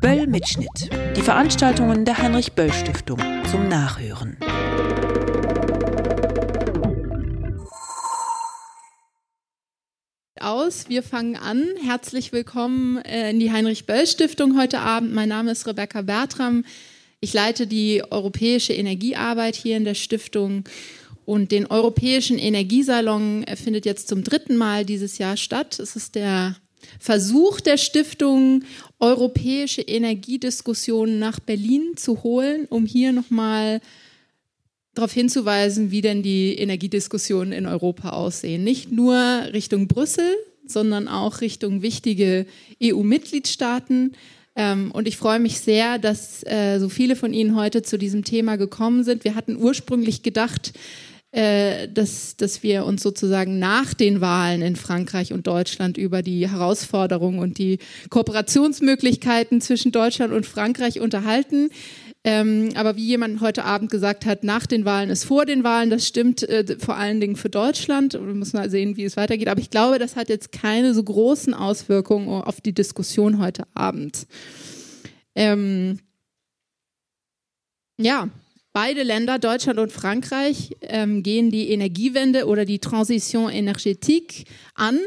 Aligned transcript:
Böll 0.00 0.26
Mitschnitt. 0.26 0.90
Die 1.16 1.22
Veranstaltungen 1.22 2.04
der 2.04 2.18
Heinrich 2.18 2.52
Böll 2.52 2.72
Stiftung 2.72 3.18
zum 3.50 3.68
Nachhören. 3.68 4.36
Aus. 10.40 10.88
Wir 10.88 11.02
fangen 11.02 11.36
an. 11.36 11.66
Herzlich 11.84 12.32
willkommen 12.32 12.98
äh, 12.98 13.30
in 13.30 13.40
die 13.40 13.50
Heinrich 13.50 13.86
Böll 13.86 14.06
Stiftung 14.06 14.58
heute 14.58 14.78
Abend. 14.80 15.12
Mein 15.12 15.28
Name 15.28 15.50
ist 15.50 15.66
Rebecca 15.66 16.02
Bertram. 16.02 16.64
Ich 17.20 17.34
leite 17.34 17.66
die 17.66 18.02
europäische 18.10 18.72
Energiearbeit 18.72 19.56
hier 19.56 19.76
in 19.76 19.84
der 19.84 19.94
Stiftung 19.94 20.64
und 21.24 21.50
den 21.50 21.66
Europäischen 21.66 22.38
Energiesalon 22.38 23.44
findet 23.56 23.84
jetzt 23.84 24.08
zum 24.08 24.22
dritten 24.22 24.56
Mal 24.56 24.84
dieses 24.84 25.18
Jahr 25.18 25.36
statt. 25.36 25.78
Es 25.80 25.96
ist 25.96 26.14
der 26.14 26.56
Versuch 26.98 27.60
der 27.60 27.76
Stiftung, 27.76 28.64
europäische 29.00 29.82
Energiediskussionen 29.82 31.18
nach 31.18 31.40
Berlin 31.40 31.96
zu 31.96 32.22
holen, 32.22 32.66
um 32.68 32.86
hier 32.86 33.12
nochmal 33.12 33.80
darauf 34.94 35.12
hinzuweisen, 35.12 35.90
wie 35.90 36.00
denn 36.00 36.22
die 36.22 36.58
Energiediskussionen 36.58 37.52
in 37.52 37.66
Europa 37.66 38.10
aussehen. 38.10 38.64
Nicht 38.64 38.90
nur 38.90 39.16
Richtung 39.52 39.86
Brüssel, 39.86 40.34
sondern 40.66 41.08
auch 41.08 41.40
Richtung 41.40 41.82
wichtige 41.82 42.46
EU-Mitgliedstaaten. 42.82 44.12
Ähm, 44.56 44.90
und 44.90 45.06
ich 45.06 45.16
freue 45.16 45.38
mich 45.38 45.60
sehr, 45.60 45.98
dass 45.98 46.44
äh, 46.44 46.78
so 46.80 46.88
viele 46.88 47.14
von 47.14 47.32
Ihnen 47.32 47.54
heute 47.54 47.82
zu 47.82 47.96
diesem 47.96 48.24
Thema 48.24 48.56
gekommen 48.56 49.04
sind. 49.04 49.22
Wir 49.22 49.36
hatten 49.36 49.56
ursprünglich 49.56 50.24
gedacht, 50.24 50.72
äh, 51.30 51.88
dass, 51.88 52.36
dass 52.36 52.62
wir 52.62 52.86
uns 52.86 53.02
sozusagen 53.02 53.58
nach 53.58 53.92
den 53.92 54.20
Wahlen 54.22 54.62
in 54.62 54.76
Frankreich 54.76 55.32
und 55.32 55.46
Deutschland 55.46 55.98
über 55.98 56.22
die 56.22 56.48
Herausforderungen 56.48 57.38
und 57.38 57.58
die 57.58 57.78
Kooperationsmöglichkeiten 58.08 59.60
zwischen 59.60 59.92
Deutschland 59.92 60.32
und 60.32 60.46
Frankreich 60.46 61.00
unterhalten. 61.00 61.68
Ähm, 62.24 62.70
aber 62.74 62.96
wie 62.96 63.04
jemand 63.04 63.40
heute 63.40 63.64
Abend 63.64 63.90
gesagt 63.90 64.26
hat, 64.26 64.42
nach 64.42 64.66
den 64.66 64.84
Wahlen 64.84 65.10
ist 65.10 65.24
vor 65.24 65.46
den 65.46 65.64
Wahlen, 65.64 65.90
das 65.90 66.06
stimmt 66.06 66.42
äh, 66.42 66.78
vor 66.78 66.96
allen 66.96 67.20
Dingen 67.20 67.36
für 67.36 67.48
Deutschland. 67.48 68.14
Wir 68.14 68.20
müssen 68.20 68.56
mal 68.56 68.70
sehen, 68.70 68.96
wie 68.96 69.04
es 69.04 69.16
weitergeht. 69.16 69.48
Aber 69.48 69.60
ich 69.60 69.70
glaube, 69.70 69.98
das 69.98 70.16
hat 70.16 70.28
jetzt 70.28 70.50
keine 70.50 70.94
so 70.94 71.02
großen 71.02 71.54
Auswirkungen 71.54 72.28
auf 72.42 72.60
die 72.60 72.72
Diskussion 72.72 73.38
heute 73.38 73.64
Abend. 73.74 74.26
Ähm, 75.34 76.00
ja, 78.00 78.28
Beide 78.80 79.02
Länder, 79.02 79.40
Deutschland 79.40 79.80
und 79.80 79.90
Frankreich, 79.90 80.76
ähm, 80.82 81.24
gehen 81.24 81.50
die 81.50 81.70
Energiewende 81.70 82.46
oder 82.46 82.64
die 82.64 82.78
Transition 82.78 83.50
énergétique 83.50 84.44
an. 84.76 85.00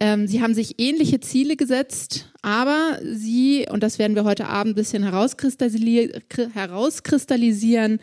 Ähm, 0.00 0.26
sie 0.26 0.40
haben 0.40 0.54
sich 0.54 0.76
ähnliche 0.78 1.20
Ziele 1.20 1.56
gesetzt, 1.56 2.32
aber 2.40 2.98
sie, 3.04 3.66
und 3.70 3.82
das 3.82 3.98
werden 3.98 4.16
wir 4.16 4.24
heute 4.24 4.46
Abend 4.46 4.72
ein 4.72 4.74
bisschen 4.74 5.02
herauskristallisieren, 5.02 7.98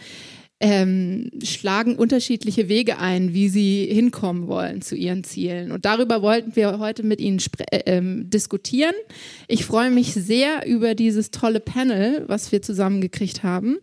ähm, 0.60 1.32
schlagen 1.44 1.96
unterschiedliche 1.96 2.70
Wege 2.70 3.00
ein, 3.00 3.34
wie 3.34 3.50
sie 3.50 3.88
hinkommen 3.88 4.48
wollen 4.48 4.84
zu 4.84 4.96
ihren 4.96 5.24
Zielen. 5.24 5.72
Und 5.72 5.86
darüber 5.86 6.22
wollten 6.22 6.56
wir 6.56 6.78
heute 6.78 7.02
mit 7.02 7.20
Ihnen 7.20 7.42
äh, 7.72 7.80
ähm, 7.88 8.30
diskutieren. 8.30 8.94
Ich 9.48 9.66
freue 9.66 9.90
mich 9.90 10.14
sehr 10.14 10.68
über 10.68 10.94
dieses 10.94 11.32
tolle 11.32 11.60
Panel, 11.60 12.26
was 12.28 12.52
wir 12.52 12.62
zusammengekriegt 12.62 13.42
haben. 13.42 13.80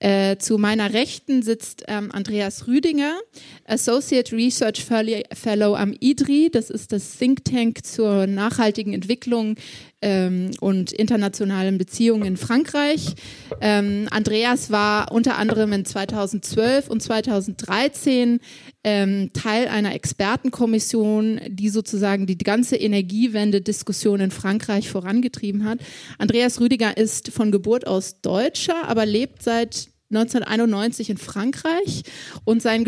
Äh, 0.00 0.36
zu 0.38 0.58
meiner 0.58 0.92
Rechten 0.92 1.42
sitzt 1.42 1.84
ähm, 1.88 2.12
Andreas 2.12 2.68
Rüdinger, 2.68 3.18
Associate 3.64 4.30
Research 4.34 4.84
Fellow 4.84 5.74
am 5.74 5.92
IDRI. 5.98 6.50
Das 6.52 6.70
ist 6.70 6.92
das 6.92 7.16
Think 7.16 7.44
Tank 7.44 7.84
zur 7.84 8.28
nachhaltigen 8.28 8.94
Entwicklung 8.94 9.56
ähm, 10.00 10.50
und 10.60 10.92
internationalen 10.92 11.78
Beziehungen 11.78 12.24
in 12.24 12.36
Frankreich. 12.36 13.14
Ähm, 13.60 14.06
Andreas 14.10 14.70
war 14.70 15.12
unter 15.12 15.36
anderem 15.36 15.72
in 15.72 15.84
2012 15.84 16.88
und 16.88 17.02
2013 17.02 18.40
ähm, 18.84 19.30
Teil 19.32 19.68
einer 19.68 19.94
Expertenkommission, 19.94 21.40
die 21.48 21.68
sozusagen 21.68 22.26
die 22.26 22.38
ganze 22.38 22.76
Energiewende-Diskussion 22.76 24.20
in 24.20 24.30
Frankreich 24.30 24.88
vorangetrieben 24.88 25.64
hat. 25.64 25.80
Andreas 26.18 26.60
Rüdiger 26.60 26.96
ist 26.96 27.30
von 27.30 27.50
Geburt 27.50 27.86
aus 27.86 28.20
Deutscher, 28.20 28.88
aber 28.88 29.04
lebt 29.04 29.42
seit 29.42 29.88
1991 30.10 31.10
in 31.10 31.18
Frankreich 31.18 32.02
und 32.44 32.62
sein, 32.62 32.86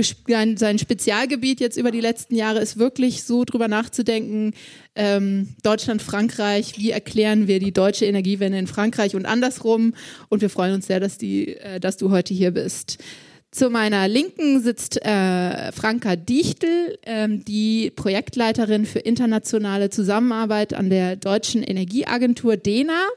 sein 0.56 0.78
Spezialgebiet 0.78 1.60
jetzt 1.60 1.76
über 1.76 1.91
die 1.91 2.00
letzten 2.00 2.34
Jahre 2.34 2.60
ist 2.60 2.78
wirklich 2.78 3.25
so 3.25 3.44
drüber 3.44 3.69
nachzudenken, 3.69 4.54
ähm, 4.94 5.54
Deutschland, 5.62 6.00
Frankreich, 6.00 6.78
wie 6.78 6.91
erklären 6.91 7.47
wir 7.47 7.60
die 7.60 7.72
deutsche 7.72 8.06
Energiewende 8.06 8.59
in 8.59 8.66
Frankreich 8.66 9.14
und 9.14 9.26
andersrum 9.26 9.94
und 10.30 10.41
wir 10.41 10.50
freuen 10.50 10.75
uns 10.75 10.86
sehr, 10.86 11.00
dass, 11.00 11.19
die, 11.19 11.56
äh, 11.56 11.78
dass 11.78 11.98
du 11.98 12.10
heute 12.10 12.32
hier 12.32 12.53
bist. 12.53 12.98
Zu 13.53 13.69
meiner 13.69 14.06
Linken 14.06 14.62
sitzt 14.62 15.04
äh, 15.04 15.72
Franka 15.72 16.14
Dichtel, 16.14 16.98
ähm, 17.03 17.44
die 17.44 17.91
Projektleiterin 17.91 18.86
für 18.86 19.00
internationale 19.00 19.91
Zusammenarbeit 19.91 20.72
an 20.72 20.88
der 20.88 21.16
Deutschen 21.16 21.64
Energieagentur 21.64 22.56
DENA. 22.56 23.09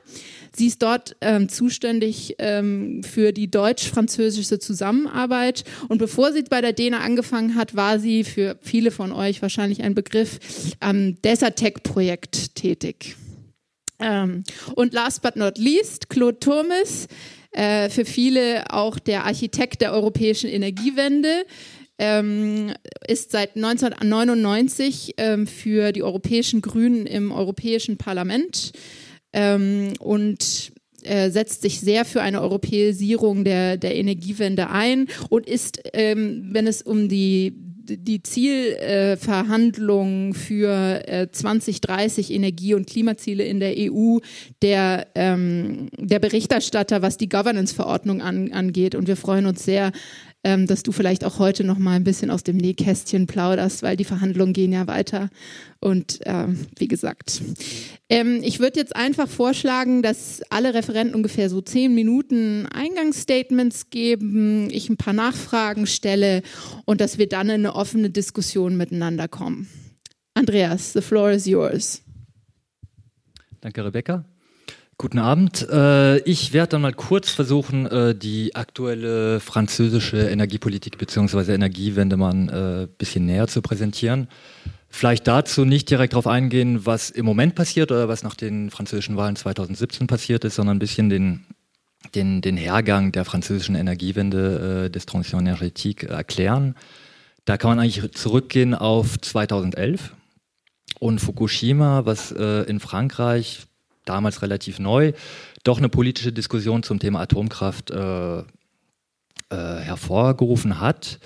Sie 0.55 0.67
ist 0.67 0.83
dort 0.83 1.15
ähm, 1.21 1.49
zuständig 1.49 2.35
ähm, 2.37 3.03
für 3.03 3.31
die 3.31 3.49
deutsch-französische 3.49 4.59
Zusammenarbeit. 4.59 5.63
Und 5.87 5.97
bevor 5.97 6.31
sie 6.31 6.43
bei 6.43 6.61
der 6.61 6.73
DENA 6.73 6.99
angefangen 6.99 7.55
hat, 7.55 7.75
war 7.75 7.99
sie 7.99 8.23
für 8.23 8.57
viele 8.61 8.91
von 8.91 9.11
euch 9.11 9.41
wahrscheinlich 9.41 9.81
ein 9.81 9.95
Begriff 9.95 10.39
am 10.79 11.19
Desertec-Projekt 11.21 12.55
tätig. 12.55 13.15
Ähm, 13.99 14.43
und 14.75 14.93
last 14.93 15.23
but 15.23 15.35
not 15.35 15.57
least, 15.57 16.09
Claude 16.09 16.39
Turmes 16.39 17.07
äh, 17.51 17.89
für 17.89 18.05
viele 18.05 18.71
auch 18.71 18.99
der 18.99 19.25
Architekt 19.25 19.81
der 19.81 19.93
europäischen 19.93 20.49
Energiewende. 20.49 21.45
Ähm, 21.99 22.73
ist 23.07 23.31
seit 23.31 23.55
1999 23.55 25.13
ähm, 25.17 25.45
für 25.45 25.91
die 25.91 26.01
europäischen 26.01 26.61
Grünen 26.61 27.05
im 27.05 27.31
Europäischen 27.31 27.97
Parlament 27.97 28.73
ähm, 29.33 29.93
und 29.99 30.71
äh, 31.03 31.29
setzt 31.29 31.61
sich 31.61 31.79
sehr 31.79 32.05
für 32.05 32.21
eine 32.21 32.41
Europäisierung 32.41 33.43
der, 33.43 33.77
der 33.77 33.95
Energiewende 33.95 34.69
ein 34.69 35.07
und 35.29 35.47
ist, 35.47 35.81
ähm, 35.93 36.49
wenn 36.51 36.67
es 36.67 36.81
um 36.81 37.09
die 37.09 37.53
die 37.85 38.23
Zielverhandlungen 38.23 40.31
äh, 40.31 40.33
für 40.33 41.05
äh, 41.07 41.27
2030 41.29 42.31
Energie- 42.31 42.75
und 42.75 42.87
Klimaziele 42.87 43.43
in 43.43 43.59
der 43.59 43.73
EU 43.77 44.19
der, 44.61 45.07
ähm, 45.15 45.89
der 45.97 46.19
Berichterstatter, 46.19 47.01
was 47.01 47.17
die 47.17 47.27
Governance-Verordnung 47.27 48.21
an, 48.21 48.53
angeht. 48.53 48.95
Und 48.95 49.07
wir 49.07 49.17
freuen 49.17 49.47
uns 49.47 49.65
sehr, 49.65 49.91
ähm, 50.43 50.67
dass 50.67 50.83
du 50.83 50.91
vielleicht 50.91 51.23
auch 51.23 51.39
heute 51.39 51.63
noch 51.63 51.77
mal 51.77 51.95
ein 51.95 52.03
bisschen 52.03 52.29
aus 52.29 52.43
dem 52.43 52.57
Nähkästchen 52.57 53.27
plauderst, 53.27 53.81
weil 53.83 53.95
die 53.95 54.03
Verhandlungen 54.03 54.53
gehen 54.53 54.73
ja 54.73 54.87
weiter. 54.87 55.29
Und 55.79 56.19
ähm, 56.25 56.67
wie 56.77 56.87
gesagt, 56.87 57.41
ähm, 58.09 58.41
ich 58.43 58.59
würde 58.59 58.79
jetzt 58.79 58.95
einfach 58.95 59.27
vorschlagen, 59.27 60.01
dass 60.01 60.41
alle 60.49 60.73
Referenten 60.73 61.15
ungefähr 61.15 61.49
so 61.49 61.61
zehn 61.61 61.93
Minuten 61.95 62.67
Eingangsstatements 62.67 63.89
geben, 63.89 64.69
ich 64.69 64.89
ein 64.89 64.97
paar 64.97 65.13
Nachfragen 65.13 65.87
stelle 65.87 66.41
und 66.85 67.01
dass 67.01 67.17
wir 67.17 67.27
dann 67.27 67.47
in 67.47 67.55
eine 67.55 67.75
offene 67.75 68.09
Diskussion 68.09 68.75
miteinander 68.75 69.27
kommen. 69.27 69.67
Andreas, 70.33 70.93
the 70.93 71.01
floor 71.01 71.31
is 71.31 71.45
yours. 71.45 72.01
Danke, 73.61 73.85
Rebecca. 73.85 74.25
Guten 74.97 75.17
Abend. 75.17 75.67
Äh, 75.69 76.19
ich 76.19 76.53
werde 76.53 76.69
dann 76.69 76.81
mal 76.81 76.93
kurz 76.93 77.29
versuchen, 77.29 77.87
äh, 77.87 78.13
die 78.13 78.55
aktuelle 78.55 79.39
französische 79.39 80.17
Energiepolitik 80.17 80.99
bzw. 80.99 81.53
Energiewende 81.53 82.15
mal 82.15 82.33
ein 82.33 82.49
äh, 82.49 82.87
bisschen 82.97 83.25
näher 83.25 83.47
zu 83.47 83.61
präsentieren. 83.61 84.27
Vielleicht 84.89 85.27
dazu 85.27 85.65
nicht 85.65 85.89
direkt 85.89 86.13
darauf 86.13 86.27
eingehen, 86.27 86.85
was 86.85 87.09
im 87.09 87.25
Moment 87.25 87.55
passiert 87.55 87.91
oder 87.91 88.07
was 88.07 88.21
nach 88.21 88.35
den 88.35 88.69
französischen 88.69 89.17
Wahlen 89.17 89.35
2017 89.35 90.05
passiert 90.05 90.45
ist, 90.45 90.55
sondern 90.55 90.75
ein 90.75 90.79
bisschen 90.79 91.09
den, 91.09 91.45
den, 92.13 92.41
den 92.41 92.55
Hergang 92.55 93.11
der 93.11 93.25
französischen 93.25 93.73
Energiewende 93.73 94.91
des 94.91 95.07
Transition 95.07 95.47
Energetique 95.47 96.03
erklären. 96.03 96.75
Da 97.45 97.57
kann 97.57 97.71
man 97.71 97.79
eigentlich 97.79 98.11
zurückgehen 98.11 98.75
auf 98.75 99.19
2011 99.19 100.13
und 100.99 101.19
Fukushima, 101.19 102.05
was 102.05 102.31
in 102.31 102.79
Frankreich 102.79 103.65
damals 104.05 104.41
relativ 104.41 104.79
neu, 104.79 105.13
doch 105.63 105.77
eine 105.77 105.89
politische 105.89 106.31
Diskussion 106.31 106.83
zum 106.83 106.99
Thema 106.99 107.21
Atomkraft 107.21 107.91
äh, 107.91 108.39
äh, 108.39 108.43
hervorgerufen 109.49 110.79
hat, 110.79 111.19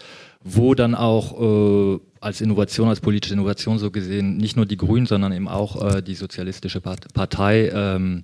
wo 0.43 0.75
dann 0.75 0.95
auch 0.95 1.95
äh, 1.95 1.99
als 2.19 2.41
Innovation, 2.41 2.89
als 2.89 3.01
politische 3.01 3.33
Innovation 3.33 3.79
so 3.79 3.91
gesehen, 3.91 4.37
nicht 4.37 4.55
nur 4.55 4.65
die 4.65 4.77
Grünen, 4.77 5.05
sondern 5.05 5.31
eben 5.31 5.47
auch 5.47 5.95
äh, 5.95 6.01
die 6.01 6.15
Sozialistische 6.15 6.81
Partei 6.81 7.69
ähm, 7.73 8.23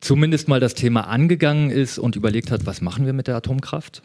zumindest 0.00 0.48
mal 0.48 0.60
das 0.60 0.74
Thema 0.74 1.06
angegangen 1.08 1.70
ist 1.70 1.98
und 1.98 2.16
überlegt 2.16 2.50
hat, 2.50 2.66
was 2.66 2.80
machen 2.80 3.06
wir 3.06 3.12
mit 3.12 3.26
der 3.26 3.36
Atomkraft? 3.36 4.02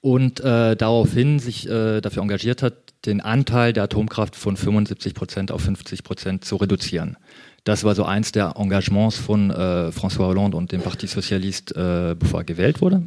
Und 0.00 0.40
äh, 0.40 0.76
daraufhin 0.76 1.38
sich 1.38 1.68
äh, 1.68 2.00
dafür 2.00 2.22
engagiert 2.22 2.62
hat, 2.62 2.74
den 3.06 3.20
Anteil 3.20 3.72
der 3.72 3.84
Atomkraft 3.84 4.34
von 4.34 4.56
75 4.56 5.14
Prozent 5.14 5.52
auf 5.52 5.62
50 5.62 6.02
Prozent 6.02 6.44
zu 6.44 6.56
reduzieren. 6.56 7.16
Das 7.64 7.84
war 7.84 7.94
so 7.94 8.04
eins 8.04 8.32
der 8.32 8.54
Engagements 8.56 9.16
von 9.16 9.50
äh, 9.50 9.54
François 9.90 10.26
Hollande 10.26 10.56
und 10.56 10.72
dem 10.72 10.80
Parti 10.80 11.06
Socialiste, 11.06 12.12
äh, 12.12 12.14
bevor 12.16 12.40
er 12.40 12.44
gewählt 12.44 12.80
wurde. 12.80 13.06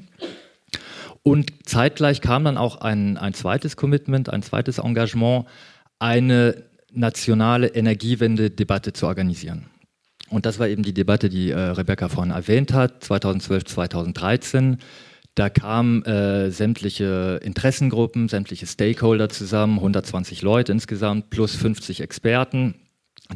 Und 1.24 1.52
zeitgleich 1.66 2.22
kam 2.22 2.46
dann 2.46 2.58
auch 2.58 2.78
ein, 2.78 3.18
ein 3.18 3.34
zweites 3.34 3.76
Commitment, 3.76 4.30
ein 4.30 4.44
zweites 4.44 4.78
Engagement, 4.78 5.46
eine 6.00 6.64
nationale 6.92 7.68
Energiewende-Debatte 7.68 8.94
zu 8.94 9.08
organisieren. 9.08 9.66
Und 10.30 10.46
das 10.46 10.60
war 10.60 10.68
eben 10.68 10.84
die 10.84 10.94
Debatte, 10.94 11.30
die 11.30 11.52
äh, 11.52 11.58
Rebecca 11.58 12.10
vorhin 12.10 12.32
erwähnt 12.32 12.74
hat, 12.74 13.04
2012, 13.04 13.66
2013. 13.66 14.78
Da 15.36 15.50
kamen 15.50 16.04
äh, 16.06 16.50
sämtliche 16.50 17.40
Interessengruppen, 17.44 18.30
sämtliche 18.30 18.66
Stakeholder 18.66 19.28
zusammen, 19.28 19.78
120 19.78 20.42
Leute 20.42 20.72
insgesamt, 20.72 21.30
plus 21.30 21.56
50 21.56 22.02
Experten, 22.02 22.76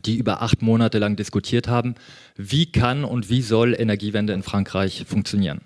die 0.05 0.17
über 0.17 0.41
acht 0.41 0.61
Monate 0.61 0.99
lang 0.99 1.15
diskutiert 1.15 1.67
haben, 1.67 1.95
wie 2.35 2.71
kann 2.71 3.03
und 3.03 3.29
wie 3.29 3.41
soll 3.41 3.75
Energiewende 3.77 4.33
in 4.33 4.43
Frankreich 4.43 5.05
funktionieren. 5.07 5.61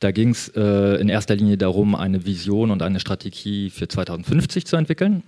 Da 0.00 0.12
ging 0.12 0.30
es 0.30 0.48
äh, 0.54 1.00
in 1.00 1.08
erster 1.08 1.34
Linie 1.34 1.56
darum, 1.56 1.94
eine 1.94 2.24
Vision 2.24 2.70
und 2.70 2.82
eine 2.82 3.00
Strategie 3.00 3.70
für 3.70 3.88
2050 3.88 4.66
zu 4.66 4.76
entwickeln 4.76 5.22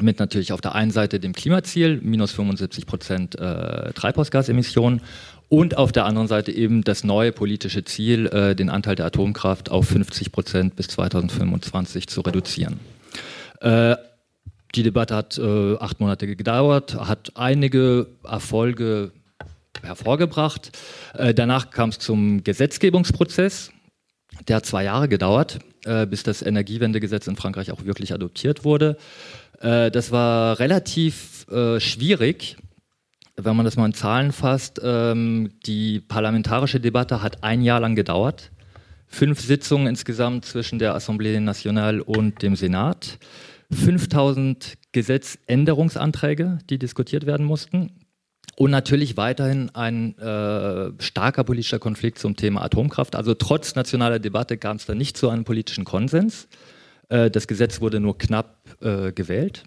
mit 0.00 0.18
natürlich 0.18 0.52
auf 0.52 0.60
der 0.60 0.74
einen 0.74 0.90
Seite 0.90 1.18
dem 1.18 1.32
Klimaziel, 1.32 2.00
minus 2.02 2.32
75 2.32 2.86
Prozent 2.86 3.38
äh, 3.38 3.92
Treibhausgasemissionen 3.92 5.00
und 5.48 5.76
auf 5.76 5.92
der 5.92 6.04
anderen 6.04 6.28
Seite 6.28 6.52
eben 6.52 6.84
das 6.84 7.04
neue 7.04 7.32
politische 7.32 7.84
Ziel, 7.84 8.26
äh, 8.26 8.54
den 8.54 8.68
Anteil 8.68 8.96
der 8.96 9.06
Atomkraft 9.06 9.70
auf 9.70 9.88
50 9.88 10.30
Prozent 10.30 10.76
bis 10.76 10.88
2025 10.88 12.06
zu 12.06 12.20
reduzieren. 12.20 12.80
Äh, 13.60 13.96
die 14.78 14.84
Debatte 14.84 15.16
hat 15.16 15.38
äh, 15.38 15.76
acht 15.78 15.98
Monate 15.98 16.28
gedauert, 16.36 16.94
hat 16.94 17.32
einige 17.34 18.06
Erfolge 18.22 19.10
hervorgebracht. 19.82 20.70
Äh, 21.14 21.34
danach 21.34 21.70
kam 21.70 21.88
es 21.88 21.98
zum 21.98 22.44
Gesetzgebungsprozess. 22.44 23.72
Der 24.46 24.56
hat 24.56 24.66
zwei 24.66 24.84
Jahre 24.84 25.08
gedauert, 25.08 25.58
äh, 25.84 26.06
bis 26.06 26.22
das 26.22 26.42
Energiewendegesetz 26.42 27.26
in 27.26 27.34
Frankreich 27.34 27.72
auch 27.72 27.84
wirklich 27.84 28.14
adoptiert 28.14 28.64
wurde. 28.64 28.96
Äh, 29.60 29.90
das 29.90 30.12
war 30.12 30.60
relativ 30.60 31.48
äh, 31.48 31.80
schwierig, 31.80 32.56
wenn 33.36 33.56
man 33.56 33.64
das 33.64 33.76
mal 33.76 33.86
in 33.86 33.94
Zahlen 33.94 34.30
fasst. 34.30 34.80
Ähm, 34.80 35.50
die 35.66 35.98
parlamentarische 35.98 36.78
Debatte 36.78 37.20
hat 37.20 37.42
ein 37.42 37.62
Jahr 37.62 37.80
lang 37.80 37.96
gedauert. 37.96 38.52
Fünf 39.08 39.40
Sitzungen 39.40 39.88
insgesamt 39.88 40.44
zwischen 40.44 40.78
der 40.78 40.94
Assemblée 40.94 41.40
Nationale 41.40 42.04
und 42.04 42.42
dem 42.42 42.54
Senat. 42.54 43.18
5000 43.70 44.78
Gesetzänderungsanträge, 44.92 46.58
die 46.70 46.78
diskutiert 46.78 47.26
werden 47.26 47.44
mussten. 47.46 47.92
Und 48.56 48.70
natürlich 48.70 49.16
weiterhin 49.16 49.70
ein 49.74 50.18
äh, 50.18 50.90
starker 50.98 51.44
politischer 51.44 51.78
Konflikt 51.78 52.18
zum 52.18 52.34
Thema 52.34 52.62
Atomkraft. 52.62 53.14
Also 53.14 53.34
trotz 53.34 53.74
nationaler 53.76 54.18
Debatte 54.18 54.56
kam 54.56 54.76
es 54.76 54.86
da 54.86 54.94
nicht 54.94 55.16
zu 55.16 55.28
einem 55.28 55.44
politischen 55.44 55.84
Konsens. 55.84 56.48
Äh, 57.08 57.30
das 57.30 57.46
Gesetz 57.46 57.80
wurde 57.80 58.00
nur 58.00 58.18
knapp 58.18 58.76
äh, 58.80 59.12
gewählt. 59.12 59.64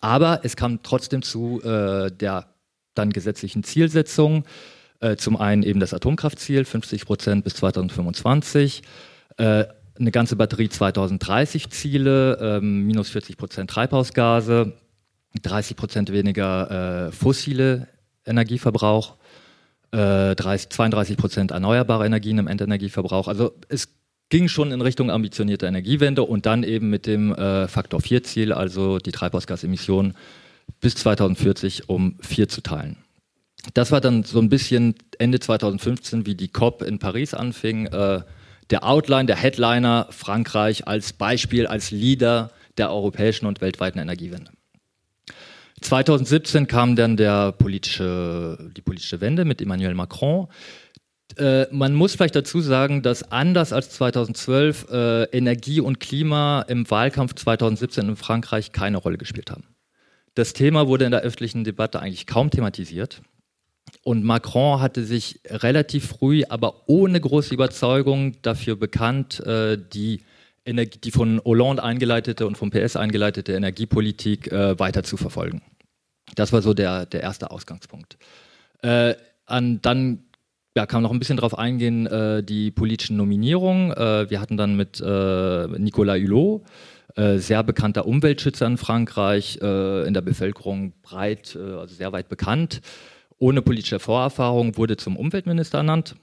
Aber 0.00 0.40
es 0.44 0.56
kam 0.56 0.82
trotzdem 0.82 1.22
zu 1.22 1.60
äh, 1.62 2.10
der 2.10 2.46
dann 2.94 3.10
gesetzlichen 3.10 3.62
Zielsetzung. 3.64 4.44
Äh, 5.00 5.16
zum 5.16 5.36
einen 5.36 5.62
eben 5.62 5.80
das 5.80 5.92
Atomkraftziel, 5.92 6.64
50 6.64 7.04
Prozent 7.04 7.44
bis 7.44 7.54
2025. 7.54 8.82
Äh, 9.36 9.64
eine 9.98 10.10
ganze 10.10 10.36
Batterie 10.36 10.68
2030 10.68 11.70
Ziele, 11.70 12.38
ähm, 12.40 12.86
minus 12.86 13.10
40 13.10 13.36
Prozent 13.36 13.70
Treibhausgase, 13.70 14.72
30 15.42 15.76
Prozent 15.76 16.12
weniger 16.12 17.08
äh, 17.08 17.12
fossile 17.12 17.88
Energieverbrauch, 18.24 19.16
30, 19.92 20.68
32 20.70 21.16
Prozent 21.16 21.50
erneuerbare 21.52 22.04
Energien 22.04 22.38
im 22.38 22.48
Endenergieverbrauch. 22.48 23.28
Also 23.28 23.52
es 23.68 23.88
ging 24.28 24.48
schon 24.48 24.72
in 24.72 24.80
Richtung 24.80 25.10
ambitionierte 25.10 25.66
Energiewende 25.66 26.22
und 26.22 26.46
dann 26.46 26.64
eben 26.64 26.90
mit 26.90 27.06
dem 27.06 27.32
äh, 27.32 27.68
Faktor 27.68 28.00
4 28.00 28.22
Ziel, 28.24 28.52
also 28.52 28.98
die 28.98 29.12
Treibhausgasemissionen 29.12 30.14
bis 30.80 30.96
2040 30.96 31.88
um 31.88 32.16
vier 32.20 32.48
zu 32.48 32.60
teilen. 32.60 32.96
Das 33.74 33.92
war 33.92 34.00
dann 34.00 34.24
so 34.24 34.40
ein 34.40 34.48
bisschen 34.48 34.94
Ende 35.18 35.40
2015, 35.40 36.26
wie 36.26 36.34
die 36.34 36.48
COP 36.48 36.82
in 36.82 36.98
Paris 36.98 37.34
anfing. 37.34 37.86
Äh, 37.86 38.22
der 38.70 38.84
Outline, 38.84 39.26
der 39.26 39.36
Headliner 39.36 40.08
Frankreich 40.10 40.86
als 40.86 41.12
Beispiel, 41.12 41.66
als 41.66 41.90
Leader 41.90 42.50
der 42.78 42.90
europäischen 42.90 43.46
und 43.46 43.60
weltweiten 43.60 43.98
Energiewende. 43.98 44.50
2017 45.82 46.66
kam 46.66 46.96
dann 46.96 47.16
der 47.16 47.52
politische, 47.52 48.70
die 48.76 48.80
politische 48.80 49.20
Wende 49.20 49.44
mit 49.44 49.60
Emmanuel 49.60 49.94
Macron. 49.94 50.48
Äh, 51.36 51.66
man 51.70 51.94
muss 51.94 52.14
vielleicht 52.14 52.36
dazu 52.36 52.60
sagen, 52.60 53.02
dass 53.02 53.30
anders 53.30 53.72
als 53.72 53.90
2012 53.90 54.86
äh, 54.90 55.22
Energie 55.24 55.80
und 55.80 56.00
Klima 56.00 56.62
im 56.62 56.90
Wahlkampf 56.90 57.34
2017 57.34 58.08
in 58.08 58.16
Frankreich 58.16 58.72
keine 58.72 58.96
Rolle 58.96 59.18
gespielt 59.18 59.50
haben. 59.50 59.64
Das 60.34 60.52
Thema 60.52 60.86
wurde 60.86 61.04
in 61.04 61.10
der 61.10 61.20
öffentlichen 61.20 61.64
Debatte 61.64 62.00
eigentlich 62.00 62.26
kaum 62.26 62.50
thematisiert. 62.50 63.22
Und 64.02 64.24
Macron 64.24 64.80
hatte 64.80 65.04
sich 65.04 65.40
relativ 65.46 66.06
früh, 66.06 66.42
aber 66.48 66.88
ohne 66.88 67.20
große 67.20 67.52
Überzeugung 67.54 68.40
dafür 68.42 68.76
bekannt, 68.76 69.40
äh, 69.40 69.78
die, 69.78 70.20
Energie, 70.66 70.98
die 70.98 71.12
von 71.12 71.40
Hollande 71.44 71.82
eingeleitete 71.82 72.46
und 72.46 72.58
vom 72.58 72.70
PS 72.70 72.96
eingeleitete 72.96 73.52
Energiepolitik 73.52 74.50
äh, 74.52 74.78
weiter 74.78 75.04
zu 75.04 75.16
verfolgen. 75.16 75.62
Das 76.34 76.52
war 76.52 76.60
so 76.60 76.74
der, 76.74 77.06
der 77.06 77.22
erste 77.22 77.50
Ausgangspunkt. 77.50 78.18
Äh, 78.82 79.14
an, 79.46 79.80
dann 79.80 80.24
ja, 80.76 80.84
kann 80.84 80.98
man 80.98 81.04
noch 81.04 81.12
ein 81.12 81.20
bisschen 81.20 81.36
darauf 81.36 81.56
eingehen, 81.56 82.06
äh, 82.06 82.42
die 82.42 82.70
politischen 82.70 83.16
Nominierungen. 83.16 83.90
Wir 83.90 84.40
hatten 84.40 84.58
dann 84.58 84.76
mit 84.76 85.00
Nicolas 85.00 86.20
Hulot, 86.20 86.64
sehr 87.16 87.62
bekannter 87.62 88.06
Umweltschützer 88.06 88.66
in 88.66 88.76
Frankreich, 88.76 89.56
in 89.56 90.12
der 90.12 90.20
Bevölkerung 90.20 90.92
breit, 91.00 91.56
also 91.56 91.94
sehr 91.94 92.12
weit 92.12 92.28
bekannt. 92.28 92.82
Ohne 93.38 93.62
politische 93.62 93.98
Vorerfahrung 93.98 94.76
wurde 94.76 94.96
zum 94.96 95.16
Umweltminister 95.16 95.78
ernannt, 95.78 96.16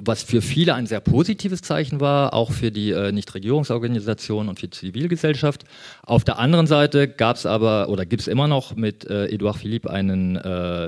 was 0.00 0.22
für 0.22 0.42
viele 0.42 0.74
ein 0.74 0.86
sehr 0.86 1.00
positives 1.00 1.62
Zeichen 1.62 2.00
war, 2.00 2.32
auch 2.34 2.52
für 2.52 2.70
die 2.70 2.92
Nichtregierungsorganisationen 3.12 4.48
und 4.48 4.58
für 4.58 4.68
die 4.68 4.76
Zivilgesellschaft. 4.76 5.64
Auf 6.02 6.24
der 6.24 6.38
anderen 6.38 6.66
Seite 6.66 7.08
gab 7.08 7.36
es 7.36 7.46
aber 7.46 7.88
oder 7.88 8.06
gibt 8.06 8.22
es 8.22 8.28
immer 8.28 8.48
noch 8.48 8.76
mit 8.76 9.04
Edouard 9.04 9.56
Philippe 9.56 9.90
einen 9.90 10.34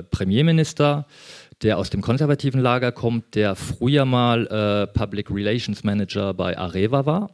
Premierminister, 0.09 1.05
der 1.61 1.77
aus 1.77 1.89
dem 1.89 2.01
konservativen 2.01 2.61
Lager 2.61 2.91
kommt, 2.91 3.35
der 3.35 3.55
früher 3.55 4.05
mal 4.05 4.47
äh, 4.47 4.87
Public 4.87 5.31
Relations 5.31 5.83
Manager 5.83 6.33
bei 6.33 6.57
Areva 6.57 7.05
war. 7.05 7.29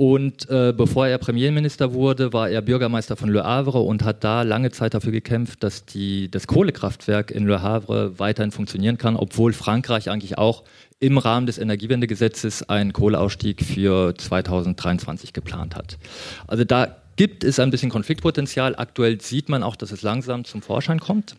Und 0.00 0.48
äh, 0.48 0.72
bevor 0.74 1.08
er 1.08 1.18
Premierminister 1.18 1.92
wurde, 1.92 2.32
war 2.32 2.48
er 2.48 2.62
Bürgermeister 2.62 3.16
von 3.16 3.28
Le 3.28 3.44
Havre 3.44 3.80
und 3.80 4.02
hat 4.02 4.24
da 4.24 4.44
lange 4.44 4.70
Zeit 4.70 4.94
dafür 4.94 5.12
gekämpft, 5.12 5.62
dass 5.62 5.84
die, 5.84 6.30
das 6.30 6.46
Kohlekraftwerk 6.46 7.30
in 7.30 7.46
Le 7.46 7.60
Havre 7.60 8.18
weiterhin 8.18 8.50
funktionieren 8.50 8.96
kann, 8.96 9.14
obwohl 9.14 9.52
Frankreich 9.52 10.08
eigentlich 10.08 10.38
auch 10.38 10.64
im 11.00 11.18
Rahmen 11.18 11.44
des 11.44 11.58
Energiewendegesetzes 11.58 12.66
einen 12.70 12.94
Kohleausstieg 12.94 13.62
für 13.62 14.14
2023 14.16 15.34
geplant 15.34 15.76
hat. 15.76 15.98
Also 16.46 16.64
da 16.64 16.96
gibt 17.16 17.44
es 17.44 17.60
ein 17.60 17.70
bisschen 17.70 17.90
Konfliktpotenzial. 17.90 18.76
Aktuell 18.76 19.20
sieht 19.20 19.50
man 19.50 19.62
auch, 19.62 19.76
dass 19.76 19.92
es 19.92 20.00
langsam 20.00 20.46
zum 20.46 20.62
Vorschein 20.62 20.98
kommt. 20.98 21.36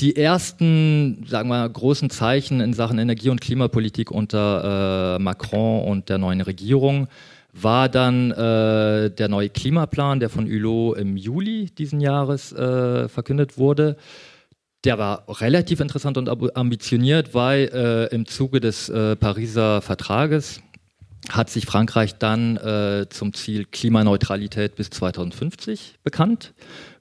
Die 0.00 0.16
ersten, 0.16 1.26
sagen 1.28 1.50
wir, 1.50 1.68
großen 1.68 2.08
Zeichen 2.08 2.62
in 2.62 2.72
Sachen 2.72 2.98
Energie- 2.98 3.28
und 3.28 3.42
Klimapolitik 3.42 4.10
unter 4.10 5.18
äh, 5.18 5.22
Macron 5.22 5.84
und 5.84 6.08
der 6.08 6.16
neuen 6.16 6.40
Regierung 6.40 7.06
war 7.54 7.88
dann 7.88 8.30
äh, 8.32 9.10
der 9.10 9.28
neue 9.28 9.48
Klimaplan, 9.48 10.20
der 10.20 10.28
von 10.28 10.46
Hulot 10.46 10.98
im 10.98 11.16
Juli 11.16 11.66
diesen 11.66 12.00
Jahres 12.00 12.52
äh, 12.52 13.08
verkündet 13.08 13.58
wurde. 13.58 13.96
Der 14.84 14.98
war 14.98 15.24
relativ 15.40 15.80
interessant 15.80 16.18
und 16.18 16.28
ambitioniert, 16.56 17.32
weil 17.32 17.70
äh, 17.72 18.14
im 18.14 18.26
Zuge 18.26 18.60
des 18.60 18.88
äh, 18.88 19.16
Pariser 19.16 19.80
Vertrages 19.80 20.60
hat 21.30 21.48
sich 21.48 21.64
Frankreich 21.64 22.18
dann 22.18 22.58
äh, 22.58 23.06
zum 23.08 23.32
Ziel 23.32 23.64
Klimaneutralität 23.64 24.74
bis 24.74 24.90
2050 24.90 25.94
bekannt 26.02 26.52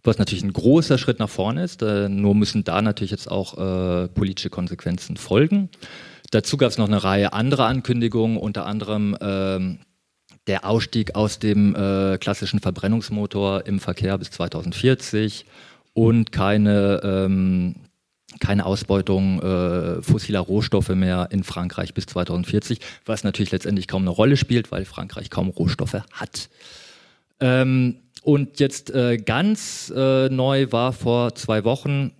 was 0.05 0.17
natürlich 0.17 0.43
ein 0.43 0.51
großer 0.51 0.97
Schritt 0.97 1.19
nach 1.19 1.29
vorne 1.29 1.63
ist. 1.63 1.81
Äh, 1.81 2.09
nur 2.09 2.35
müssen 2.35 2.65
da 2.65 2.81
natürlich 2.81 3.11
jetzt 3.11 3.31
auch 3.31 3.55
politische 4.13 4.49
Konsequenzen 4.49 5.15
folgen. 5.15 5.69
Dazu 6.31 6.57
gab 6.57 6.71
es 6.71 6.77
noch 6.77 6.87
eine 6.87 7.03
Reihe 7.03 7.31
anderer 7.31 7.67
Ankündigungen, 7.67 8.37
unter 8.37 8.65
anderem 8.65 9.15
ähm, 9.21 9.79
der 10.47 10.65
Ausstieg 10.65 11.15
aus 11.15 11.39
dem 11.39 11.75
äh, 11.75 12.17
klassischen 12.17 12.59
Verbrennungsmotor 12.59 13.65
im 13.65 13.79
Verkehr 13.79 14.17
bis 14.17 14.31
2040 14.31 15.45
und 15.93 16.31
keine, 16.31 17.01
ähm, 17.03 17.75
keine 18.39 18.65
Ausbeutung 18.65 19.41
äh, 19.41 20.01
fossiler 20.01 20.41
Rohstoffe 20.41 20.89
mehr 20.89 21.29
in 21.31 21.43
Frankreich 21.43 21.93
bis 21.93 22.07
2040, 22.07 22.79
was 23.05 23.23
natürlich 23.23 23.51
letztendlich 23.51 23.87
kaum 23.87 24.01
eine 24.01 24.09
Rolle 24.09 24.37
spielt, 24.37 24.71
weil 24.71 24.85
Frankreich 24.85 25.29
kaum 25.29 25.49
Rohstoffe 25.49 26.01
hat. 26.11 26.49
Ähm, 27.39 27.97
und 28.23 28.59
jetzt 28.59 28.89
äh, 28.91 29.17
ganz 29.17 29.93
äh, 29.95 30.29
neu 30.29 30.71
war 30.71 30.93
vor 30.93 31.35
zwei 31.35 31.63
Wochen 31.63 32.11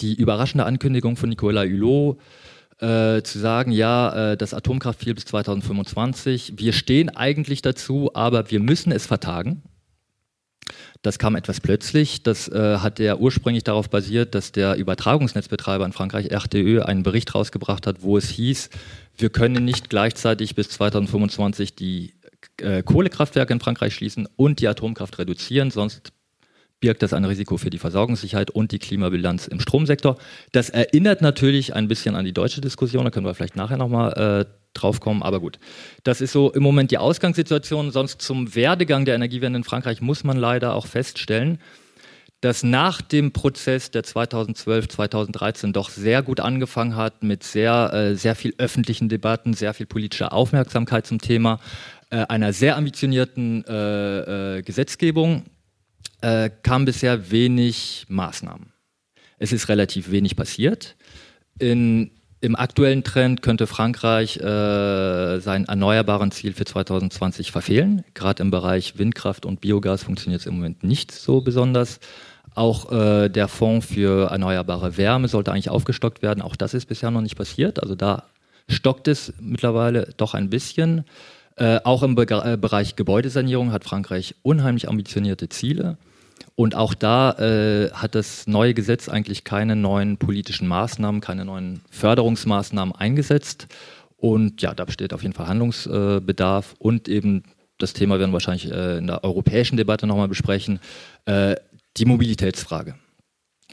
die 0.00 0.14
überraschende 0.14 0.64
Ankündigung 0.64 1.16
von 1.16 1.28
Nicolas 1.28 1.66
Hulot, 1.66 2.18
äh, 2.78 3.22
zu 3.22 3.38
sagen, 3.38 3.72
ja, 3.72 4.32
äh, 4.32 4.36
das 4.36 4.54
Atomkraftziel 4.54 5.14
bis 5.14 5.24
2025, 5.26 6.54
wir 6.56 6.72
stehen 6.72 7.08
eigentlich 7.08 7.62
dazu, 7.62 8.10
aber 8.14 8.50
wir 8.50 8.60
müssen 8.60 8.92
es 8.92 9.06
vertagen. 9.06 9.62
Das 11.02 11.18
kam 11.18 11.36
etwas 11.36 11.60
plötzlich. 11.60 12.22
Das 12.22 12.48
äh, 12.48 12.78
hat 12.78 12.98
ja 12.98 13.16
ursprünglich 13.16 13.64
darauf 13.64 13.90
basiert, 13.90 14.34
dass 14.34 14.52
der 14.52 14.76
Übertragungsnetzbetreiber 14.76 15.84
in 15.84 15.92
Frankreich, 15.92 16.30
RTE, 16.30 16.86
einen 16.86 17.02
Bericht 17.02 17.34
rausgebracht 17.34 17.86
hat, 17.86 18.02
wo 18.02 18.16
es 18.16 18.30
hieß, 18.30 18.70
wir 19.18 19.30
können 19.30 19.64
nicht 19.64 19.90
gleichzeitig 19.90 20.54
bis 20.54 20.70
2025 20.70 21.76
die 21.76 22.14
äh, 22.58 22.82
Kohlekraftwerke 22.82 23.52
in 23.52 23.60
Frankreich 23.60 23.94
schließen 23.94 24.26
und 24.36 24.60
die 24.60 24.68
Atomkraft 24.68 25.18
reduzieren, 25.18 25.70
sonst 25.70 26.12
birgt 26.84 27.02
das 27.02 27.14
ein 27.14 27.24
Risiko 27.24 27.56
für 27.56 27.70
die 27.70 27.78
Versorgungssicherheit 27.78 28.50
und 28.50 28.70
die 28.70 28.78
Klimabilanz 28.78 29.46
im 29.46 29.58
Stromsektor. 29.58 30.18
Das 30.52 30.68
erinnert 30.68 31.22
natürlich 31.22 31.74
ein 31.74 31.88
bisschen 31.88 32.14
an 32.14 32.26
die 32.26 32.34
deutsche 32.34 32.60
Diskussion, 32.60 33.06
da 33.06 33.10
können 33.10 33.24
wir 33.24 33.32
vielleicht 33.32 33.56
nachher 33.56 33.78
nochmal 33.78 34.44
äh, 34.44 34.44
drauf 34.74 35.00
kommen, 35.00 35.22
aber 35.22 35.40
gut. 35.40 35.58
Das 36.02 36.20
ist 36.20 36.32
so 36.32 36.52
im 36.52 36.62
Moment 36.62 36.90
die 36.90 36.98
Ausgangssituation. 36.98 37.90
Sonst 37.90 38.20
zum 38.20 38.54
Werdegang 38.54 39.06
der 39.06 39.14
Energiewende 39.14 39.56
in 39.56 39.64
Frankreich 39.64 40.02
muss 40.02 40.24
man 40.24 40.36
leider 40.36 40.74
auch 40.74 40.86
feststellen, 40.86 41.58
dass 42.42 42.62
nach 42.62 43.00
dem 43.00 43.32
Prozess, 43.32 43.90
der 43.90 44.02
2012, 44.02 44.88
2013 44.88 45.72
doch 45.72 45.88
sehr 45.88 46.22
gut 46.22 46.40
angefangen 46.40 46.96
hat, 46.96 47.22
mit 47.22 47.44
sehr, 47.44 47.94
äh, 47.94 48.14
sehr 48.14 48.34
viel 48.34 48.52
öffentlichen 48.58 49.08
Debatten, 49.08 49.54
sehr 49.54 49.72
viel 49.72 49.86
politischer 49.86 50.34
Aufmerksamkeit 50.34 51.06
zum 51.06 51.18
Thema, 51.18 51.60
äh, 52.10 52.26
einer 52.28 52.52
sehr 52.52 52.76
ambitionierten 52.76 53.64
äh, 53.66 54.58
äh 54.58 54.62
Gesetzgebung, 54.62 55.44
äh, 56.24 56.50
kam 56.62 56.86
bisher 56.86 57.30
wenig 57.30 58.06
Maßnahmen. 58.08 58.72
Es 59.38 59.52
ist 59.52 59.68
relativ 59.68 60.10
wenig 60.10 60.36
passiert. 60.36 60.96
In 61.58 62.10
im 62.40 62.56
aktuellen 62.56 63.04
Trend 63.04 63.40
könnte 63.40 63.66
Frankreich 63.66 64.36
äh, 64.36 65.38
sein 65.38 65.64
erneuerbaren 65.64 66.30
Ziel 66.30 66.52
für 66.52 66.66
2020 66.66 67.50
verfehlen. 67.50 68.04
Gerade 68.12 68.42
im 68.42 68.50
Bereich 68.50 68.98
Windkraft 68.98 69.46
und 69.46 69.62
Biogas 69.62 70.02
funktioniert 70.02 70.42
es 70.42 70.46
im 70.46 70.56
Moment 70.56 70.84
nicht 70.84 71.10
so 71.10 71.40
besonders. 71.40 72.00
Auch 72.54 72.92
äh, 72.92 73.30
der 73.30 73.48
Fonds 73.48 73.86
für 73.86 74.30
erneuerbare 74.30 74.98
Wärme 74.98 75.28
sollte 75.28 75.52
eigentlich 75.52 75.70
aufgestockt 75.70 76.20
werden. 76.20 76.42
Auch 76.42 76.54
das 76.54 76.74
ist 76.74 76.84
bisher 76.84 77.10
noch 77.10 77.22
nicht 77.22 77.36
passiert. 77.36 77.82
Also 77.82 77.94
da 77.94 78.24
stockt 78.68 79.08
es 79.08 79.32
mittlerweile 79.40 80.12
doch 80.18 80.34
ein 80.34 80.50
bisschen. 80.50 81.04
Äh, 81.56 81.80
auch 81.84 82.02
im 82.02 82.14
Be 82.14 82.26
äh, 82.28 82.58
Bereich 82.58 82.94
Gebäudesanierung 82.94 83.72
hat 83.72 83.84
Frankreich 83.84 84.34
unheimlich 84.42 84.86
ambitionierte 84.86 85.48
Ziele. 85.48 85.96
Und 86.56 86.76
auch 86.76 86.94
da 86.94 87.32
äh, 87.32 87.90
hat 87.92 88.14
das 88.14 88.46
neue 88.46 88.74
Gesetz 88.74 89.08
eigentlich 89.08 89.42
keine 89.42 89.74
neuen 89.74 90.18
politischen 90.18 90.68
Maßnahmen, 90.68 91.20
keine 91.20 91.44
neuen 91.44 91.80
Förderungsmaßnahmen 91.90 92.94
eingesetzt. 92.94 93.66
Und 94.16 94.62
ja, 94.62 94.72
da 94.72 94.84
besteht 94.84 95.12
auf 95.12 95.22
jeden 95.22 95.34
Fall 95.34 95.48
Handlungsbedarf. 95.48 96.76
Und 96.78 97.08
eben 97.08 97.42
das 97.78 97.92
Thema 97.92 98.18
werden 98.18 98.30
wir 98.30 98.34
wahrscheinlich 98.34 98.70
äh, 98.70 98.98
in 98.98 99.08
der 99.08 99.24
europäischen 99.24 99.76
Debatte 99.76 100.06
nochmal 100.06 100.28
besprechen, 100.28 100.78
äh, 101.24 101.56
die 101.96 102.04
Mobilitätsfrage. 102.04 102.94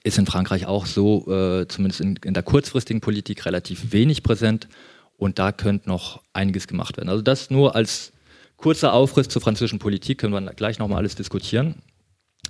Ist 0.04 0.18
in 0.18 0.26
Frankreich 0.26 0.66
auch 0.66 0.88
so, 0.88 1.32
äh, 1.32 1.68
zumindest 1.68 2.02
in, 2.02 2.16
in 2.24 2.34
der 2.34 2.42
kurzfristigen 2.42 3.02
Politik, 3.02 3.46
relativ 3.46 3.92
wenig 3.94 4.24
präsent. 4.24 4.68
Und 5.18 5.38
da 5.38 5.52
könnte 5.52 5.88
noch 5.88 6.24
einiges 6.34 6.68
gemacht 6.68 6.98
werden. 6.98 7.10
Also 7.10 7.22
das 7.22 7.52
nur 7.52 7.76
als 7.76 8.12
kurzer 8.58 8.94
Aufriss 8.94 9.28
zur 9.28 9.42
französischen 9.42 9.78
Politik, 9.78 10.18
können 10.18 10.34
wir 10.34 10.54
gleich 10.54 10.80
nochmal 10.80 10.98
alles 10.98 11.14
diskutieren. 11.14 11.76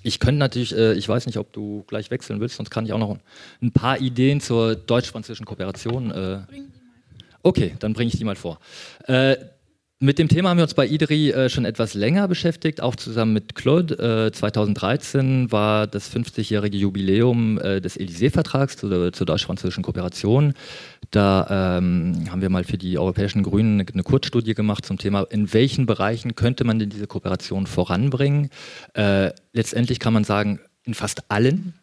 Ich 0.03 0.19
könnte 0.19 0.39
natürlich, 0.39 0.75
äh, 0.75 0.93
ich 0.93 1.07
weiß 1.07 1.25
nicht, 1.25 1.37
ob 1.37 1.53
du 1.53 1.83
gleich 1.87 2.11
wechseln 2.11 2.39
willst, 2.39 2.55
sonst 2.55 2.69
kann 2.69 2.85
ich 2.85 2.93
auch 2.93 2.99
noch 2.99 3.17
ein 3.61 3.71
paar 3.71 3.99
Ideen 3.99 4.41
zur 4.41 4.75
deutsch-französischen 4.75 5.45
Kooperation. 5.45 6.11
Äh, 6.11 6.39
okay, 7.43 7.75
dann 7.79 7.93
bringe 7.93 8.09
ich 8.09 8.17
die 8.17 8.23
mal 8.23 8.35
vor. 8.35 8.59
Äh, 9.07 9.37
mit 10.03 10.17
dem 10.17 10.27
Thema 10.29 10.49
haben 10.49 10.57
wir 10.57 10.63
uns 10.63 10.73
bei 10.73 10.87
IDRI 10.87 11.29
äh, 11.29 11.47
schon 11.47 11.63
etwas 11.63 11.93
länger 11.93 12.27
beschäftigt, 12.27 12.81
auch 12.81 12.95
zusammen 12.95 13.33
mit 13.33 13.53
Claude. 13.53 14.27
Äh, 14.27 14.31
2013 14.31 15.51
war 15.51 15.85
das 15.85 16.11
50-jährige 16.11 16.75
Jubiläum 16.75 17.59
äh, 17.59 17.79
des 17.79 17.99
Élysée-Vertrags 17.99 18.77
zur, 18.77 19.13
zur 19.13 19.27
deutsch-französischen 19.27 19.83
Kooperation. 19.83 20.55
Da 21.11 21.77
ähm, 21.77 22.25
haben 22.31 22.41
wir 22.41 22.49
mal 22.49 22.63
für 22.63 22.79
die 22.79 22.97
europäischen 22.97 23.43
Grünen 23.43 23.79
eine, 23.79 23.89
eine, 23.93 24.01
Kurzstudie 24.01 24.55
gemacht 24.55 24.87
zum 24.87 24.97
Thema, 24.97 25.27
in 25.29 25.53
welchen 25.53 25.85
Bereichen 25.85 26.33
könnte 26.33 26.63
man 26.63 26.79
denn 26.79 26.89
diese 26.89 27.05
Kooperation 27.05 27.67
voranbringen. 27.67 28.49
Äh, 28.95 29.29
letztendlich 29.53 29.99
kann 29.99 30.13
man 30.13 30.23
sagen, 30.23 30.59
in 30.83 30.95
fast 30.95 31.29
allen, 31.29 31.75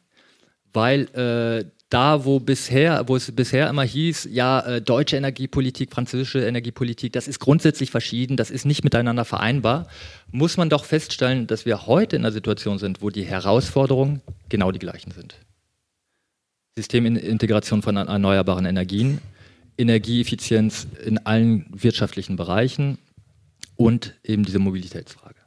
weil 0.72 1.02
äh, 1.14 1.70
da, 1.88 2.24
wo 2.24 2.38
bisher, 2.38 3.08
wo 3.08 3.16
es 3.16 3.32
bisher 3.32 3.68
immer 3.68 3.82
hieß, 3.82 4.28
ja, 4.30 4.60
äh, 4.60 4.82
deutsche 4.82 5.16
Energiepolitik, 5.16 5.90
französische 5.90 6.46
Energiepolitik, 6.46 7.12
das 7.14 7.28
ist 7.28 7.38
grundsätzlich 7.38 7.90
verschieden, 7.90 8.36
das 8.36 8.50
ist 8.50 8.66
nicht 8.66 8.84
miteinander 8.84 9.24
vereinbar, 9.24 9.88
muss 10.30 10.56
man 10.56 10.68
doch 10.68 10.84
feststellen, 10.84 11.46
dass 11.46 11.64
wir 11.64 11.86
heute 11.86 12.16
in 12.16 12.22
einer 12.22 12.32
Situation 12.32 12.78
sind, 12.78 13.00
wo 13.00 13.08
die 13.10 13.24
Herausforderungen 13.24 14.20
genau 14.48 14.70
die 14.70 14.78
gleichen 14.78 15.12
sind. 15.12 15.36
Systemintegration 16.76 17.82
von 17.82 17.96
erneuerbaren 17.96 18.66
Energien, 18.66 19.20
Energieeffizienz 19.78 20.86
in 21.04 21.18
allen 21.18 21.66
wirtschaftlichen 21.70 22.36
Bereichen 22.36 22.98
und 23.76 24.14
eben 24.24 24.44
diese 24.44 24.58
Mobilitätsfrage. 24.58 25.37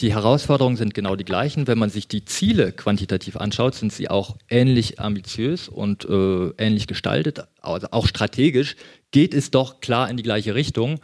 Die 0.00 0.12
Herausforderungen 0.12 0.76
sind 0.76 0.92
genau 0.92 1.14
die 1.14 1.24
gleichen. 1.24 1.66
Wenn 1.68 1.78
man 1.78 1.88
sich 1.88 2.08
die 2.08 2.24
Ziele 2.24 2.72
quantitativ 2.72 3.36
anschaut, 3.36 3.74
sind 3.76 3.92
sie 3.92 4.10
auch 4.10 4.36
ähnlich 4.48 4.98
ambitiös 4.98 5.68
und 5.68 6.04
äh, 6.04 6.48
ähnlich 6.58 6.86
gestaltet. 6.88 7.44
Also 7.60 7.88
auch 7.92 8.08
strategisch 8.08 8.76
geht 9.12 9.34
es 9.34 9.52
doch 9.52 9.80
klar 9.80 10.10
in 10.10 10.16
die 10.16 10.24
gleiche 10.24 10.56
Richtung. 10.56 11.00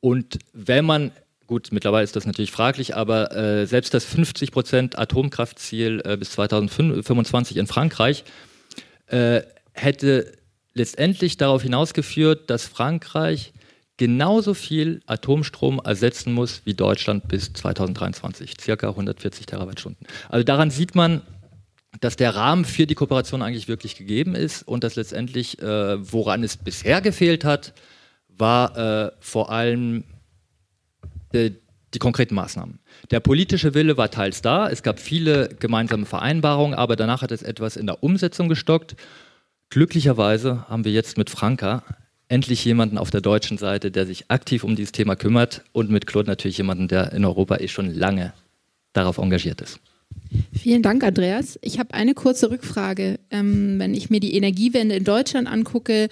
Und 0.00 0.38
wenn 0.52 0.84
man, 0.84 1.12
gut, 1.46 1.68
mittlerweile 1.72 2.04
ist 2.04 2.16
das 2.16 2.26
natürlich 2.26 2.50
fraglich, 2.50 2.94
aber 2.94 3.34
äh, 3.34 3.66
selbst 3.66 3.94
das 3.94 4.04
50 4.04 4.52
Prozent 4.52 4.98
Atomkraftziel 4.98 6.02
äh, 6.04 6.18
bis 6.18 6.32
2025 6.32 7.56
in 7.56 7.66
Frankreich 7.66 8.24
äh, 9.06 9.40
hätte 9.72 10.32
letztendlich 10.74 11.38
darauf 11.38 11.62
hinausgeführt, 11.62 12.50
dass 12.50 12.66
Frankreich 12.66 13.54
genauso 13.96 14.54
viel 14.54 15.00
Atomstrom 15.06 15.80
ersetzen 15.84 16.32
muss 16.32 16.62
wie 16.64 16.74
Deutschland 16.74 17.28
bis 17.28 17.52
2023, 17.52 18.54
circa 18.60 18.88
140 18.88 19.46
Terawattstunden. 19.46 20.06
Also 20.28 20.44
daran 20.44 20.70
sieht 20.70 20.94
man, 20.94 21.22
dass 22.00 22.16
der 22.16 22.34
Rahmen 22.34 22.64
für 22.64 22.86
die 22.86 22.96
Kooperation 22.96 23.42
eigentlich 23.42 23.68
wirklich 23.68 23.96
gegeben 23.96 24.34
ist 24.34 24.66
und 24.66 24.82
dass 24.82 24.96
letztendlich, 24.96 25.60
äh, 25.62 26.12
woran 26.12 26.42
es 26.42 26.56
bisher 26.56 27.00
gefehlt 27.00 27.44
hat, 27.44 27.72
war 28.28 28.76
äh, 28.76 29.12
vor 29.20 29.50
allem 29.50 30.02
die, 31.32 31.54
die 31.94 31.98
konkreten 32.00 32.34
Maßnahmen. 32.34 32.80
Der 33.12 33.20
politische 33.20 33.74
Wille 33.74 33.96
war 33.96 34.10
teils 34.10 34.42
da, 34.42 34.68
es 34.68 34.82
gab 34.82 34.98
viele 34.98 35.50
gemeinsame 35.60 36.04
Vereinbarungen, 36.04 36.76
aber 36.76 36.96
danach 36.96 37.22
hat 37.22 37.30
es 37.30 37.42
etwas 37.42 37.76
in 37.76 37.86
der 37.86 38.02
Umsetzung 38.02 38.48
gestockt. 38.48 38.96
Glücklicherweise 39.70 40.68
haben 40.68 40.84
wir 40.84 40.92
jetzt 40.92 41.16
mit 41.16 41.30
Franka 41.30 41.84
endlich 42.34 42.64
jemanden 42.64 42.98
auf 42.98 43.12
der 43.12 43.20
deutschen 43.20 43.58
Seite, 43.58 43.92
der 43.92 44.06
sich 44.06 44.28
aktiv 44.28 44.64
um 44.64 44.74
dieses 44.74 44.90
Thema 44.90 45.14
kümmert 45.14 45.62
und 45.70 45.88
mit 45.88 46.08
Claude 46.08 46.28
natürlich 46.28 46.58
jemanden, 46.58 46.88
der 46.88 47.12
in 47.12 47.24
Europa 47.24 47.58
eh 47.58 47.68
schon 47.68 47.94
lange 47.94 48.32
darauf 48.92 49.18
engagiert 49.18 49.60
ist. 49.60 49.78
Vielen 50.52 50.82
Dank, 50.82 51.04
Andreas. 51.04 51.60
Ich 51.62 51.78
habe 51.78 51.94
eine 51.94 52.12
kurze 52.12 52.50
Rückfrage. 52.50 53.20
Ähm, 53.30 53.78
wenn 53.78 53.94
ich 53.94 54.10
mir 54.10 54.18
die 54.18 54.34
Energiewende 54.34 54.96
in 54.96 55.04
Deutschland 55.04 55.46
angucke, 55.46 56.08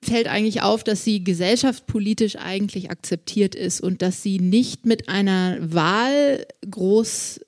fällt 0.00 0.28
eigentlich 0.28 0.62
auf, 0.62 0.84
dass 0.84 1.02
sie 1.02 1.24
gesellschaftspolitisch 1.24 2.36
eigentlich 2.36 2.92
akzeptiert 2.92 3.56
ist 3.56 3.80
und 3.80 4.02
dass 4.02 4.22
sie 4.22 4.38
nicht 4.38 4.86
mit 4.86 5.08
einer 5.08 5.58
Wahl 5.60 6.46
groß 6.70 7.40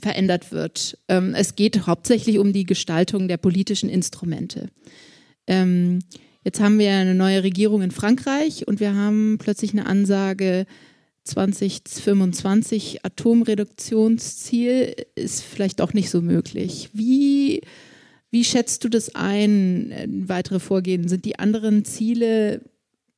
verändert 0.00 0.52
wird. 0.52 0.96
Ähm, 1.08 1.34
es 1.34 1.56
geht 1.56 1.86
hauptsächlich 1.86 2.38
um 2.38 2.54
die 2.54 2.64
Gestaltung 2.64 3.28
der 3.28 3.36
politischen 3.36 3.90
Instrumente. 3.90 4.70
Ähm, 5.46 5.98
Jetzt 6.44 6.60
haben 6.60 6.78
wir 6.78 6.92
eine 6.92 7.14
neue 7.14 7.42
Regierung 7.42 7.82
in 7.82 7.90
Frankreich 7.90 8.68
und 8.68 8.78
wir 8.78 8.94
haben 8.94 9.38
plötzlich 9.38 9.72
eine 9.72 9.86
Ansage, 9.86 10.66
2025 11.24 13.04
Atomreduktionsziel 13.04 14.94
ist 15.14 15.42
vielleicht 15.42 15.80
auch 15.80 15.94
nicht 15.94 16.10
so 16.10 16.20
möglich. 16.20 16.90
Wie, 16.92 17.62
wie 18.30 18.44
schätzt 18.44 18.84
du 18.84 18.90
das 18.90 19.14
ein, 19.14 19.94
weitere 20.26 20.60
Vorgehen? 20.60 21.08
Sind 21.08 21.24
die 21.24 21.38
anderen 21.38 21.86
Ziele, 21.86 22.60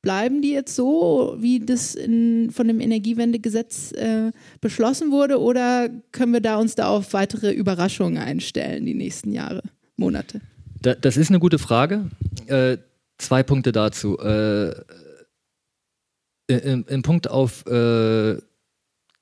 bleiben 0.01 0.41
die 0.41 0.51
jetzt 0.51 0.73
so, 0.73 1.35
wie 1.39 1.59
das 1.59 1.95
in, 1.95 2.49
von 2.51 2.69
dem 2.69 2.79
Energiewendegesetz 2.79 3.91
äh, 3.91 4.31
beschlossen 4.61 5.11
wurde, 5.11 5.41
oder 5.41 5.89
können 6.13 6.31
wir 6.31 6.41
da 6.41 6.55
uns 6.57 6.75
da 6.75 6.87
auf 6.87 7.11
weitere 7.11 7.51
Überraschungen 7.51 8.19
einstellen 8.19 8.85
die 8.85 8.93
nächsten 8.93 9.33
Jahre, 9.33 9.63
Monate? 9.97 10.39
das 10.79 11.17
ist 11.17 11.29
eine 11.29 11.39
gute 11.39 11.59
Frage. 11.59 12.05
Zwei 13.17 13.43
Punkte 13.43 13.71
dazu. 13.71 14.17
Äh, 14.19 14.73
im, 16.47 16.85
im, 16.87 17.01
Punkt 17.01 17.29
auf 17.29 17.65
äh, 17.65 18.37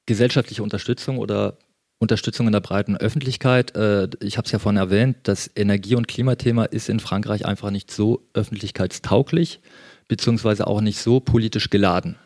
gesellschaftliche 0.05 0.61
Unterstützung 0.61 1.17
oder 1.17 1.57
Unterstützung 1.97 2.45
in 2.45 2.53
der 2.53 2.59
breiten 2.59 2.97
Öffentlichkeit. 2.97 3.75
Äh, 3.75 4.09
ich 4.21 4.37
habe 4.37 4.45
es 4.45 4.51
ja 4.51 4.59
vorhin 4.59 4.77
erwähnt, 4.77 5.17
das 5.23 5.49
Energie- 5.55 5.95
und 5.95 6.07
Klimathema 6.07 6.65
ist 6.65 6.89
in 6.89 6.99
Frankreich 6.99 7.45
einfach 7.45 7.71
nicht 7.71 7.89
so 7.89 8.27
öffentlichkeitstauglich, 8.33 9.59
beziehungsweise 10.07 10.67
auch 10.67 10.81
nicht 10.81 10.99
so 10.99 11.19
politisch 11.19 11.69
geladen. 11.69 12.17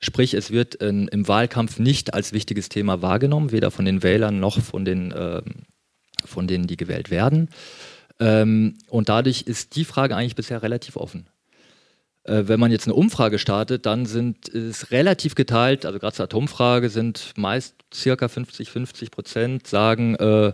Sprich, 0.00 0.34
es 0.34 0.50
wird 0.50 0.74
in, 0.76 1.06
im 1.08 1.28
Wahlkampf 1.28 1.78
nicht 1.78 2.14
als 2.14 2.32
wichtiges 2.32 2.68
Thema 2.68 3.02
wahrgenommen, 3.02 3.52
weder 3.52 3.70
von 3.70 3.84
den 3.84 4.02
Wählern 4.02 4.40
noch 4.40 4.60
von, 4.60 4.84
den, 4.84 5.12
äh, 5.12 5.42
von 6.24 6.48
denen, 6.48 6.66
die 6.66 6.76
gewählt 6.76 7.10
werden. 7.10 7.48
Ähm, 8.20 8.78
und 8.88 9.08
dadurch 9.08 9.42
ist 9.42 9.76
die 9.76 9.84
Frage 9.84 10.16
eigentlich 10.16 10.36
bisher 10.36 10.62
relativ 10.62 10.96
offen. 10.96 11.26
Äh, 12.24 12.44
wenn 12.46 12.60
man 12.60 12.70
jetzt 12.70 12.86
eine 12.86 12.94
Umfrage 12.94 13.38
startet, 13.38 13.86
dann 13.86 14.06
sind 14.06 14.48
es 14.48 14.90
relativ 14.90 15.34
geteilt, 15.34 15.84
also 15.84 15.98
gerade 15.98 16.14
zur 16.14 16.24
Atomfrage 16.24 16.88
sind 16.88 17.32
meist 17.36 17.74
circa 17.92 18.28
50, 18.28 18.70
50 18.70 19.10
Prozent 19.10 19.66
sagen, 19.66 20.14
äh, 20.16 20.52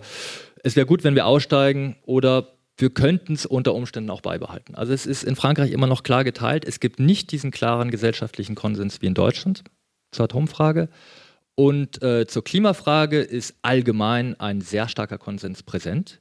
es 0.62 0.77
wäre 0.77 0.87
gut, 0.87 1.05
wenn 1.05 1.15
wir 1.15 1.27
aussteigen 1.27 1.97
oder 2.05 2.55
wir 2.79 2.91
könnten 2.91 3.35
es 3.35 3.45
unter 3.45 3.75
Umständen 3.75 4.09
auch 4.11 4.21
beibehalten. 4.21 4.77
Also 4.77 4.93
es 4.93 5.05
ist 5.05 5.25
in 5.25 5.37
Frankreich 5.37 5.73
immer 5.73 5.88
noch 5.88 6.05
klar 6.05 6.25
geteilt. 6.25 6.65
Es 6.65 6.79
gibt 6.81 7.00
nicht 7.00 7.33
diesen 7.33 7.50
klaren 7.50 7.91
gesellschaftlichen 7.91 8.55
Konsens 8.55 9.03
wie 9.03 9.07
in 9.07 9.15
Deutschland 9.15 9.65
zur 10.12 10.25
Atomfrage. 10.25 10.88
Und 11.57 12.03
äh, 12.03 12.27
zur 12.29 12.45
Klimafrage 12.45 13.21
ist 13.21 13.57
allgemein 13.62 14.38
ein 14.38 14.61
sehr 14.61 14.88
starker 14.88 15.19
Konsens 15.19 15.65
präsent. 15.65 16.21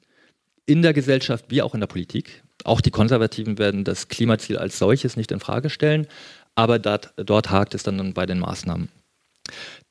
In 0.67 0.81
der 0.83 0.93
Gesellschaft 0.93 1.45
wie 1.47 1.61
auch 1.61 1.73
in 1.73 1.79
der 1.79 1.87
Politik. 1.87 2.43
Auch 2.63 2.81
die 2.81 2.91
Konservativen 2.91 3.57
werden 3.57 3.83
das 3.83 4.09
Klimaziel 4.09 4.57
als 4.57 4.77
solches 4.77 5.15
nicht 5.15 5.31
in 5.31 5.39
Frage 5.39 5.69
stellen, 5.69 6.07
aber 6.55 6.77
dat, 6.77 7.13
dort 7.15 7.49
hakt 7.49 7.73
es 7.73 7.83
dann 7.83 8.13
bei 8.13 8.25
den 8.25 8.39
Maßnahmen. 8.39 8.89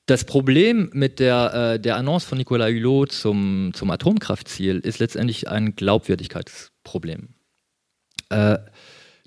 Das 0.04 0.24
Problem 0.24 0.90
mit 0.92 1.18
der, 1.18 1.72
äh, 1.74 1.80
der 1.80 1.96
Annonce 1.96 2.24
von 2.24 2.38
Nicolas 2.38 2.68
Hulot 2.68 3.10
zum, 3.10 3.72
zum 3.74 3.90
Atomkraftziel 3.90 4.78
ist 4.78 4.98
letztendlich 4.98 5.48
ein 5.48 5.74
Glaubwürdigkeitsproblem. 5.74 7.30
Äh, 8.28 8.58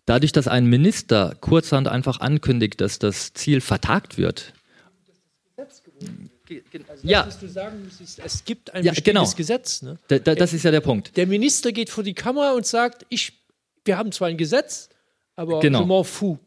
dadurch, 0.05 0.31
dass 0.31 0.47
ein 0.47 0.67
Minister 0.67 1.35
kurzhand 1.41 1.87
einfach 1.87 2.19
ankündigt, 2.19 2.79
dass 2.79 2.99
das 2.99 3.33
Ziel 3.33 3.59
vertagt 3.59 4.17
wird, 4.17 4.53
also 6.87 7.07
ja. 7.07 7.23
du 7.23 7.47
sagen 7.47 7.83
müsstest, 7.83 8.19
es 8.23 8.45
gibt 8.45 8.73
ein 8.73 8.83
ja, 8.83 8.91
bestimmtes 8.91 9.31
genau. 9.31 9.37
Gesetz. 9.37 9.81
Ne? 9.81 9.97
Da, 10.07 10.19
da, 10.19 10.35
das 10.35 10.53
ist 10.53 10.63
ja 10.63 10.71
der 10.71 10.81
Punkt. 10.81 11.15
Der 11.17 11.27
Minister 11.27 11.71
geht 11.71 11.89
vor 11.89 12.03
die 12.03 12.13
Kamera 12.13 12.53
und 12.53 12.65
sagt, 12.65 13.05
ich, 13.09 13.33
wir 13.85 13.97
haben 13.97 14.11
zwar 14.11 14.27
ein 14.29 14.37
Gesetz, 14.37 14.89
aber 15.35 15.59
genau. 15.59 15.81
je 15.81 15.85
m'en 15.85 16.03
fous. 16.03 16.37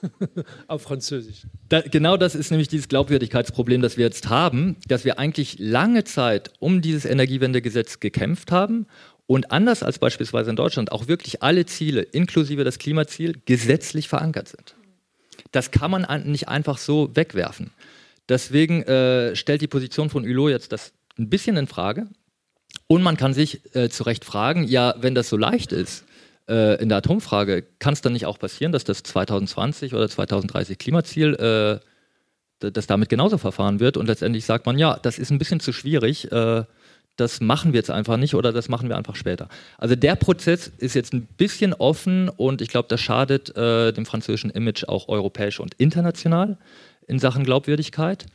Auf 0.68 0.82
Französisch. 0.82 1.46
Da, 1.68 1.80
genau 1.80 2.16
das 2.16 2.34
ist 2.34 2.50
nämlich 2.50 2.68
dieses 2.68 2.88
Glaubwürdigkeitsproblem, 2.88 3.82
das 3.82 3.96
wir 3.96 4.04
jetzt 4.04 4.28
haben, 4.28 4.76
dass 4.86 5.04
wir 5.04 5.18
eigentlich 5.18 5.56
lange 5.58 6.04
Zeit 6.04 6.52
um 6.60 6.82
dieses 6.82 7.04
Energiewendegesetz 7.04 7.98
gekämpft 7.98 8.52
haben 8.52 8.86
und 9.26 9.50
anders 9.50 9.82
als 9.82 9.98
beispielsweise 9.98 10.50
in 10.50 10.56
Deutschland 10.56 10.92
auch 10.92 11.08
wirklich 11.08 11.42
alle 11.42 11.66
Ziele, 11.66 12.02
inklusive 12.02 12.64
das 12.64 12.78
Klimaziel, 12.78 13.40
gesetzlich 13.44 14.08
verankert 14.08 14.48
sind. 14.48 14.74
Das 15.52 15.70
kann 15.70 15.90
man 15.90 16.06
nicht 16.24 16.48
einfach 16.48 16.78
so 16.78 17.14
wegwerfen. 17.14 17.70
Deswegen 18.28 18.82
äh, 18.82 19.34
stellt 19.36 19.62
die 19.62 19.68
Position 19.68 20.10
von 20.10 20.24
Hulot 20.24 20.50
jetzt 20.50 20.72
das 20.72 20.92
ein 21.18 21.28
bisschen 21.28 21.56
in 21.56 21.66
Frage. 21.66 22.06
Und 22.86 23.02
man 23.02 23.16
kann 23.16 23.34
sich 23.34 23.74
äh, 23.74 23.88
zu 23.88 24.04
Recht 24.04 24.24
fragen, 24.24 24.64
ja, 24.64 24.94
wenn 24.98 25.14
das 25.14 25.28
so 25.28 25.36
leicht 25.36 25.72
ist 25.72 26.04
äh, 26.48 26.80
in 26.80 26.88
der 26.88 26.98
Atomfrage, 26.98 27.64
kann 27.78 27.92
es 27.92 28.00
dann 28.00 28.12
nicht 28.12 28.26
auch 28.26 28.38
passieren, 28.38 28.72
dass 28.72 28.84
das 28.84 29.02
2020 29.02 29.94
oder 29.94 30.08
2030 30.08 30.78
Klimaziel, 30.78 31.34
äh, 31.34 32.70
dass 32.70 32.86
damit 32.86 33.08
genauso 33.08 33.38
verfahren 33.38 33.80
wird 33.80 33.96
und 33.96 34.06
letztendlich 34.06 34.44
sagt 34.44 34.66
man, 34.66 34.78
ja, 34.78 34.98
das 35.00 35.18
ist 35.18 35.30
ein 35.30 35.38
bisschen 35.38 35.60
zu 35.60 35.72
schwierig, 35.72 36.32
äh, 36.32 36.64
das 37.16 37.40
machen 37.40 37.72
wir 37.72 37.78
jetzt 37.78 37.90
einfach 37.90 38.16
nicht 38.16 38.34
oder 38.34 38.52
das 38.52 38.68
machen 38.68 38.88
wir 38.88 38.96
einfach 38.96 39.16
später. 39.16 39.48
Also 39.76 39.96
der 39.96 40.14
Prozess 40.14 40.70
ist 40.78 40.94
jetzt 40.94 41.12
ein 41.12 41.26
bisschen 41.36 41.74
offen 41.74 42.28
und 42.28 42.62
ich 42.62 42.68
glaube, 42.68 42.88
das 42.88 43.00
schadet 43.00 43.56
äh, 43.56 43.92
dem 43.92 44.06
französischen 44.06 44.50
Image 44.50 44.84
auch 44.84 45.08
europäisch 45.08 45.60
und 45.60 45.74
international 45.74 46.58
in 47.08 47.18
Sachen 47.18 47.44
Glaubwürdigkeit. 47.44 48.26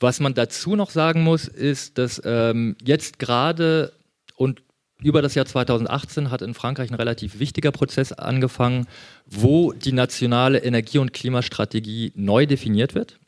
Was 0.00 0.20
man 0.20 0.34
dazu 0.34 0.76
noch 0.76 0.90
sagen 0.90 1.22
muss, 1.22 1.48
ist, 1.48 1.98
dass 1.98 2.20
ähm, 2.24 2.76
jetzt 2.84 3.18
gerade 3.18 3.92
und 4.36 4.62
über 5.02 5.22
das 5.22 5.34
Jahr 5.34 5.46
2018 5.46 6.30
hat 6.30 6.42
in 6.42 6.54
Frankreich 6.54 6.90
ein 6.90 6.96
relativ 6.96 7.38
wichtiger 7.38 7.72
Prozess 7.72 8.12
angefangen, 8.12 8.86
wo 9.26 9.72
die 9.72 9.92
nationale 9.92 10.58
Energie- 10.58 10.98
und 10.98 11.12
Klimastrategie 11.12 12.12
neu 12.14 12.46
definiert 12.46 12.94
wird. 12.94 13.18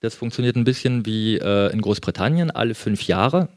Das 0.00 0.14
funktioniert 0.14 0.56
ein 0.56 0.64
bisschen 0.64 1.04
wie 1.04 1.36
äh, 1.38 1.72
in 1.72 1.80
Großbritannien. 1.80 2.50
Alle 2.50 2.74
fünf 2.74 3.06
Jahre 3.06 3.48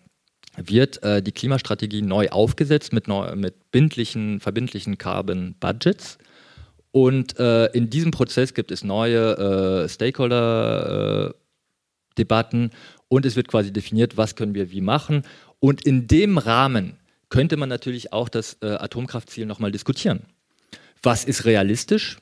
wird 0.58 1.02
äh, 1.04 1.22
die 1.22 1.32
Klimastrategie 1.32 2.02
neu 2.02 2.30
aufgesetzt 2.30 2.92
mit, 2.92 3.08
neu, 3.08 3.36
mit 3.36 3.72
bindlichen, 3.72 4.40
verbindlichen 4.40 4.98
Carbon 4.98 5.56
Budgets. 5.60 6.18
Und 6.92 7.40
äh, 7.40 7.68
in 7.68 7.90
diesem 7.90 8.12
Prozess 8.12 8.54
gibt 8.54 8.72
es 8.72 8.84
neue 8.84 9.86
äh, 9.86 9.90
Stakeholder-Debatten 9.90 12.66
äh, 12.66 12.70
und 13.08 13.26
es 13.26 13.36
wird 13.36 13.48
quasi 13.48 13.72
definiert, 13.72 14.18
was 14.18 14.36
können 14.36 14.56
wir 14.56 14.72
wie 14.72 14.82
machen. 14.82 15.24
Und 15.60 15.86
in 15.86 16.08
dem 16.08 16.38
Rahmen 16.38 16.98
könnte 17.30 17.58
man 17.58 17.70
natürlich 17.70 18.12
auch 18.12 18.30
das 18.30 18.58
äh, 18.62 18.68
Atomkraftziel 18.68 19.46
nochmal 19.46 19.72
diskutieren. 19.72 20.22
Was 21.04 21.26
ist 21.26 21.46
realistisch? 21.46 22.18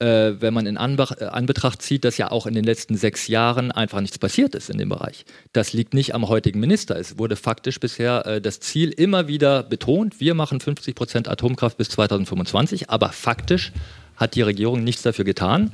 Äh, 0.00 0.40
wenn 0.40 0.54
man 0.54 0.66
in 0.66 0.76
Anbach, 0.76 1.12
äh, 1.18 1.24
Anbetracht 1.24 1.82
zieht, 1.82 2.04
dass 2.04 2.18
ja 2.18 2.30
auch 2.30 2.46
in 2.46 2.54
den 2.54 2.62
letzten 2.62 2.96
sechs 2.96 3.26
Jahren 3.26 3.72
einfach 3.72 4.00
nichts 4.00 4.16
passiert 4.18 4.54
ist 4.54 4.70
in 4.70 4.78
dem 4.78 4.90
Bereich. 4.90 5.24
Das 5.52 5.72
liegt 5.72 5.92
nicht 5.92 6.14
am 6.14 6.28
heutigen 6.28 6.60
Minister. 6.60 6.96
Es 6.96 7.18
wurde 7.18 7.34
faktisch 7.34 7.80
bisher 7.80 8.24
äh, 8.24 8.40
das 8.40 8.60
Ziel 8.60 8.90
immer 8.90 9.26
wieder 9.26 9.64
betont, 9.64 10.20
wir 10.20 10.34
machen 10.34 10.60
50 10.60 10.94
Prozent 10.94 11.28
Atomkraft 11.28 11.78
bis 11.78 11.88
2025, 11.88 12.90
aber 12.90 13.08
faktisch 13.08 13.72
hat 14.14 14.36
die 14.36 14.42
Regierung 14.42 14.84
nichts 14.84 15.02
dafür 15.02 15.24
getan. 15.24 15.72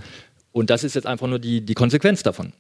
Und 0.52 0.70
das 0.70 0.84
ist 0.84 0.94
jetzt 0.94 1.06
einfach 1.06 1.26
nur 1.26 1.38
die, 1.38 1.60
die 1.60 1.74
Konsequenz 1.74 2.22
davon. 2.22 2.54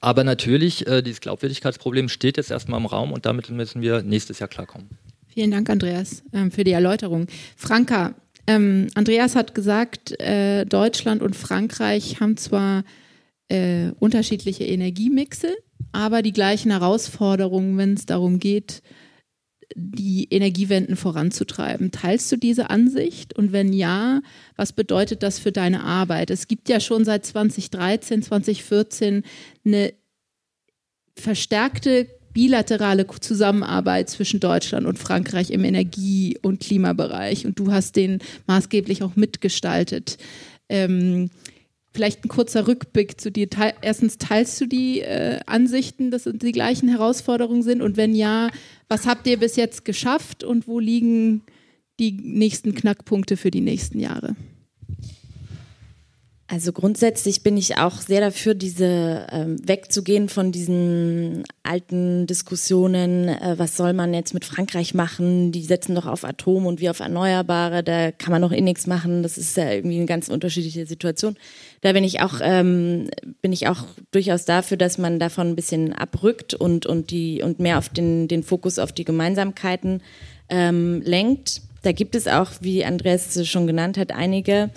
Aber 0.00 0.22
natürlich, 0.22 0.86
äh, 0.86 1.02
dieses 1.02 1.20
Glaubwürdigkeitsproblem 1.20 2.08
steht 2.08 2.36
jetzt 2.36 2.52
erstmal 2.52 2.78
im 2.78 2.86
Raum 2.86 3.10
und 3.10 3.26
damit 3.26 3.50
müssen 3.50 3.82
wir 3.82 4.02
nächstes 4.02 4.38
Jahr 4.38 4.48
klarkommen. 4.48 4.90
Vielen 5.26 5.50
Dank, 5.50 5.68
Andreas, 5.70 6.22
ähm, 6.32 6.52
für 6.52 6.62
die 6.62 6.70
Erläuterung. 6.70 7.26
Franka, 7.56 8.14
ähm, 8.46 8.88
Andreas 8.94 9.36
hat 9.36 9.54
gesagt, 9.54 10.18
äh, 10.20 10.64
Deutschland 10.66 11.22
und 11.22 11.36
Frankreich 11.36 12.20
haben 12.20 12.36
zwar 12.36 12.84
äh, 13.48 13.90
unterschiedliche 13.98 14.64
Energiemixe, 14.64 15.54
aber 15.92 16.22
die 16.22 16.32
gleichen 16.32 16.70
Herausforderungen, 16.70 17.76
wenn 17.78 17.94
es 17.94 18.06
darum 18.06 18.38
geht, 18.38 18.82
die 19.74 20.28
Energiewenden 20.30 20.96
voranzutreiben. 20.96 21.90
Teilst 21.90 22.30
du 22.30 22.36
diese 22.36 22.70
Ansicht? 22.70 23.36
Und 23.36 23.52
wenn 23.52 23.72
ja, 23.72 24.20
was 24.56 24.72
bedeutet 24.72 25.22
das 25.22 25.38
für 25.38 25.52
deine 25.52 25.82
Arbeit? 25.82 26.30
Es 26.30 26.48
gibt 26.48 26.68
ja 26.68 26.80
schon 26.80 27.04
seit 27.04 27.24
2013, 27.24 28.22
2014 28.22 29.22
eine 29.64 29.94
verstärkte 31.16 32.08
bilaterale 32.34 33.06
Zusammenarbeit 33.06 34.10
zwischen 34.10 34.40
Deutschland 34.40 34.86
und 34.86 34.98
Frankreich 34.98 35.50
im 35.50 35.64
Energie- 35.64 36.36
und 36.42 36.60
Klimabereich. 36.60 37.46
Und 37.46 37.58
du 37.58 37.72
hast 37.72 37.96
den 37.96 38.18
maßgeblich 38.46 39.02
auch 39.02 39.16
mitgestaltet. 39.16 40.18
Ähm, 40.68 41.30
vielleicht 41.92 42.24
ein 42.24 42.28
kurzer 42.28 42.66
Rückblick 42.66 43.20
zu 43.20 43.30
dir. 43.30 43.48
Teil, 43.48 43.72
erstens, 43.80 44.18
teilst 44.18 44.60
du 44.60 44.66
die 44.66 45.00
äh, 45.00 45.40
Ansichten, 45.46 46.10
dass 46.10 46.26
es 46.26 46.36
die 46.36 46.52
gleichen 46.52 46.88
Herausforderungen 46.88 47.62
sind? 47.62 47.80
Und 47.80 47.96
wenn 47.96 48.14
ja, 48.14 48.50
was 48.88 49.06
habt 49.06 49.26
ihr 49.26 49.38
bis 49.38 49.56
jetzt 49.56 49.84
geschafft 49.84 50.44
und 50.44 50.66
wo 50.66 50.80
liegen 50.80 51.42
die 52.00 52.12
nächsten 52.12 52.74
Knackpunkte 52.74 53.36
für 53.36 53.52
die 53.52 53.60
nächsten 53.60 54.00
Jahre? 54.00 54.34
Also 56.46 56.72
grundsätzlich 56.72 57.42
bin 57.42 57.56
ich 57.56 57.78
auch 57.78 58.02
sehr 58.02 58.20
dafür, 58.20 58.52
diese 58.52 59.26
ähm, 59.32 59.56
wegzugehen 59.66 60.28
von 60.28 60.52
diesen 60.52 61.42
alten 61.62 62.26
Diskussionen, 62.26 63.28
äh, 63.28 63.54
was 63.56 63.78
soll 63.78 63.94
man 63.94 64.12
jetzt 64.12 64.34
mit 64.34 64.44
Frankreich 64.44 64.92
machen? 64.92 65.52
Die 65.52 65.64
setzen 65.64 65.94
doch 65.94 66.04
auf 66.04 66.22
Atom 66.22 66.66
und 66.66 66.80
wir 66.80 66.90
auf 66.90 67.00
Erneuerbare, 67.00 67.82
da 67.82 68.12
kann 68.12 68.30
man 68.30 68.42
noch 68.42 68.52
eh 68.52 68.60
nichts 68.60 68.86
machen. 68.86 69.22
Das 69.22 69.38
ist 69.38 69.56
ja 69.56 69.72
irgendwie 69.72 69.96
eine 69.96 70.04
ganz 70.04 70.28
unterschiedliche 70.28 70.84
Situation. 70.84 71.36
Da 71.80 71.94
bin 71.94 72.04
ich 72.04 72.20
auch, 72.20 72.40
ähm, 72.42 73.08
bin 73.40 73.52
ich 73.52 73.66
auch 73.68 73.86
durchaus 74.10 74.44
dafür, 74.44 74.76
dass 74.76 74.98
man 74.98 75.18
davon 75.18 75.48
ein 75.48 75.56
bisschen 75.56 75.94
abrückt 75.94 76.52
und, 76.52 76.84
und 76.84 77.10
die 77.10 77.42
und 77.42 77.58
mehr 77.58 77.78
auf 77.78 77.88
den, 77.88 78.28
den 78.28 78.42
Fokus 78.42 78.78
auf 78.78 78.92
die 78.92 79.04
Gemeinsamkeiten 79.04 80.02
ähm, 80.50 81.00
lenkt. 81.06 81.62
Da 81.84 81.92
gibt 81.92 82.14
es 82.14 82.26
auch, 82.26 82.50
wie 82.60 82.84
Andreas 82.84 83.46
schon 83.46 83.66
genannt 83.66 83.98
hat, 83.98 84.10
einige. 84.10 84.70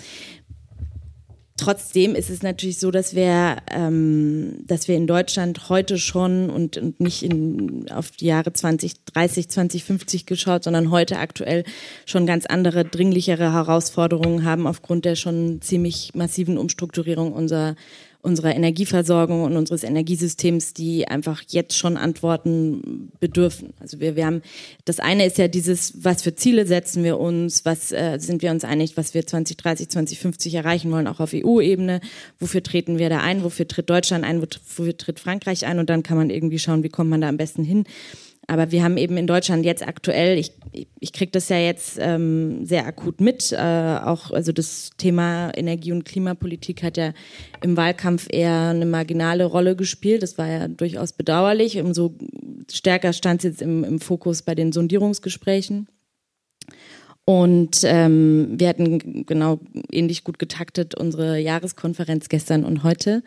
Trotzdem 1.58 2.14
ist 2.14 2.30
es 2.30 2.42
natürlich 2.44 2.78
so, 2.78 2.92
dass 2.92 3.16
wir, 3.16 3.56
ähm, 3.72 4.60
dass 4.64 4.86
wir 4.86 4.94
in 4.94 5.08
Deutschland 5.08 5.68
heute 5.68 5.98
schon 5.98 6.50
und, 6.50 6.78
und 6.78 7.00
nicht 7.00 7.24
in, 7.24 7.86
auf 7.90 8.12
die 8.12 8.26
Jahre 8.26 8.52
2030, 8.52 9.48
2050 9.48 10.24
geschaut, 10.24 10.62
sondern 10.62 10.92
heute 10.92 11.18
aktuell 11.18 11.64
schon 12.06 12.26
ganz 12.26 12.46
andere, 12.46 12.84
dringlichere 12.84 13.52
Herausforderungen 13.52 14.44
haben 14.44 14.68
aufgrund 14.68 15.04
der 15.04 15.16
schon 15.16 15.60
ziemlich 15.60 16.14
massiven 16.14 16.58
Umstrukturierung 16.58 17.32
unserer, 17.32 17.74
unserer 18.20 18.54
Energieversorgung 18.54 19.44
und 19.44 19.56
unseres 19.56 19.84
Energiesystems, 19.84 20.74
die 20.74 21.06
einfach 21.06 21.42
jetzt 21.48 21.76
schon 21.76 21.96
Antworten 21.96 23.12
bedürfen. 23.20 23.72
Also 23.78 24.00
wir, 24.00 24.16
wir 24.16 24.26
haben, 24.26 24.42
das 24.84 24.98
eine 24.98 25.24
ist 25.24 25.38
ja 25.38 25.46
dieses, 25.46 26.04
was 26.04 26.22
für 26.22 26.34
Ziele 26.34 26.66
setzen 26.66 27.04
wir 27.04 27.18
uns, 27.20 27.64
was 27.64 27.92
äh, 27.92 28.18
sind 28.18 28.42
wir 28.42 28.50
uns 28.50 28.64
einig, 28.64 28.96
was 28.96 29.14
wir 29.14 29.24
2030, 29.24 29.88
2050 29.88 30.54
erreichen 30.54 30.90
wollen, 30.90 31.06
auch 31.06 31.20
auf 31.20 31.30
EU-Ebene, 31.32 32.00
wofür 32.40 32.62
treten 32.62 32.98
wir 32.98 33.08
da 33.08 33.20
ein, 33.20 33.44
wofür 33.44 33.68
tritt 33.68 33.88
Deutschland 33.88 34.24
ein, 34.24 34.42
wofür 34.42 34.96
tritt 34.96 35.20
Frankreich 35.20 35.64
ein 35.64 35.78
und 35.78 35.88
dann 35.88 36.02
kann 36.02 36.16
man 36.16 36.30
irgendwie 36.30 36.58
schauen, 36.58 36.82
wie 36.82 36.88
kommt 36.88 37.10
man 37.10 37.20
da 37.20 37.28
am 37.28 37.36
besten 37.36 37.62
hin. 37.62 37.84
Aber 38.50 38.72
wir 38.72 38.82
haben 38.82 38.96
eben 38.96 39.18
in 39.18 39.26
Deutschland 39.26 39.66
jetzt 39.66 39.86
aktuell, 39.86 40.38
ich, 40.38 40.52
ich 41.00 41.12
kriege 41.12 41.30
das 41.30 41.50
ja 41.50 41.58
jetzt 41.58 41.98
ähm, 42.00 42.64
sehr 42.64 42.86
akut 42.86 43.20
mit, 43.20 43.52
äh, 43.52 43.56
auch 43.56 44.30
also 44.30 44.52
das 44.52 44.90
Thema 44.96 45.50
Energie- 45.54 45.92
und 45.92 46.06
Klimapolitik 46.06 46.82
hat 46.82 46.96
ja 46.96 47.12
im 47.62 47.76
Wahlkampf 47.76 48.26
eher 48.30 48.70
eine 48.70 48.86
marginale 48.86 49.44
Rolle 49.44 49.76
gespielt. 49.76 50.22
Das 50.22 50.38
war 50.38 50.48
ja 50.48 50.66
durchaus 50.66 51.12
bedauerlich. 51.12 51.78
Umso 51.78 52.14
stärker 52.72 53.12
stand 53.12 53.44
es 53.44 53.50
jetzt 53.50 53.62
im, 53.62 53.84
im 53.84 54.00
Fokus 54.00 54.40
bei 54.40 54.54
den 54.54 54.72
Sondierungsgesprächen. 54.72 55.86
Und 57.26 57.82
ähm, 57.84 58.54
wir 58.56 58.68
hatten 58.68 59.26
genau 59.26 59.60
ähnlich 59.92 60.24
gut 60.24 60.38
getaktet 60.38 60.94
unsere 60.94 61.38
Jahreskonferenz 61.38 62.30
gestern 62.30 62.64
und 62.64 62.82
heute 62.82 63.22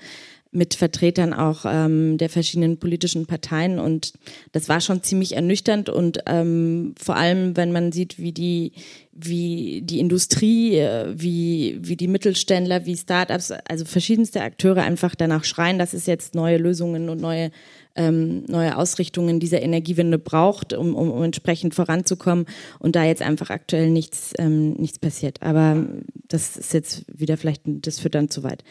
mit 0.51 0.73
Vertretern 0.73 1.33
auch 1.33 1.65
ähm, 1.65 2.17
der 2.17 2.29
verschiedenen 2.29 2.77
politischen 2.77 3.25
Parteien 3.25 3.79
und 3.79 4.13
das 4.51 4.67
war 4.67 4.81
schon 4.81 5.01
ziemlich 5.01 5.35
ernüchternd 5.35 5.89
und 5.89 6.19
ähm, 6.25 6.93
vor 7.01 7.15
allem, 7.15 7.55
wenn 7.55 7.71
man 7.71 7.91
sieht, 7.91 8.19
wie 8.19 8.33
die 8.33 8.73
wie 9.13 9.81
die 9.83 9.99
Industrie, 9.99 10.77
äh, 10.77 11.13
wie 11.15 11.77
wie 11.81 11.95
die 11.95 12.09
Mittelständler, 12.09 12.85
wie 12.85 12.97
Startups, 12.97 13.51
also 13.51 13.85
verschiedenste 13.85 14.41
Akteure 14.41 14.83
einfach 14.83 15.15
danach 15.15 15.45
schreien, 15.45 15.79
dass 15.79 15.93
es 15.93 16.05
jetzt 16.05 16.35
neue 16.35 16.57
Lösungen 16.57 17.07
und 17.07 17.21
neue 17.21 17.51
ähm, 17.95 18.43
neue 18.47 18.77
Ausrichtungen 18.77 19.39
dieser 19.39 19.61
Energiewende 19.61 20.17
braucht, 20.17 20.73
um, 20.73 20.95
um, 20.95 21.11
um 21.11 21.23
entsprechend 21.23 21.75
voranzukommen 21.75 22.45
und 22.79 22.95
da 22.95 23.03
jetzt 23.03 23.21
einfach 23.21 23.49
aktuell 23.49 23.89
nichts 23.89 24.33
ähm, 24.37 24.73
nichts 24.73 24.99
passiert. 24.99 25.41
Aber 25.41 25.85
das 26.27 26.57
ist 26.57 26.73
jetzt 26.73 27.03
wieder 27.07 27.37
vielleicht 27.37 27.61
das 27.65 27.99
führt 27.99 28.15
dann 28.15 28.29
zu 28.29 28.43
weit. 28.43 28.63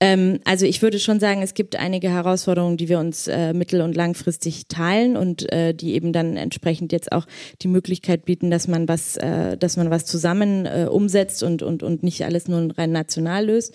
Ähm, 0.00 0.38
also 0.44 0.64
ich 0.64 0.80
würde 0.80 0.98
schon 1.00 1.18
sagen, 1.18 1.42
es 1.42 1.54
gibt 1.54 1.76
einige 1.76 2.08
Herausforderungen, 2.08 2.76
die 2.76 2.88
wir 2.88 3.00
uns 3.00 3.26
äh, 3.26 3.52
mittel- 3.52 3.80
und 3.80 3.96
langfristig 3.96 4.68
teilen 4.68 5.16
und 5.16 5.50
äh, 5.52 5.74
die 5.74 5.94
eben 5.94 6.12
dann 6.12 6.36
entsprechend 6.36 6.92
jetzt 6.92 7.10
auch 7.10 7.26
die 7.62 7.68
Möglichkeit 7.68 8.24
bieten, 8.24 8.50
dass 8.50 8.68
man 8.68 8.86
was, 8.86 9.16
äh, 9.16 9.56
dass 9.56 9.76
man 9.76 9.90
was 9.90 10.04
zusammen 10.04 10.66
äh, 10.66 10.86
umsetzt 10.88 11.42
und, 11.42 11.62
und, 11.62 11.82
und 11.82 12.02
nicht 12.02 12.24
alles 12.24 12.46
nur 12.46 12.76
rein 12.78 12.92
national 12.92 13.46
löst. 13.46 13.74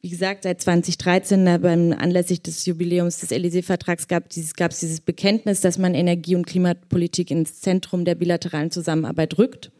Wie 0.00 0.10
gesagt, 0.10 0.44
seit 0.44 0.60
2013 0.60 1.46
äh, 1.46 1.58
beim 1.60 1.92
anlässlich 1.92 2.40
des 2.40 2.66
Jubiläums 2.66 3.18
des 3.18 3.30
Élysée-Vertrags 3.30 4.06
gab 4.06 4.24
es 4.28 4.34
dieses, 4.34 4.52
dieses 4.80 5.00
Bekenntnis, 5.00 5.60
dass 5.60 5.78
man 5.78 5.94
Energie- 5.94 6.36
und 6.36 6.46
Klimapolitik 6.46 7.32
ins 7.32 7.60
Zentrum 7.62 8.04
der 8.04 8.14
bilateralen 8.14 8.70
Zusammenarbeit 8.70 9.38
rückt. 9.38 9.72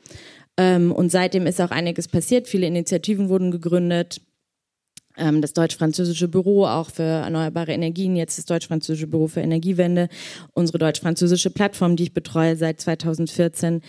Ähm, 0.57 0.90
und 0.90 1.11
seitdem 1.11 1.46
ist 1.46 1.61
auch 1.61 1.70
einiges 1.70 2.09
passiert. 2.09 2.48
Viele 2.48 2.66
Initiativen 2.66 3.28
wurden 3.28 3.52
gegründet 3.52 4.22
das 5.16 5.53
deutsch-französische 5.53 6.29
Büro 6.29 6.66
auch 6.66 6.90
für 6.90 7.03
erneuerbare 7.03 7.72
Energien, 7.72 8.16
jetzt 8.16 8.38
das 8.38 8.46
deutsch-französische 8.46 9.07
Büro 9.07 9.29
für 9.29 9.40
Energiewende, 9.40 10.09
unsere 10.53 10.79
deutsch-französische 10.79 11.50
Plattform, 11.50 11.96
die 11.96 12.05
ich 12.05 12.14
betreue 12.14 12.57
seit 12.57 12.81
2014. 12.81 13.81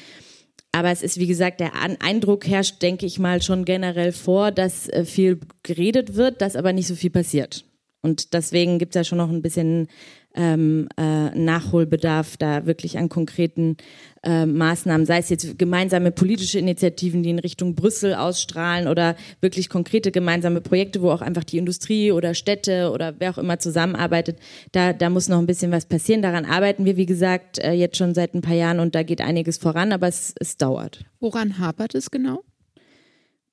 Aber 0.71 0.91
es 0.91 1.01
ist, 1.01 1.17
wie 1.17 1.27
gesagt, 1.27 1.61
der 1.61 1.71
Eindruck 1.99 2.45
herrscht, 2.45 2.81
denke 2.81 3.05
ich 3.05 3.17
mal, 3.17 3.41
schon 3.41 3.63
generell 3.63 4.11
vor, 4.11 4.51
dass 4.51 4.89
äh, 4.89 5.05
viel 5.05 5.39
geredet 5.63 6.15
wird, 6.15 6.41
dass 6.41 6.55
aber 6.55 6.73
nicht 6.73 6.87
so 6.87 6.95
viel 6.95 7.11
passiert. 7.11 7.65
Und 8.01 8.33
deswegen 8.33 8.77
gibt 8.77 8.93
es 8.93 8.99
ja 8.99 9.03
schon 9.03 9.17
noch 9.17 9.29
ein 9.29 9.41
bisschen 9.41 9.87
ähm, 10.35 10.87
äh, 10.97 11.29
Nachholbedarf 11.31 12.37
da 12.37 12.65
wirklich 12.65 12.97
an 12.97 13.09
konkreten 13.09 13.77
äh, 14.23 14.45
Maßnahmen, 14.45 15.05
sei 15.05 15.19
es 15.19 15.29
jetzt 15.29 15.57
gemeinsame 15.57 16.11
politische 16.11 16.59
Initiativen, 16.59 17.23
die 17.23 17.29
in 17.29 17.39
Richtung 17.39 17.75
Brüssel 17.75 18.13
ausstrahlen 18.13 18.87
oder 18.87 19.15
wirklich 19.41 19.69
konkrete 19.69 20.11
gemeinsame 20.11 20.61
Projekte, 20.61 21.01
wo 21.01 21.11
auch 21.11 21.21
einfach 21.21 21.43
die 21.43 21.57
Industrie 21.57 22.11
oder 22.11 22.33
Städte 22.33 22.91
oder 22.91 23.15
wer 23.19 23.31
auch 23.31 23.37
immer 23.37 23.59
zusammenarbeitet. 23.59 24.37
Da, 24.71 24.93
da 24.93 25.09
muss 25.09 25.29
noch 25.29 25.39
ein 25.39 25.47
bisschen 25.47 25.71
was 25.71 25.85
passieren. 25.85 26.21
Daran 26.21 26.45
arbeiten 26.45 26.85
wir, 26.85 26.97
wie 26.97 27.05
gesagt, 27.05 27.59
äh, 27.59 27.71
jetzt 27.71 27.97
schon 27.97 28.13
seit 28.13 28.33
ein 28.33 28.41
paar 28.41 28.55
Jahren 28.55 28.79
und 28.79 28.95
da 28.95 29.03
geht 29.03 29.21
einiges 29.21 29.57
voran, 29.57 29.93
aber 29.93 30.07
es, 30.07 30.33
es 30.39 30.57
dauert. 30.57 31.05
Woran 31.19 31.59
hapert 31.59 31.95
es 31.95 32.11
genau? 32.11 32.41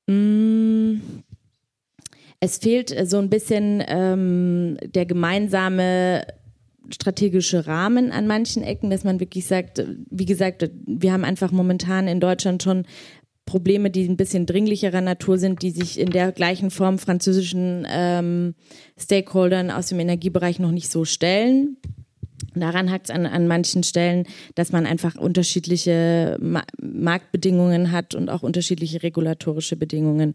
Mmh 0.08 1.00
es 2.44 2.58
fehlt 2.58 2.92
so 3.08 3.18
ein 3.18 3.30
bisschen 3.30 3.84
ähm, 3.86 4.76
der 4.84 5.06
gemeinsame 5.06 6.26
strategische 6.92 7.66
Rahmen 7.66 8.12
an 8.12 8.26
manchen 8.26 8.62
Ecken, 8.62 8.90
dass 8.90 9.04
man 9.04 9.20
wirklich 9.20 9.46
sagt, 9.46 9.84
wie 10.10 10.24
gesagt, 10.26 10.70
wir 10.86 11.12
haben 11.12 11.24
einfach 11.24 11.52
momentan 11.52 12.08
in 12.08 12.20
Deutschland 12.20 12.62
schon 12.62 12.84
Probleme, 13.44 13.90
die 13.90 14.08
ein 14.08 14.16
bisschen 14.16 14.46
dringlicherer 14.46 15.00
Natur 15.00 15.36
sind, 15.36 15.62
die 15.62 15.70
sich 15.70 15.98
in 15.98 16.10
der 16.10 16.32
gleichen 16.32 16.70
Form 16.70 16.98
französischen 16.98 17.86
ähm, 17.90 18.54
Stakeholdern 18.98 19.70
aus 19.70 19.88
dem 19.88 19.98
Energiebereich 19.98 20.58
noch 20.58 20.70
nicht 20.70 20.90
so 20.90 21.04
stellen. 21.04 21.76
Daran 22.54 22.90
hakt 22.90 23.08
es 23.08 23.14
an, 23.14 23.26
an 23.26 23.48
manchen 23.48 23.82
Stellen, 23.82 24.26
dass 24.54 24.72
man 24.72 24.86
einfach 24.86 25.16
unterschiedliche 25.16 26.36
Ma 26.40 26.62
Marktbedingungen 26.80 27.92
hat 27.92 28.14
und 28.14 28.28
auch 28.28 28.42
unterschiedliche 28.42 29.02
regulatorische 29.02 29.76
Bedingungen. 29.76 30.34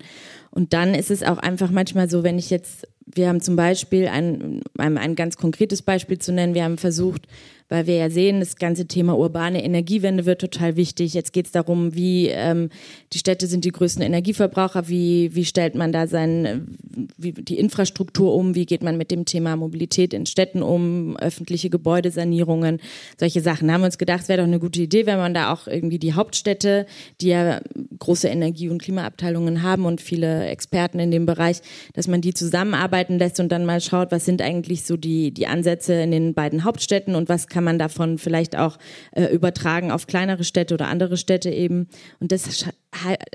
Und 0.52 0.74
dann 0.74 0.94
ist 0.94 1.12
es 1.12 1.24
auch 1.24 1.38
einfach 1.38 1.72
manchmal 1.72 2.10
so, 2.10 2.24
wenn 2.24 2.40
ich 2.40 2.50
jetzt 2.50 2.88
wir 3.14 3.30
haben 3.30 3.42
zum 3.42 3.56
Beispiel 3.56 4.08
ein, 4.08 4.62
ein, 4.78 4.98
ein 4.98 5.16
ganz 5.16 5.38
konkretes 5.38 5.82
Beispiel 5.82 6.20
zu 6.20 6.34
nennen. 6.34 6.54
Wir 6.54 6.64
haben 6.64 6.78
versucht, 6.78 7.28
weil 7.70 7.88
wir 7.88 7.96
ja 7.96 8.10
sehen, 8.10 8.40
das 8.40 8.56
ganze 8.56 8.88
Thema 8.88 9.18
urbane 9.18 9.64
Energiewende 9.64 10.26
wird 10.26 10.42
total 10.42 10.76
wichtig. 10.76 11.14
Jetzt 11.14 11.34
geht 11.34 11.48
es 11.48 11.52
darum, 11.52 11.96
wie 11.96 12.28
ähm, 12.28 12.70
die 13.14 13.18
Städte 13.18 13.48
sind 13.48 13.66
die 13.66 13.72
größten 13.72 14.02
Energieverbraucher, 14.02 14.88
wie, 14.88 15.36
wie 15.36 15.46
stellt 15.46 15.76
man 15.76 15.92
da 15.92 16.08
sein, 16.08 16.78
wie, 17.18 17.34
die 17.34 17.60
Infrastruktur 17.60 18.34
um, 18.34 18.56
wie 18.56 18.66
geht 18.66 18.84
man 18.84 18.98
mit 18.98 19.12
dem 19.12 19.26
Thema 19.26 19.56
Mobilität 19.56 20.14
in 20.14 20.26
Städten 20.26 20.62
um, 20.62 21.18
öffentliche 21.18 21.70
Gebäudesanierungen, 21.70 22.80
solche 23.20 23.42
Sachen. 23.42 23.68
Da 23.68 23.74
haben 23.74 23.82
wir 23.82 23.88
uns 23.88 23.98
gedacht, 23.98 24.22
es 24.22 24.30
wäre 24.30 24.40
doch 24.40 24.48
eine 24.48 24.60
gute 24.60 24.82
Idee, 24.82 25.06
wenn 25.06 25.18
man 25.18 25.34
da 25.34 25.52
auch 25.52 25.68
irgendwie 25.68 26.00
die 26.00 26.14
Hauptstädte, 26.14 26.86
die 27.20 27.28
ja 27.28 27.60
große 28.00 28.28
Energie- 28.30 28.70
und 28.70 28.82
Klimaabteilungen 28.82 29.62
haben 29.62 29.86
und 29.86 30.00
viele 30.00 30.48
Experten 30.48 31.00
in 31.00 31.12
dem 31.12 31.26
Bereich, 31.26 31.58
dass 31.94 32.08
man 32.08 32.22
die 32.22 32.34
zusammenarbeiten 32.34 33.20
lässt 33.20 33.40
und 33.40 33.52
dann 33.52 33.66
mal 33.66 33.82
schaut, 33.82 34.12
was 34.12 34.26
sind 34.26 34.42
eigentlich 34.42 34.84
so 34.84 34.96
die, 34.96 35.32
die 35.32 35.48
Ansätze 35.48 35.94
in 35.94 36.12
den 36.12 36.34
beiden 36.34 36.64
Hauptstädten 36.64 37.16
und 37.16 37.28
was 37.28 37.48
kann 37.48 37.57
man 37.64 37.80
davon 37.80 38.18
vielleicht 38.18 38.58
auch 38.58 38.78
äh, 39.12 39.26
übertragen 39.26 39.92
auf 39.92 40.08
kleinere 40.08 40.44
Städte 40.44 40.74
oder 40.74 40.88
andere 40.88 41.18
Städte 41.18 41.50
eben. 41.50 41.88
Und 42.20 42.32
das, 42.32 42.66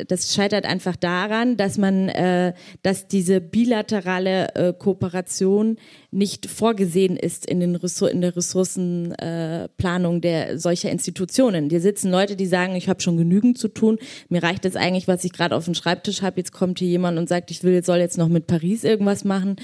das 0.09 0.35
scheitert 0.35 0.65
einfach 0.65 0.97
daran, 0.97 1.57
dass 1.57 1.79
man, 1.79 2.09
äh, 2.09 2.55
dass 2.83 3.09
diese 3.09 3.41
bilaterale 3.41 4.55
äh, 4.55 4.73
Kooperation 4.73 5.77
nicht 6.11 6.47
vorgesehen 6.47 7.17
ist 7.17 7.47
in, 7.47 7.61
den 7.61 7.75
Ressour 7.75 8.11
in 8.11 8.21
der 8.21 8.37
Ressourcenplanung 8.37 10.17
äh, 10.17 10.21
der 10.21 10.59
solcher 10.59 10.91
Institutionen. 10.91 11.71
Hier 11.71 11.81
sitzen 11.81 12.11
Leute, 12.11 12.37
die 12.37 12.47
sagen, 12.47 12.77
ich 12.77 12.89
habe 12.89 13.01
schon 13.01 13.17
genügend 13.17 13.59
zu 13.59 13.69
tun, 13.69 13.99
mir 14.29 14.43
reicht 14.43 14.65
es 14.65 14.77
eigentlich, 14.77 15.09
was 15.09 15.25
ich 15.25 15.33
gerade 15.33 15.57
auf 15.57 15.65
dem 15.65 15.75
Schreibtisch 15.75 16.23
habe. 16.23 16.39
Jetzt 16.39 16.53
kommt 16.53 16.79
hier 16.79 16.89
jemand 16.89 17.19
und 17.19 17.29
sagt, 17.29 17.51
ich 17.51 17.65
will, 17.65 17.83
soll 17.83 17.99
jetzt 17.99 18.19
noch 18.19 18.29
mit 18.29 18.47
Paris 18.47 18.85
irgendwas 18.85 19.25
machen. 19.25 19.57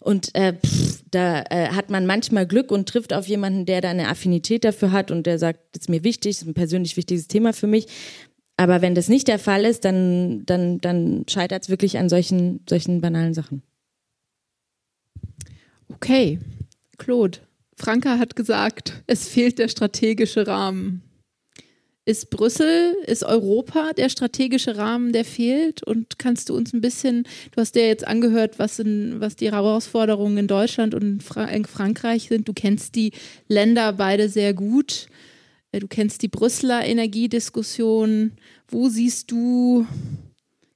Und 0.00 0.34
äh, 0.34 0.54
pff, 0.54 1.02
da 1.10 1.42
äh, 1.50 1.68
hat 1.68 1.90
man 1.90 2.06
manchmal 2.06 2.46
Glück 2.46 2.70
und 2.70 2.88
trifft 2.88 3.12
auf 3.12 3.26
jemanden, 3.26 3.66
der 3.66 3.80
da 3.80 3.90
eine 3.90 4.08
Affinität 4.08 4.64
dafür 4.64 4.92
hat 4.92 5.10
und 5.10 5.26
der 5.26 5.38
sagt, 5.38 5.58
das 5.72 5.82
ist 5.82 5.88
mir 5.88 6.04
wichtig, 6.04 6.36
das 6.36 6.42
ist 6.42 6.48
ein 6.48 6.54
persönlich 6.54 6.96
wichtiges 6.96 7.26
Thema 7.26 7.52
für 7.52 7.66
mich. 7.66 7.86
Aber 8.56 8.80
wenn 8.80 8.94
das 8.94 9.08
nicht 9.08 9.28
der 9.28 9.38
Fall 9.38 9.64
ist, 9.64 9.84
dann, 9.84 10.44
dann, 10.46 10.80
dann 10.80 11.24
scheitert 11.28 11.64
es 11.64 11.68
wirklich 11.68 11.98
an 11.98 12.08
solchen, 12.08 12.60
solchen 12.68 13.00
banalen 13.00 13.34
Sachen. 13.34 13.62
Okay, 15.92 16.38
Claude, 16.98 17.38
Franka 17.76 18.18
hat 18.18 18.36
gesagt, 18.36 19.02
es 19.06 19.28
fehlt 19.28 19.58
der 19.58 19.68
strategische 19.68 20.46
Rahmen. 20.46 21.02
Ist 22.08 22.30
Brüssel, 22.30 22.94
ist 23.06 23.24
Europa 23.24 23.92
der 23.92 24.08
strategische 24.08 24.76
Rahmen, 24.76 25.12
der 25.12 25.24
fehlt? 25.24 25.82
Und 25.82 26.20
kannst 26.20 26.48
du 26.48 26.56
uns 26.56 26.72
ein 26.72 26.80
bisschen, 26.80 27.24
du 27.50 27.60
hast 27.60 27.74
dir 27.74 27.88
jetzt 27.88 28.06
angehört, 28.06 28.60
was, 28.60 28.78
in, 28.78 29.20
was 29.20 29.34
die 29.34 29.50
Herausforderungen 29.50 30.38
in 30.38 30.46
Deutschland 30.46 30.94
und 30.94 31.02
in, 31.02 31.20
Fra 31.20 31.46
in 31.46 31.64
Frankreich 31.64 32.28
sind. 32.28 32.46
Du 32.48 32.52
kennst 32.52 32.94
die 32.94 33.10
Länder 33.48 33.92
beide 33.92 34.28
sehr 34.28 34.54
gut. 34.54 35.08
Äh, 35.76 35.80
du 35.80 35.88
kennst 35.88 36.22
die 36.22 36.28
Brüsseler 36.28 36.84
Energiediskussion. 36.84 38.32
Wo 38.68 38.88
siehst 38.88 39.30
du 39.30 39.86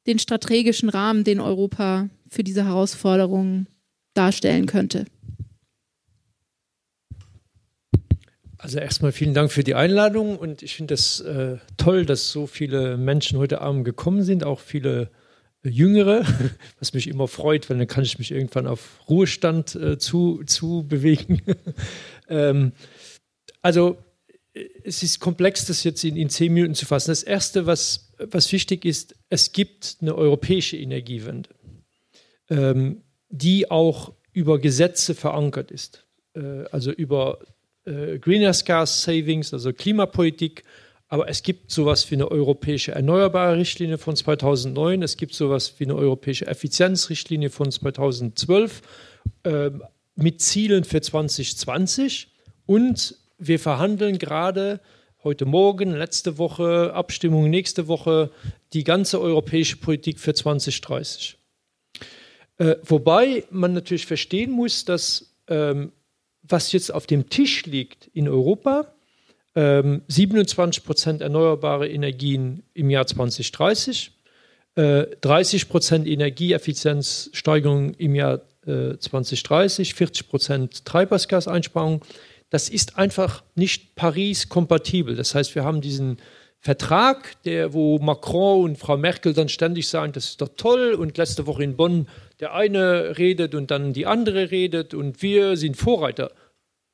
den 0.07 0.19
strategischen 0.19 0.89
Rahmen, 0.89 1.25
den 1.25 1.41
Europa 1.41 2.09
für 2.29 2.45
diese 2.45 2.65
Herausforderungen 2.65 3.67
darstellen 4.15 4.67
könnte? 4.67 5.07
Also 8.59 8.79
erstmal 8.79 9.13
vielen 9.13 9.33
Dank 9.33 9.51
für 9.51 9.65
die 9.65 9.75
Einladung 9.75 10.37
und 10.37 10.63
ich 10.63 10.77
finde 10.77 10.93
es 10.93 11.21
äh, 11.21 11.57
toll, 11.79 12.05
dass 12.05 12.31
so 12.31 12.47
viele 12.47 12.99
Menschen 12.99 13.39
heute 13.39 13.63
Abend 13.63 13.87
gekommen 13.87 14.23
sind, 14.23 14.45
auch 14.45 14.61
viele 14.61 15.11
Jüngere, 15.63 16.25
was 16.79 16.93
mich 16.93 17.09
immer 17.09 17.27
freut, 17.27 17.71
weil 17.71 17.79
dann 17.79 17.87
kann 17.87 18.05
ich 18.05 18.19
mich 18.19 18.31
irgendwann 18.31 18.67
auf 18.67 19.01
Ruhestand 19.09 19.75
äh, 19.77 19.97
zu, 19.97 20.43
zu 20.45 20.85
bewegen. 20.87 21.41
ähm, 22.29 22.73
also 23.63 23.97
es 24.85 25.03
ist 25.03 25.21
komplex, 25.21 25.67
das 25.67 25.85
jetzt 25.85 26.05
in, 26.05 26.17
in 26.17 26.31
zehn 26.31 26.53
Minuten 26.53 26.75
zu 26.75 26.87
fassen. 26.87 27.11
Das 27.11 27.23
Erste, 27.23 27.67
was, 27.67 28.13
was 28.19 28.51
wichtig 28.53 28.85
ist, 28.85 29.15
es 29.29 29.53
gibt 29.53 29.99
eine 30.01 30.15
europäische 30.15 30.77
Energiewende, 30.77 31.51
ähm, 32.49 33.03
die 33.29 33.71
auch 33.71 34.13
über 34.33 34.59
Gesetze 34.59 35.15
verankert 35.15 35.71
ist. 35.71 36.05
Äh, 36.35 36.65
also 36.71 36.91
über 36.91 37.39
äh, 37.85 38.19
Greenhouse 38.19 38.65
Gas 38.65 39.03
Savings, 39.03 39.53
also 39.53 39.73
Klimapolitik. 39.73 40.65
Aber 41.09 41.29
es 41.29 41.43
gibt 41.43 41.73
sowas 41.73 42.09
wie 42.11 42.15
eine 42.15 42.31
europäische 42.31 42.93
Erneuerbare 42.93 43.57
Richtlinie 43.57 43.99
von 43.99 44.15
2009. 44.15 45.03
Es 45.03 45.17
gibt 45.17 45.35
sowas 45.35 45.75
wie 45.79 45.85
eine 45.85 45.97
europäische 45.97 46.47
Effizienzrichtlinie 46.47 47.51
von 47.51 47.71
2012 47.71 48.83
äh, 49.43 49.71
mit 50.15 50.41
Zielen 50.41 50.85
für 50.85 51.01
2020 51.01 52.29
und 52.67 53.17
wir 53.41 53.59
verhandeln 53.59 54.19
gerade 54.19 54.81
heute 55.25 55.47
Morgen, 55.47 55.95
letzte 55.95 56.39
Woche, 56.39 56.93
Abstimmung 56.95 57.51
nächste 57.51 57.89
Woche, 57.89 58.31
die 58.73 58.85
ganze 58.85 59.21
europäische 59.21 59.77
Politik 59.77 60.21
für 60.21 60.35
2030. 60.35 61.37
Äh, 62.59 62.77
wobei 62.83 63.45
man 63.51 63.73
natürlich 63.73 64.07
verstehen 64.07 64.51
muss, 64.51 64.85
dass 64.85 65.35
ähm, 65.49 65.93
was 66.43 66.73
jetzt 66.73 66.93
auf 66.93 67.07
dem 67.07 67.29
Tisch 67.29 67.67
liegt 67.67 68.09
in 68.13 68.29
Europa, 68.29 68.93
ähm, 69.55 70.03
27 70.09 70.85
Prozent 70.85 71.23
erneuerbare 71.23 71.89
Energien 71.89 72.63
im 72.75 72.91
Jahr 72.91 73.07
2030, 73.07 74.13
äh, 74.77 75.07
30 75.21 75.69
Prozent 75.69 76.07
Energieeffizienzsteigerung 76.07 77.95
im 77.95 78.15
Jahr 78.15 78.41
äh, 78.67 78.97
2030, 78.97 79.95
40 79.95 80.29
Prozent 80.29 80.85
Treibhausgaseinsparung 80.85 82.03
das 82.51 82.69
ist 82.69 82.99
einfach 82.99 83.45
nicht 83.55 83.95
Paris-kompatibel. 83.95 85.15
Das 85.15 85.35
heißt, 85.35 85.55
wir 85.55 85.65
haben 85.65 85.81
diesen 85.81 86.19
Vertrag, 86.59 87.43
der, 87.45 87.73
wo 87.73 87.99
Macron 87.99 88.65
und 88.65 88.77
Frau 88.77 88.99
Merkel 88.99 89.33
dann 89.33 89.49
ständig 89.49 89.89
sagen, 89.89 90.13
das 90.13 90.27
ist 90.27 90.41
doch 90.43 90.51
toll 90.57 90.93
und 90.93 91.17
letzte 91.17 91.47
Woche 91.47 91.65
in 91.65 91.77
Bonn 91.77 92.07
der 92.39 92.55
eine 92.55 93.19
redet 93.19 93.55
und 93.55 93.71
dann 93.71 93.93
die 93.93 94.07
andere 94.07 94.51
redet 94.51 94.93
und 94.93 95.23
wir 95.23 95.57
sind 95.57 95.77
Vorreiter. 95.77 96.33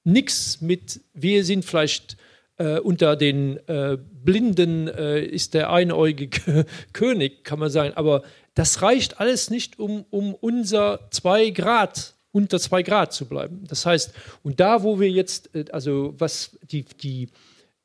Nix 0.04 0.60
mit, 0.60 1.00
wir 1.14 1.44
sind 1.44 1.64
vielleicht 1.64 2.16
äh, 2.58 2.78
unter 2.78 3.16
den 3.16 3.56
äh, 3.68 3.96
Blinden 3.98 4.88
äh, 4.88 5.24
ist 5.24 5.54
der 5.54 5.72
einäugige 5.72 6.66
König, 6.92 7.44
kann 7.44 7.58
man 7.58 7.70
sagen, 7.70 7.92
aber 7.96 8.22
das 8.54 8.82
reicht 8.82 9.20
alles 9.20 9.50
nicht, 9.50 9.78
um, 9.78 10.04
um 10.10 10.34
unser 10.34 11.08
2 11.10 11.50
Grad 11.50 12.14
unter 12.36 12.60
zwei 12.60 12.82
Grad 12.82 13.14
zu 13.14 13.24
bleiben. 13.24 13.64
Das 13.66 13.86
heißt, 13.86 14.12
und 14.42 14.60
da, 14.60 14.82
wo 14.82 15.00
wir 15.00 15.10
jetzt, 15.10 15.54
äh, 15.54 15.64
also 15.72 16.14
was 16.18 16.58
die, 16.70 16.84
die, 16.84 17.28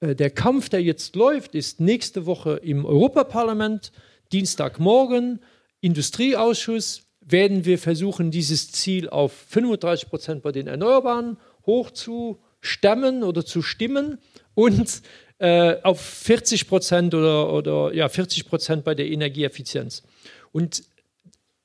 äh, 0.02 0.14
der 0.14 0.30
Kampf, 0.30 0.68
der 0.68 0.84
jetzt 0.84 1.16
läuft, 1.16 1.56
ist 1.56 1.80
nächste 1.80 2.26
Woche 2.26 2.60
im 2.62 2.84
Europaparlament, 2.86 3.94
Dienstagmorgen, 4.34 5.40
Industrieausschuss, 5.80 7.04
werden 7.22 7.64
wir 7.64 7.80
versuchen, 7.80 8.30
dieses 8.30 8.74
Ziel 8.74 9.08
auf 9.08 9.32
35 9.32 10.10
Prozent 10.10 10.42
bei 10.44 10.52
den 10.52 10.68
Erneuerbaren 10.68 11.38
hochzustemmen 11.66 13.24
oder 13.24 13.46
zu 13.46 13.62
stimmen 13.62 14.18
und 14.54 15.02
äh, 15.38 15.78
auf 15.84 16.02
40 16.02 16.68
Prozent 16.68 17.14
oder, 17.14 17.54
oder 17.54 17.94
ja, 17.94 18.10
40 18.10 18.50
Prozent 18.50 18.84
bei 18.84 18.96
der 18.96 19.08
Energieeffizienz. 19.08 20.04
Und 20.52 20.84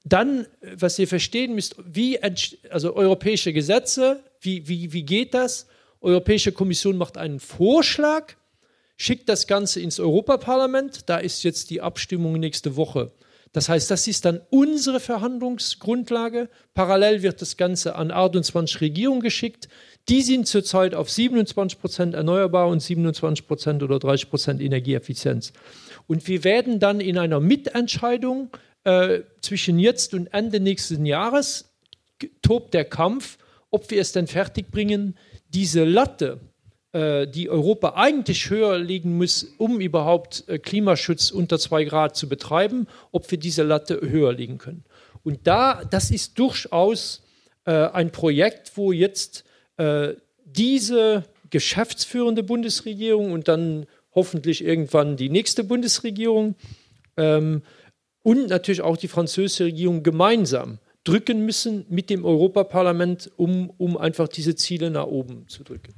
dann, 0.09 0.47
was 0.77 0.99
ihr 1.01 1.09
verstehen 1.09 1.57
müsst, 1.57 1.75
wie, 1.85 2.21
also 2.71 2.95
europäische 2.95 3.53
Gesetze, 3.53 4.21
wie, 4.41 4.69
wie, 4.69 4.93
wie 4.93 5.03
geht 5.03 5.35
das? 5.35 5.67
Europäische 6.01 6.53
Kommission 6.53 6.97
macht 6.97 7.19
einen 7.19 7.41
Vorschlag, 7.41 8.35
schickt 8.97 9.29
das 9.29 9.49
Ganze 9.49 9.81
ins 9.81 9.99
Europaparlament, 9.99 11.09
da 11.09 11.17
ist 11.17 11.43
jetzt 11.43 11.71
die 11.71 11.81
Abstimmung 11.81 12.35
nächste 12.35 12.77
Woche. 12.77 13.11
Das 13.53 13.69
heißt, 13.69 13.91
das 13.91 14.07
ist 14.07 14.25
dann 14.25 14.43
unsere 14.51 15.01
Verhandlungsgrundlage. 15.01 16.51
Parallel 16.75 17.23
wird 17.23 17.41
das 17.41 17.57
Ganze 17.57 17.97
an 17.97 18.13
28 18.13 18.81
Regierungen 18.81 19.23
geschickt. 19.23 19.67
Die 20.09 20.23
sind 20.23 20.47
zurzeit 20.47 20.95
auf 20.95 21.11
27 21.11 21.81
Prozent 21.81 22.15
erneuerbar 22.15 22.69
und 22.69 22.81
27 22.81 23.47
Prozent 23.47 23.83
oder 23.83 23.99
30 23.99 24.31
Prozent 24.31 24.61
Energieeffizienz. 24.61 25.53
Und 26.07 26.29
wir 26.29 26.45
werden 26.45 26.79
dann 26.79 27.01
in 27.01 27.19
einer 27.19 27.41
Mitentscheidung 27.41 28.51
äh, 28.87 29.25
zwischen 29.41 29.81
jetzt 29.81 30.15
und 30.15 30.29
Ende 30.29 30.61
nächsten 30.61 31.07
Jahres 31.07 31.75
tobt 32.41 32.73
der 32.73 32.85
Kampf, 32.85 33.37
ob 33.71 33.91
wir 33.91 34.01
es 34.01 34.13
denn 34.13 34.29
fertigbringen, 34.29 35.19
diese 35.49 35.83
Latte, 35.85 36.39
äh, 36.93 37.27
die 37.27 37.51
Europa 37.51 37.95
eigentlich 37.97 38.49
höher 38.49 38.79
legen 38.79 39.17
muss, 39.17 39.45
um 39.59 39.81
überhaupt 39.81 40.45
äh, 40.47 40.61
Klimaschutz 40.61 41.33
unter 41.33 41.59
zwei 41.59 41.83
Grad 41.83 42.17
zu 42.17 42.29
betreiben, 42.29 42.87
ob 43.11 43.29
wir 43.29 43.39
diese 43.39 43.65
Latte 43.65 44.01
höher 44.01 44.33
legen 44.33 44.59
können. 44.59 44.85
Und 45.25 45.41
da, 45.49 45.83
das 45.85 46.13
ist 46.13 46.39
durchaus 46.39 47.25
äh, 47.65 47.73
ein 47.73 48.13
Projekt, 48.13 48.77
wo 48.77 48.93
jetzt 48.93 49.45
äh, 49.79 50.15
diese 50.45 51.25
geschäftsführende 51.51 52.45
Bundesregierung 52.45 53.33
und 53.33 53.49
dann 53.49 53.87
hoffentlich 54.15 54.65
irgendwann 54.65 55.17
die 55.17 55.29
nächste 55.29 55.65
Bundesregierung 55.65 56.55
ähm, 57.17 57.63
und 58.27 58.49
natürlich 58.49 58.81
auch 58.81 58.97
die 58.97 59.07
französische 59.07 59.67
Regierung 59.67 60.03
gemeinsam 60.03 60.81
drücken 61.05 61.47
müssen 61.47 61.87
mit 61.89 62.11
dem 62.11 62.25
Europaparlament, 62.25 63.31
um, 63.37 63.71
um 63.79 63.97
einfach 63.97 64.27
diese 64.27 64.57
Ziele 64.57 64.91
nach 64.91 65.07
oben 65.07 65.47
zu 65.47 65.63
drücken. 65.63 65.95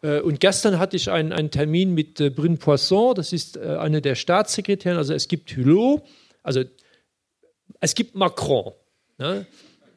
Äh, 0.00 0.20
und 0.20 0.38
gestern 0.38 0.78
hatte 0.78 0.96
ich 0.96 1.10
einen, 1.10 1.32
einen 1.32 1.50
Termin 1.50 1.92
mit 1.92 2.20
äh, 2.20 2.30
Brune 2.30 2.58
Poisson, 2.58 3.16
das 3.16 3.32
ist 3.32 3.56
äh, 3.56 3.76
eine 3.80 4.00
der 4.00 4.14
Staatssekretäre. 4.14 4.96
Also 4.98 5.14
es 5.14 5.26
gibt 5.26 5.50
Hulot, 5.56 6.04
also 6.44 6.62
es 7.80 7.96
gibt 7.96 8.14
Macron. 8.14 8.70
Ne? 9.18 9.44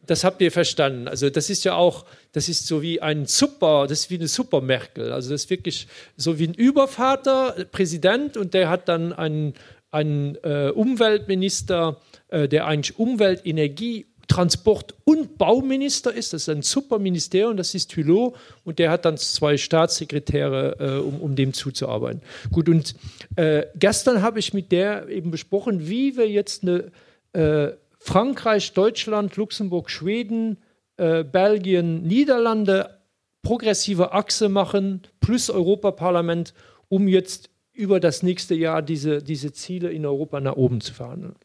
Das 0.07 0.23
habt 0.23 0.41
ihr 0.41 0.51
verstanden. 0.51 1.07
Also 1.07 1.29
das 1.29 1.51
ist 1.51 1.63
ja 1.63 1.75
auch, 1.75 2.05
das 2.31 2.49
ist 2.49 2.65
so 2.65 2.81
wie 2.81 3.01
ein 3.03 3.27
Super, 3.27 3.85
das 3.87 3.99
ist 3.99 4.09
wie 4.09 4.15
eine 4.15 4.27
Super 4.27 4.61
Merkel. 4.61 5.11
Also 5.11 5.29
das 5.29 5.43
ist 5.43 5.49
wirklich 5.51 5.87
so 6.15 6.39
wie 6.39 6.47
ein 6.47 6.55
Übervater, 6.55 7.65
Präsident, 7.71 8.35
und 8.35 8.55
der 8.55 8.67
hat 8.67 8.87
dann 8.87 9.13
einen, 9.13 9.53
einen 9.97 10.35
äh, 10.43 10.71
Umweltminister, 10.73 11.97
äh, 12.29 12.47
der 12.47 12.67
eigentlich 12.67 12.97
Umwelt, 12.99 13.45
Energie, 13.45 14.05
Transport 14.27 14.93
und 15.05 15.37
Bauminister 15.37 16.13
ist. 16.13 16.33
Das 16.33 16.43
ist 16.43 16.49
ein 16.49 16.61
super 16.61 16.99
Ministerium, 16.99 17.57
das 17.57 17.73
ist 17.73 17.95
Hulot 17.95 18.35
und 18.65 18.77
der 18.77 18.91
hat 18.91 19.05
dann 19.05 19.17
zwei 19.17 19.57
Staatssekretäre, 19.57 20.77
äh, 20.79 20.99
um, 20.99 21.19
um 21.21 21.35
dem 21.35 21.53
zuzuarbeiten. 21.53 22.21
Gut, 22.51 22.67
und 22.69 22.95
äh, 23.37 23.63
gestern 23.75 24.21
habe 24.21 24.39
ich 24.39 24.53
mit 24.53 24.71
der 24.71 25.07
eben 25.07 25.31
besprochen, 25.31 25.87
wie 25.87 26.17
wir 26.17 26.29
jetzt 26.29 26.63
eine 26.63 26.91
äh, 27.33 27.73
Frankreich, 27.99 28.73
Deutschland, 28.73 29.35
Luxemburg, 29.37 29.89
Schweden, 29.89 30.57
äh, 30.97 31.23
Belgien, 31.23 32.03
Niederlande 32.03 32.97
progressive 33.41 34.11
Achse 34.11 34.49
machen, 34.49 35.03
plus 35.21 35.49
Europaparlament, 35.49 36.53
um 36.89 37.07
jetzt 37.07 37.49
über 37.77 37.99
das 37.99 38.23
nächste 38.23 38.55
Jahr 38.55 38.81
diese, 38.81 39.21
diese 39.21 39.53
Ziele 39.53 39.91
in 39.91 40.05
Europa 40.05 40.39
nach 40.39 40.55
oben 40.55 40.81
zu 40.81 40.93
verhandeln. 40.93 41.35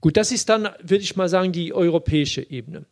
Gut, 0.00 0.16
das 0.16 0.32
ist 0.32 0.48
dann, 0.48 0.68
würde 0.82 1.02
ich 1.02 1.16
mal 1.16 1.28
sagen, 1.28 1.52
die 1.52 1.72
europäische 1.72 2.48
Ebene. 2.48 2.84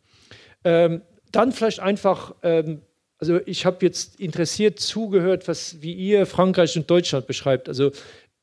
Ähm, 0.63 1.01
dann 1.31 1.51
vielleicht 1.51 1.79
einfach, 1.79 2.35
ähm, 2.41 2.81
also 3.19 3.39
ich 3.45 3.65
habe 3.65 3.85
jetzt 3.85 4.19
interessiert 4.19 4.79
zugehört, 4.79 5.47
was, 5.47 5.81
wie 5.81 5.93
ihr 5.93 6.25
Frankreich 6.25 6.75
und 6.75 6.89
Deutschland 6.89 7.27
beschreibt. 7.27 7.67
Also 7.69 7.91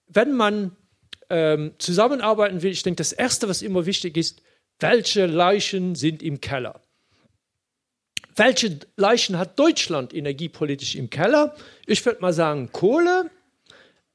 wenn 0.06 0.32
man 0.32 0.76
ähm, 1.30 1.72
zusammenarbeiten 1.78 2.62
will, 2.62 2.70
ich 2.70 2.82
denke, 2.82 2.98
das 2.98 3.12
Erste, 3.12 3.48
was 3.48 3.62
immer 3.62 3.86
wichtig 3.86 4.16
ist, 4.16 4.42
welche 4.80 5.26
Leichen 5.26 5.94
sind 5.94 6.22
im 6.22 6.40
Keller? 6.40 6.80
Welche 8.36 8.78
Leichen 8.96 9.36
hat 9.36 9.58
Deutschland 9.58 10.14
energiepolitisch 10.14 10.94
im 10.94 11.10
Keller? 11.10 11.56
Ich 11.86 12.04
würde 12.06 12.20
mal 12.20 12.32
sagen 12.32 12.70
Kohle, 12.70 13.30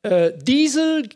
äh, 0.04 0.32
Diesel, 0.38 1.10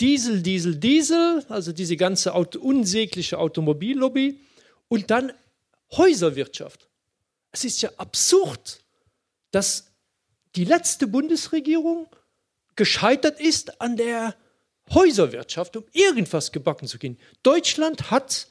Diesel, 0.00 0.42
Diesel, 0.42 0.76
Diesel, 0.76 1.44
also 1.48 1.72
diese 1.72 1.96
ganze 1.96 2.34
Auto, 2.34 2.58
unsägliche 2.60 3.38
Automobillobby 3.38 4.40
und 4.88 5.10
dann 5.10 5.32
Häuserwirtschaft. 5.92 6.88
Es 7.52 7.64
ist 7.64 7.82
ja 7.82 7.90
absurd, 7.96 8.84
dass 9.50 9.90
die 10.56 10.64
letzte 10.64 11.06
Bundesregierung 11.06 12.08
gescheitert 12.74 13.40
ist 13.40 13.80
an 13.80 13.96
der 13.96 14.34
Häuserwirtschaft, 14.92 15.76
um 15.76 15.84
irgendwas 15.92 16.52
gebacken 16.52 16.86
zu 16.86 16.98
gehen. 16.98 17.18
Deutschland 17.42 18.10
hat 18.10 18.48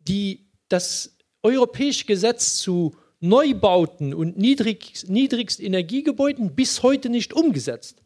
die, 0.00 0.46
das 0.68 1.16
europäische 1.42 2.04
Gesetz 2.04 2.56
zu 2.58 2.96
Neubauten 3.20 4.14
und 4.14 4.36
niedrig, 4.36 5.04
Niedrigstenergiegebäuden 5.06 6.54
bis 6.54 6.82
heute 6.82 7.08
nicht 7.08 7.32
umgesetzt. 7.32 8.02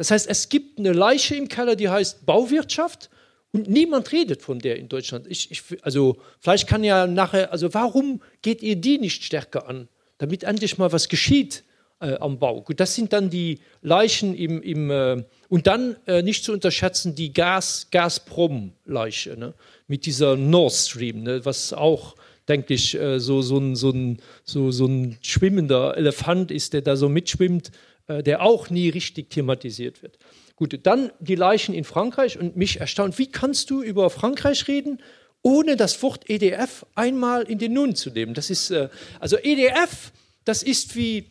Das 0.00 0.10
heißt, 0.10 0.28
es 0.28 0.48
gibt 0.48 0.78
eine 0.78 0.94
Leiche 0.94 1.34
im 1.34 1.46
Keller, 1.46 1.76
die 1.76 1.90
heißt 1.90 2.24
Bauwirtschaft 2.24 3.10
Und 3.52 3.68
niemand 3.68 4.10
redet 4.12 4.40
von 4.40 4.58
der 4.58 4.76
in 4.76 4.88
Deutschland. 4.88 5.26
Ich, 5.28 5.50
ich, 5.50 5.62
also 5.82 6.16
vielleicht 6.38 6.66
kann 6.66 6.82
ja 6.84 7.06
nachher, 7.06 7.52
also 7.52 7.74
warum 7.74 8.22
geht 8.40 8.62
ihr 8.62 8.76
die 8.76 8.96
nicht 8.96 9.22
stärker 9.22 9.68
an, 9.68 9.88
damit 10.16 10.44
endlich 10.44 10.78
mal 10.78 10.90
was 10.90 11.10
geschieht 11.10 11.64
äh, 12.00 12.14
am 12.14 12.38
Bau? 12.38 12.62
Gut, 12.62 12.80
das 12.80 12.94
sind 12.94 13.12
dann 13.12 13.28
die 13.28 13.58
Leichen 13.82 14.34
im, 14.34 14.62
im 14.62 14.90
äh, 14.90 15.22
und 15.50 15.66
dann 15.66 15.96
äh, 16.06 16.22
nicht 16.22 16.44
zu 16.44 16.54
unterschätzen 16.54 17.14
die 17.14 17.34
Gas, 17.34 17.88
Gazprom-Leiche 17.90 19.36
ne? 19.36 19.52
mit 19.86 20.06
dieser 20.06 20.34
Nord 20.34 20.72
Stream, 20.72 21.24
ne? 21.24 21.44
was 21.44 21.74
auch 21.74 22.14
denke 22.48 22.72
ich, 22.72 22.98
äh, 22.98 23.20
so, 23.20 23.42
so, 23.42 23.58
ein, 23.58 23.76
so, 23.76 23.90
ein, 23.90 24.18
so, 24.44 24.70
so 24.70 24.86
ein 24.86 25.18
schwimmender 25.20 25.96
Elefant 25.98 26.50
ist, 26.50 26.72
der 26.72 26.80
da 26.80 26.96
so 26.96 27.10
mitschwimmt, 27.10 27.70
der 28.18 28.42
auch 28.42 28.70
nie 28.70 28.88
richtig 28.88 29.30
thematisiert 29.30 30.02
wird. 30.02 30.18
Gut, 30.56 30.78
dann 30.82 31.10
die 31.20 31.36
Leichen 31.36 31.74
in 31.74 31.84
Frankreich 31.84 32.38
und 32.38 32.56
mich 32.56 32.80
erstaunt, 32.80 33.18
wie 33.18 33.30
kannst 33.30 33.70
du 33.70 33.82
über 33.82 34.10
Frankreich 34.10 34.68
reden, 34.68 35.00
ohne 35.42 35.76
das 35.76 36.02
Wort 36.02 36.28
EDF 36.28 36.84
einmal 36.94 37.44
in 37.44 37.58
den 37.58 37.72
Nun 37.72 37.94
zu 37.94 38.10
nehmen? 38.10 38.34
Das 38.34 38.50
ist, 38.50 38.70
äh, 38.70 38.88
also 39.20 39.38
EDF, 39.38 40.12
das 40.44 40.62
ist 40.62 40.96
wie 40.96 41.30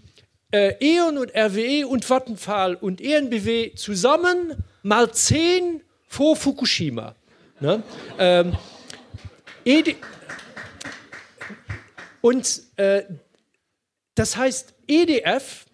äh, 0.51 0.73
E.ON 0.79 1.17
und 1.17 1.35
RWE 1.35 1.87
und 1.87 2.05
Vattenfall 2.05 2.75
und 2.75 3.01
ENBW 3.01 3.75
zusammen 3.75 4.63
mal 4.81 5.11
zehn 5.11 5.81
vor 6.07 6.35
Fukushima. 6.35 7.15
Ne? 7.59 7.83
Ähm, 8.17 8.57
ED 9.63 9.95
und 12.21 12.63
äh, 12.77 13.03
das 14.15 14.35
heißt, 14.35 14.73
EDF, 14.87 15.65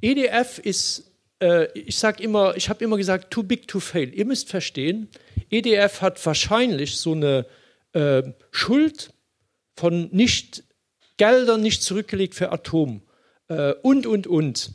EDF 0.00 0.58
ist 0.58 1.10
äh, 1.40 1.66
ich 1.78 1.98
sage 1.98 2.22
immer, 2.22 2.56
ich 2.56 2.68
habe 2.68 2.84
immer 2.84 2.96
gesagt, 2.96 3.30
too 3.30 3.42
big 3.42 3.66
to 3.66 3.80
fail. 3.80 4.12
Ihr 4.14 4.24
müsst 4.24 4.48
verstehen, 4.48 5.08
EDF 5.50 6.00
hat 6.00 6.24
wahrscheinlich 6.24 6.96
so 6.96 7.12
eine 7.12 7.46
äh, 7.92 8.22
Schuld 8.50 9.12
von 9.76 10.08
nicht 10.12 10.64
Geldern 11.16 11.60
nicht 11.60 11.82
zurückgelegt 11.82 12.34
für 12.34 12.52
Atom 12.52 13.02
äh, 13.48 13.72
und 13.82 14.06
und 14.06 14.26
und 14.26 14.72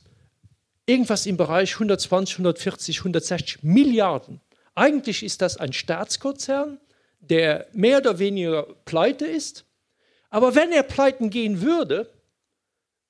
irgendwas 0.86 1.26
im 1.26 1.38
Bereich 1.38 1.74
120, 1.74 2.36
140, 2.36 3.00
160 3.00 3.64
Milliarden. 3.64 4.42
Eigentlich 4.76 5.24
ist 5.24 5.42
das 5.42 5.58
ein 5.58 5.74
Staatskonzern, 5.74 6.80
der 7.20 7.68
mehr 7.74 8.00
oder 8.00 8.20
weniger 8.20 8.64
pleite 8.86 9.26
ist. 9.26 9.66
Aber 10.30 10.54
wenn 10.54 10.72
er 10.72 10.84
pleiten 10.84 11.30
gehen 11.30 11.62
würde, 11.62 12.12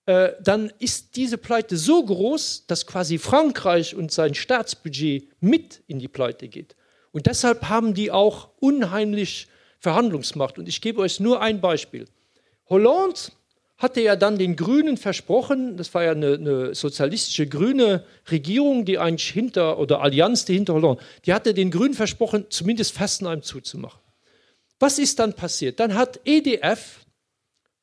äh, 0.06 0.34
dann 0.42 0.72
ist 0.80 1.16
diese 1.16 1.38
Pleite 1.38 1.78
so 1.78 2.04
groß, 2.04 2.66
dass 2.68 2.86
quasi 2.86 3.18
Frankreich 3.18 3.96
und 3.96 4.12
sein 4.12 4.36
Staatsbudget 4.36 5.30
mit 5.40 5.82
in 5.88 6.00
die 6.00 6.08
Pleite 6.08 6.48
geht. 6.48 6.76
Und 7.12 7.28
deshalb 7.28 7.70
haben 7.70 7.94
die 7.94 8.12
auch 8.12 8.50
unheimlich 8.60 9.48
Verhandlungsmacht. 9.80 10.58
Und 10.60 10.68
ich 10.68 10.82
gebe 10.82 11.00
euch 11.02 11.20
nur 11.20 11.42
ein 11.42 11.62
Beispiel. 11.62 12.06
Hollande 12.70 13.20
hatte 13.78 14.02
ja 14.02 14.16
dann 14.16 14.38
den 14.38 14.56
Grünen 14.56 14.98
versprochen, 14.98 15.78
das 15.78 15.94
war 15.94 16.04
ja 16.04 16.12
eine, 16.12 16.34
eine, 16.34 16.76
sozialistische 16.76 17.48
grüne 17.48 18.04
Regierung, 18.30 18.86
die 18.86 19.00
eigentlich 19.00 19.30
hinter, 19.30 19.80
oder 19.80 20.02
Allianz, 20.02 20.46
die 20.46 20.56
hinter 20.56 20.74
Hollande, 20.74 21.02
die 21.26 21.34
hatte 21.34 21.54
den 21.54 21.72
Grünen 21.72 21.94
versprochen, 21.94 22.46
zumindest 22.50 22.94
Fessenheim 22.94 23.44
zuzumachen. 23.44 24.02
Was 24.80 25.00
ist 25.00 25.20
dann 25.20 25.34
passiert? 25.34 25.80
Dann 25.80 25.96
hat 25.96 26.20
EDF, 26.26 27.06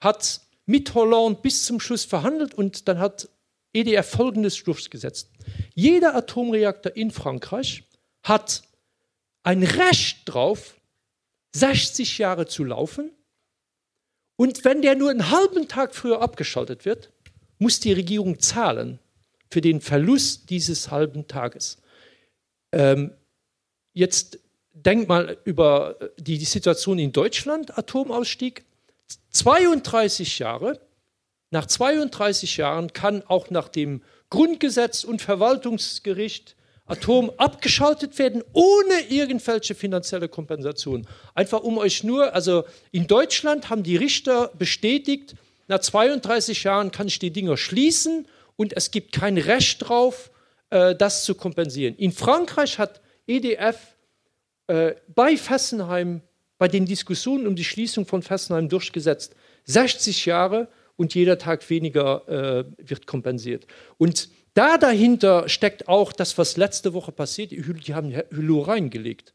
hat 0.00 0.41
mit 0.66 0.94
Hollande 0.94 1.40
bis 1.42 1.64
zum 1.64 1.80
Schluss 1.80 2.04
verhandelt 2.04 2.54
und 2.54 2.88
dann 2.88 2.98
hat 2.98 3.28
EDF 3.72 4.10
folgendes 4.10 4.62
durchgesetzt. 4.62 5.30
Jeder 5.74 6.14
Atomreaktor 6.14 6.94
in 6.94 7.10
Frankreich 7.10 7.84
hat 8.22 8.62
ein 9.42 9.62
Recht 9.62 10.22
drauf, 10.26 10.80
60 11.54 12.18
Jahre 12.18 12.46
zu 12.46 12.64
laufen. 12.64 13.10
Und 14.36 14.64
wenn 14.64 14.82
der 14.82 14.94
nur 14.94 15.10
einen 15.10 15.30
halben 15.30 15.68
Tag 15.68 15.94
früher 15.94 16.20
abgeschaltet 16.20 16.84
wird, 16.84 17.12
muss 17.58 17.80
die 17.80 17.92
Regierung 17.92 18.40
zahlen 18.40 18.98
für 19.50 19.60
den 19.60 19.80
Verlust 19.80 20.50
dieses 20.50 20.90
halben 20.90 21.28
Tages. 21.28 21.78
Ähm, 22.72 23.12
jetzt 23.92 24.38
denk 24.72 25.08
mal 25.08 25.38
über 25.44 25.98
die, 26.18 26.38
die 26.38 26.44
Situation 26.44 26.98
in 26.98 27.12
Deutschland, 27.12 27.76
Atomausstieg. 27.76 28.64
32 29.30 30.38
Jahre, 30.38 30.80
nach 31.50 31.66
32 31.66 32.56
Jahren 32.56 32.92
kann 32.92 33.22
auch 33.26 33.50
nach 33.50 33.68
dem 33.68 34.02
Grundgesetz 34.30 35.04
und 35.04 35.20
Verwaltungsgericht 35.20 36.56
Atom 36.86 37.30
abgeschaltet 37.36 38.18
werden, 38.18 38.42
ohne 38.52 39.00
irgendwelche 39.08 39.74
finanzielle 39.74 40.28
Kompensation. 40.28 41.06
Einfach 41.34 41.62
um 41.62 41.78
euch 41.78 42.02
nur, 42.02 42.34
also 42.34 42.64
in 42.90 43.06
Deutschland 43.06 43.70
haben 43.70 43.82
die 43.82 43.96
Richter 43.96 44.50
bestätigt, 44.58 45.34
nach 45.68 45.78
32 45.80 46.64
Jahren 46.64 46.90
kann 46.90 47.06
ich 47.06 47.18
die 47.18 47.30
Dinger 47.30 47.56
schließen 47.56 48.26
und 48.56 48.76
es 48.76 48.90
gibt 48.90 49.12
kein 49.12 49.38
Recht 49.38 49.88
drauf, 49.88 50.30
äh, 50.70 50.94
das 50.94 51.24
zu 51.24 51.34
kompensieren. 51.34 51.94
In 51.96 52.12
Frankreich 52.12 52.78
hat 52.78 53.00
EDF 53.26 53.76
äh, 54.66 54.94
bei 55.14 55.36
Fessenheim 55.36 56.22
bei 56.62 56.68
den 56.68 56.86
Diskussionen 56.86 57.48
um 57.48 57.56
die 57.56 57.64
Schließung 57.64 58.06
von 58.06 58.22
Fessenheim 58.22 58.68
durchgesetzt. 58.68 59.34
60 59.64 60.26
Jahre 60.26 60.68
und 60.94 61.12
jeder 61.12 61.36
Tag 61.36 61.68
weniger 61.68 62.28
äh, 62.28 62.88
wird 62.88 63.08
kompensiert. 63.08 63.66
Und 63.98 64.28
da 64.54 64.78
dahinter 64.78 65.48
steckt 65.48 65.88
auch 65.88 66.12
das, 66.12 66.38
was 66.38 66.56
letzte 66.56 66.94
Woche 66.94 67.10
passiert. 67.10 67.50
Die 67.50 67.94
haben 67.94 68.12
Hülo 68.30 68.60
reingelegt. 68.60 69.34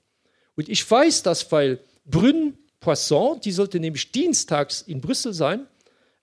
Und 0.56 0.70
ich 0.70 0.90
weiß 0.90 1.22
das, 1.24 1.52
weil 1.52 1.82
Brünn 2.06 2.58
Poisson, 2.80 3.42
die 3.42 3.52
sollte 3.52 3.82
nämlich 3.82 4.14
dienstags 4.14 4.82
in 4.82 5.02
Brüssel 5.02 5.34
sein. 5.34 5.68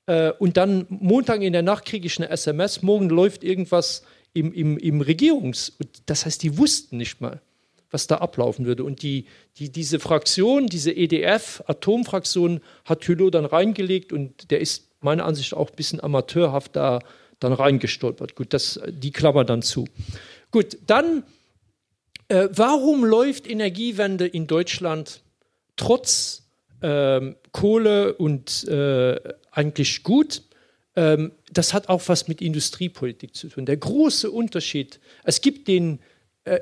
Äh, 0.06 0.32
und 0.38 0.56
dann 0.56 0.86
Montag 0.88 1.42
in 1.42 1.52
der 1.52 1.60
Nacht 1.60 1.84
kriege 1.84 2.06
ich 2.06 2.16
eine 2.16 2.30
SMS, 2.30 2.80
morgen 2.80 3.10
läuft 3.10 3.44
irgendwas 3.44 4.04
im, 4.32 4.54
im, 4.54 4.78
im 4.78 5.02
Regierungs... 5.02 5.76
Das 6.06 6.24
heißt, 6.24 6.42
die 6.42 6.56
wussten 6.56 6.96
nicht 6.96 7.20
mal 7.20 7.42
was 7.94 8.06
da 8.06 8.16
ablaufen 8.16 8.66
würde. 8.66 8.84
Und 8.84 9.02
die, 9.02 9.26
die, 9.56 9.70
diese 9.70 10.00
Fraktion, 10.00 10.66
diese 10.66 10.90
EDF-Atomfraktion, 10.90 12.60
hat 12.84 13.04
Hülo 13.04 13.30
dann 13.30 13.46
reingelegt 13.46 14.12
und 14.12 14.50
der 14.50 14.60
ist 14.60 14.90
meiner 15.00 15.24
Ansicht 15.24 15.52
nach 15.52 15.58
auch 15.58 15.70
ein 15.70 15.76
bisschen 15.76 16.00
amateurhaft 16.02 16.76
da 16.76 16.98
dann 17.40 17.52
reingestolpert. 17.52 18.34
Gut, 18.34 18.52
das, 18.52 18.80
die 18.88 19.12
Klammer 19.12 19.44
dann 19.44 19.62
zu. 19.62 19.86
Gut, 20.50 20.78
dann, 20.86 21.22
äh, 22.28 22.48
warum 22.50 23.04
läuft 23.04 23.48
Energiewende 23.48 24.26
in 24.26 24.46
Deutschland 24.46 25.22
trotz 25.76 26.42
ähm, 26.82 27.36
Kohle 27.52 28.14
und 28.14 28.64
äh, 28.68 29.18
eigentlich 29.50 30.02
gut? 30.02 30.42
Ähm, 30.96 31.32
das 31.52 31.74
hat 31.74 31.88
auch 31.88 32.02
was 32.06 32.28
mit 32.28 32.40
Industriepolitik 32.40 33.34
zu 33.34 33.48
tun. 33.48 33.66
Der 33.66 33.76
große 33.76 34.30
Unterschied, 34.30 35.00
es 35.24 35.40
gibt 35.40 35.68
den 35.68 35.98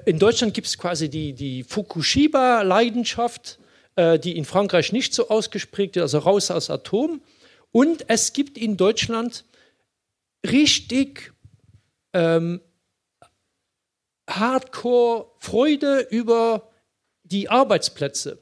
in 0.04 0.18
Deutschland 0.18 0.54
gibt 0.54 0.68
es 0.68 0.78
quasi 0.78 1.08
die, 1.08 1.32
die 1.32 1.64
Fukushima-Leidenschaft, 1.64 3.58
äh, 3.96 4.18
die 4.18 4.36
in 4.36 4.44
Frankreich 4.44 4.92
nicht 4.92 5.12
so 5.12 5.28
ausgesprägt 5.28 5.96
ist, 5.96 6.02
also 6.02 6.18
raus 6.18 6.50
aus 6.50 6.70
Atom. 6.70 7.20
Und 7.72 8.08
es 8.08 8.32
gibt 8.32 8.58
in 8.58 8.76
Deutschland 8.76 9.44
richtig 10.46 11.32
ähm, 12.12 12.60
Hardcore-Freude 14.28 16.06
über 16.10 16.70
die 17.24 17.48
Arbeitsplätze 17.48 18.38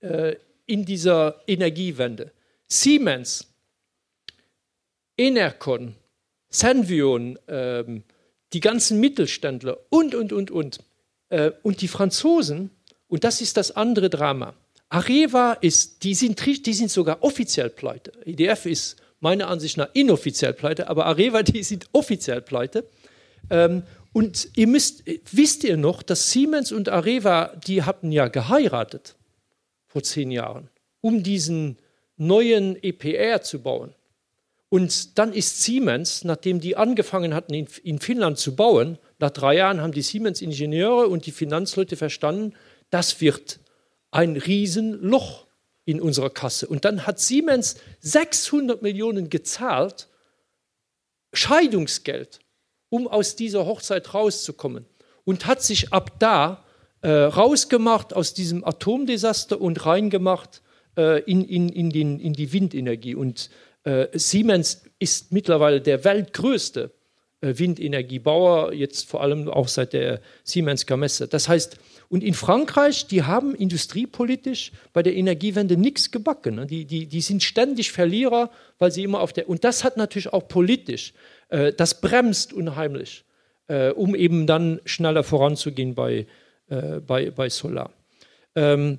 äh, 0.00 0.36
in 0.66 0.84
dieser 0.84 1.42
Energiewende. 1.46 2.32
Siemens, 2.68 3.48
Enercon, 5.16 5.94
Senvion, 6.48 7.38
ähm, 7.48 8.02
die 8.52 8.60
ganzen 8.60 9.00
Mittelständler 9.00 9.78
und, 9.90 10.14
und, 10.14 10.32
und, 10.32 10.50
und. 10.50 10.78
Äh, 11.28 11.52
und 11.62 11.80
die 11.80 11.88
Franzosen, 11.88 12.70
und 13.08 13.24
das 13.24 13.40
ist 13.40 13.56
das 13.56 13.74
andere 13.74 14.10
Drama. 14.10 14.54
Areva 14.88 15.54
ist, 15.54 16.04
die 16.04 16.14
sind, 16.14 16.44
die 16.44 16.72
sind 16.72 16.90
sogar 16.90 17.22
offiziell 17.22 17.70
pleite. 17.70 18.12
EDF 18.24 18.66
ist 18.66 18.96
meiner 19.20 19.48
Ansicht 19.48 19.76
nach 19.76 19.88
inoffiziell 19.94 20.52
pleite, 20.52 20.88
aber 20.88 21.06
Areva, 21.06 21.42
die 21.44 21.62
sind 21.62 21.88
offiziell 21.92 22.40
pleite. 22.40 22.88
Ähm, 23.50 23.82
und 24.12 24.48
ihr 24.56 24.66
müsst, 24.66 25.02
wisst 25.30 25.64
ihr 25.64 25.76
noch, 25.76 26.02
dass 26.02 26.30
Siemens 26.30 26.72
und 26.72 26.88
Areva, 26.88 27.52
die 27.66 27.82
hatten 27.82 28.12
ja 28.12 28.28
geheiratet 28.28 29.14
vor 29.86 30.02
zehn 30.02 30.30
Jahren, 30.30 30.70
um 31.00 31.22
diesen 31.22 31.76
neuen 32.16 32.82
EPR 32.82 33.42
zu 33.42 33.60
bauen. 33.60 33.94
Und 34.68 35.18
dann 35.18 35.32
ist 35.32 35.62
Siemens, 35.62 36.24
nachdem 36.24 36.60
die 36.60 36.76
angefangen 36.76 37.34
hatten, 37.34 37.54
in, 37.54 37.68
in 37.84 38.00
Finnland 38.00 38.38
zu 38.38 38.56
bauen, 38.56 38.98
nach 39.18 39.30
drei 39.30 39.56
Jahren 39.56 39.80
haben 39.80 39.92
die 39.92 40.02
Siemens-Ingenieure 40.02 41.06
und 41.08 41.26
die 41.26 41.32
Finanzleute 41.32 41.96
verstanden, 41.96 42.54
das 42.90 43.20
wird 43.20 43.60
ein 44.10 44.36
Riesenloch 44.36 45.46
in 45.84 46.00
unserer 46.00 46.30
Kasse. 46.30 46.66
Und 46.66 46.84
dann 46.84 47.06
hat 47.06 47.20
Siemens 47.20 47.76
600 48.00 48.82
Millionen 48.82 49.30
gezahlt, 49.30 50.08
Scheidungsgeld, 51.32 52.40
um 52.88 53.06
aus 53.06 53.36
dieser 53.36 53.66
Hochzeit 53.66 54.14
rauszukommen. 54.14 54.86
Und 55.24 55.46
hat 55.46 55.62
sich 55.62 55.92
ab 55.92 56.18
da 56.18 56.64
äh, 57.02 57.10
rausgemacht 57.10 58.14
aus 58.14 58.34
diesem 58.34 58.64
Atomdesaster 58.64 59.60
und 59.60 59.86
reingemacht 59.86 60.62
äh, 60.96 61.22
in, 61.22 61.44
in, 61.44 61.68
in, 61.68 61.90
den, 61.90 62.18
in 62.18 62.32
die 62.32 62.52
Windenergie. 62.52 63.14
Und 63.14 63.50
Siemens 64.14 64.82
ist 64.98 65.30
mittlerweile 65.30 65.80
der 65.80 66.02
weltgrößte 66.02 66.90
äh, 67.40 67.58
Windenergiebauer, 67.58 68.72
jetzt 68.72 69.08
vor 69.08 69.22
allem 69.22 69.48
auch 69.48 69.68
seit 69.68 69.92
der 69.92 70.20
Siemens 70.42 70.86
Gamesa. 70.86 71.26
Das 71.26 71.48
heißt, 71.48 71.78
und 72.08 72.22
in 72.24 72.34
Frankreich, 72.34 73.08
die 73.08 73.24
haben 73.24 73.54
industriepolitisch 73.54 74.72
bei 74.92 75.02
der 75.02 75.14
Energiewende 75.14 75.76
nichts 75.76 76.10
gebacken. 76.10 76.54
Ne? 76.54 76.66
Die, 76.66 76.84
die, 76.84 77.06
die 77.06 77.20
sind 77.20 77.42
ständig 77.42 77.92
Verlierer, 77.92 78.50
weil 78.78 78.90
sie 78.90 79.02
immer 79.02 79.20
auf 79.20 79.32
der. 79.32 79.48
Und 79.48 79.64
das 79.64 79.84
hat 79.84 79.96
natürlich 79.96 80.32
auch 80.32 80.48
politisch, 80.48 81.12
äh, 81.48 81.72
das 81.72 82.00
bremst 82.00 82.52
unheimlich, 82.52 83.24
äh, 83.68 83.90
um 83.90 84.14
eben 84.14 84.46
dann 84.46 84.80
schneller 84.84 85.24
voranzugehen 85.24 85.94
bei, 85.94 86.26
äh, 86.68 87.00
bei, 87.00 87.30
bei 87.30 87.50
Solar. 87.50 87.90
Ähm, 88.54 88.98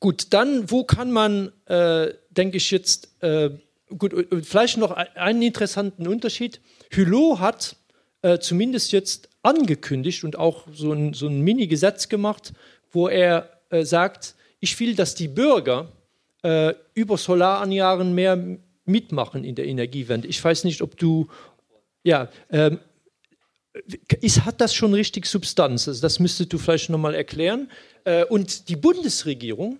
gut, 0.00 0.26
dann, 0.34 0.70
wo 0.70 0.84
kann 0.84 1.10
man, 1.10 1.52
äh, 1.66 2.12
denke 2.30 2.58
ich 2.58 2.70
jetzt, 2.70 3.08
äh, 3.22 3.50
gut, 3.98 4.14
vielleicht 4.42 4.78
noch 4.78 4.92
einen 4.92 5.42
interessanten 5.42 6.06
Unterschied. 6.06 6.60
Hulot 6.94 7.38
hat 7.38 7.76
äh, 8.22 8.38
zumindest 8.38 8.92
jetzt 8.92 9.28
angekündigt 9.42 10.24
und 10.24 10.38
auch 10.38 10.66
so 10.72 10.92
ein, 10.92 11.14
so 11.14 11.26
ein 11.26 11.40
Mini-Gesetz 11.40 12.08
gemacht, 12.08 12.52
wo 12.90 13.08
er 13.08 13.60
äh, 13.70 13.84
sagt, 13.84 14.34
ich 14.60 14.78
will, 14.78 14.94
dass 14.94 15.14
die 15.14 15.28
Bürger 15.28 15.90
äh, 16.42 16.74
über 16.94 17.18
Solaranjahren 17.18 18.14
mehr 18.14 18.58
mitmachen 18.84 19.44
in 19.44 19.54
der 19.54 19.66
Energiewende. 19.66 20.28
Ich 20.28 20.42
weiß 20.42 20.64
nicht, 20.64 20.82
ob 20.82 20.96
du, 20.96 21.28
ja, 22.04 22.28
ähm, 22.50 22.78
ist, 24.20 24.44
hat 24.44 24.60
das 24.60 24.74
schon 24.74 24.92
richtig 24.92 25.26
Substanz? 25.26 25.88
Also 25.88 26.02
das 26.02 26.18
müsstest 26.18 26.52
du 26.52 26.58
vielleicht 26.58 26.90
nochmal 26.90 27.14
erklären. 27.14 27.70
Äh, 28.04 28.24
und 28.24 28.68
die 28.68 28.76
Bundesregierung 28.76 29.78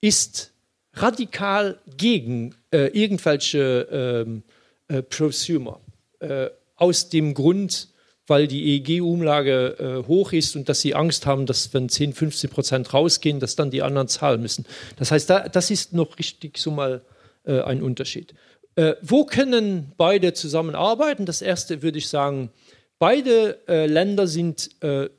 ist 0.00 0.52
radikal 0.94 1.78
gegen 1.96 2.54
äh, 2.72 2.86
irgendwelche 2.88 3.88
ähm, 4.26 4.42
äh, 4.88 5.02
Prosumer. 5.02 5.80
Äh, 6.20 6.50
aus 6.76 7.10
dem 7.10 7.34
Grund, 7.34 7.88
weil 8.26 8.46
die 8.46 8.80
EEG-Umlage 8.80 9.76
äh, 9.78 10.08
hoch 10.08 10.32
ist 10.32 10.56
und 10.56 10.68
dass 10.68 10.80
sie 10.80 10.94
Angst 10.94 11.26
haben, 11.26 11.46
dass 11.46 11.74
wenn 11.74 11.88
10, 11.88 12.14
15 12.14 12.50
Prozent 12.50 12.94
rausgehen, 12.94 13.38
dass 13.38 13.54
dann 13.54 13.70
die 13.70 13.82
anderen 13.82 14.08
zahlen 14.08 14.40
müssen. 14.40 14.64
Das 14.96 15.10
heißt, 15.10 15.28
da, 15.28 15.48
das 15.48 15.70
ist 15.70 15.92
noch 15.92 16.18
richtig 16.18 16.58
so 16.58 16.70
mal 16.70 17.02
äh, 17.44 17.60
ein 17.60 17.82
Unterschied. 17.82 18.34
Äh, 18.76 18.94
wo 19.02 19.26
können 19.26 19.92
beide 19.96 20.32
zusammenarbeiten? 20.32 21.26
Das 21.26 21.42
erste 21.42 21.82
würde 21.82 21.98
ich 21.98 22.08
sagen, 22.08 22.50
beide 22.98 23.58
äh, 23.68 23.86
Länder 23.86 24.26
sind, 24.26 24.70
äh, 24.82 25.10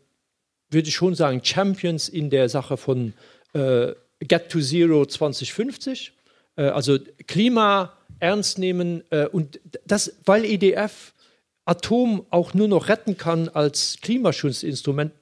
würde 0.69 0.87
ich 0.87 0.95
schon 0.95 1.15
sagen, 1.15 1.41
Champions 1.43 2.09
in 2.09 2.29
der 2.29 2.49
Sache 2.49 2.77
von 2.77 3.13
Get 4.27 4.49
to 4.49 4.59
Zero 4.59 5.05
2050. 5.05 6.13
also 6.55 6.97
Klima 7.27 7.93
ernst 8.19 8.59
nehmen 8.59 9.03
und 9.31 9.59
das, 9.85 10.13
weil 10.25 10.45
EDF 10.45 11.13
Atom 11.65 12.25
auch 12.31 12.53
nur 12.53 12.67
noch 12.67 12.89
retten 12.89 13.17
kann 13.17 13.47
als 13.49 13.97
Klimaschutzinstrument. 14.01 15.13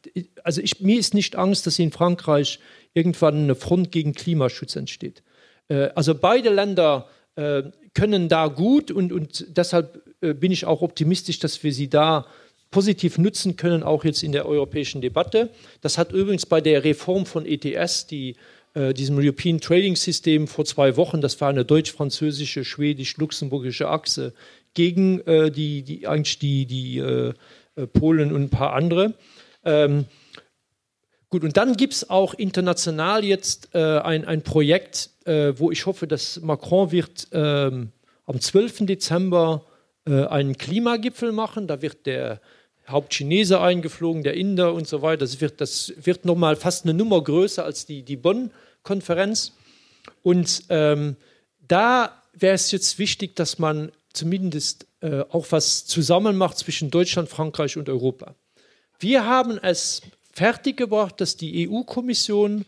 Also 0.44 0.62
ich, 0.62 0.80
mir 0.80 1.00
ist 1.00 1.14
nicht 1.14 1.36
Angst, 1.36 1.68
dass 1.68 1.78
in 1.80 1.92
Frankreich 1.92 2.60
irgendwann 2.94 3.44
eine 3.44 3.56
Front 3.56 3.92
gegen 3.92 4.14
Klimaschutz 4.14 4.76
entsteht. 4.76 5.22
Äh, 5.68 5.90
also 5.96 6.16
beide 6.16 6.50
Länder 6.50 7.08
äh, 7.36 7.64
können 7.94 8.30
da 8.30 8.48
gut 8.48 8.92
und, 8.92 9.12
und 9.12 9.46
deshalb 9.58 10.04
äh, 10.22 10.34
bin 10.34 10.52
ich 10.52 10.66
auch 10.66 10.82
optimistisch, 10.82 11.40
dass 11.40 11.64
wir 11.64 11.74
sie 11.74 11.90
da 11.90 12.26
positiv 12.72 13.18
nutzen 13.18 13.56
können, 13.56 13.84
auch 13.84 14.06
jetzt 14.06 14.24
in 14.24 14.32
der 14.32 14.46
europäischen 14.46 15.02
Debatte. 15.02 15.50
Das 15.82 15.98
hat 15.98 16.12
übrigens 16.12 16.46
bei 16.46 16.62
der 16.62 16.84
Reform 16.84 17.26
von 17.26 17.46
ETS, 17.46 18.06
die, 18.08 18.36
äh, 18.80 18.94
diesem 18.94 19.18
European 19.18 19.60
Trading 19.60 19.98
System 19.98 20.48
vor 20.48 20.64
zwei 20.64 20.96
Wochen, 20.96 21.20
das 21.20 21.42
war 21.42 21.50
eine 21.50 21.66
deutsch-französische, 21.66 22.64
schwedisch-luxemburgische 22.64 23.90
Achse, 23.90 24.34
gegen 24.74 25.20
äh, 25.28 25.52
die, 25.52 25.84
die, 25.84 26.08
eigentlich 26.08 26.40
die, 26.40 26.66
die 26.66 27.00
äh, 27.00 27.34
Polen 27.92 28.32
und 28.32 28.44
ein 28.44 28.50
paar 28.50 28.74
andere. 28.74 29.16
Ähm, 29.66 30.06
gut, 31.30 31.44
und 31.44 31.58
dann 31.58 31.76
gibt 31.76 31.94
es 31.94 32.10
auch 32.10 32.34
international 32.34 33.26
jetzt 33.26 33.70
äh, 33.74 34.00
ein, 34.00 34.24
ein 34.24 34.44
Projekt, 34.44 35.10
äh, 35.26 35.54
wo 35.58 35.72
ich 35.72 35.86
hoffe, 35.86 36.08
dass 36.08 36.40
Macron 36.40 36.94
wird 36.94 37.28
ähm, 37.34 37.92
am 38.26 38.40
12. 38.40 38.86
Dezember 38.86 39.66
einen 40.06 40.58
Klimagipfel 40.58 41.32
machen. 41.32 41.68
Da 41.68 41.84
wird 41.84 42.08
der 42.08 42.42
Hauptchinese 42.88 43.62
eingeflogen, 43.62 44.24
der 44.24 44.34
Inder 44.34 44.74
und 44.74 44.88
so 44.88 45.04
weiter. 45.04 45.20
Das 45.20 45.40
wird, 45.40 45.62
das 45.62 45.94
wird 46.02 46.26
nochmal 46.26 46.56
fast 46.56 46.86
eine 46.86 46.96
Nummer 46.96 47.22
größer 47.24 47.64
als 47.64 47.86
die, 47.86 48.02
die 48.02 48.18
Bonn-Konferenz. 48.84 49.54
Und 50.24 50.64
ähm, 50.70 51.16
da 51.68 52.22
wäre 52.34 52.56
es 52.56 52.72
jetzt 52.72 53.00
wichtig, 53.00 53.36
dass 53.36 53.60
man 53.60 53.92
zumindest 54.14 54.88
äh, 55.02 55.22
auch 55.30 55.48
was 55.52 55.86
zusammen 55.86 56.36
macht 56.36 56.58
zwischen 56.58 56.90
Deutschland, 56.90 57.30
Frankreich 57.30 57.78
und 57.78 57.90
Europa. 57.90 58.36
Wir 59.00 59.26
haben 59.26 59.58
es 59.58 60.02
fertiggebracht, 60.34 61.22
dass 61.22 61.38
die 61.38 61.70
EU-Kommission 61.70 62.66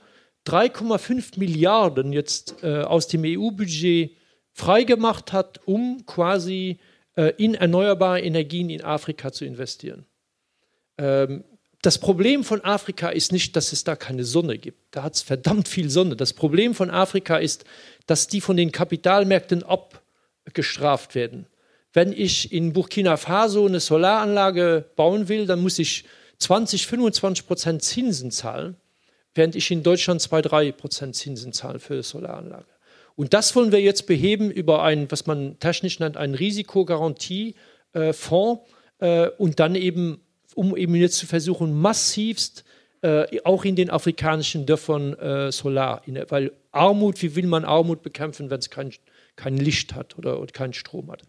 3,5 0.47 1.39
Milliarden 1.39 2.13
jetzt 2.13 2.63
äh, 2.63 2.81
aus 2.81 3.07
dem 3.07 3.23
EU-Budget 3.25 4.15
freigemacht 4.53 5.33
hat, 5.33 5.59
um 5.65 6.05
quasi 6.05 6.79
äh, 7.15 7.33
in 7.37 7.55
erneuerbare 7.55 8.21
Energien 8.21 8.69
in 8.69 8.83
Afrika 8.83 9.31
zu 9.31 9.45
investieren. 9.45 10.05
Ähm, 10.97 11.43
das 11.81 11.97
Problem 11.97 12.43
von 12.43 12.63
Afrika 12.63 13.09
ist 13.09 13.31
nicht, 13.31 13.55
dass 13.55 13.73
es 13.73 13.83
da 13.83 13.95
keine 13.95 14.23
Sonne 14.23 14.57
gibt. 14.57 14.79
Da 14.91 15.03
hat 15.03 15.15
es 15.15 15.21
verdammt 15.21 15.67
viel 15.67 15.89
Sonne. 15.89 16.15
Das 16.15 16.33
Problem 16.33 16.75
von 16.75 16.91
Afrika 16.91 17.37
ist, 17.37 17.65
dass 18.05 18.27
die 18.27 18.41
von 18.41 18.55
den 18.55 18.71
Kapitalmärkten 18.71 19.63
ab 19.63 20.01
gestraft 20.53 21.15
werden. 21.15 21.47
Wenn 21.93 22.13
ich 22.13 22.53
in 22.53 22.73
Burkina 22.73 23.17
Faso 23.17 23.65
eine 23.65 23.79
Solaranlage 23.79 24.85
bauen 24.95 25.27
will, 25.27 25.45
dann 25.45 25.61
muss 25.61 25.79
ich 25.79 26.05
20, 26.37 26.87
25 26.87 27.47
Prozent 27.47 27.83
Zinsen 27.83 28.31
zahlen, 28.31 28.77
während 29.35 29.55
ich 29.55 29.69
in 29.71 29.83
Deutschland 29.83 30.21
2, 30.21 30.41
3 30.41 30.71
Prozent 30.71 31.15
Zinsen 31.15 31.53
zahle 31.53 31.79
für 31.79 31.93
eine 31.93 32.03
Solaranlage. 32.03 32.65
Und 33.15 33.33
das 33.33 33.55
wollen 33.55 33.71
wir 33.71 33.81
jetzt 33.81 34.05
beheben 34.07 34.51
über 34.51 34.83
einen, 34.83 35.09
was 35.11 35.25
man 35.25 35.59
technisch 35.59 35.99
nennt, 35.99 36.17
einen 36.17 36.35
Risikogarantiefonds 36.35 38.61
äh, 38.99 39.27
und 39.37 39.59
dann 39.59 39.75
eben, 39.75 40.21
um 40.55 40.75
eben 40.75 40.95
jetzt 40.95 41.17
zu 41.17 41.27
versuchen, 41.27 41.73
massivst 41.73 42.63
äh, 43.01 43.41
auch 43.43 43.65
in 43.65 43.75
den 43.75 43.89
afrikanischen 43.89 44.65
Dörfern 44.65 45.13
äh, 45.13 45.51
Solar, 45.51 46.01
in, 46.05 46.23
weil 46.29 46.51
Armut, 46.71 47.21
wie 47.21 47.35
will 47.35 47.47
man 47.47 47.65
Armut 47.65 48.03
bekämpfen, 48.03 48.49
wenn 48.49 48.59
es 48.59 48.69
kein 48.69 48.91
kein 49.35 49.57
Licht 49.57 49.95
hat 49.95 50.17
oder, 50.17 50.39
oder 50.39 50.51
keinen 50.51 50.73
Strom 50.73 51.11
hat. 51.11 51.23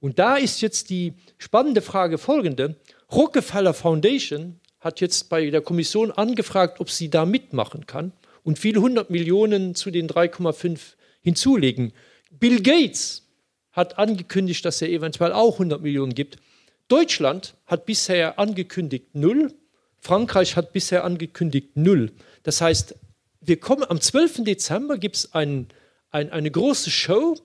Und 0.00 0.18
da 0.18 0.36
ist 0.36 0.60
jetzt 0.60 0.90
die 0.90 1.14
spannende 1.38 1.80
Frage 1.80 2.18
folgende. 2.18 2.76
Rockefeller 3.10 3.74
Foundation 3.74 4.60
hat 4.80 5.00
jetzt 5.00 5.30
bei 5.30 5.48
der 5.48 5.62
Kommission 5.62 6.10
angefragt, 6.10 6.80
ob 6.80 6.90
sie 6.90 7.08
da 7.08 7.24
mitmachen 7.24 7.86
kann 7.86 8.12
und 8.42 8.58
viele 8.58 8.82
hundert 8.82 9.08
Millionen 9.08 9.74
zu 9.74 9.90
den 9.90 10.08
3,5 10.08 10.78
hinzulegen. 11.22 11.92
Bill 12.30 12.60
Gates 12.60 13.22
hat 13.72 13.98
angekündigt, 13.98 14.64
dass 14.64 14.82
er 14.82 14.90
eventuell 14.90 15.32
auch 15.32 15.54
100 15.54 15.80
Millionen 15.80 16.14
gibt. 16.14 16.36
Deutschland 16.88 17.54
hat 17.66 17.86
bisher 17.86 18.38
angekündigt 18.38 19.14
null. 19.14 19.54
Frankreich 19.98 20.56
hat 20.56 20.72
bisher 20.72 21.04
angekündigt 21.04 21.76
null. 21.76 22.12
Das 22.42 22.60
heißt, 22.60 22.94
wir 23.40 23.58
kommen 23.58 23.84
am 23.88 24.00
12. 24.00 24.44
Dezember 24.44 24.98
gibt 24.98 25.16
es 25.16 25.34
ein, 25.34 25.68
ein, 26.10 26.30
eine 26.30 26.50
große 26.50 26.90
Show 26.90 27.36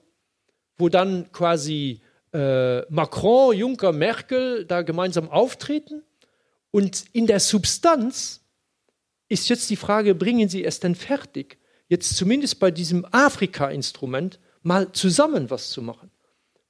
wo 0.80 0.88
dann 0.88 1.30
quasi 1.30 2.00
äh, 2.32 2.80
Macron, 2.90 3.56
Juncker, 3.56 3.92
Merkel 3.92 4.64
da 4.64 4.82
gemeinsam 4.82 5.28
auftreten. 5.30 6.02
Und 6.72 7.04
in 7.12 7.26
der 7.26 7.38
Substanz 7.38 8.40
ist 9.28 9.48
jetzt 9.48 9.70
die 9.70 9.76
Frage, 9.76 10.14
bringen 10.14 10.48
Sie 10.48 10.64
es 10.64 10.80
denn 10.80 10.94
fertig, 10.94 11.58
jetzt 11.88 12.16
zumindest 12.16 12.58
bei 12.58 12.70
diesem 12.70 13.06
Afrika-Instrument 13.12 14.40
mal 14.62 14.90
zusammen 14.92 15.50
was 15.50 15.70
zu 15.70 15.82
machen? 15.82 16.10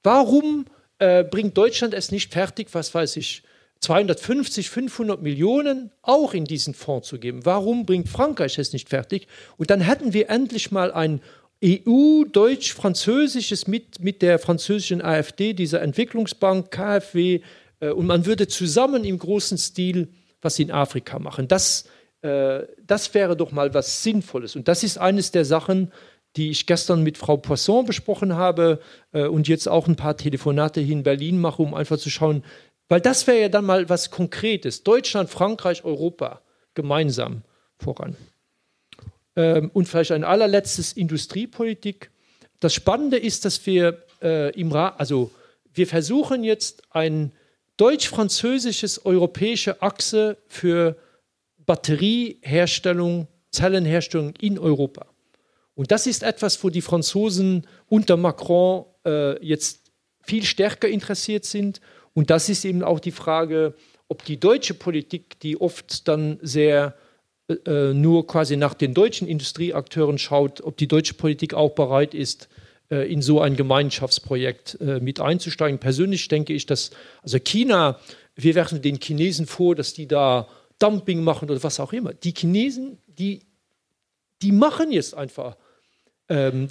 Warum 0.03 0.65
äh, 1.01 1.23
bringt 1.23 1.57
Deutschland 1.57 1.95
es 1.95 2.11
nicht 2.11 2.31
fertig, 2.31 2.67
was 2.73 2.93
weiß 2.93 3.17
ich, 3.17 3.41
250, 3.79 4.69
500 4.69 5.19
Millionen 5.19 5.89
auch 6.03 6.35
in 6.35 6.45
diesen 6.45 6.75
Fonds 6.75 7.07
zu 7.07 7.17
geben? 7.17 7.43
Warum 7.43 7.87
bringt 7.87 8.07
Frankreich 8.07 8.59
es 8.59 8.71
nicht 8.71 8.89
fertig? 8.89 9.27
Und 9.57 9.71
dann 9.71 9.81
hätten 9.81 10.13
wir 10.13 10.29
endlich 10.29 10.71
mal 10.71 10.91
ein 10.91 11.19
EU, 11.63 12.23
Deutsch, 12.25 12.73
Französisches 12.73 13.65
mit, 13.65 13.99
mit 13.99 14.21
der 14.21 14.37
französischen 14.37 15.01
AfD, 15.01 15.53
dieser 15.53 15.81
Entwicklungsbank, 15.81 16.69
KfW, 16.69 17.41
äh, 17.79 17.89
und 17.89 18.05
man 18.05 18.27
würde 18.27 18.47
zusammen 18.47 19.03
im 19.03 19.17
großen 19.17 19.57
Stil 19.57 20.07
was 20.43 20.59
in 20.59 20.69
Afrika 20.69 21.17
machen. 21.17 21.47
Das, 21.47 21.85
äh, 22.21 22.61
das 22.85 23.11
wäre 23.15 23.35
doch 23.35 23.51
mal 23.51 23.73
was 23.73 24.03
Sinnvolles. 24.03 24.55
Und 24.55 24.67
das 24.67 24.83
ist 24.83 24.99
eines 24.99 25.31
der 25.31 25.45
Sachen, 25.45 25.91
die 26.35 26.49
ich 26.49 26.65
gestern 26.65 27.03
mit 27.03 27.17
Frau 27.17 27.37
Poisson 27.37 27.85
besprochen 27.85 28.35
habe 28.35 28.79
äh, 29.11 29.25
und 29.25 29.47
jetzt 29.47 29.67
auch 29.67 29.87
ein 29.87 29.95
paar 29.95 30.17
Telefonate 30.17 30.81
hier 30.81 30.93
in 30.93 31.03
Berlin 31.03 31.39
mache, 31.39 31.61
um 31.61 31.73
einfach 31.73 31.97
zu 31.97 32.09
schauen, 32.09 32.43
weil 32.87 33.01
das 33.01 33.27
wäre 33.27 33.41
ja 33.41 33.49
dann 33.49 33.65
mal 33.65 33.89
was 33.89 34.11
Konkretes. 34.11 34.83
Deutschland, 34.83 35.29
Frankreich, 35.29 35.83
Europa 35.83 36.41
gemeinsam 36.73 37.43
voran. 37.77 38.15
Ähm, 39.35 39.71
und 39.73 39.87
vielleicht 39.87 40.11
ein 40.11 40.23
allerletztes 40.23 40.93
Industriepolitik. 40.93 42.11
Das 42.59 42.73
Spannende 42.73 43.17
ist, 43.17 43.45
dass 43.45 43.65
wir 43.65 44.03
äh, 44.21 44.57
im 44.59 44.71
Ra 44.71 44.89
also 44.97 45.31
wir 45.73 45.87
versuchen 45.87 46.43
jetzt 46.43 46.83
ein 46.89 47.31
deutsch-französisches 47.77 49.05
europäische 49.05 49.81
Achse 49.81 50.37
für 50.47 50.97
Batterieherstellung, 51.65 53.27
Zellenherstellung 53.51 54.33
in 54.41 54.59
Europa. 54.59 55.10
Und 55.75 55.91
das 55.91 56.07
ist 56.07 56.23
etwas, 56.23 56.63
wo 56.63 56.69
die 56.69 56.81
Franzosen 56.81 57.67
unter 57.87 58.17
Macron 58.17 58.85
äh, 59.05 59.43
jetzt 59.45 59.91
viel 60.23 60.43
stärker 60.43 60.87
interessiert 60.87 61.45
sind. 61.45 61.81
Und 62.13 62.29
das 62.29 62.49
ist 62.49 62.65
eben 62.65 62.83
auch 62.83 62.99
die 62.99 63.11
Frage, 63.11 63.75
ob 64.07 64.25
die 64.25 64.39
deutsche 64.39 64.73
Politik, 64.73 65.39
die 65.39 65.59
oft 65.59 66.07
dann 66.07 66.37
sehr 66.41 66.95
äh, 67.47 67.53
äh, 67.65 67.93
nur 67.93 68.27
quasi 68.27 68.57
nach 68.57 68.73
den 68.73 68.93
deutschen 68.93 69.27
Industrieakteuren 69.27 70.17
schaut, 70.17 70.61
ob 70.61 70.77
die 70.77 70.87
deutsche 70.87 71.13
Politik 71.13 71.53
auch 71.53 71.71
bereit 71.71 72.13
ist, 72.13 72.49
äh, 72.89 73.11
in 73.11 73.21
so 73.21 73.39
ein 73.39 73.55
Gemeinschaftsprojekt 73.55 74.77
äh, 74.81 74.99
mit 74.99 75.19
einzusteigen. 75.19 75.79
Persönlich 75.79 76.27
denke 76.27 76.53
ich, 76.53 76.65
dass 76.65 76.91
also 77.23 77.39
China, 77.39 77.99
wir 78.35 78.55
werfen 78.55 78.81
den 78.81 78.99
Chinesen 79.01 79.45
vor, 79.45 79.75
dass 79.75 79.93
die 79.93 80.07
da 80.07 80.47
Dumping 80.77 81.23
machen 81.23 81.49
oder 81.49 81.63
was 81.63 81.79
auch 81.79 81.93
immer. 81.93 82.13
Die 82.13 82.33
Chinesen, 82.35 82.97
die, 83.07 83.43
die 84.41 84.51
machen 84.51 84.91
jetzt 84.91 85.15
einfach. 85.15 85.57
Ähm, 86.29 86.67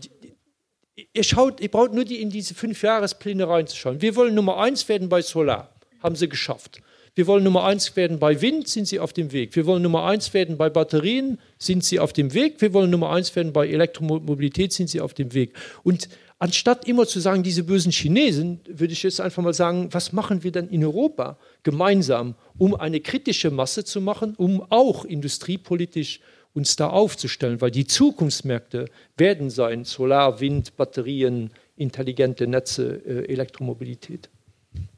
ihr, 1.12 1.24
schaut, 1.24 1.60
ihr 1.60 1.70
braucht 1.70 1.92
nur 1.92 2.04
die 2.04 2.20
in 2.20 2.30
diese 2.30 2.54
Fünfjahrespläne 2.54 3.48
reinzuschauen. 3.48 4.00
Wir 4.00 4.16
wollen 4.16 4.34
Nummer 4.34 4.58
eins 4.58 4.88
werden 4.88 5.08
bei 5.08 5.22
Solar, 5.22 5.74
haben 6.02 6.16
sie 6.16 6.28
geschafft. 6.28 6.80
Wir 7.14 7.26
wollen 7.26 7.42
Nummer 7.42 7.64
eins 7.64 7.96
werden 7.96 8.18
bei 8.18 8.40
Wind, 8.40 8.68
sind 8.68 8.86
sie 8.86 9.00
auf 9.00 9.12
dem 9.12 9.32
Weg. 9.32 9.56
Wir 9.56 9.66
wollen 9.66 9.82
Nummer 9.82 10.04
eins 10.04 10.32
werden 10.32 10.56
bei 10.56 10.70
Batterien, 10.70 11.38
sind 11.58 11.84
sie 11.84 11.98
auf 11.98 12.12
dem 12.12 12.32
Weg. 12.34 12.60
Wir 12.60 12.72
wollen 12.72 12.90
Nummer 12.90 13.10
eins 13.10 13.34
werden 13.34 13.52
bei 13.52 13.68
Elektromobilität, 13.68 14.72
sind 14.72 14.88
sie 14.88 15.00
auf 15.00 15.12
dem 15.12 15.34
Weg. 15.34 15.54
Und 15.82 16.08
anstatt 16.38 16.86
immer 16.86 17.06
zu 17.06 17.18
sagen, 17.18 17.42
diese 17.42 17.64
bösen 17.64 17.90
Chinesen, 17.90 18.60
würde 18.66 18.92
ich 18.92 19.02
jetzt 19.02 19.20
einfach 19.20 19.42
mal 19.42 19.52
sagen, 19.52 19.88
was 19.90 20.12
machen 20.12 20.44
wir 20.44 20.52
denn 20.52 20.68
in 20.68 20.84
Europa 20.84 21.36
gemeinsam, 21.64 22.36
um 22.58 22.76
eine 22.76 23.00
kritische 23.00 23.50
Masse 23.50 23.84
zu 23.84 24.00
machen, 24.00 24.34
um 24.36 24.64
auch 24.70 25.04
industriepolitisch 25.04 26.20
uns 26.54 26.76
da 26.76 26.88
aufzustellen, 26.88 27.60
weil 27.60 27.70
die 27.70 27.86
Zukunftsmärkte 27.86 28.86
werden 29.16 29.50
sein 29.50 29.84
Solar, 29.84 30.40
Wind, 30.40 30.76
Batterien, 30.76 31.50
intelligente 31.76 32.46
Netze, 32.46 33.02
äh, 33.06 33.32
Elektromobilität. 33.32 34.28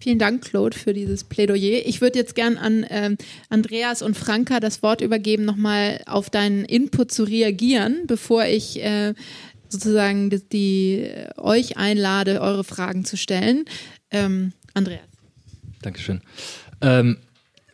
Vielen 0.01 0.19
Dank, 0.19 0.45
Claude, 0.45 0.77
für 0.77 0.93
dieses 0.93 1.25
Plädoyer. 1.25 1.87
Ich 1.87 2.01
würde 2.01 2.19
jetzt 2.19 2.35
gern 2.35 2.59
an 2.59 2.85
ähm, 2.91 3.17
Andreas 3.49 4.03
und 4.03 4.17
Franka 4.17 4.61
das 4.61 4.83
Wort 4.83 5.01
übergeben, 5.01 5.45
nochmal 5.45 6.03
auf 6.07 6.29
deinen 6.29 6.65
Input 6.65 7.11
zu 7.11 7.25
reagieren, 7.25 8.03
bevor 8.07 8.45
ich 8.45 8.83
äh, 8.83 9.15
sozusagen 9.69 10.29
die, 10.29 10.43
die, 10.49 10.95
äh, 11.05 11.31
euch 11.39 11.77
einlade, 11.79 12.41
eure 12.41 12.65
Fragen 12.65 13.05
zu 13.05 13.17
stellen. 13.17 13.65
Ähm, 14.11 14.53
Andreas. 14.75 15.01
Dankeschön. 15.81 16.21
Ähm, 16.83 17.19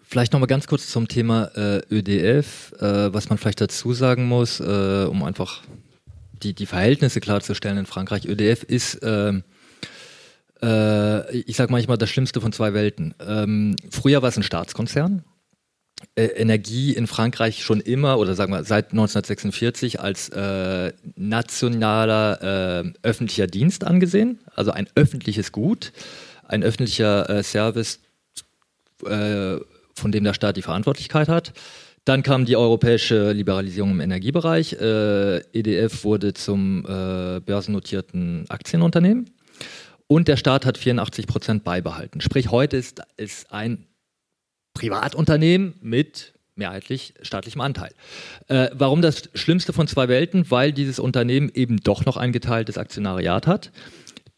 vielleicht 0.08 0.32
nochmal 0.32 0.46
ganz 0.46 0.66
kurz 0.66 0.88
zum 0.88 1.06
Thema 1.06 1.50
äh, 1.54 1.82
ÖDF, 1.90 2.72
äh, 2.80 3.12
was 3.12 3.28
man 3.28 3.38
vielleicht 3.38 3.60
dazu 3.60 3.92
sagen 3.92 4.26
muss, 4.26 4.58
äh, 4.58 5.06
um 5.08 5.22
einfach 5.22 5.62
die, 6.42 6.54
die 6.54 6.66
Verhältnisse 6.66 7.20
klarzustellen 7.20 7.78
in 7.78 7.86
Frankreich. 7.86 8.26
ÖDF 8.26 8.62
ist 8.62 9.00
ähm, 9.02 9.44
äh, 10.62 11.36
ich 11.36 11.56
sage 11.56 11.70
manchmal 11.70 11.98
das 11.98 12.08
Schlimmste 12.08 12.40
von 12.40 12.52
zwei 12.52 12.72
Welten. 12.72 13.14
Ähm, 13.20 13.76
früher 13.90 14.22
war 14.22 14.30
es 14.30 14.36
ein 14.36 14.42
Staatskonzern. 14.42 15.24
Energie 16.16 16.92
in 16.92 17.08
Frankreich 17.08 17.64
schon 17.64 17.80
immer 17.80 18.18
oder 18.20 18.36
sagen 18.36 18.52
wir 18.52 18.62
seit 18.62 18.92
1946 18.92 19.98
als 19.98 20.28
äh, 20.28 20.92
nationaler 21.16 22.84
äh, 22.84 22.92
öffentlicher 23.02 23.48
Dienst 23.48 23.82
angesehen, 23.82 24.38
also 24.54 24.70
ein 24.70 24.88
öffentliches 24.94 25.50
Gut, 25.50 25.92
ein 26.44 26.62
öffentlicher 26.62 27.42
Service, 27.42 27.98
äh, 29.04 29.56
von 29.98 30.12
dem 30.12 30.24
der 30.24 30.34
Staat 30.34 30.56
die 30.56 30.62
Verantwortlichkeit 30.62 31.28
hat. 31.28 31.52
Dann 32.04 32.22
kam 32.22 32.46
die 32.46 32.56
europäische 32.56 33.32
Liberalisierung 33.32 33.90
im 33.90 34.00
Energiebereich. 34.00 34.72
EDF 34.72 36.04
wurde 36.04 36.32
zum 36.32 36.82
börsennotierten 36.84 38.46
Aktienunternehmen 38.48 39.26
und 40.08 40.26
der 40.26 40.36
Staat 40.36 40.66
hat 40.66 40.78
84 40.78 41.26
Prozent 41.26 41.64
beibehalten. 41.64 42.20
Sprich, 42.20 42.50
heute 42.50 42.76
ist 42.76 43.02
es 43.16 43.46
ein 43.50 43.86
Privatunternehmen 44.74 45.74
mit 45.82 46.32
mehrheitlich 46.54 47.14
staatlichem 47.22 47.60
Anteil. 47.60 47.92
Äh, 48.48 48.70
warum 48.72 49.00
das 49.00 49.28
Schlimmste 49.34 49.72
von 49.72 49.86
zwei 49.86 50.08
Welten? 50.08 50.50
Weil 50.50 50.72
dieses 50.72 50.98
Unternehmen 50.98 51.50
eben 51.54 51.78
doch 51.78 52.04
noch 52.04 52.16
ein 52.16 52.32
geteiltes 52.32 52.78
Aktionariat 52.78 53.46
hat, 53.46 53.70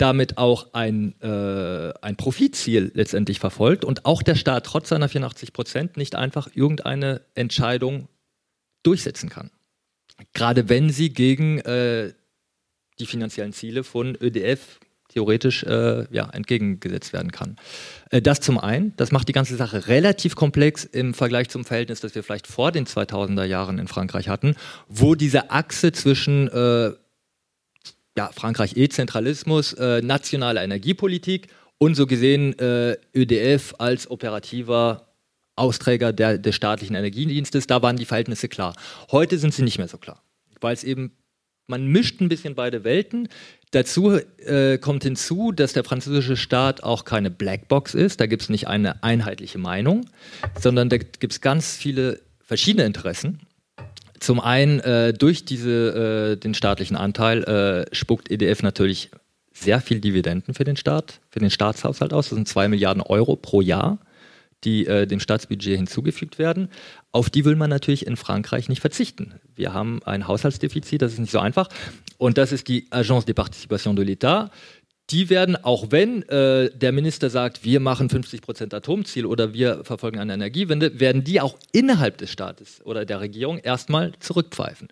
damit 0.01 0.39
auch 0.39 0.73
ein, 0.73 1.21
äh, 1.21 1.93
ein 2.01 2.17
Profitziel 2.17 2.91
letztendlich 2.95 3.39
verfolgt 3.39 3.85
und 3.85 4.07
auch 4.07 4.23
der 4.23 4.35
Staat 4.35 4.67
trotz 4.67 4.89
seiner 4.89 5.09
84 5.09 5.53
Prozent 5.53 5.97
nicht 5.97 6.15
einfach 6.15 6.49
irgendeine 6.55 7.23
Entscheidung 7.35 8.09
durchsetzen 8.83 9.29
kann. 9.29 9.51
Gerade 10.33 10.69
wenn 10.69 10.91
sie 10.91 11.13
gegen 11.13 11.59
äh, 11.61 12.13
die 12.99 13.07
finanziellen 13.07 13.53
Ziele 13.53 13.85
von 13.85 14.17
ÖDF 14.21 14.81
theoretisch 15.09 15.65
äh, 15.65 16.07
ja, 16.11 16.31
entgegengesetzt 16.31 17.13
werden 17.13 17.33
kann. 17.33 17.57
Äh, 18.11 18.23
das 18.23 18.41
zum 18.41 18.59
einen, 18.59 18.95
das 18.97 19.11
macht 19.11 19.29
die 19.29 19.33
ganze 19.33 19.57
Sache 19.57 19.89
relativ 19.89 20.37
komplex 20.37 20.85
im 20.85 21.15
Vergleich 21.15 21.49
zum 21.49 21.65
Verhältnis, 21.65 22.01
das 22.01 22.15
wir 22.15 22.23
vielleicht 22.23 22.47
vor 22.47 22.73
den 22.73 22.87
2000er 22.87 23.45
Jahren 23.45 23.79
in 23.79 23.89
Frankreich 23.89 24.29
hatten, 24.29 24.55
wo 24.89 25.15
diese 25.15 25.51
Achse 25.51 25.93
zwischen 25.93 26.49
äh, 26.49 26.93
ja, 28.17 28.31
Frankreich 28.35 28.77
E-Zentralismus, 28.77 29.73
äh, 29.75 30.03
nationaler 30.03 30.63
Energiepolitik 30.63 31.49
und 31.79 31.95
so 31.95 32.07
gesehen 32.07 32.59
äh, 32.59 32.97
ÖDF 33.15 33.75
als 33.79 34.11
operativer 34.11 35.07
Austräger 35.57 36.13
der, 36.13 36.39
des 36.39 36.55
staatlichen 36.55 36.97
Energiedienstes, 36.97 37.67
da 37.67 37.83
waren 37.83 37.97
die 37.97 38.07
Verhältnisse 38.07 38.49
klar. 38.49 38.75
Heute 39.11 39.39
sind 39.39 39.55
sie 39.55 39.63
nicht 39.63 39.79
mehr 39.79 39.89
so 39.89 39.99
klar, 39.99 40.23
weil 40.61 40.75
es 40.75 40.85
eben 40.85 41.13
man 41.71 41.87
mischt 41.87 42.21
ein 42.21 42.29
bisschen 42.29 42.57
beide 42.57 42.83
Welten. 42.83 43.29
Dazu 43.71 44.19
äh, 44.39 44.77
kommt 44.79 45.05
hinzu, 45.05 45.53
dass 45.53 45.73
der 45.73 45.85
französische 45.85 46.37
Staat 46.37 46.83
auch 46.83 47.05
keine 47.05 47.31
Blackbox 47.31 47.95
ist. 47.95 48.21
Da 48.21 48.27
gibt 48.27 48.43
es 48.43 48.49
nicht 48.49 48.67
eine 48.67 49.05
einheitliche 49.05 49.59
Meinung, 49.59 50.05
sondern 50.59 50.89
da 50.89 50.99
gibt 50.99 51.33
es 51.33 51.41
ganz 51.41 51.77
viele 51.77 52.21
verschiedene 52.43 52.85
Interessen. 52.85 53.39
Zum 54.21 54.39
einen 54.39 54.81
äh, 54.81 55.13
durch 55.13 55.45
diese, 55.45 56.35
äh, 56.35 56.37
den 56.37 56.55
staatlichen 56.55 56.97
Anteil 56.97 57.43
äh, 57.45 57.95
spuckt 57.95 58.31
EDF 58.31 58.63
natürlich 58.63 59.11
sehr 59.53 59.81
viel 59.81 60.01
Dividenden 60.01 60.55
für 60.55 60.65
den 60.65 60.77
Staat, 60.77 61.21
für 61.31 61.41
den 61.41 61.51
Staatshaushalt 61.51 62.13
aus. 62.13 62.29
Das 62.29 62.37
sind 62.37 62.47
zwei 62.47 62.69
Milliarden 62.69 63.03
Euro 63.03 63.37
pro 63.37 63.61
Jahr 63.61 63.99
die 64.65 64.87
äh, 64.87 65.07
dem 65.07 65.21
Staatsbudget 65.21 65.77
hinzugefügt 65.77 66.39
werden. 66.39 66.69
Auf 67.13 67.31
die 67.31 67.45
will 67.45 67.57
man 67.57 67.71
natürlich 67.71 68.07
in 68.07 68.17
Frankreich 68.17 68.69
nicht 68.69 68.81
verzichten. 68.81 69.35
Wir 69.57 69.73
haben 69.73 70.03
ein 70.05 70.29
Haushaltsdefizit, 70.29 71.03
das 71.03 71.15
ist 71.15 71.19
nicht 71.19 71.33
so 71.33 71.39
einfach. 71.39 71.69
Und 72.19 72.37
das 72.37 72.53
ist 72.53 72.69
die 72.69 72.87
Agence 72.91 73.25
des 73.25 73.35
Participations 73.35 73.97
de 73.97 74.05
l'État. 74.05 74.51
Die 75.11 75.29
werden, 75.29 75.57
auch 75.57 75.87
wenn 75.91 76.23
äh, 76.29 76.71
der 76.71 76.93
Minister 76.93 77.31
sagt, 77.31 77.65
wir 77.65 77.81
machen 77.81 78.09
50 78.09 78.43
Prozent 78.43 78.75
Atomziel 78.75 79.27
oder 79.27 79.53
wir 79.53 79.85
verfolgen 79.85 80.21
eine 80.21 80.35
Energiewende, 80.35 81.01
werden 81.01 81.25
die 81.25 81.41
auch 81.41 81.57
innerhalb 81.73 82.19
des 82.19 82.31
Staates 82.31 82.81
oder 82.85 83.05
der 83.05 83.21
Regierung 83.21 83.59
erstmal 83.59 84.13
zurückpfeifen. 84.21 84.89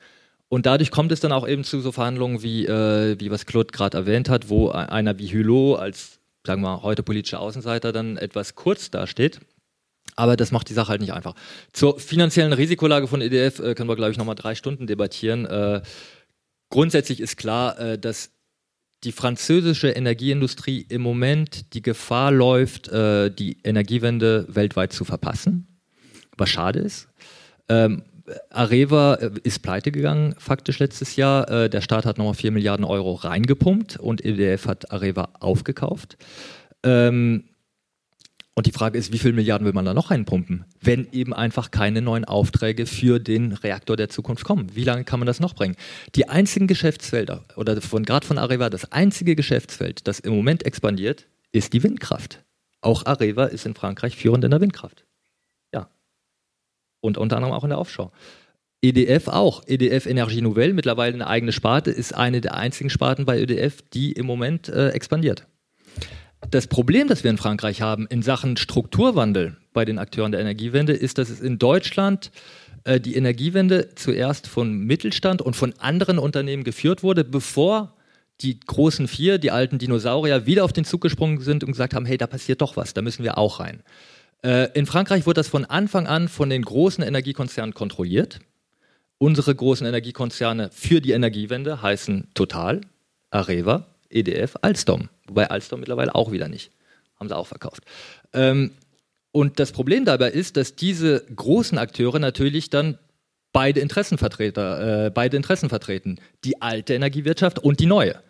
Und 0.49 0.67
dadurch 0.67 0.91
kommt 0.91 1.13
es 1.13 1.21
dann 1.21 1.31
auch 1.31 1.47
eben 1.47 1.63
zu 1.63 1.81
so 1.81 1.93
Verhandlungen, 1.93 2.43
wie, 2.43 2.67
äh, 2.67 3.17
wie 3.21 3.31
was 3.31 3.47
Claude 3.47 3.71
gerade 3.71 3.97
erwähnt 3.99 4.29
hat, 4.29 4.49
wo 4.49 4.71
einer 4.71 5.19
wie 5.19 5.29
Hulot 5.33 5.79
als, 5.79 6.19
sagen 6.45 6.63
wir 6.63 6.83
heute 6.83 7.03
politischer 7.03 7.41
Außenseiter 7.41 7.93
dann 7.93 8.17
etwas 8.17 8.55
kurz 8.55 8.91
dasteht 8.91 9.41
aber 10.17 10.37
das 10.37 10.51
macht 10.51 10.69
die 10.69 10.75
Sache 10.75 10.89
halt 10.89 11.01
nicht 11.01 11.13
einfach. 11.13 11.35
Zur 11.73 12.01
finanziellen 12.01 12.53
Risikolage 12.53 13.07
von 13.07 13.21
EDF 13.21 13.61
äh, 13.61 13.75
können 13.75 13.89
wir, 13.89 13.95
glaube 13.95 14.11
ich, 14.11 14.19
nochmal 14.19 14.35
drei 14.35 14.57
Stunden 14.57 14.89
debattieren. 14.89 15.47
Äh, 15.47 15.83
grundsätzlich 16.71 17.21
ist 17.21 17.37
klar, 17.37 17.79
äh, 17.79 17.99
dass 17.99 18.31
die 19.05 19.13
französische 19.13 19.91
Energieindustrie 19.91 20.85
im 20.89 21.03
Moment 21.03 21.75
die 21.75 21.83
Gefahr 21.83 22.33
läuft, 22.33 22.89
äh, 22.89 23.31
die 23.31 23.59
Energiewende 23.63 24.47
weltweit 24.49 24.93
zu 24.93 25.05
verpassen, 25.05 25.67
was 26.37 26.51
schade 26.51 26.81
ist. 26.81 27.09
Ähm, 27.69 28.03
Areva 28.51 29.15
äh, 29.15 29.31
ist 29.43 29.63
pleite 29.63 29.93
gegangen, 29.93 30.35
faktisch 30.39 30.79
letztes 30.79 31.17
Jahr. 31.17 31.49
Äh, 31.51 31.71
der 31.71 31.81
Staat 31.81 32.07
hat 32.07 32.19
nochmal 32.19 32.35
4 32.35 32.51
Milliarden 32.51 32.85
Euro 32.85 33.15
reingepumpt 33.15 33.99
und 33.99 34.25
EDF 34.25 34.67
hat 34.67 34.91
Areva 34.91 35.31
aufgekauft. 35.41 36.17
Ähm, 36.83 37.45
und 38.59 38.67
die 38.67 38.73
Frage 38.73 38.99
ist, 38.99 39.13
wie 39.13 39.19
viele 39.19 39.35
Milliarden 39.35 39.65
will 39.65 39.73
man 39.73 39.85
da 39.85 39.95
noch 39.95 40.11
reinpumpen, 40.11 40.65
wenn 40.81 41.07
eben 41.13 41.33
einfach 41.33 41.71
keine 41.71 42.03
neuen 42.03 42.25
Aufträge 42.25 42.87
für 42.87 43.21
den 43.21 43.53
Reaktor 43.53 43.97
der 43.97 44.09
Zukunft 44.09 44.43
kommen? 44.43 44.75
Wie 44.75 44.83
lange 44.83 45.05
kann 45.05 45.21
man 45.21 45.29
das 45.29 45.39
noch 45.39 45.55
bringen? 45.55 45.77
Die 46.17 46.29
einzigen 46.29 46.67
Geschäftsfelder, 46.67 47.45
oder 47.55 47.81
von, 47.81 48.05
gerade 48.05 48.27
von 48.27 48.37
Areva, 48.37 48.69
das 48.69 48.91
einzige 48.91 49.37
Geschäftsfeld, 49.37 50.09
das 50.09 50.19
im 50.19 50.35
Moment 50.35 50.67
expandiert, 50.67 51.29
ist 51.53 51.73
die 51.73 51.85
Windkraft. 51.85 52.43
Auch 52.81 53.07
Areva 53.07 53.45
ist 53.45 53.65
in 53.65 53.77
Frankreich 53.77 54.17
führend 54.17 54.43
in 54.43 54.51
der 54.51 54.61
Windkraft. 54.61 55.05
Ja. 55.73 55.89
Und 57.01 57.17
unter 57.17 57.37
anderem 57.37 57.55
auch 57.55 57.63
in 57.63 57.71
der 57.71 57.79
Offshore. 57.79 58.11
EDF 58.83 59.29
auch. 59.29 59.63
EDF 59.69 60.07
Energie 60.07 60.41
Nouvelle, 60.41 60.75
mittlerweile 60.75 61.15
eine 61.15 61.29
eigene 61.29 61.53
Sparte, 61.53 61.93
ist 61.93 62.13
eine 62.13 62.41
der 62.41 62.57
einzigen 62.57 62.91
Sparten 62.91 63.25
bei 63.25 63.39
EDF, 63.39 63.83
die 63.83 64.11
im 64.11 64.27
Moment 64.27 64.69
äh, 64.69 64.89
expandiert. 64.89 65.47
Das 66.51 66.67
Problem, 66.67 67.09
das 67.09 67.25
wir 67.25 67.31
in 67.31 67.39
Frankreich 67.39 67.83
haben 67.83 68.07
in 68.07 68.23
Sachen 68.23 68.57
Strukturwandel 68.57 69.57
bei 69.73 69.85
den 69.85 69.99
Akteuren 69.99 70.33
der 70.33 70.41
Energiewende, 70.41 70.93
ist, 70.93 71.19
dass 71.19 71.31
es 71.31 71.41
in 71.41 71.59
Deutschland 71.59 72.31
äh, 72.85 73.01
die 73.01 73.17
Energiewende 73.17 73.95
zuerst 73.95 74.47
von 74.47 74.79
Mittelstand 74.79 75.43
und 75.43 75.57
von 75.57 75.75
anderen 75.79 76.19
Unternehmen 76.19 76.65
geführt 76.65 77.03
wurde, 77.03 77.25
bevor 77.25 77.95
die 78.41 78.61
großen 78.61 79.09
vier, 79.09 79.39
die 79.39 79.51
alten 79.51 79.79
Dinosaurier, 79.79 80.47
wieder 80.47 80.65
auf 80.65 80.73
den 80.73 80.85
Zug 80.85 81.01
gesprungen 81.01 81.41
sind 81.41 81.65
und 81.65 81.73
gesagt 81.73 81.93
haben, 81.93 82.07
hey, 82.07 82.17
da 82.17 82.27
passiert 82.27 82.61
doch 82.61 82.77
was, 82.77 82.95
da 82.95 83.03
müssen 83.03 83.25
wir 83.25 83.37
auch 83.37 83.61
rein. 83.61 83.83
Äh, 84.43 84.71
in 84.79 84.87
Frankreich 84.87 85.27
wurde 85.27 85.41
das 85.41 85.49
von 85.49 85.65
Anfang 85.65 86.07
an 86.07 86.29
von 86.29 86.49
den 86.49 86.63
großen 86.63 87.03
Energiekonzernen 87.03 87.75
kontrolliert. 87.75 88.39
Unsere 89.19 89.55
großen 89.55 89.87
Energiekonzerne 89.87 90.71
für 90.73 91.01
die 91.01 91.11
Energiewende 91.11 91.83
heißen 91.83 92.29
Total, 92.35 92.81
Areva, 93.31 93.87
EDF, 94.11 94.57
Alstom. 94.63 95.09
Wobei 95.27 95.49
Alstom 95.51 95.81
mittlerweile 95.81 96.15
auch 96.15 96.33
wieder 96.33 96.49
nicht. 96.49 96.73
Haben 97.17 97.29
sie 97.29 97.37
auch 97.37 97.47
verkauft. 97.47 97.85
Ähm, 98.33 98.73
und 99.33 99.59
das 99.59 99.73
Problem 99.73 100.05
dabei 100.05 100.31
ist, 100.31 100.57
dass 100.57 100.75
diese 100.75 101.25
großen 101.35 101.79
Akteure 101.79 102.19
natürlich 102.19 102.71
dann 102.71 102.99
beide 103.53 103.81
Interessenvertreter, 103.81 105.07
äh, 105.07 105.11
beide 105.11 105.37
Interessen 105.37 105.69
vertreten. 105.69 106.21
Die 106.45 106.63
alte 106.63 106.95
Energiewirtschaft 106.95 107.59
und 107.59 107.81
die 107.81 107.87
neue. 107.87 108.23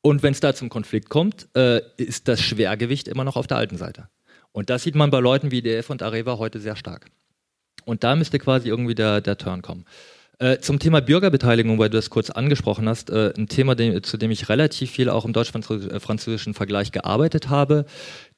Und 0.00 0.22
wenn 0.22 0.32
es 0.32 0.40
da 0.40 0.54
zum 0.54 0.68
Konflikt 0.68 1.08
kommt, 1.08 1.48
äh, 1.56 1.80
ist 1.96 2.28
das 2.28 2.40
Schwergewicht 2.40 3.08
immer 3.08 3.24
noch 3.24 3.36
auf 3.36 3.46
der 3.46 3.56
alten 3.56 3.76
Seite. 3.76 4.08
Und 4.52 4.70
das 4.70 4.82
sieht 4.82 4.94
man 4.94 5.10
bei 5.10 5.20
Leuten 5.20 5.50
wie 5.50 5.58
EDF 5.58 5.90
und 5.90 6.02
Areva 6.02 6.38
heute 6.38 6.60
sehr 6.60 6.76
stark. 6.76 7.10
Und 7.84 8.04
da 8.04 8.16
müsste 8.16 8.38
quasi 8.38 8.68
irgendwie 8.68 8.94
der, 8.94 9.20
der 9.20 9.38
Turn 9.38 9.62
kommen. 9.62 9.84
Äh, 10.40 10.58
zum 10.58 10.78
Thema 10.78 11.00
Bürgerbeteiligung, 11.00 11.78
weil 11.78 11.90
du 11.90 11.96
das 11.96 12.10
kurz 12.10 12.30
angesprochen 12.30 12.88
hast, 12.88 13.10
äh, 13.10 13.32
ein 13.36 13.48
Thema, 13.48 13.74
dem, 13.74 14.00
zu 14.04 14.16
dem 14.16 14.30
ich 14.30 14.48
relativ 14.48 14.92
viel 14.92 15.10
auch 15.10 15.24
im 15.24 15.32
deutsch-französischen 15.32 16.54
Vergleich 16.54 16.92
gearbeitet 16.92 17.48
habe. 17.48 17.86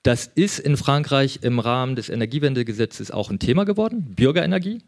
Das 0.02 0.26
ist 0.26 0.58
in 0.58 0.78
Frankreich 0.78 1.40
im 1.42 1.58
Rahmen 1.58 1.96
des 1.96 2.08
Energiewendegesetzes 2.08 3.10
auch 3.10 3.30
ein 3.30 3.38
Thema 3.38 3.64
geworden, 3.64 4.14
Bürgerenergie. 4.16 4.82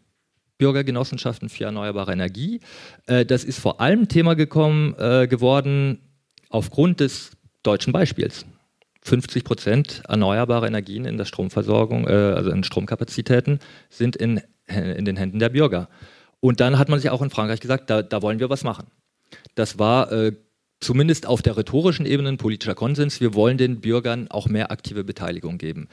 Bürgergenossenschaften 0.56 1.48
für 1.48 1.64
erneuerbare 1.64 2.12
Energie. 2.12 2.60
Äh, 3.06 3.26
das 3.26 3.44
ist 3.44 3.58
vor 3.58 3.80
allem 3.80 4.08
Thema 4.08 4.34
gekommen, 4.34 4.94
äh, 4.96 5.26
geworden 5.26 5.98
aufgrund 6.48 7.00
des 7.00 7.32
deutschen 7.62 7.92
Beispiels. 7.92 8.46
50 9.02 9.44
Prozent 9.44 10.02
erneuerbare 10.08 10.68
Energien 10.68 11.04
in 11.04 11.18
der 11.18 11.24
Stromversorgung, 11.24 12.06
äh, 12.06 12.12
also 12.12 12.50
in 12.50 12.62
Stromkapazitäten, 12.62 13.58
sind 13.90 14.14
in, 14.16 14.40
in 14.68 15.04
den 15.04 15.16
Händen 15.16 15.40
der 15.40 15.48
Bürger. 15.48 15.88
Und 16.44 16.58
dann 16.58 16.76
hat 16.76 16.88
man 16.88 16.98
sich 16.98 17.08
auch 17.08 17.22
in 17.22 17.30
Frankreich 17.30 17.60
gesagt, 17.60 17.88
da, 17.88 18.02
da 18.02 18.20
wollen 18.20 18.40
wir 18.40 18.50
was 18.50 18.64
machen. 18.64 18.88
Das 19.54 19.78
war 19.78 20.10
äh, 20.10 20.32
zumindest 20.80 21.24
auf 21.24 21.40
der 21.40 21.56
rhetorischen 21.56 22.04
Ebene 22.04 22.30
ein 22.30 22.36
politischer 22.36 22.74
Konsens. 22.74 23.20
Wir 23.20 23.32
wollen 23.34 23.58
den 23.58 23.80
Bürgern 23.80 24.26
auch 24.28 24.48
mehr 24.48 24.72
aktive 24.72 25.04
Beteiligung 25.04 25.56
geben. 25.56 25.88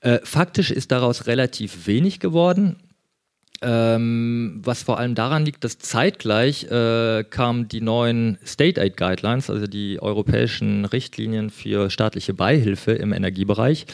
Äh, 0.00 0.18
faktisch 0.22 0.70
ist 0.70 0.92
daraus 0.92 1.26
relativ 1.26 1.86
wenig 1.86 2.20
geworden. 2.20 2.76
Ähm, 3.62 4.60
was 4.62 4.82
vor 4.82 4.98
allem 4.98 5.14
daran 5.14 5.46
liegt, 5.46 5.64
dass 5.64 5.78
zeitgleich 5.78 6.64
äh, 6.64 7.24
kamen 7.24 7.66
die 7.66 7.80
neuen 7.80 8.36
State 8.44 8.78
Aid 8.78 8.98
Guidelines, 8.98 9.48
also 9.48 9.66
die 9.66 10.02
europäischen 10.02 10.84
Richtlinien 10.84 11.48
für 11.48 11.88
staatliche 11.88 12.34
Beihilfe 12.34 12.92
im 12.92 13.14
Energiebereich, 13.14 13.86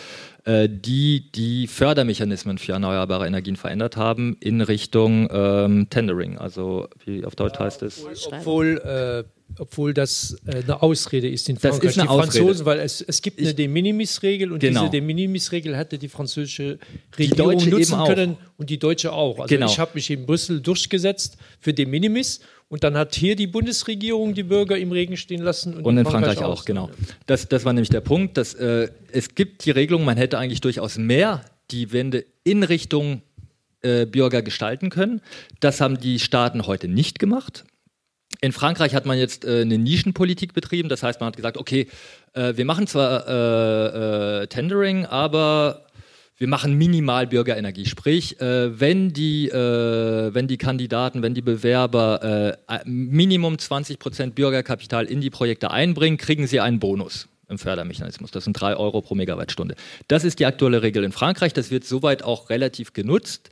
die 0.47 1.31
die 1.33 1.67
Fördermechanismen 1.67 2.59
für 2.59 2.73
erneuerbare 2.73 3.27
Energien 3.27 3.57
verändert 3.57 3.97
haben 3.97 4.37
in 4.41 4.61
Richtung 4.61 5.29
ähm, 5.31 5.89
Tendering, 5.91 6.39
also 6.39 6.89
wie 7.05 7.25
auf 7.25 7.37
Deutsch 7.37 7.59
heißt 7.59 7.83
es. 7.83 8.05
Obwohl, 8.27 8.79
äh, 8.79 9.40
obwohl 9.59 9.95
das 9.95 10.37
äh, 10.47 10.63
eine 10.63 10.83
Ausrede 10.83 11.29
ist 11.29 11.49
in 11.49 11.57
Frankreich. 11.57 11.81
Das 11.81 11.91
ist 11.93 11.99
eine 11.99 12.09
die 12.09 12.11
Ausrede. 12.11 12.33
Franzosen, 12.33 12.67
weil 12.67 12.79
es, 12.81 13.01
es 13.01 13.23
gibt 13.23 13.41
eine 13.41 13.55
De 13.55 13.69
Minimis-Regel 13.69 14.53
und 14.53 14.61
genau. 14.61 14.81
diese 14.81 14.91
De 14.93 15.01
Minimis-Regel 15.01 15.77
hätte 15.77 15.99
die 15.99 16.09
französische 16.09 16.79
Regierung 17.19 17.59
die 17.59 17.71
nutzen 17.71 18.05
können 18.05 18.37
und 18.57 18.71
die 18.71 18.79
deutsche 18.79 19.13
auch. 19.13 19.39
Also 19.41 19.55
genau. 19.55 19.67
ich 19.67 19.79
habe 19.79 19.93
mich 19.95 20.11
in 20.11 20.27
Brüssel 20.27 20.61
durchgesetzt 20.61 21.37
für 21.61 21.73
De 21.73 21.87
Minimis 21.87 22.41
und 22.69 22.85
dann 22.85 22.97
hat 22.97 23.15
hier 23.15 23.35
die 23.35 23.49
Bundesregierung 23.49 24.35
die 24.35 24.45
Bürger 24.45 24.79
im 24.79 24.93
Regen 24.93 25.17
stehen 25.17 25.43
lassen. 25.43 25.75
Und, 25.75 25.85
und 25.85 25.99
in 25.99 26.05
Frankreich, 26.05 26.39
Frankreich 26.39 26.59
auch, 26.59 26.65
genau. 26.65 26.91
Das, 27.27 27.49
das 27.49 27.65
war 27.65 27.73
nämlich 27.73 27.91
der 27.91 28.01
Punkt, 28.01 28.37
dass 28.37 28.55
äh, 28.55 28.89
es 29.11 29.35
gibt 29.35 29.65
die 29.65 29.73
Regelung, 29.73 30.05
man 30.05 30.17
hätte 30.17 30.39
eigentlich 30.39 30.61
durchaus 30.61 30.97
mehr 30.97 31.45
die 31.73 31.93
Wende 31.93 32.25
in 32.45 32.63
Richtung 32.63 33.23
äh, 33.83 34.07
Bürger 34.07 34.43
gestalten 34.43 34.91
können. 34.91 35.21
Das 35.59 35.81
haben 35.81 35.99
die 35.99 36.19
Staaten 36.19 36.67
heute 36.67 36.87
nicht 36.87 37.19
gemacht. 37.19 37.65
In 38.43 38.53
Frankreich 38.53 38.95
hat 38.95 39.05
man 39.05 39.19
jetzt 39.19 39.45
äh, 39.45 39.61
eine 39.61 39.77
Nischenpolitik 39.77 40.55
betrieben, 40.55 40.89
das 40.89 41.03
heißt, 41.03 41.21
man 41.21 41.29
hat 41.29 41.37
gesagt, 41.37 41.59
okay, 41.59 41.89
äh, 42.33 42.55
wir 42.57 42.65
machen 42.65 42.87
zwar 42.87 43.29
äh, 43.29 44.43
äh, 44.43 44.47
Tendering, 44.47 45.05
aber 45.05 45.85
wir 46.39 46.49
machen 46.49 46.79
minimal 46.79 47.27
Bürgerenergie. 47.27 47.85
Sprich, 47.85 48.41
äh, 48.41 48.81
wenn, 48.81 49.13
die, 49.13 49.49
äh, 49.49 50.33
wenn 50.33 50.49
die 50.49 50.57
Kandidaten, 50.57 51.23
wenn 51.23 51.35
die 51.35 51.43
Bewerber 51.43 52.57
Minimum 52.87 53.59
20 53.59 53.99
Prozent 53.99 54.35
Bürgerkapital 54.35 55.05
in 55.05 55.21
die 55.21 55.29
Projekte 55.29 55.71
einbringen, 55.71 56.17
kriegen 56.17 56.47
sie 56.47 56.61
einen 56.61 56.81
Bonus 56.81 57.29
im 57.51 57.59
Fördermechanismus. 57.59 58.31
Das 58.31 58.45
sind 58.45 58.59
drei 58.59 58.75
Euro 58.75 59.03
pro 59.03 59.15
Megawattstunde. 59.15 59.75
Das 60.09 60.25
ist 60.25 60.39
die 60.39 60.47
aktuelle 60.47 60.83
Regel 60.83 61.05
in 61.05 61.13
Frankreich. 61.13 61.53
Das 61.53 61.71
wird 61.71 61.85
soweit 61.85 62.23
auch 62.23 62.49
relativ 62.49 62.95
genutzt. 62.95 63.51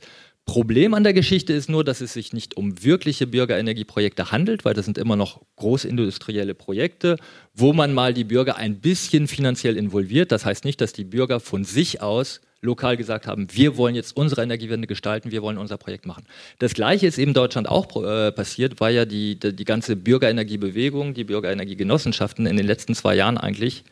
Problem 0.49 0.95
an 0.95 1.03
der 1.03 1.13
Geschichte 1.13 1.53
ist 1.53 1.69
nur, 1.69 1.83
dass 1.83 2.01
es 2.01 2.13
sich 2.13 2.33
nicht 2.33 2.57
um 2.57 2.83
wirkliche 2.83 3.27
Bürgerenergieprojekte 3.27 4.31
handelt, 4.31 4.65
weil 4.65 4.73
das 4.73 4.83
sind 4.83 4.97
immer 4.97 5.15
noch 5.15 5.41
großindustrielle 5.57 6.55
Projekte, 6.55 7.17
wo 7.53 7.71
man 7.71 7.93
mal 7.93 8.15
die 8.15 8.23
Bürger 8.23 8.55
ein 8.55 8.79
bisschen 8.79 9.27
finanziell 9.27 9.77
involviert. 9.77 10.31
Das 10.31 10.45
heißt 10.45 10.65
nicht, 10.65 10.81
dass 10.81 10.91
die 10.91 11.03
Bürger 11.03 11.39
von 11.39 11.65
sich 11.65 12.01
aus 12.01 12.41
lokal 12.61 12.97
gesagt 12.97 13.27
haben, 13.27 13.45
wir 13.51 13.77
wollen 13.77 13.93
jetzt 13.93 14.17
unsere 14.17 14.41
Energiewende 14.41 14.87
gestalten, 14.87 15.29
wir 15.29 15.43
wollen 15.43 15.59
unser 15.59 15.77
Projekt 15.77 16.07
machen. 16.07 16.25
Das 16.57 16.73
Gleiche 16.73 17.05
ist 17.05 17.19
eben 17.19 17.29
in 17.29 17.35
Deutschland 17.35 17.69
auch 17.69 18.03
äh, 18.03 18.31
passiert, 18.31 18.81
weil 18.81 18.95
ja 18.95 19.05
die, 19.05 19.39
die, 19.39 19.55
die 19.55 19.65
ganze 19.65 19.95
Bürgerenergiebewegung, 19.95 21.13
die 21.13 21.25
Bürgerenergiegenossenschaften 21.25 22.47
in 22.47 22.57
den 22.57 22.65
letzten 22.65 22.95
zwei 22.95 23.13
Jahren 23.13 23.37
eigentlich 23.37 23.83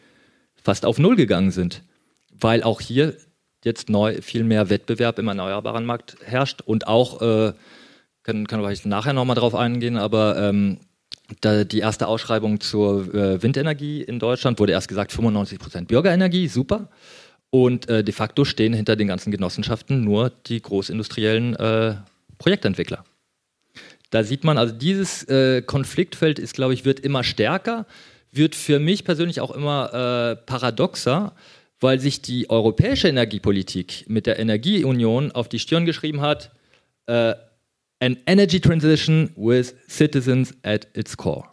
fast 0.56 0.88
auf 0.88 0.98
Null 0.98 1.18
gegangen 1.18 1.52
sind, 1.52 1.84
weil 2.32 2.64
auch 2.64 2.82
hier 2.82 3.16
jetzt 3.68 3.90
neu 3.90 4.22
viel 4.22 4.44
mehr 4.44 4.70
Wettbewerb 4.70 5.20
im 5.20 5.28
erneuerbaren 5.28 5.86
Markt 5.86 6.18
herrscht 6.24 6.62
und 6.62 6.88
auch, 6.88 7.22
äh, 7.22 7.54
kann, 8.24 8.48
kann 8.48 8.72
ich 8.72 8.86
nachher 8.86 9.14
nochmal 9.14 9.36
drauf 9.36 9.56
eingehen, 9.56 9.98
aber 9.98 10.38
ähm, 10.38 10.80
da 11.42 11.64
die 11.64 11.80
erste 11.80 12.08
Ausschreibung 12.08 12.60
zur 12.60 13.14
äh, 13.14 13.42
Windenergie 13.44 14.02
in 14.02 14.20
Deutschland 14.20 14.60
wurde 14.60 14.72
erst 14.72 14.88
gesagt 14.88 15.12
95 15.12 15.60
Prozent 15.60 15.88
Bürgerenergie, 15.88 16.48
super. 16.48 16.90
Und 17.50 17.90
äh, 17.90 18.04
de 18.04 18.14
facto 18.14 18.46
stehen 18.46 18.74
hinter 18.74 18.96
den 18.96 19.08
ganzen 19.08 19.32
Genossenschaften 19.32 20.04
nur 20.04 20.32
die 20.48 20.62
großindustriellen 20.62 21.56
äh, 21.56 21.96
Projektentwickler. 22.38 23.04
Da 24.10 24.24
sieht 24.24 24.44
man, 24.44 24.58
also 24.58 24.74
dieses 24.74 25.24
äh, 25.24 25.62
Konfliktfeld 25.62 26.40
ist, 26.40 26.54
glaube 26.54 26.74
ich, 26.74 26.86
wird 26.86 27.00
immer 27.00 27.24
stärker, 27.24 27.86
wird 28.32 28.56
für 28.56 28.80
mich 28.80 29.04
persönlich 29.04 29.42
auch 29.42 29.52
immer 29.52 29.94
äh, 29.94 30.36
paradoxer, 30.46 31.34
weil 31.80 32.00
sich 32.00 32.22
die 32.22 32.50
europäische 32.50 33.08
Energiepolitik 33.08 34.06
mit 34.08 34.26
der 34.26 34.40
Energieunion 34.40 35.32
auf 35.32 35.48
die 35.50 35.60
Stirn 35.60 35.86
geschrieben 35.86 36.22
hat, 36.22 36.52
äh, 37.06 37.36
an 38.00 38.18
energy 38.26 38.60
transition 38.60 39.32
with 39.36 39.76
citizens 39.88 40.54
at 40.64 40.88
its 40.96 41.18
core. 41.18 41.46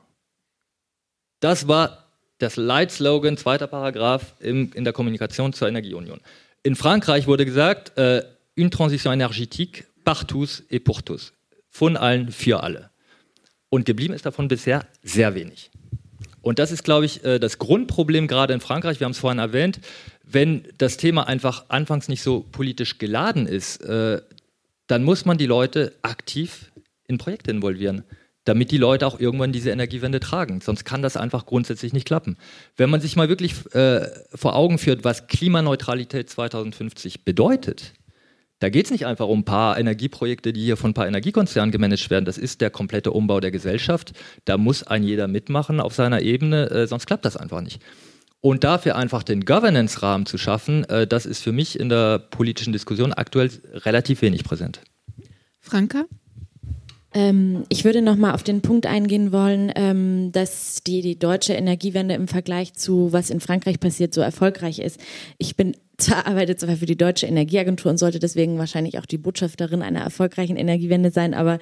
Das 1.41 1.68
war 1.68 2.05
das 2.39 2.57
Leitslogan, 2.57 3.37
zweiter 3.37 3.66
Paragraph 3.66 4.35
im, 4.41 4.72
in 4.75 4.85
der 4.85 4.93
Kommunikation 4.93 5.53
zur 5.53 5.68
Energieunion. 5.68 6.20
In 6.62 6.77
Frankreich 6.77 7.27
wurde 7.27 7.45
gesagt, 7.45 7.97
äh, 7.99 8.22
une 8.57 8.70
transition 8.70 9.12
énergétique 9.12 9.85
par 10.05 10.27
tous 10.27 10.62
et 10.70 10.81
pour 10.81 11.03
tous. 11.03 11.33
Von 11.68 11.97
allen 11.97 12.31
für 12.31 12.62
alle. 12.62 12.91
Und 13.68 13.85
geblieben 13.85 14.14
ist 14.14 14.25
davon 14.25 14.49
bisher 14.49 14.87
sehr 15.03 15.35
wenig. 15.35 15.70
Und 16.45 16.59
das 16.59 16.70
ist, 16.70 16.84
glaube 16.84 17.07
ich, 17.07 17.24
äh, 17.24 17.38
das 17.38 17.59
Grundproblem 17.59 18.28
gerade 18.28 18.53
in 18.53 18.61
Frankreich. 18.61 19.01
Wir 19.01 19.07
haben 19.07 19.12
es 19.12 19.18
vorhin 19.18 19.38
erwähnt. 19.38 19.80
Wenn 20.22 20.64
das 20.78 20.97
Thema 20.97 21.26
einfach 21.26 21.66
anfangs 21.68 22.09
nicht 22.09 22.22
so 22.22 22.45
politisch 22.53 22.99
geladen 22.99 23.47
ist, 23.47 23.78
äh, 23.78 24.20
dann 24.86 25.05
muss 25.05 25.24
man 25.24 25.38
die 25.38 25.47
Leute 25.47 25.95
aktiv 26.03 26.70
in 27.07 27.18
Projekte 27.18 27.51
involvieren 27.51 28.05
damit 28.45 28.70
die 28.70 28.78
Leute 28.78 29.07
auch 29.07 29.18
irgendwann 29.18 29.53
diese 29.53 29.70
Energiewende 29.70 30.20
tragen. 30.20 30.61
Sonst 30.61 30.84
kann 30.84 31.03
das 31.03 31.16
einfach 31.16 31.47
grundsätzlich 31.47 31.92
nicht 31.92 32.07
klappen. 32.07 32.36
Wenn 32.76 32.90
man 32.90 33.01
sich 33.01 33.16
mal 33.16 33.28
wirklich 33.28 33.55
äh, 33.74 34.07
vor 34.34 34.55
Augen 34.55 34.78
führt, 34.78 35.03
was 35.03 35.26
Klimaneutralität 35.26 36.28
2050 36.28 37.24
bedeutet, 37.24 37.95
da 38.61 38.68
geht 38.68 38.86
es 38.86 38.90
nicht 38.92 39.07
einfach 39.07 39.26
um 39.26 39.40
ein 39.40 39.44
paar 39.44 39.78
Energieprojekte, 39.78 40.52
die 40.52 40.62
hier 40.62 40.76
von 40.76 40.90
ein 40.90 40.94
paar 40.94 41.07
Energiekonzernen 41.07 41.72
gemanagt 41.72 42.09
werden. 42.11 42.24
Das 42.24 42.38
ist 42.38 42.61
der 42.61 42.70
komplette 42.70 43.11
Umbau 43.11 43.40
der 43.40 43.50
Gesellschaft. 43.50 44.12
Da 44.44 44.57
muss 44.57 44.82
ein 44.82 45.02
jeder 45.02 45.28
mitmachen 45.28 45.80
auf 45.80 45.94
seiner 45.94 46.22
Ebene, 46.22 46.70
äh, 46.70 46.86
sonst 46.86 47.07
klappt 47.07 47.24
das 47.24 47.36
einfach 47.36 47.61
nicht. 47.61 47.82
Und 48.40 48.62
dafür 48.62 48.96
einfach 48.96 49.22
den 49.22 49.44
Governance-Rahmen 49.44 50.26
zu 50.26 50.38
schaffen, 50.38 50.84
äh, 50.84 51.07
das 51.07 51.26
ist 51.26 51.42
für 51.42 51.52
mich 51.52 51.78
in 51.80 51.88
der 51.88 52.18
politischen 52.18 52.72
Diskussion 52.72 53.12
aktuell 53.12 53.50
relativ 53.72 54.22
wenig 54.22 54.44
präsent. 54.44 54.82
Franka? 55.61 56.05
Ähm, 57.14 57.64
ich 57.68 57.84
würde 57.84 58.02
noch 58.02 58.16
mal 58.16 58.34
auf 58.34 58.42
den 58.42 58.60
Punkt 58.60 58.86
eingehen 58.86 59.30
wollen, 59.32 59.72
ähm, 59.76 60.32
dass 60.32 60.82
die, 60.82 61.00
die 61.00 61.16
deutsche 61.16 61.54
Energiewende 61.54 62.14
im 62.14 62.26
Vergleich 62.26 62.74
zu 62.74 63.12
was 63.12 63.30
in 63.30 63.38
Frankreich 63.38 63.78
passiert 63.78 64.12
so 64.12 64.20
erfolgreich 64.20 64.80
ist. 64.80 65.00
Ich 65.38 65.56
bin 65.56 65.76
zwar 65.96 66.26
arbeite 66.26 66.56
zwar 66.56 66.76
für 66.76 66.86
die 66.86 66.96
deutsche 66.96 67.26
Energieagentur 67.26 67.90
und 67.90 67.98
sollte 67.98 68.18
deswegen 68.18 68.58
wahrscheinlich 68.58 68.98
auch 68.98 69.06
die 69.06 69.18
Botschafterin 69.18 69.80
einer 69.80 70.00
erfolgreichen 70.00 70.56
Energiewende 70.56 71.12
sein, 71.12 71.34
aber 71.34 71.60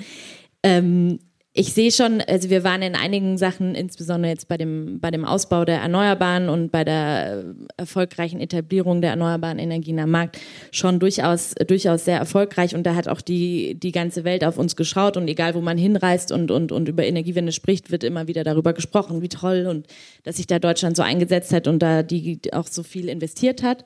ähm, 0.62 1.18
ich 1.54 1.74
sehe 1.74 1.92
schon, 1.92 2.22
also 2.22 2.48
wir 2.48 2.64
waren 2.64 2.80
in 2.80 2.94
einigen 2.94 3.36
Sachen, 3.36 3.74
insbesondere 3.74 4.30
jetzt 4.30 4.48
bei 4.48 4.56
dem, 4.56 5.00
bei 5.00 5.10
dem 5.10 5.26
Ausbau 5.26 5.66
der 5.66 5.80
Erneuerbaren 5.80 6.48
und 6.48 6.72
bei 6.72 6.82
der 6.82 7.44
äh, 7.44 7.44
erfolgreichen 7.76 8.40
Etablierung 8.40 9.02
der 9.02 9.10
erneuerbaren 9.10 9.58
Energien 9.58 9.98
am 9.98 10.10
Markt 10.10 10.38
schon 10.70 10.98
durchaus, 10.98 11.54
durchaus 11.66 12.06
sehr 12.06 12.16
erfolgreich. 12.16 12.74
Und 12.74 12.84
da 12.84 12.94
hat 12.94 13.06
auch 13.06 13.20
die, 13.20 13.74
die 13.74 13.92
ganze 13.92 14.24
Welt 14.24 14.44
auf 14.44 14.56
uns 14.56 14.76
geschaut. 14.76 15.18
Und 15.18 15.28
egal 15.28 15.54
wo 15.54 15.60
man 15.60 15.76
hinreist 15.76 16.32
und, 16.32 16.50
und, 16.50 16.72
und 16.72 16.88
über 16.88 17.04
Energiewende 17.04 17.52
spricht, 17.52 17.90
wird 17.90 18.02
immer 18.02 18.28
wieder 18.28 18.44
darüber 18.44 18.72
gesprochen, 18.72 19.20
wie 19.20 19.28
toll 19.28 19.66
und 19.68 19.86
dass 20.22 20.38
sich 20.38 20.46
da 20.46 20.58
Deutschland 20.58 20.96
so 20.96 21.02
eingesetzt 21.02 21.52
hat 21.52 21.68
und 21.68 21.80
da 21.80 22.02
die 22.02 22.40
auch 22.54 22.66
so 22.66 22.82
viel 22.82 23.10
investiert 23.10 23.62
hat 23.62 23.84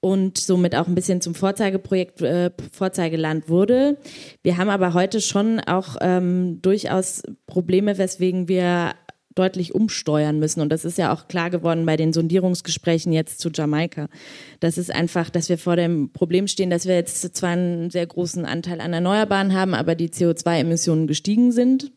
und 0.00 0.38
somit 0.38 0.74
auch 0.76 0.86
ein 0.86 0.94
bisschen 0.94 1.20
zum 1.20 1.34
Vorzeigeprojekt, 1.34 2.22
äh, 2.22 2.50
Vorzeigeland 2.72 3.48
wurde. 3.48 3.98
Wir 4.42 4.56
haben 4.56 4.70
aber 4.70 4.94
heute 4.94 5.20
schon 5.20 5.60
auch 5.60 5.96
ähm, 6.00 6.60
durchaus 6.62 7.22
Probleme, 7.46 7.98
weswegen 7.98 8.48
wir 8.48 8.94
deutlich 9.34 9.74
umsteuern 9.74 10.38
müssen. 10.40 10.60
Und 10.60 10.70
das 10.70 10.84
ist 10.84 10.98
ja 10.98 11.12
auch 11.12 11.28
klar 11.28 11.48
geworden 11.50 11.86
bei 11.86 11.96
den 11.96 12.12
Sondierungsgesprächen 12.12 13.12
jetzt 13.12 13.40
zu 13.40 13.50
Jamaika. 13.54 14.08
Das 14.58 14.78
ist 14.78 14.92
einfach, 14.92 15.30
dass 15.30 15.48
wir 15.48 15.58
vor 15.58 15.76
dem 15.76 16.12
Problem 16.12 16.48
stehen, 16.48 16.70
dass 16.70 16.86
wir 16.86 16.96
jetzt 16.96 17.36
zwar 17.36 17.50
einen 17.50 17.90
sehr 17.90 18.06
großen 18.06 18.44
Anteil 18.44 18.80
an 18.80 18.92
Erneuerbaren 18.92 19.54
haben, 19.54 19.74
aber 19.74 19.94
die 19.94 20.08
CO2-Emissionen 20.08 21.06
gestiegen 21.06 21.52
sind 21.52 21.92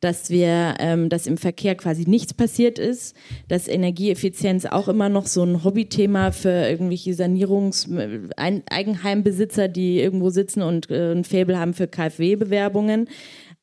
dass 0.00 0.30
wir, 0.30 0.74
ähm, 0.78 1.08
dass 1.08 1.26
im 1.26 1.38
Verkehr 1.38 1.74
quasi 1.74 2.04
nichts 2.06 2.34
passiert 2.34 2.78
ist, 2.78 3.16
dass 3.48 3.68
Energieeffizienz 3.68 4.66
auch 4.66 4.88
immer 4.88 5.08
noch 5.08 5.26
so 5.26 5.42
ein 5.42 5.64
Hobbythema 5.64 6.32
für 6.32 6.68
irgendwelche 6.68 7.12
Sanierungs-, 7.12 7.88
Eigenheimbesitzer, 8.36 9.68
die 9.68 10.00
irgendwo 10.00 10.30
sitzen 10.30 10.62
und 10.62 10.90
äh, 10.90 11.12
ein 11.12 11.24
Faible 11.24 11.58
haben 11.58 11.74
für 11.74 11.88
KfW-Bewerbungen. 11.88 13.08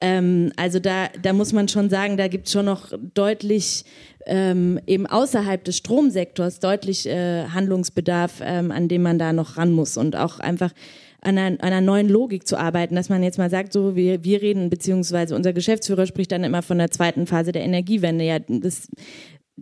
Ähm, 0.01 0.51
also 0.57 0.79
da, 0.79 1.07
da 1.21 1.33
muss 1.33 1.53
man 1.53 1.67
schon 1.67 1.89
sagen, 1.89 2.17
da 2.17 2.27
gibt 2.27 2.47
es 2.47 2.53
schon 2.53 2.65
noch 2.65 2.89
deutlich 3.13 3.85
ähm, 4.25 4.79
eben 4.87 5.05
außerhalb 5.05 5.63
des 5.63 5.77
Stromsektors 5.77 6.59
deutlich 6.59 7.07
äh, 7.07 7.47
Handlungsbedarf, 7.47 8.41
ähm, 8.41 8.71
an 8.71 8.87
dem 8.87 9.01
man 9.01 9.19
da 9.19 9.33
noch 9.33 9.57
ran 9.57 9.71
muss 9.71 9.97
und 9.97 10.15
auch 10.15 10.39
einfach 10.39 10.71
an 11.23 11.37
einer, 11.37 11.63
einer 11.63 11.81
neuen 11.81 12.09
Logik 12.09 12.47
zu 12.47 12.57
arbeiten, 12.57 12.95
dass 12.95 13.09
man 13.09 13.23
jetzt 13.23 13.37
mal 13.37 13.49
sagt, 13.49 13.73
so 13.73 13.95
wir, 13.95 14.23
wir 14.23 14.41
reden, 14.41 14.69
beziehungsweise 14.69 15.35
unser 15.35 15.53
Geschäftsführer 15.53 16.05
spricht 16.05 16.31
dann 16.31 16.43
immer 16.43 16.61
von 16.61 16.77
der 16.77 16.91
zweiten 16.91 17.27
Phase 17.27 17.51
der 17.51 17.63
Energiewende. 17.63 18.25
Ja, 18.25 18.39
das 18.39 18.89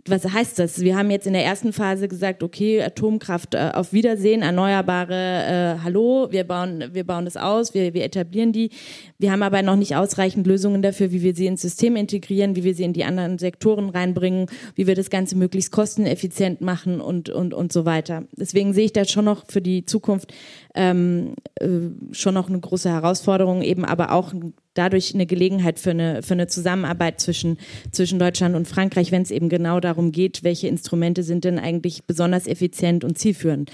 was 0.06 0.24
heißt 0.24 0.58
das? 0.58 0.80
Wir 0.80 0.96
haben 0.96 1.10
jetzt 1.10 1.26
in 1.26 1.34
der 1.34 1.44
ersten 1.44 1.72
Phase 1.72 2.08
gesagt, 2.08 2.42
okay, 2.42 2.82
Atomkraft 2.82 3.54
äh, 3.54 3.72
auf 3.74 3.92
Wiedersehen, 3.92 4.40
Erneuerbare, 4.40 5.76
äh, 5.78 5.84
hallo, 5.84 6.28
wir 6.30 6.44
bauen, 6.44 6.84
wir 6.92 7.04
bauen 7.04 7.26
das 7.26 7.36
aus, 7.36 7.74
wir, 7.74 7.92
wir 7.92 8.02
etablieren 8.02 8.52
die. 8.52 8.70
Wir 9.18 9.30
haben 9.30 9.42
aber 9.42 9.60
noch 9.60 9.76
nicht 9.76 9.94
ausreichend 9.94 10.46
Lösungen 10.46 10.80
dafür, 10.80 11.12
wie 11.12 11.22
wir 11.22 11.34
sie 11.34 11.46
ins 11.46 11.60
System 11.60 11.94
integrieren, 11.96 12.56
wie 12.56 12.64
wir 12.64 12.74
sie 12.74 12.84
in 12.84 12.94
die 12.94 13.04
anderen 13.04 13.38
Sektoren 13.38 13.90
reinbringen, 13.90 14.46
wie 14.74 14.86
wir 14.86 14.94
das 14.94 15.10
Ganze 15.10 15.36
möglichst 15.36 15.72
kosteneffizient 15.72 16.62
machen 16.62 17.02
und, 17.02 17.28
und, 17.28 17.52
und 17.52 17.70
so 17.70 17.84
weiter. 17.84 18.24
Deswegen 18.32 18.72
sehe 18.72 18.86
ich 18.86 18.94
da 18.94 19.04
schon 19.04 19.26
noch 19.26 19.44
für 19.46 19.60
die 19.60 19.84
Zukunft 19.84 20.32
ähm, 20.74 21.34
äh, 21.60 21.68
schon 22.12 22.34
noch 22.34 22.48
eine 22.48 22.60
große 22.60 22.88
Herausforderung, 22.88 23.62
eben 23.62 23.84
aber 23.84 24.12
auch 24.12 24.32
dadurch 24.74 25.14
eine 25.14 25.26
Gelegenheit 25.26 25.78
für 25.78 25.90
eine, 25.90 26.22
für 26.22 26.34
eine 26.34 26.46
Zusammenarbeit 26.46 27.20
zwischen, 27.20 27.58
zwischen 27.90 28.18
Deutschland 28.18 28.56
und 28.56 28.66
Frankreich, 28.66 29.12
wenn 29.12 29.22
es 29.22 29.30
eben 29.30 29.48
genau 29.48 29.80
darum 29.80 30.12
geht, 30.12 30.44
welche 30.44 30.68
Instrumente 30.68 31.22
sind 31.22 31.44
denn 31.44 31.58
eigentlich 31.58 32.04
besonders 32.04 32.46
effizient 32.46 33.04
und 33.04 33.18
zielführend. 33.18 33.70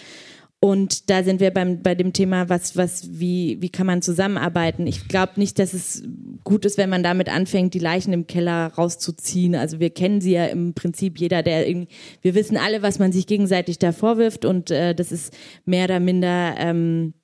Und 0.60 1.08
da 1.08 1.22
sind 1.22 1.38
wir 1.38 1.52
beim, 1.52 1.82
bei 1.82 1.94
dem 1.94 2.12
Thema, 2.12 2.48
was, 2.48 2.76
was, 2.76 3.20
wie, 3.20 3.58
wie 3.60 3.68
kann 3.68 3.86
man 3.86 4.02
zusammenarbeiten? 4.02 4.88
Ich 4.88 5.06
glaube 5.06 5.34
nicht, 5.36 5.60
dass 5.60 5.72
es 5.72 6.02
gut 6.42 6.64
ist, 6.64 6.78
wenn 6.78 6.90
man 6.90 7.04
damit 7.04 7.28
anfängt, 7.28 7.74
die 7.74 7.78
Leichen 7.78 8.12
im 8.12 8.26
Keller 8.26 8.72
rauszuziehen. 8.74 9.54
Also 9.54 9.78
wir 9.78 9.90
kennen 9.90 10.20
sie 10.20 10.32
ja 10.32 10.46
im 10.46 10.74
Prinzip 10.74 11.20
jeder, 11.20 11.44
der 11.44 11.68
irgendwie, 11.68 11.94
wir 12.22 12.34
wissen 12.34 12.56
alle, 12.56 12.82
was 12.82 12.98
man 12.98 13.12
sich 13.12 13.28
gegenseitig 13.28 13.78
da 13.78 13.92
vorwirft 13.92 14.44
und 14.44 14.72
äh, 14.72 14.96
das 14.96 15.12
ist 15.12 15.32
mehr 15.64 15.84
oder 15.84 16.00
minder 16.00 16.56
ähm, 16.58 17.14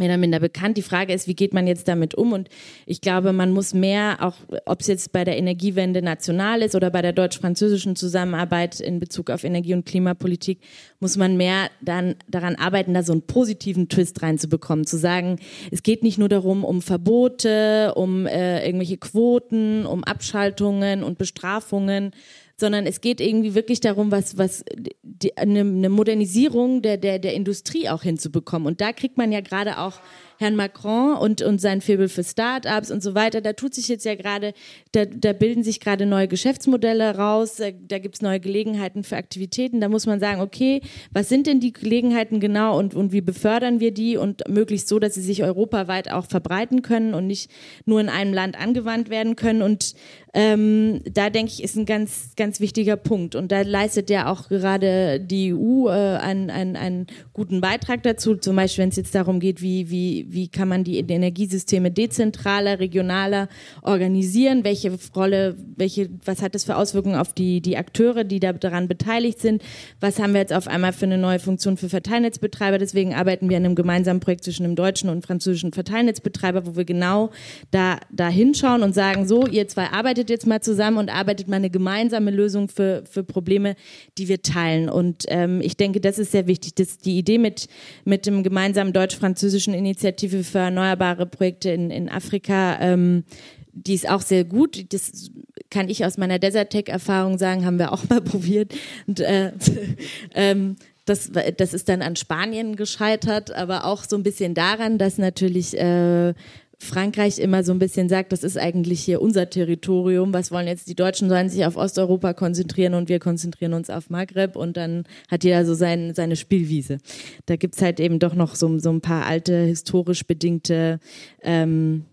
mehr 0.00 0.08
oder 0.08 0.18
minder 0.18 0.40
bekannt. 0.40 0.76
Die 0.76 0.82
Frage 0.82 1.12
ist, 1.12 1.28
wie 1.28 1.34
geht 1.34 1.54
man 1.54 1.68
jetzt 1.68 1.86
damit 1.86 2.16
um? 2.16 2.32
Und 2.32 2.48
ich 2.86 3.00
glaube, 3.00 3.32
man 3.32 3.52
muss 3.52 3.72
mehr, 3.72 4.16
auch 4.20 4.34
ob 4.66 4.80
es 4.80 4.88
jetzt 4.88 5.12
bei 5.12 5.22
der 5.22 5.38
Energiewende 5.38 6.02
national 6.02 6.62
ist 6.62 6.74
oder 6.74 6.90
bei 6.90 7.02
der 7.02 7.12
deutsch-französischen 7.12 7.94
Zusammenarbeit 7.94 8.80
in 8.80 8.98
Bezug 8.98 9.30
auf 9.30 9.44
Energie- 9.44 9.74
und 9.74 9.86
Klimapolitik, 9.86 10.58
muss 10.98 11.16
man 11.16 11.36
mehr 11.36 11.70
dann 11.80 12.16
daran 12.26 12.56
arbeiten, 12.56 12.94
da 12.94 13.04
so 13.04 13.12
einen 13.12 13.22
positiven 13.22 13.88
Twist 13.88 14.20
reinzubekommen. 14.22 14.86
Zu 14.86 14.96
sagen, 14.96 15.38
es 15.70 15.84
geht 15.84 16.02
nicht 16.02 16.18
nur 16.18 16.28
darum, 16.28 16.64
um 16.64 16.82
Verbote, 16.82 17.92
um 17.94 18.26
äh, 18.26 18.66
irgendwelche 18.66 18.96
Quoten, 18.96 19.86
um 19.86 20.02
Abschaltungen 20.02 21.04
und 21.04 21.18
Bestrafungen, 21.18 22.12
sondern 22.60 22.86
es 22.86 23.00
geht 23.00 23.20
irgendwie 23.20 23.54
wirklich 23.54 23.80
darum, 23.80 24.12
was, 24.12 24.38
was 24.38 24.64
die, 25.02 25.36
eine, 25.36 25.60
eine 25.60 25.88
Modernisierung 25.88 26.82
der, 26.82 26.96
der, 26.96 27.18
der 27.18 27.34
Industrie 27.34 27.88
auch 27.88 28.02
hinzubekommen. 28.02 28.68
Und 28.68 28.80
da 28.80 28.92
kriegt 28.92 29.18
man 29.18 29.32
ja 29.32 29.40
gerade 29.40 29.78
auch 29.78 29.94
Herrn 30.40 30.56
Macron 30.56 31.18
und, 31.18 31.42
und 31.42 31.60
sein 31.60 31.82
Faible 31.82 32.08
für 32.08 32.24
Start-ups 32.24 32.90
und 32.90 33.02
so 33.02 33.14
weiter, 33.14 33.42
da 33.42 33.52
tut 33.52 33.74
sich 33.74 33.88
jetzt 33.88 34.06
ja 34.06 34.14
gerade, 34.14 34.54
da, 34.92 35.04
da 35.04 35.34
bilden 35.34 35.62
sich 35.62 35.80
gerade 35.80 36.06
neue 36.06 36.28
Geschäftsmodelle 36.28 37.14
raus, 37.14 37.56
da, 37.56 37.70
da 37.70 37.98
gibt 37.98 38.14
es 38.14 38.22
neue 38.22 38.40
Gelegenheiten 38.40 39.04
für 39.04 39.18
Aktivitäten. 39.18 39.82
Da 39.82 39.90
muss 39.90 40.06
man 40.06 40.18
sagen, 40.18 40.40
okay, 40.40 40.80
was 41.12 41.28
sind 41.28 41.46
denn 41.46 41.60
die 41.60 41.74
Gelegenheiten 41.74 42.40
genau 42.40 42.78
und, 42.78 42.94
und 42.94 43.12
wie 43.12 43.20
befördern 43.20 43.80
wir 43.80 43.92
die 43.92 44.16
und 44.16 44.48
möglichst 44.48 44.88
so, 44.88 44.98
dass 44.98 45.12
sie 45.12 45.20
sich 45.20 45.44
europaweit 45.44 46.10
auch 46.10 46.24
verbreiten 46.24 46.80
können 46.80 47.12
und 47.12 47.26
nicht 47.26 47.50
nur 47.84 48.00
in 48.00 48.08
einem 48.08 48.32
Land 48.32 48.58
angewandt 48.58 49.10
werden 49.10 49.36
können. 49.36 49.60
Und 49.60 49.94
ähm, 50.32 51.02
da 51.04 51.28
denke 51.28 51.52
ich, 51.52 51.62
ist 51.62 51.76
ein 51.76 51.86
ganz, 51.86 52.30
ganz 52.36 52.60
wichtiger 52.60 52.96
Punkt. 52.96 53.34
Und 53.34 53.52
da 53.52 53.62
leistet 53.62 54.10
ja 54.10 54.32
auch 54.32 54.48
gerade 54.48 55.20
die 55.20 55.52
EU 55.52 55.88
äh, 55.88 56.16
einen, 56.16 56.50
einen, 56.50 56.76
einen 56.76 57.06
guten 57.32 57.60
Beitrag 57.60 58.02
dazu, 58.04 58.36
zum 58.36 58.56
Beispiel 58.56 58.82
wenn 58.82 58.90
es 58.90 58.96
jetzt 58.96 59.14
darum 59.14 59.40
geht, 59.40 59.60
wie, 59.60 59.90
wie, 59.90 60.29
wie 60.32 60.48
kann 60.48 60.68
man 60.68 60.84
die 60.84 60.98
Energiesysteme 60.98 61.90
dezentraler, 61.90 62.80
regionaler 62.80 63.48
organisieren, 63.82 64.64
welche 64.64 64.92
Rolle, 65.14 65.56
welche, 65.76 66.08
was 66.24 66.42
hat 66.42 66.54
das 66.54 66.64
für 66.64 66.76
Auswirkungen 66.76 67.16
auf 67.16 67.32
die, 67.32 67.60
die 67.60 67.76
Akteure, 67.76 68.24
die 68.24 68.40
da 68.40 68.52
daran 68.52 68.88
beteiligt 68.88 69.40
sind, 69.40 69.62
was 70.00 70.18
haben 70.18 70.32
wir 70.32 70.40
jetzt 70.40 70.52
auf 70.52 70.68
einmal 70.68 70.92
für 70.92 71.06
eine 71.06 71.18
neue 71.18 71.38
Funktion 71.38 71.76
für 71.76 71.88
Verteilnetzbetreiber, 71.88 72.78
deswegen 72.78 73.14
arbeiten 73.14 73.48
wir 73.48 73.56
an 73.56 73.64
einem 73.64 73.74
gemeinsamen 73.74 74.20
Projekt 74.20 74.44
zwischen 74.44 74.62
dem 74.62 74.76
deutschen 74.76 75.08
und 75.08 75.24
französischen 75.24 75.72
Verteilnetzbetreiber, 75.72 76.66
wo 76.66 76.76
wir 76.76 76.84
genau 76.84 77.30
da, 77.70 77.98
da 78.10 78.28
hinschauen 78.28 78.82
und 78.82 78.94
sagen, 78.94 79.26
so, 79.26 79.46
ihr 79.46 79.68
zwei 79.68 79.86
arbeitet 79.86 80.30
jetzt 80.30 80.46
mal 80.46 80.60
zusammen 80.60 80.98
und 80.98 81.10
arbeitet 81.10 81.48
mal 81.48 81.56
eine 81.56 81.70
gemeinsame 81.70 82.30
Lösung 82.30 82.68
für, 82.68 83.02
für 83.10 83.24
Probleme, 83.24 83.76
die 84.18 84.28
wir 84.28 84.42
teilen. 84.42 84.88
Und 84.88 85.24
ähm, 85.28 85.60
ich 85.60 85.76
denke, 85.76 86.00
das 86.00 86.18
ist 86.18 86.32
sehr 86.32 86.46
wichtig, 86.46 86.74
dass 86.74 86.98
die 86.98 87.18
Idee 87.18 87.38
mit, 87.38 87.68
mit 88.04 88.26
dem 88.26 88.42
gemeinsamen 88.42 88.92
deutsch-französischen 88.92 89.74
Initiative 89.74 90.19
Initiative 90.20 90.44
für 90.44 90.58
erneuerbare 90.58 91.26
Projekte 91.26 91.70
in, 91.70 91.90
in 91.90 92.08
Afrika, 92.08 92.78
ähm, 92.80 93.24
die 93.72 93.94
ist 93.94 94.08
auch 94.08 94.20
sehr 94.20 94.44
gut. 94.44 94.92
Das 94.92 95.30
kann 95.70 95.88
ich 95.88 96.04
aus 96.04 96.18
meiner 96.18 96.38
Desertec-Erfahrung 96.38 97.38
sagen, 97.38 97.64
haben 97.64 97.78
wir 97.78 97.92
auch 97.92 98.04
mal 98.08 98.20
probiert. 98.20 98.74
Und, 99.06 99.20
äh, 99.20 99.52
ähm, 100.34 100.76
das, 101.06 101.30
das 101.56 101.74
ist 101.74 101.88
dann 101.88 102.02
an 102.02 102.14
Spanien 102.14 102.76
gescheitert, 102.76 103.50
aber 103.52 103.84
auch 103.84 104.04
so 104.04 104.16
ein 104.16 104.22
bisschen 104.22 104.54
daran, 104.54 104.98
dass 104.98 105.18
natürlich 105.18 105.76
äh, 105.76 106.34
Frankreich 106.82 107.38
immer 107.38 107.62
so 107.62 107.72
ein 107.72 107.78
bisschen 107.78 108.08
sagt, 108.08 108.32
das 108.32 108.42
ist 108.42 108.56
eigentlich 108.56 109.02
hier 109.02 109.20
unser 109.20 109.50
Territorium. 109.50 110.32
Was 110.32 110.50
wollen 110.50 110.66
jetzt 110.66 110.88
die 110.88 110.94
Deutschen? 110.94 111.28
Sollen 111.28 111.50
sich 111.50 111.66
auf 111.66 111.76
Osteuropa 111.76 112.32
konzentrieren 112.32 112.94
und 112.94 113.10
wir 113.10 113.18
konzentrieren 113.18 113.74
uns 113.74 113.90
auf 113.90 114.08
Maghreb 114.08 114.56
und 114.56 114.78
dann 114.78 115.04
hat 115.30 115.44
jeder 115.44 115.66
so 115.66 115.74
sein, 115.74 116.14
seine 116.14 116.36
Spielwiese. 116.36 116.98
Da 117.44 117.56
gibt's 117.56 117.82
halt 117.82 118.00
eben 118.00 118.18
doch 118.18 118.34
noch 118.34 118.54
so, 118.54 118.78
so 118.78 118.90
ein 118.90 119.02
paar 119.02 119.26
alte, 119.26 119.64
historisch 119.64 120.26
bedingte 120.26 121.00
ähm, 121.42 122.06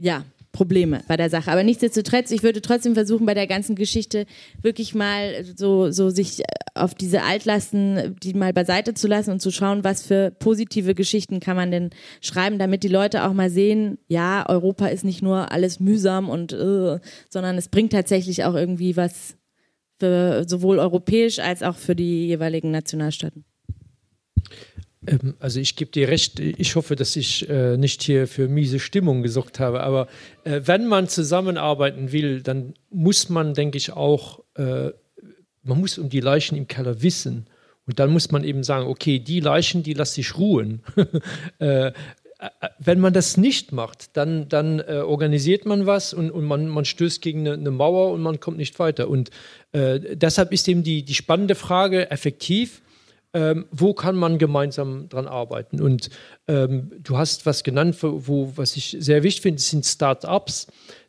ja, 0.00 0.24
Probleme 0.52 1.02
bei 1.06 1.16
der 1.16 1.30
Sache. 1.30 1.50
Aber 1.50 1.62
nichtsdestotrotz, 1.62 2.30
ich 2.30 2.42
würde 2.42 2.60
trotzdem 2.60 2.94
versuchen, 2.94 3.26
bei 3.26 3.34
der 3.34 3.46
ganzen 3.46 3.76
Geschichte 3.76 4.26
wirklich 4.60 4.94
mal 4.94 5.44
so, 5.56 5.90
so 5.90 6.10
sich 6.10 6.42
auf 6.74 6.94
diese 6.94 7.22
Altlasten, 7.22 8.16
die 8.22 8.34
mal 8.34 8.52
beiseite 8.52 8.94
zu 8.94 9.06
lassen 9.06 9.30
und 9.30 9.40
zu 9.40 9.50
schauen, 9.50 9.84
was 9.84 10.06
für 10.06 10.30
positive 10.30 10.94
Geschichten 10.94 11.40
kann 11.40 11.56
man 11.56 11.70
denn 11.70 11.90
schreiben, 12.20 12.58
damit 12.58 12.82
die 12.82 12.88
Leute 12.88 13.24
auch 13.24 13.32
mal 13.32 13.50
sehen, 13.50 13.98
ja, 14.08 14.48
Europa 14.48 14.86
ist 14.86 15.04
nicht 15.04 15.22
nur 15.22 15.52
alles 15.52 15.78
mühsam 15.78 16.28
und, 16.28 16.52
uh, 16.52 16.98
sondern 17.28 17.56
es 17.56 17.68
bringt 17.68 17.92
tatsächlich 17.92 18.44
auch 18.44 18.54
irgendwie 18.54 18.96
was 18.96 19.36
für 19.98 20.44
sowohl 20.48 20.78
europäisch 20.78 21.38
als 21.38 21.62
auch 21.62 21.76
für 21.76 21.94
die 21.94 22.26
jeweiligen 22.26 22.70
Nationalstaaten. 22.70 23.44
Ähm, 25.06 25.34
also 25.38 25.60
ich 25.60 25.76
gebe 25.76 25.90
dir 25.90 26.08
recht, 26.08 26.40
ich 26.40 26.76
hoffe, 26.76 26.96
dass 26.96 27.16
ich 27.16 27.48
äh, 27.48 27.76
nicht 27.76 28.02
hier 28.02 28.26
für 28.26 28.48
miese 28.48 28.78
Stimmung 28.78 29.22
gesorgt 29.22 29.60
habe, 29.60 29.80
aber 29.82 30.08
äh, 30.44 30.60
wenn 30.64 30.86
man 30.86 31.08
zusammenarbeiten 31.08 32.12
will, 32.12 32.42
dann 32.42 32.74
muss 32.90 33.28
man, 33.28 33.54
denke 33.54 33.78
ich, 33.78 33.92
auch, 33.92 34.44
äh, 34.54 34.90
man 35.62 35.80
muss 35.80 35.98
um 35.98 36.08
die 36.08 36.20
Leichen 36.20 36.56
im 36.56 36.68
Keller 36.68 37.02
wissen. 37.02 37.46
Und 37.86 37.98
dann 37.98 38.12
muss 38.12 38.30
man 38.30 38.44
eben 38.44 38.62
sagen, 38.62 38.86
okay, 38.86 39.18
die 39.18 39.40
Leichen, 39.40 39.82
die 39.82 39.94
lasse 39.94 40.20
ich 40.20 40.36
ruhen. 40.36 40.82
Äh, 41.58 41.92
äh, 42.40 42.68
wenn 42.78 43.00
man 43.00 43.12
das 43.12 43.36
nicht 43.36 43.72
macht, 43.72 44.16
dann, 44.16 44.48
dann 44.48 44.80
äh, 44.80 45.02
organisiert 45.04 45.66
man 45.66 45.86
was 45.86 46.14
und, 46.14 46.30
und 46.30 46.44
man, 46.44 46.68
man 46.68 46.86
stößt 46.86 47.20
gegen 47.20 47.40
eine, 47.40 47.52
eine, 47.52 47.70
Mauer 47.70 48.12
und 48.12 48.22
man 48.22 48.40
kommt 48.40 48.56
nicht 48.56 48.78
weiter. 48.78 49.08
Und 49.08 49.30
äh, 49.72 50.16
deshalb 50.16 50.52
ist 50.52 50.66
eben 50.68 50.82
die, 50.82 51.02
die 51.02 51.14
spannende 51.14 51.54
Frage 51.54 52.10
effektiv, 52.10 52.80
ähm, 53.32 53.66
wo 53.70 53.94
kann 53.94 54.16
man 54.16 54.38
gemeinsam 54.38 55.08
dran 55.08 55.26
arbeiten? 55.26 55.80
Und 55.80 56.10
ähm, 56.48 56.92
du 56.98 57.16
hast 57.16 57.46
was 57.46 57.62
genannt, 57.62 57.96
wo, 58.00 58.52
was 58.56 58.76
ich 58.76 58.96
sehr 58.98 59.22
wichtig 59.22 59.42
finde, 59.42 59.60
sind 59.60 59.86
Start-ups. 59.86 60.66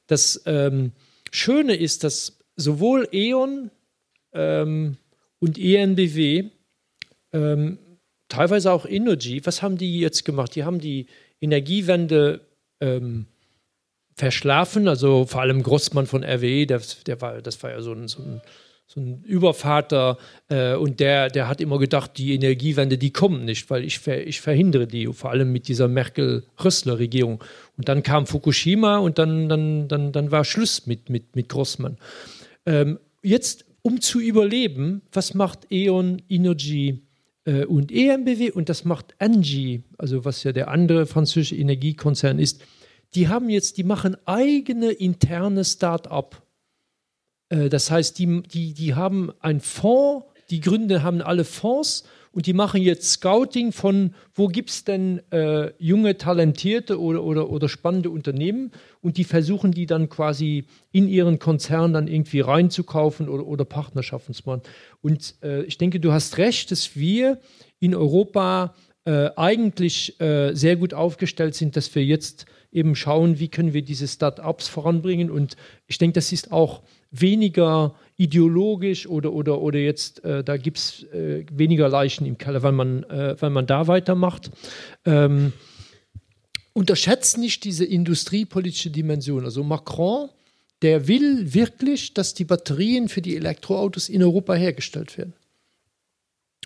Das 0.07 0.41
ähm, 0.45 0.91
Schöne 1.32 1.76
ist, 1.76 2.03
dass 2.03 2.38
sowohl 2.55 3.07
E.ON 3.11 3.72
ähm, 4.34 4.97
und 5.39 5.57
ENBW 5.57 6.49
ähm, 7.34 7.80
teilweise 8.28 8.72
auch 8.72 8.86
Energy, 8.86 9.45
was 9.45 9.61
haben 9.61 9.78
die 9.78 9.99
jetzt 9.99 10.26
gemacht? 10.26 10.55
Die 10.55 10.63
haben 10.63 10.80
die 10.80 11.07
Energiewende 11.39 12.41
ähm, 12.80 13.26
verschlafen, 14.15 14.88
also 14.88 15.26
vor 15.26 15.41
allem 15.41 15.63
Grossmann 15.63 16.07
von 16.07 16.24
RWE, 16.24 16.65
der, 16.67 16.82
der 17.07 17.22
war, 17.22 17.41
das 17.41 17.61
war 17.63 17.72
ja 17.72 17.82
so 17.82 17.93
ein, 17.93 18.07
so 18.07 18.22
ein, 18.22 18.41
so 18.93 18.99
ein 18.99 19.23
Übervater 19.23 20.17
äh, 20.49 20.75
und 20.75 20.99
der, 20.99 21.29
der 21.29 21.47
hat 21.47 21.61
immer 21.61 21.79
gedacht, 21.79 22.17
die 22.17 22.33
Energiewende, 22.33 22.97
die 22.97 23.13
kommt 23.13 23.45
nicht, 23.45 23.69
weil 23.69 23.85
ich, 23.85 23.99
ver, 23.99 24.27
ich 24.27 24.41
verhindere 24.41 24.85
die, 24.85 25.07
vor 25.07 25.29
allem 25.29 25.53
mit 25.53 25.69
dieser 25.69 25.87
Merkel-Rössler-Regierung. 25.87 27.41
Und 27.77 27.87
dann 27.87 28.03
kam 28.03 28.27
Fukushima 28.27 28.97
und 28.97 29.17
dann, 29.17 29.47
dann, 29.47 29.87
dann, 29.87 30.11
dann 30.11 30.31
war 30.31 30.43
Schluss 30.43 30.87
mit, 30.87 31.09
mit, 31.09 31.37
mit 31.37 31.47
Grossmann. 31.47 31.97
Ähm, 32.65 32.99
jetzt, 33.23 33.63
um 33.81 34.01
zu 34.01 34.19
überleben, 34.19 35.03
was 35.13 35.35
macht 35.35 35.71
E.ON 35.71 36.21
Energy 36.27 37.01
äh, 37.45 37.63
und 37.63 37.93
EMBW 37.93 38.51
und 38.51 38.67
das 38.67 38.83
macht 38.83 39.15
Engie, 39.19 39.83
also 39.97 40.25
was 40.25 40.43
ja 40.43 40.51
der 40.51 40.67
andere 40.67 41.05
französische 41.05 41.55
Energiekonzern 41.55 42.39
ist, 42.39 42.61
die 43.15 43.29
haben 43.29 43.49
jetzt, 43.49 43.77
die 43.77 43.85
machen 43.85 44.17
eigene 44.25 44.91
interne 44.91 45.63
Start-up. 45.63 46.40
Äh, 47.51 47.69
das 47.69 47.91
heißt, 47.91 48.17
die, 48.17 48.41
die, 48.41 48.73
die 48.73 48.95
haben 48.95 49.31
einen 49.39 49.59
Fonds, 49.59 50.25
die 50.49 50.61
Gründer 50.61 51.03
haben 51.03 51.21
alle 51.21 51.45
Fonds 51.45 52.03
und 52.33 52.45
die 52.45 52.53
machen 52.53 52.81
jetzt 52.81 53.11
Scouting 53.11 53.71
von, 53.71 54.15
wo 54.33 54.47
gibt 54.47 54.69
es 54.69 54.83
denn 54.85 55.21
äh, 55.31 55.71
junge, 55.77 56.17
talentierte 56.17 56.99
oder, 56.99 57.23
oder, 57.23 57.49
oder 57.49 57.67
spannende 57.69 58.09
Unternehmen 58.09 58.71
und 59.01 59.17
die 59.17 59.25
versuchen 59.25 59.71
die 59.71 59.85
dann 59.85 60.09
quasi 60.09 60.65
in 60.91 61.07
ihren 61.07 61.39
Konzern 61.39 61.93
dann 61.93 62.07
irgendwie 62.07 62.39
reinzukaufen 62.39 63.27
oder, 63.27 63.45
oder 63.45 63.65
Partnerschaften 63.65 64.33
zu 64.33 64.43
machen. 64.45 64.61
Und 65.01 65.35
äh, 65.43 65.63
ich 65.63 65.77
denke, 65.77 65.99
du 65.99 66.13
hast 66.13 66.37
recht, 66.37 66.71
dass 66.71 66.95
wir 66.95 67.39
in 67.79 67.95
Europa 67.95 68.75
äh, 69.03 69.29
eigentlich 69.35 70.19
äh, 70.21 70.53
sehr 70.53 70.77
gut 70.77 70.93
aufgestellt 70.93 71.55
sind, 71.55 71.75
dass 71.75 71.93
wir 71.95 72.05
jetzt 72.05 72.45
eben 72.71 72.95
schauen, 72.95 73.39
wie 73.39 73.49
können 73.49 73.73
wir 73.73 73.81
diese 73.81 74.07
Start-ups 74.07 74.67
voranbringen. 74.67 75.29
Und 75.29 75.57
ich 75.87 75.97
denke, 75.97 76.13
das 76.13 76.31
ist 76.31 76.51
auch 76.51 76.83
weniger 77.12 77.95
ideologisch 78.18 79.07
oder, 79.07 79.34
oder, 79.34 79.62
oder 79.62 79.80
jetzt, 79.80 80.24
äh, 80.24 80.43
da 80.43 80.57
gibt 80.57 80.78
es 80.78 81.03
äh, 81.12 81.45
weniger 81.51 81.89
Leichen 81.89 82.26
im 82.26 82.38
Keller, 82.38 82.64
weil 82.64 82.72
man, 82.72 83.03
äh, 83.03 83.36
weil 83.39 83.49
man 83.49 83.68
da 83.68 83.88
weitermacht. 83.88 84.51
Ähm, 85.05 85.53
unterschätzt 86.74 87.38
nicht 87.38 87.64
diese 87.66 87.84
industriepolitische 87.84 88.89
Dimension. 88.89 89.43
Also 89.43 89.64
Macron, 89.64 90.30
der 90.82 91.07
will 91.07 91.53
wirklich, 91.53 92.14
dass 92.14 92.34
die 92.34 92.45
Batterien 92.45 93.09
für 93.09 93.22
die 93.22 93.36
Elektroautos 93.36 94.09
in 94.09 94.24
Europa 94.24 94.53
hergestellt 94.53 95.18
werden. 95.18 95.34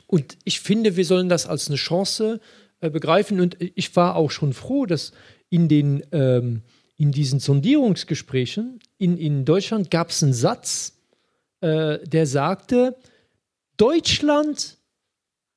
Und 0.08 0.38
ich 0.44 0.60
finde, 0.60 0.96
wir 0.96 1.06
sollen 1.06 1.30
das 1.30 1.48
als 1.48 1.68
eine 1.68 1.78
Chance 1.78 2.40
äh, 2.80 2.90
begreifen. 2.90 3.42
Und 3.42 3.58
ich 3.60 3.96
war 3.96 4.16
auch 4.16 4.32
schon 4.32 4.54
froh, 4.54 4.86
dass 4.86 5.12
in, 5.50 5.68
den, 5.68 6.06
ähm, 6.12 6.62
in 6.98 7.12
diesen 7.12 7.40
Sondierungsgesprächen 7.40 8.80
in, 8.98 9.18
in 9.18 9.46
Deutschland 9.46 9.92
gab 9.92 10.10
es 10.10 10.24
einen 10.24 10.34
Satz, 10.34 10.94
äh, 11.62 12.00
der 12.08 12.26
sagte, 12.26 12.96
Deutschland 13.78 14.78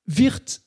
wird, 0.04 0.60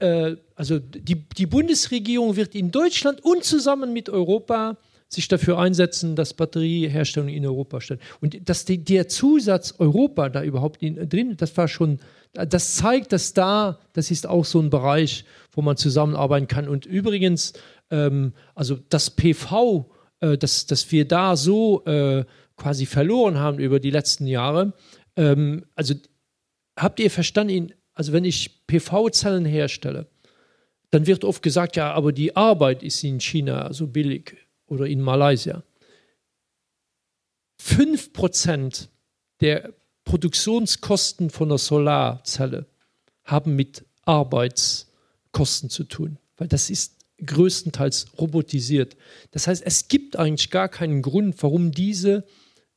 äh, 0.00 0.36
also 0.56 0.78
die, 0.78 1.28
die 1.28 1.46
Bundesregierung 1.46 2.36
wird 2.36 2.54
in 2.54 2.70
Deutschland 2.70 3.24
und 3.24 3.44
zusammen 3.44 3.92
mit 3.92 4.08
Europa 4.08 4.76
sich 5.08 5.26
dafür 5.26 5.58
einsetzen, 5.58 6.14
dass 6.14 6.34
Batterieherstellung 6.34 7.28
in 7.28 7.44
Europa 7.44 7.80
statt. 7.80 7.98
Und 8.20 8.48
dass 8.48 8.64
die, 8.64 8.78
der 8.78 9.08
Zusatz 9.08 9.74
Europa 9.78 10.28
da 10.28 10.42
überhaupt 10.42 10.82
in, 10.82 11.08
drin, 11.08 11.36
das 11.36 11.56
war 11.56 11.66
schon, 11.66 11.98
das 12.32 12.76
zeigt, 12.76 13.12
dass 13.12 13.34
da, 13.34 13.80
das 13.92 14.12
ist 14.12 14.26
auch 14.26 14.44
so 14.44 14.60
ein 14.60 14.70
Bereich, 14.70 15.24
wo 15.52 15.62
man 15.62 15.76
zusammenarbeiten 15.76 16.46
kann. 16.46 16.68
Und 16.68 16.86
übrigens, 16.86 17.54
ähm, 17.90 18.32
also 18.54 18.78
das 18.88 19.10
PV, 19.10 19.90
äh, 20.20 20.38
dass, 20.38 20.66
dass 20.66 20.90
wir 20.92 21.06
da 21.06 21.36
so 21.36 21.84
äh, 21.84 22.24
quasi 22.56 22.86
verloren 22.86 23.38
haben 23.38 23.58
über 23.58 23.80
die 23.80 23.90
letzten 23.90 24.26
Jahre. 24.26 24.72
Ähm, 25.16 25.64
also 25.74 25.94
habt 26.76 27.00
ihr 27.00 27.10
verstanden, 27.10 27.72
also 27.94 28.12
wenn 28.12 28.24
ich 28.24 28.66
PV-Zellen 28.66 29.44
herstelle, 29.44 30.06
dann 30.90 31.06
wird 31.06 31.24
oft 31.24 31.42
gesagt, 31.42 31.76
ja, 31.76 31.92
aber 31.92 32.12
die 32.12 32.36
Arbeit 32.36 32.82
ist 32.82 33.02
in 33.04 33.20
China 33.20 33.72
so 33.72 33.86
billig 33.86 34.36
oder 34.66 34.86
in 34.86 35.00
Malaysia. 35.00 35.62
5% 37.62 38.88
der 39.40 39.72
Produktionskosten 40.04 41.30
von 41.30 41.48
einer 41.48 41.58
Solarzelle 41.58 42.66
haben 43.24 43.54
mit 43.54 43.84
Arbeitskosten 44.04 45.70
zu 45.70 45.84
tun, 45.84 46.18
weil 46.36 46.48
das 46.48 46.70
ist 46.70 46.99
größtenteils 47.24 48.06
robotisiert. 48.18 48.96
Das 49.30 49.46
heißt, 49.46 49.62
es 49.64 49.88
gibt 49.88 50.16
eigentlich 50.16 50.50
gar 50.50 50.68
keinen 50.68 51.02
Grund, 51.02 51.42
warum 51.42 51.72
diese 51.72 52.24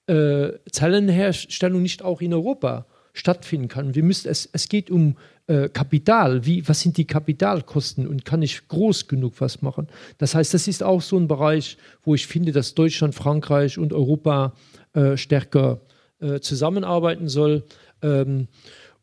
äh, 0.07 0.49
Zellenherstellung 0.71 1.81
nicht 1.81 2.01
auch 2.01 2.21
in 2.21 2.33
Europa 2.33 2.85
stattfinden 3.13 3.67
kann. 3.67 3.95
Wir 3.95 4.03
müssen, 4.03 4.29
es, 4.29 4.49
es 4.51 4.67
geht 4.69 4.89
um 4.89 5.15
äh, 5.47 5.69
Kapital. 5.69 6.45
Wie, 6.45 6.67
was 6.67 6.81
sind 6.81 6.97
die 6.97 7.05
Kapitalkosten 7.05 8.07
und 8.07 8.25
kann 8.25 8.41
ich 8.41 8.67
groß 8.67 9.07
genug 9.07 9.39
was 9.39 9.61
machen? 9.61 9.87
Das 10.17 10.35
heißt, 10.35 10.53
das 10.53 10.67
ist 10.67 10.83
auch 10.83 11.01
so 11.01 11.17
ein 11.17 11.27
Bereich, 11.27 11.77
wo 12.03 12.15
ich 12.15 12.27
finde, 12.27 12.51
dass 12.51 12.73
Deutschland, 12.73 13.13
Frankreich 13.13 13.77
und 13.77 13.93
Europa 13.93 14.53
äh, 14.93 15.15
stärker 15.15 15.81
äh, 16.19 16.39
zusammenarbeiten 16.39 17.29
soll. 17.29 17.63
Ähm, 18.01 18.47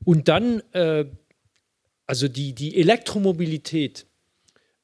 und 0.05 0.29
dann, 0.29 0.63
äh, 0.73 1.05
also 2.07 2.27
die, 2.27 2.55
die 2.55 2.77
Elektromobilität. 2.77 4.07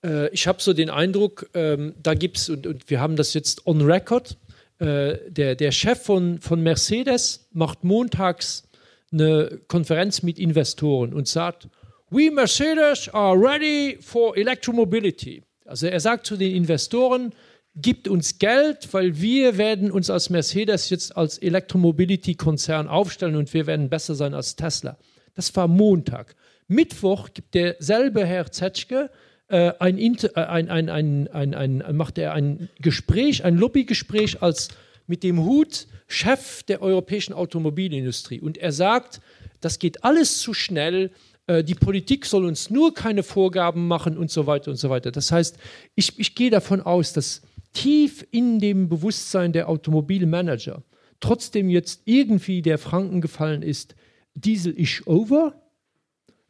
Äh, 0.07 0.29
ich 0.29 0.47
habe 0.47 0.63
so 0.63 0.73
den 0.73 0.91
Eindruck, 0.91 1.51
ähm, 1.55 1.95
da 2.03 2.15
gibt 2.15 2.39
es, 2.39 2.49
und, 2.49 2.67
und 2.67 2.89
wir 2.89 3.01
haben 3.01 3.17
das 3.17 3.35
jetzt 3.35 3.67
on 3.67 3.83
record, 3.83 4.39
äh, 4.79 5.17
der, 5.29 5.57
der 5.57 5.73
Chef 5.73 6.03
von, 6.03 6.39
von 6.39 6.63
Mercedes 6.63 7.49
macht 7.53 7.83
montags 7.85 8.65
eine 9.13 9.61
Konferenz 9.69 10.23
mit 10.23 10.39
Investoren 10.39 11.13
und 11.13 11.29
sagt, 11.29 11.69
We 12.11 12.31
Mercedes 12.31 13.09
are 13.13 13.37
ready 13.37 13.99
for 14.01 14.37
electromobility. 14.37 15.43
Also 15.65 15.87
er 15.87 15.99
sagt 15.99 16.27
zu 16.27 16.37
den 16.37 16.55
Investoren, 16.55 17.33
gibt 17.75 18.09
uns 18.09 18.39
Geld, 18.39 18.89
weil 18.93 19.21
wir 19.21 19.59
werden 19.59 19.91
uns 19.91 20.09
als 20.09 20.31
Mercedes 20.31 20.89
jetzt 20.89 21.17
als 21.17 21.39
Elektromobility-Konzern 21.39 22.89
aufstellen 22.89 23.35
und 23.35 23.53
wir 23.53 23.67
werden 23.67 23.91
besser 23.91 24.15
sein 24.15 24.35
als 24.35 24.57
Tesla. 24.57 24.97
Das 25.35 25.55
war 25.57 25.69
Montag. 25.69 26.37
Mittwoch 26.69 27.31
gibt 27.35 27.55
derselbe 27.55 28.25
Herr 28.25 28.51
Zetschke 28.51 29.11
äh, 29.49 29.73
ein, 29.79 29.99
äh, 29.99 30.29
ein, 30.35 30.69
ein, 30.69 30.89
ein, 30.89 31.29
ein, 31.29 31.55
ein, 31.55 31.97
macht 31.97 32.19
er 32.19 32.33
ein 32.33 32.69
Gespräch, 32.81 33.45
ein 33.45 33.57
Lobbygespräch 33.57 34.43
als 34.43 34.69
mit 35.07 35.23
dem 35.23 35.45
Hut 35.45 35.87
Chef 36.09 36.63
der 36.65 36.83
europäischen 36.83 37.33
Automobilindustrie. 37.33 38.41
Und 38.41 38.59
er 38.59 38.73
sagt, 38.73 39.21
das 39.61 39.79
geht 39.79 40.05
alles 40.05 40.39
zu 40.39 40.55
schnell, 40.55 41.11
äh, 41.47 41.65
die 41.65 41.75
Politik 41.75 42.27
soll 42.27 42.45
uns 42.45 42.71
nur 42.71 42.95
keine 42.95 43.23
Vorgaben 43.23 43.89
machen 43.89 44.17
und 44.17 44.31
so 44.31 44.47
weiter 44.47 44.71
und 44.71 44.77
so 44.77 44.91
weiter. 44.91 45.11
Das 45.11 45.33
heißt, 45.33 45.57
ich, 45.95 46.19
ich 46.19 46.35
gehe 46.35 46.51
davon 46.51 46.81
aus, 46.81 47.13
dass 47.13 47.43
tief 47.73 48.27
in 48.31 48.59
dem 48.59 48.89
Bewusstsein 48.89 49.53
der 49.53 49.69
Automobilmanager 49.69 50.83
trotzdem 51.21 51.69
jetzt 51.69 52.03
irgendwie 52.05 52.63
der 52.63 52.79
Franken 52.79 53.21
gefallen 53.21 53.63
ist, 53.63 53.95
Diesel 54.35 54.73
ist 54.73 55.07
over. 55.07 55.55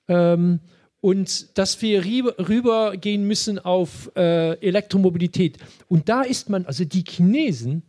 Ähm, 0.09 0.61
und 1.07 1.57
dass 1.57 1.81
wir 1.83 2.05
rübergehen 2.05 3.29
müssen 3.29 3.61
auf 3.61 4.11
äh, 4.17 4.55
Elektromobilität. 4.55 5.57
Und 5.87 6.09
da 6.09 6.23
ist 6.23 6.51
man, 6.51 6.67
also 6.67 6.85
die 6.85 7.05
Chinesen, 7.07 7.85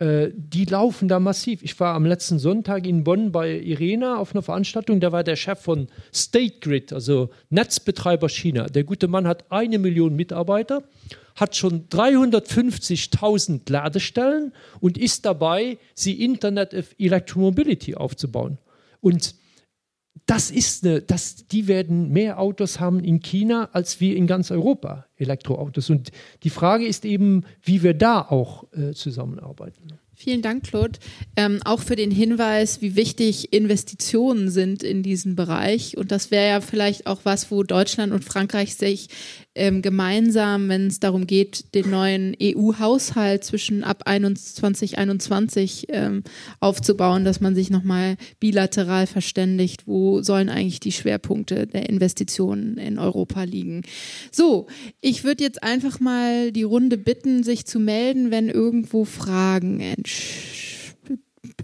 äh, 0.00 0.28
die 0.34 0.66
laufen 0.66 1.08
da 1.08 1.18
massiv. 1.18 1.62
Ich 1.62 1.80
war 1.80 1.94
am 1.94 2.04
letzten 2.04 2.38
Sonntag 2.38 2.86
in 2.86 3.04
Bonn 3.04 3.32
bei 3.32 3.58
Irena 3.58 4.18
auf 4.18 4.34
einer 4.34 4.42
Veranstaltung, 4.42 5.00
da 5.00 5.12
war 5.12 5.24
der 5.24 5.36
Chef 5.36 5.58
von 5.58 5.88
State 6.12 6.58
Grid, 6.60 6.92
also 6.92 7.30
Netzbetreiber 7.48 8.28
China. 8.28 8.66
Der 8.66 8.84
gute 8.84 9.08
Mann 9.08 9.26
hat 9.26 9.50
eine 9.50 9.78
Million 9.78 10.14
Mitarbeiter, 10.14 10.82
hat 11.36 11.56
schon 11.56 11.88
350.000 11.88 13.72
Ladestellen 13.72 14.52
und 14.80 14.98
ist 14.98 15.24
dabei, 15.24 15.78
sie 15.94 16.22
Internet 16.22 16.74
of 16.74 16.94
Electromobility 16.98 17.94
aufzubauen. 17.94 18.58
Und 19.00 19.37
das 20.26 20.50
ist 20.50 20.84
eine, 20.84 21.02
das, 21.02 21.46
die 21.46 21.68
werden 21.68 22.10
mehr 22.10 22.38
Autos 22.38 22.80
haben 22.80 23.00
in 23.00 23.20
China 23.20 23.68
als 23.72 24.00
wir 24.00 24.16
in 24.16 24.26
ganz 24.26 24.50
Europa, 24.50 25.06
Elektroautos. 25.16 25.90
Und 25.90 26.10
die 26.42 26.50
Frage 26.50 26.86
ist 26.86 27.04
eben, 27.04 27.44
wie 27.62 27.82
wir 27.82 27.94
da 27.94 28.20
auch 28.22 28.66
äh, 28.72 28.92
zusammenarbeiten. 28.92 29.98
Vielen 30.20 30.42
Dank, 30.42 30.64
Claude. 30.64 30.98
Ähm, 31.36 31.60
auch 31.64 31.78
für 31.78 31.94
den 31.94 32.10
Hinweis, 32.10 32.82
wie 32.82 32.96
wichtig 32.96 33.52
Investitionen 33.52 34.50
sind 34.50 34.82
in 34.82 35.04
diesen 35.04 35.36
Bereich. 35.36 35.96
Und 35.96 36.10
das 36.10 36.32
wäre 36.32 36.48
ja 36.48 36.60
vielleicht 36.60 37.06
auch 37.06 37.20
was, 37.22 37.52
wo 37.52 37.62
Deutschland 37.62 38.12
und 38.12 38.24
Frankreich 38.24 38.74
sich 38.74 39.10
ähm, 39.58 39.82
gemeinsam, 39.82 40.68
wenn 40.68 40.86
es 40.86 41.00
darum 41.00 41.26
geht, 41.26 41.74
den 41.74 41.90
neuen 41.90 42.36
EU-Haushalt 42.40 43.44
zwischen 43.44 43.84
ab 43.84 44.04
2021 44.06 45.86
ähm, 45.90 46.22
aufzubauen, 46.60 47.24
dass 47.24 47.40
man 47.40 47.54
sich 47.54 47.68
nochmal 47.70 48.16
bilateral 48.40 49.06
verständigt, 49.06 49.86
wo 49.86 50.22
sollen 50.22 50.48
eigentlich 50.48 50.80
die 50.80 50.92
Schwerpunkte 50.92 51.66
der 51.66 51.88
Investitionen 51.88 52.78
in 52.78 52.98
Europa 52.98 53.42
liegen. 53.42 53.82
So, 54.30 54.68
ich 55.00 55.24
würde 55.24 55.44
jetzt 55.44 55.62
einfach 55.62 56.00
mal 56.00 56.52
die 56.52 56.62
Runde 56.62 56.96
bitten, 56.96 57.42
sich 57.42 57.66
zu 57.66 57.80
melden, 57.80 58.30
wenn 58.30 58.48
irgendwo 58.48 59.04
Fragen 59.04 59.82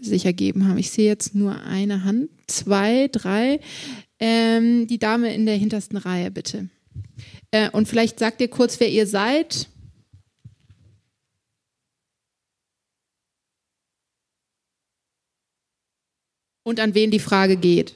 sich 0.01 0.27
ergeben 0.27 0.67
haben. 0.69 0.79
Ich 0.79 0.91
sehe 0.91 1.07
jetzt 1.07 1.35
nur 1.35 1.63
eine 1.63 2.05
Hand, 2.05 2.29
zwei, 2.47 3.09
drei. 3.11 3.61
Ähm, 4.21 4.87
die 4.87 4.99
Dame 4.99 5.35
in 5.35 5.47
der 5.47 5.57
hintersten 5.57 5.97
Reihe, 5.97 6.31
bitte. 6.31 6.69
Äh, 7.55 7.71
und 7.71 7.87
vielleicht 7.87 8.19
sagt 8.19 8.41
ihr 8.41 8.49
kurz, 8.49 8.81
wer 8.81 8.89
ihr 8.89 9.07
seid. 9.07 9.69
Und 16.65 16.81
an 16.81 16.95
wen 16.95 17.13
die 17.13 17.21
Frage 17.21 17.57
geht. 17.57 17.95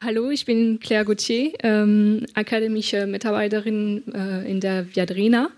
Hallo, 0.00 0.30
ich 0.30 0.44
bin 0.44 0.78
Claire 0.78 1.04
Gauthier, 1.04 1.52
ähm, 1.62 2.26
akademische 2.34 3.06
Mitarbeiterin 3.06 4.02
äh, 4.12 4.48
in 4.48 4.60
der 4.60 4.94
Viadrina 4.94 5.50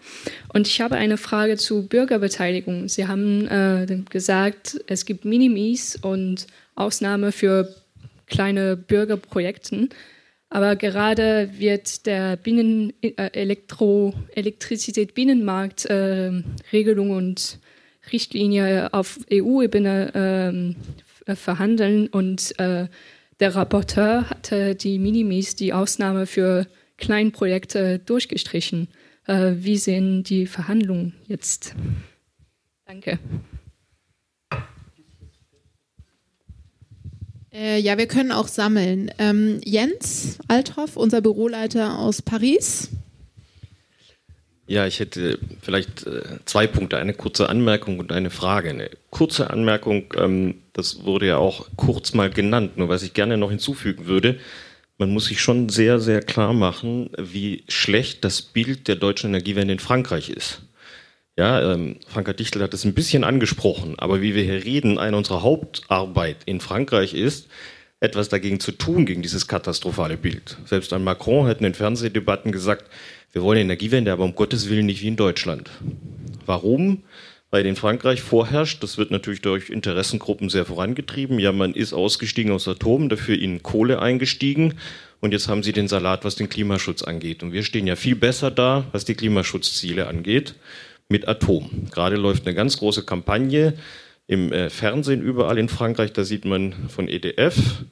und 0.53 0.67
ich 0.69 0.81
habe 0.81 0.97
eine 0.97 1.17
Frage 1.17 1.57
zu 1.57 1.87
Bürgerbeteiligung. 1.87 2.89
Sie 2.89 3.07
haben 3.07 3.49
äh, 3.49 3.87
gesagt, 4.11 4.81
es 4.87 5.07
gibt 5.07 5.25
Minimis 5.25 5.97
und 5.97 6.47
Ausnahme 6.75 7.33
für 7.33 7.75
kleine 8.27 8.77
Bürgerprojekte, 8.77 9.89
aber 10.55 10.77
gerade 10.77 11.51
wird 11.59 12.07
der 12.07 12.37
Binnen 12.37 12.93
äh, 13.03 13.31
Elektro 13.33 14.15
Elektrizität 14.37 15.13
Binnenmarkt 15.13 15.85
äh, 15.87 16.31
Regelung 16.73 17.11
und 17.11 17.59
Richtlinie 18.13 18.95
auf 18.95 19.19
EU-Ebene 19.33 20.13
ähm, 20.15 20.77
verhandeln 21.35 22.07
und 22.07 22.57
äh, 22.61 22.87
der 23.41 23.57
Rapporteur 23.57 24.31
hatte 24.31 24.77
die 24.77 25.01
Minimis, 25.01 25.57
die 25.57 25.73
Ausnahme 25.73 26.25
für 26.27 26.69
Kleinprojekte, 26.99 27.99
durchgestrichen. 27.99 28.87
Äh, 29.27 29.55
wie 29.57 29.77
sehen 29.77 30.23
die 30.23 30.47
Verhandlungen 30.47 31.15
jetzt? 31.27 31.75
Danke. 32.87 33.19
Äh, 37.55 37.79
ja, 37.79 37.97
wir 37.97 38.09
können 38.09 38.33
auch 38.33 38.49
sammeln. 38.49 39.13
Ähm, 39.19 39.61
Jens 39.65 40.39
Althoff, 40.49 40.97
unser 40.97 41.21
Büroleiter 41.21 41.99
aus 41.99 42.21
Paris. 42.21 42.91
Ja, 44.67 44.87
ich 44.87 44.99
hätte 44.99 45.39
vielleicht 45.61 46.07
äh, 46.07 46.23
zwei 46.47 46.67
Punkte, 46.67 46.97
eine 46.97 47.15
kurze 47.15 47.49
Anmerkung 47.49 48.01
und 48.01 48.11
eine 48.11 48.31
Frage. 48.31 48.71
Eine 48.71 48.91
kurze 49.11 49.51
Anmerkung, 49.51 50.13
ähm, 50.17 50.57
das 50.73 51.05
wurde 51.05 51.27
ja 51.27 51.37
auch 51.37 51.69
kurz 51.77 52.15
mal 52.15 52.31
genannt, 52.31 52.77
nur 52.77 52.89
was 52.89 53.03
ich 53.03 53.15
gerne 53.15 53.37
noch 53.37 53.51
hinzufügen 53.51 54.07
würde. 54.07 54.41
Man 54.99 55.11
muss 55.11 55.27
sich 55.27 55.41
schon 55.41 55.69
sehr, 55.69 56.01
sehr 56.01 56.23
klar 56.23 56.55
machen, 56.55 57.11
wie 57.19 57.65
schlecht 57.69 58.25
das 58.25 58.43
Bild 58.43 58.89
der 58.89 58.97
deutschen 58.97 59.31
Energiewende 59.31 59.75
in 59.75 59.81
Frankreich 59.81 60.31
ist. 60.31 60.63
Ja, 61.37 61.73
ähm, 61.73 61.97
Franka 62.07 62.33
Dichtel 62.33 62.63
hat 62.63 62.75
es 62.75 62.85
ein 62.85 62.95
bisschen 62.95 63.25
angesprochen, 63.25 63.99
aber 63.99 64.23
wie 64.23 64.37
wir 64.37 64.45
hier 64.45 64.65
reden, 64.65 64.99
eine 64.99 65.17
unserer 65.17 65.43
Hauptarbeit 65.43 66.37
in 66.47 66.61
Frankreich 66.61 67.13
ist, 67.13 67.49
etwas 67.99 68.29
dagegen 68.29 68.61
zu 68.61 68.71
tun, 68.71 69.05
gegen 69.05 69.23
dieses 69.23 69.49
katastrophale 69.49 70.17
Bild. 70.17 70.59
Selbst 70.67 70.93
ein 70.93 71.03
Macron 71.03 71.47
hat 71.47 71.59
in 71.59 71.65
den 71.65 71.75
Fernsehdebatten 71.75 72.53
gesagt, 72.53 72.89
wir 73.33 73.43
wollen 73.43 73.59
Energiewende, 73.59 74.13
aber 74.13 74.23
um 74.23 74.37
Gottes 74.37 74.71
Willen 74.71 74.87
nicht 74.87 75.03
wie 75.03 75.09
in 75.09 75.17
Deutschland. 75.17 75.71
Warum? 76.47 77.03
Weil 77.51 77.67
in 77.67 77.77
Frankreich 77.77 78.21
vorherrscht, 78.21 78.83
das 78.83 78.99
wird 78.99 79.11
natürlich 79.11 79.41
durch 79.41 79.71
Interessengruppen 79.71 80.51
sehr 80.51 80.65
vorangetrieben. 80.65 81.41
Ja, 81.41 81.51
man 81.51 81.75
ist 81.75 81.93
ausgestiegen 81.93 82.53
aus 82.53 82.69
Atom, 82.69 83.09
dafür 83.09 83.37
in 83.37 83.63
Kohle 83.63 84.01
eingestiegen 84.01 84.75
und 85.21 85.33
jetzt 85.33 85.49
haben 85.49 85.63
sie 85.63 85.73
den 85.73 85.89
Salat, 85.89 86.25
was 86.25 86.37
den 86.37 86.49
Klimaschutz 86.49 87.03
angeht. 87.03 87.43
Und 87.43 87.53
wir 87.53 87.65
stehen 87.65 87.87
ja 87.87 87.97
viel 87.97 88.15
besser 88.15 88.51
da, 88.51 88.85
was 88.93 89.05
die 89.05 89.15
Klimaschutzziele 89.15 90.07
angeht, 90.07 90.55
mit 91.09 91.29
Atom. 91.29 91.89
Gerade 91.91 92.17
läuft 92.17 92.47
eine 92.47 92.55
ganz 92.55 92.79
große 92.79 93.05
Kampagne 93.05 93.75
im 94.27 94.53
äh, 94.53 94.71
Fernsehen 94.71 95.23
überall 95.23 95.59
in 95.59 95.69
Frankreich. 95.69 96.13
Da 96.13 96.25
sieht 96.25 96.45
man 96.45 96.89
von 96.89 97.09
EDF, 97.09 97.85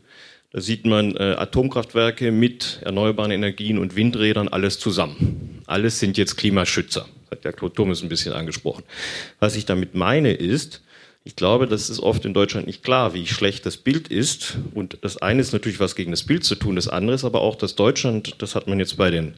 da 0.51 0.61
sieht 0.61 0.87
man 0.87 1.17
äh, 1.17 1.35
Atomkraftwerke 1.39 2.33
mit 2.33 2.81
erneuerbaren 2.83 3.31
Energien 3.31 3.79
und 3.79 3.97
Windrädern 3.97 4.49
alles 4.49 4.79
zusammen. 4.79 5.63
Alles 5.67 5.99
sind 5.99 6.19
jetzt 6.19 6.37
Klimaschützer. 6.37 7.07
Hat 7.31 7.45
ja 7.45 7.53
Claude 7.53 7.75
Thomas 7.75 8.03
ein 8.03 8.09
bisschen 8.09 8.33
angesprochen. 8.33 8.85
Was 9.41 9.57
ich 9.57 9.65
damit 9.65 9.95
meine 9.95 10.33
ist, 10.33 10.83
ich 11.25 11.37
glaube, 11.37 11.69
das 11.69 11.89
ist 11.89 12.01
oft 12.01 12.25
in 12.25 12.35
Deutschland 12.35 12.67
nicht 12.67 12.83
klar, 12.83 13.15
wie 13.15 13.27
schlecht 13.27 13.65
das 13.65 13.77
Bild 13.77 14.09
ist. 14.09 14.57
Und 14.75 14.99
das 15.03 15.19
eine 15.19 15.41
ist 15.41 15.53
natürlich 15.53 15.79
was 15.79 15.95
gegen 15.95 16.11
das 16.11 16.25
Bild 16.25 16.45
zu 16.45 16.57
tun, 16.57 16.77
das 16.77 16.89
andere 16.89 17.15
ist 17.15 17.25
aber 17.25 17.41
auch, 17.43 17.55
dass 17.55 17.77
Deutschland, 17.77 18.35
das 18.39 18.55
hat 18.55 18.67
man 18.67 18.79
jetzt 18.79 18.97
bei 18.97 19.11
den 19.11 19.35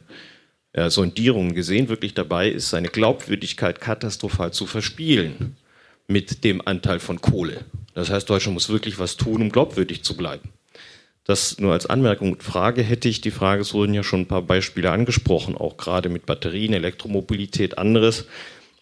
äh, 0.75 0.89
Sondierungen 0.89 1.55
gesehen, 1.55 1.87
wirklich 1.87 2.13
dabei 2.13 2.49
ist, 2.49 2.69
seine 2.69 2.89
Glaubwürdigkeit 2.89 3.79
katastrophal 3.79 4.51
zu 4.51 4.65
verspielen 4.65 5.55
mit 6.07 6.43
dem 6.43 6.61
Anteil 6.67 6.99
von 6.99 7.21
Kohle. 7.21 7.61
Das 7.93 8.09
heißt, 8.09 8.29
Deutschland 8.29 8.55
muss 8.55 8.67
wirklich 8.67 8.99
was 8.99 9.15
tun, 9.15 9.41
um 9.41 9.51
glaubwürdig 9.51 10.03
zu 10.03 10.17
bleiben. 10.17 10.49
Das 11.23 11.59
nur 11.59 11.71
als 11.71 11.85
Anmerkung 11.85 12.33
und 12.33 12.43
Frage 12.43 12.83
hätte 12.83 13.07
ich. 13.07 13.21
Die 13.21 13.31
Frage, 13.31 13.61
es 13.61 13.73
wurden 13.73 13.93
ja 13.93 14.03
schon 14.03 14.21
ein 14.21 14.27
paar 14.27 14.41
Beispiele 14.41 14.91
angesprochen, 14.91 15.55
auch 15.55 15.77
gerade 15.77 16.09
mit 16.09 16.25
Batterien, 16.25 16.73
Elektromobilität, 16.73 17.77
anderes. 17.77 18.25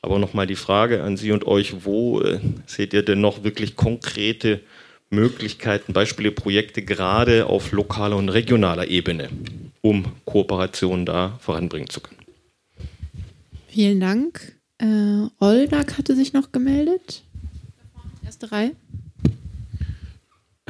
Aber 0.02 0.18
nochmal 0.18 0.48
die 0.48 0.56
Frage 0.56 1.04
an 1.04 1.16
Sie 1.16 1.32
und 1.32 1.46
euch, 1.46 1.86
wo 1.86 2.22
äh, 2.22 2.40
seht 2.66 2.94
ihr 2.94 3.06
denn 3.06 3.22
noch 3.22 3.44
wirklich 3.44 3.76
konkrete 3.76 4.62
Möglichkeiten, 5.12 5.94
Beispiele, 5.94 6.32
Projekte 6.32 6.82
gerade 6.82 7.46
auf 7.46 7.72
lokaler 7.72 8.18
und 8.18 8.30
regionaler 8.30 8.88
Ebene, 8.88 9.30
um 9.84 10.06
Kooperationen 10.26 11.06
da 11.06 11.38
voranbringen 11.40 11.90
zu 11.90 12.00
können? 12.00 12.22
Vielen 13.68 14.00
Dank. 14.00 14.56
Äh, 14.80 15.28
Oldak 15.40 15.98
hatte 15.98 16.16
sich 16.16 16.34
noch 16.34 16.52
gemeldet. 16.52 17.24
Erste 18.24 18.52
Reihe. 18.52 18.72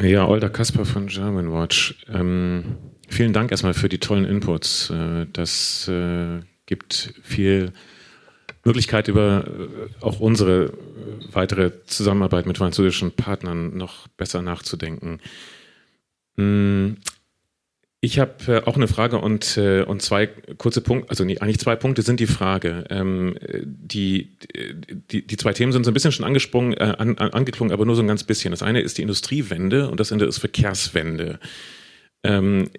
Ja, 0.02 0.28
Olda 0.28 0.50
Kasper 0.50 0.86
von 0.86 1.08
Germanwatch. 1.08 2.04
Ähm, 2.12 2.78
vielen 3.08 3.32
Dank 3.32 3.52
erstmal 3.52 3.76
für 3.76 3.90
die 3.90 4.00
tollen 4.00 4.26
Inputs. 4.26 4.90
Äh, 4.90 5.28
das 5.32 5.88
äh, 5.88 6.40
gibt 6.66 7.14
viel 7.22 7.72
Möglichkeit, 8.66 9.08
über 9.08 9.46
äh, 9.46 10.04
auch 10.04 10.20
unsere 10.20 10.74
weitere 11.32 11.72
Zusammenarbeit 11.86 12.48
mit 12.48 12.58
französischen 12.58 13.12
Partnern 13.12 13.78
noch 13.78 14.08
besser 14.10 14.42
nachzudenken. 14.42 15.20
Ich 18.06 18.20
habe 18.20 18.34
äh, 18.48 18.62
auch 18.66 18.76
eine 18.76 18.90
Frage 18.90 19.18
und, 19.18 19.56
äh, 19.56 19.84
und 19.84 20.02
zwei 20.02 20.28
kurze 20.58 20.82
Punkte, 20.82 21.10
also 21.10 21.24
nee, 21.24 21.38
eigentlich 21.38 21.60
zwei 21.60 21.78
Punkte 21.78 22.02
sind 22.02 22.20
die 22.20 22.28
Frage. 22.28 22.84
Ähm, 22.90 23.38
die, 23.64 24.28
die, 25.10 25.26
die 25.26 25.38
zwei 25.38 25.54
Themen 25.54 25.72
sind 25.72 25.86
so 25.86 25.92
ein 25.92 25.94
bisschen 25.94 26.12
schon 26.12 26.26
angesprungen, 26.26 26.74
äh, 26.74 26.96
an, 26.98 27.18
an, 27.18 27.30
angeklungen, 27.30 27.72
aber 27.72 27.86
nur 27.86 27.96
so 27.96 28.02
ein 28.02 28.08
ganz 28.10 28.26
bisschen. 28.26 28.52
Das 28.52 28.62
eine 28.62 28.82
ist 28.82 28.98
die 28.98 29.04
Industriewende 29.04 29.90
und 29.90 30.02
das 30.02 30.12
andere 30.12 30.28
ist 30.28 30.40
Verkehrswende. 30.40 31.40
Ähm, 32.26 32.72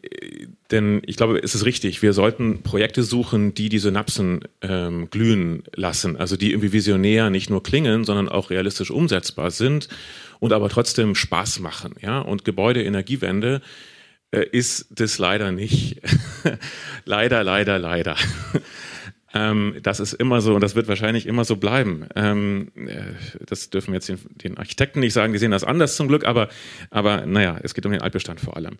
denn 0.70 1.00
ich 1.06 1.16
glaube, 1.16 1.38
es 1.38 1.54
ist 1.54 1.64
richtig, 1.64 2.02
wir 2.02 2.12
sollten 2.12 2.62
Projekte 2.62 3.02
suchen, 3.02 3.54
die 3.54 3.70
die 3.70 3.78
Synapsen 3.78 4.40
ähm, 4.60 5.08
glühen 5.08 5.62
lassen, 5.74 6.18
also 6.18 6.36
die 6.36 6.50
irgendwie 6.50 6.74
visionär 6.74 7.30
nicht 7.30 7.48
nur 7.48 7.62
klingen, 7.62 8.04
sondern 8.04 8.28
auch 8.28 8.50
realistisch 8.50 8.90
umsetzbar 8.90 9.50
sind 9.50 9.88
und 10.38 10.52
aber 10.52 10.68
trotzdem 10.68 11.14
Spaß 11.14 11.60
machen. 11.60 11.94
Ja? 12.02 12.18
Und 12.18 12.44
Gebäudeenergiewende 12.44 13.62
äh, 13.62 13.93
ist 14.40 14.86
das 14.90 15.18
leider 15.18 15.52
nicht. 15.52 16.00
leider, 17.04 17.44
leider, 17.44 17.78
leider. 17.78 18.16
Ähm, 19.34 19.76
das 19.82 19.98
ist 19.98 20.12
immer 20.12 20.40
so 20.40 20.54
und 20.54 20.60
das 20.60 20.76
wird 20.76 20.86
wahrscheinlich 20.86 21.26
immer 21.26 21.44
so 21.44 21.56
bleiben. 21.56 22.06
Ähm, 22.14 22.70
äh, 22.76 23.14
das 23.44 23.68
dürfen 23.68 23.88
wir 23.88 23.94
jetzt 23.94 24.08
den, 24.08 24.18
den, 24.30 24.58
Architekten 24.58 25.00
nicht 25.00 25.12
sagen, 25.12 25.32
die 25.32 25.40
sehen 25.40 25.50
das 25.50 25.64
anders 25.64 25.96
zum 25.96 26.06
Glück, 26.06 26.24
aber, 26.24 26.48
aber 26.90 27.26
naja, 27.26 27.58
es 27.62 27.74
geht 27.74 27.84
um 27.84 27.90
den 27.90 28.00
Altbestand 28.00 28.40
vor 28.40 28.56
allem. 28.56 28.78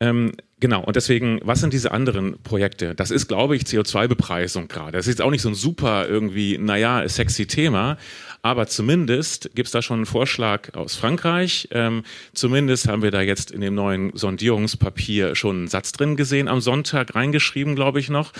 Ähm, 0.00 0.32
genau, 0.58 0.82
und 0.82 0.96
deswegen, 0.96 1.40
was 1.44 1.60
sind 1.60 1.72
diese 1.72 1.92
anderen 1.92 2.42
Projekte? 2.42 2.96
Das 2.96 3.12
ist, 3.12 3.28
glaube 3.28 3.54
ich, 3.54 3.62
CO2-Bepreisung 3.62 4.66
gerade. 4.66 4.92
Das 4.92 5.06
ist 5.06 5.12
jetzt 5.12 5.22
auch 5.22 5.30
nicht 5.30 5.42
so 5.42 5.48
ein 5.48 5.54
super 5.54 6.08
irgendwie, 6.08 6.58
naja, 6.58 7.08
sexy 7.08 7.46
Thema, 7.46 7.96
aber 8.42 8.66
zumindest 8.66 9.54
gibt 9.54 9.66
es 9.66 9.72
da 9.72 9.82
schon 9.82 10.00
einen 10.00 10.06
Vorschlag 10.06 10.74
aus 10.74 10.96
Frankreich. 10.96 11.68
Ähm, 11.70 12.02
zumindest 12.34 12.88
haben 12.88 13.02
wir 13.02 13.12
da 13.12 13.20
jetzt 13.20 13.52
in 13.52 13.60
dem 13.60 13.76
neuen 13.76 14.10
Sondierungspapier 14.16 15.36
schon 15.36 15.58
einen 15.58 15.68
Satz 15.68 15.92
drin 15.92 16.16
gesehen, 16.16 16.48
am 16.48 16.60
Sonntag 16.60 17.14
reingeschrieben, 17.14 17.76
glaube 17.76 18.00
ich 18.00 18.10
noch 18.10 18.32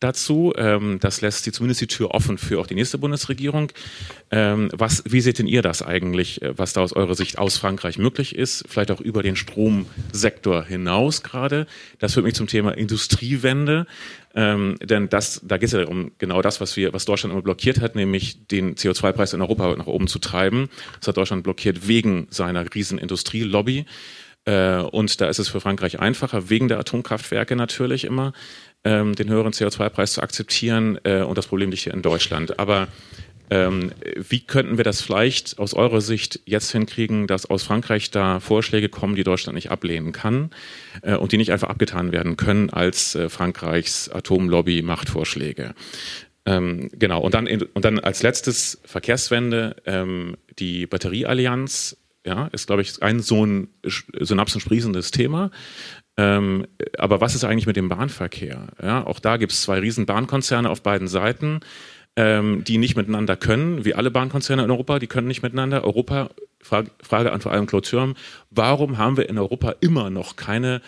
dazu. 0.00 0.52
Ähm, 0.56 0.98
das 1.00 1.20
lässt 1.20 1.46
die, 1.46 1.52
zumindest 1.52 1.80
die 1.80 1.86
Tür 1.86 2.10
offen 2.12 2.38
für 2.38 2.60
auch 2.60 2.66
die 2.66 2.74
nächste 2.74 2.98
Bundesregierung. 2.98 3.72
Ähm, 4.30 4.68
was, 4.72 5.02
wie 5.06 5.20
seht 5.20 5.38
denn 5.38 5.46
ihr 5.46 5.62
das 5.62 5.82
eigentlich, 5.82 6.42
äh, 6.42 6.58
was 6.58 6.72
da 6.72 6.82
aus 6.82 6.92
eurer 6.92 7.14
Sicht 7.14 7.38
aus 7.38 7.56
Frankreich 7.56 7.98
möglich 7.98 8.34
ist? 8.34 8.64
Vielleicht 8.68 8.90
auch 8.90 9.00
über 9.00 9.22
den 9.22 9.36
Stromsektor 9.36 10.64
hinaus 10.64 11.22
gerade. 11.22 11.66
Das 11.98 12.14
führt 12.14 12.26
mich 12.26 12.34
zum 12.34 12.46
Thema 12.46 12.76
Industriewende. 12.76 13.86
Ähm, 14.34 14.76
denn 14.82 15.08
das, 15.08 15.40
da 15.44 15.56
geht 15.56 15.68
es 15.68 15.72
ja 15.72 15.86
um 15.86 16.12
genau 16.18 16.42
das, 16.42 16.60
was 16.60 16.76
wir, 16.76 16.92
was 16.92 17.06
Deutschland 17.06 17.32
immer 17.32 17.42
blockiert 17.42 17.80
hat, 17.80 17.96
nämlich 17.96 18.46
den 18.48 18.74
CO2-Preis 18.74 19.32
in 19.32 19.40
Europa 19.40 19.74
nach 19.76 19.86
oben 19.86 20.08
zu 20.08 20.18
treiben. 20.18 20.68
Das 21.00 21.08
hat 21.08 21.16
Deutschland 21.16 21.42
blockiert 21.42 21.88
wegen 21.88 22.26
seiner 22.30 22.74
riesen 22.74 22.98
Industrielobby. 22.98 23.86
Äh, 24.44 24.78
und 24.78 25.20
da 25.20 25.28
ist 25.28 25.38
es 25.38 25.48
für 25.48 25.60
Frankreich 25.60 26.00
einfacher, 26.00 26.50
wegen 26.50 26.68
der 26.68 26.78
Atomkraftwerke 26.78 27.56
natürlich 27.56 28.04
immer 28.04 28.32
ähm, 28.86 29.16
den 29.16 29.28
höheren 29.28 29.52
CO2-Preis 29.52 30.12
zu 30.12 30.22
akzeptieren 30.22 30.98
äh, 31.02 31.22
und 31.22 31.36
das 31.36 31.48
Problem 31.48 31.70
liegt 31.70 31.82
hier 31.82 31.92
in 31.92 32.02
Deutschland. 32.02 32.60
Aber 32.60 32.86
ähm, 33.50 33.90
wie 34.16 34.40
könnten 34.40 34.76
wir 34.76 34.84
das 34.84 35.00
vielleicht 35.00 35.58
aus 35.58 35.74
eurer 35.74 36.00
Sicht 36.00 36.40
jetzt 36.46 36.70
hinkriegen, 36.70 37.26
dass 37.26 37.46
aus 37.46 37.64
Frankreich 37.64 38.12
da 38.12 38.38
Vorschläge 38.38 38.88
kommen, 38.88 39.16
die 39.16 39.24
Deutschland 39.24 39.56
nicht 39.56 39.72
ablehnen 39.72 40.12
kann 40.12 40.50
äh, 41.02 41.16
und 41.16 41.32
die 41.32 41.36
nicht 41.36 41.52
einfach 41.52 41.68
abgetan 41.68 42.12
werden 42.12 42.36
können 42.36 42.70
als 42.70 43.16
äh, 43.16 43.28
Frankreichs 43.28 44.08
Atomlobby-Machtvorschläge? 44.08 45.74
Ähm, 46.44 46.88
genau, 46.92 47.20
und 47.20 47.34
dann, 47.34 47.48
in, 47.48 47.62
und 47.62 47.84
dann 47.84 47.98
als 47.98 48.22
letztes 48.22 48.80
Verkehrswende, 48.84 49.76
ähm, 49.84 50.36
die 50.60 50.86
Batterieallianz 50.86 51.96
ja, 52.24 52.46
ist, 52.48 52.66
glaube 52.66 52.82
ich, 52.82 53.02
ein 53.02 53.20
so 53.20 53.44
ein 53.44 53.68
synapsensprießendes 53.84 55.12
Thema. 55.12 55.50
Ähm, 56.16 56.66
aber 56.98 57.20
was 57.20 57.34
ist 57.34 57.44
eigentlich 57.44 57.66
mit 57.66 57.76
dem 57.76 57.88
Bahnverkehr? 57.88 58.68
Ja, 58.82 59.06
auch 59.06 59.20
da 59.20 59.36
gibt 59.36 59.52
es 59.52 59.62
zwei 59.62 59.78
riesen 59.78 60.06
Bahnkonzerne 60.06 60.70
auf 60.70 60.82
beiden 60.82 61.08
Seiten, 61.08 61.60
ähm, 62.16 62.64
die 62.64 62.78
nicht 62.78 62.96
miteinander 62.96 63.36
können, 63.36 63.84
wie 63.84 63.94
alle 63.94 64.10
Bahnkonzerne 64.10 64.64
in 64.64 64.70
Europa, 64.70 64.98
die 64.98 65.06
können 65.06 65.28
nicht 65.28 65.42
miteinander. 65.42 65.84
Europa, 65.84 66.30
Frage, 66.60 66.90
Frage 67.02 67.32
an 67.32 67.40
vor 67.42 67.52
allem 67.52 67.66
Claude 67.66 67.86
Thürm, 67.86 68.14
warum 68.50 68.96
haben 68.96 69.16
wir 69.18 69.28
in 69.28 69.38
Europa 69.38 69.74
immer 69.80 70.08
noch 70.08 70.36
keine 70.36 70.80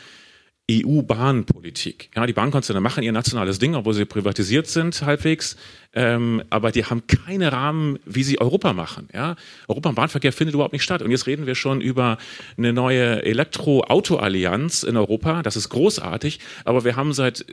EU-Bahnpolitik. 0.70 2.10
Ja, 2.14 2.26
die 2.26 2.34
Bahnkonzerne 2.34 2.80
machen 2.80 3.02
ihr 3.02 3.12
nationales 3.12 3.58
Ding, 3.58 3.74
obwohl 3.74 3.94
sie 3.94 4.04
privatisiert 4.04 4.66
sind 4.66 5.00
halbwegs 5.02 5.56
ähm, 5.94 6.42
aber 6.50 6.70
die 6.70 6.84
haben 6.84 7.02
keine 7.06 7.50
Rahmen, 7.50 7.98
wie 8.04 8.22
sie 8.22 8.40
Europa 8.40 8.72
machen. 8.74 9.08
Ja? 9.14 9.36
Europa 9.68 9.88
im 9.88 9.94
Bahnverkehr 9.94 10.32
findet 10.32 10.54
überhaupt 10.54 10.74
nicht 10.74 10.82
statt. 10.82 11.00
Und 11.00 11.10
jetzt 11.10 11.26
reden 11.26 11.46
wir 11.46 11.54
schon 11.54 11.80
über 11.80 12.18
eine 12.58 12.74
neue 12.74 13.22
Elektro-Auto-Allianz 13.24 14.82
in 14.82 14.96
Europa. 14.98 15.42
Das 15.42 15.56
ist 15.56 15.70
großartig, 15.70 16.40
aber 16.64 16.84
wir 16.84 16.96
haben 16.96 17.14
seit 17.14 17.44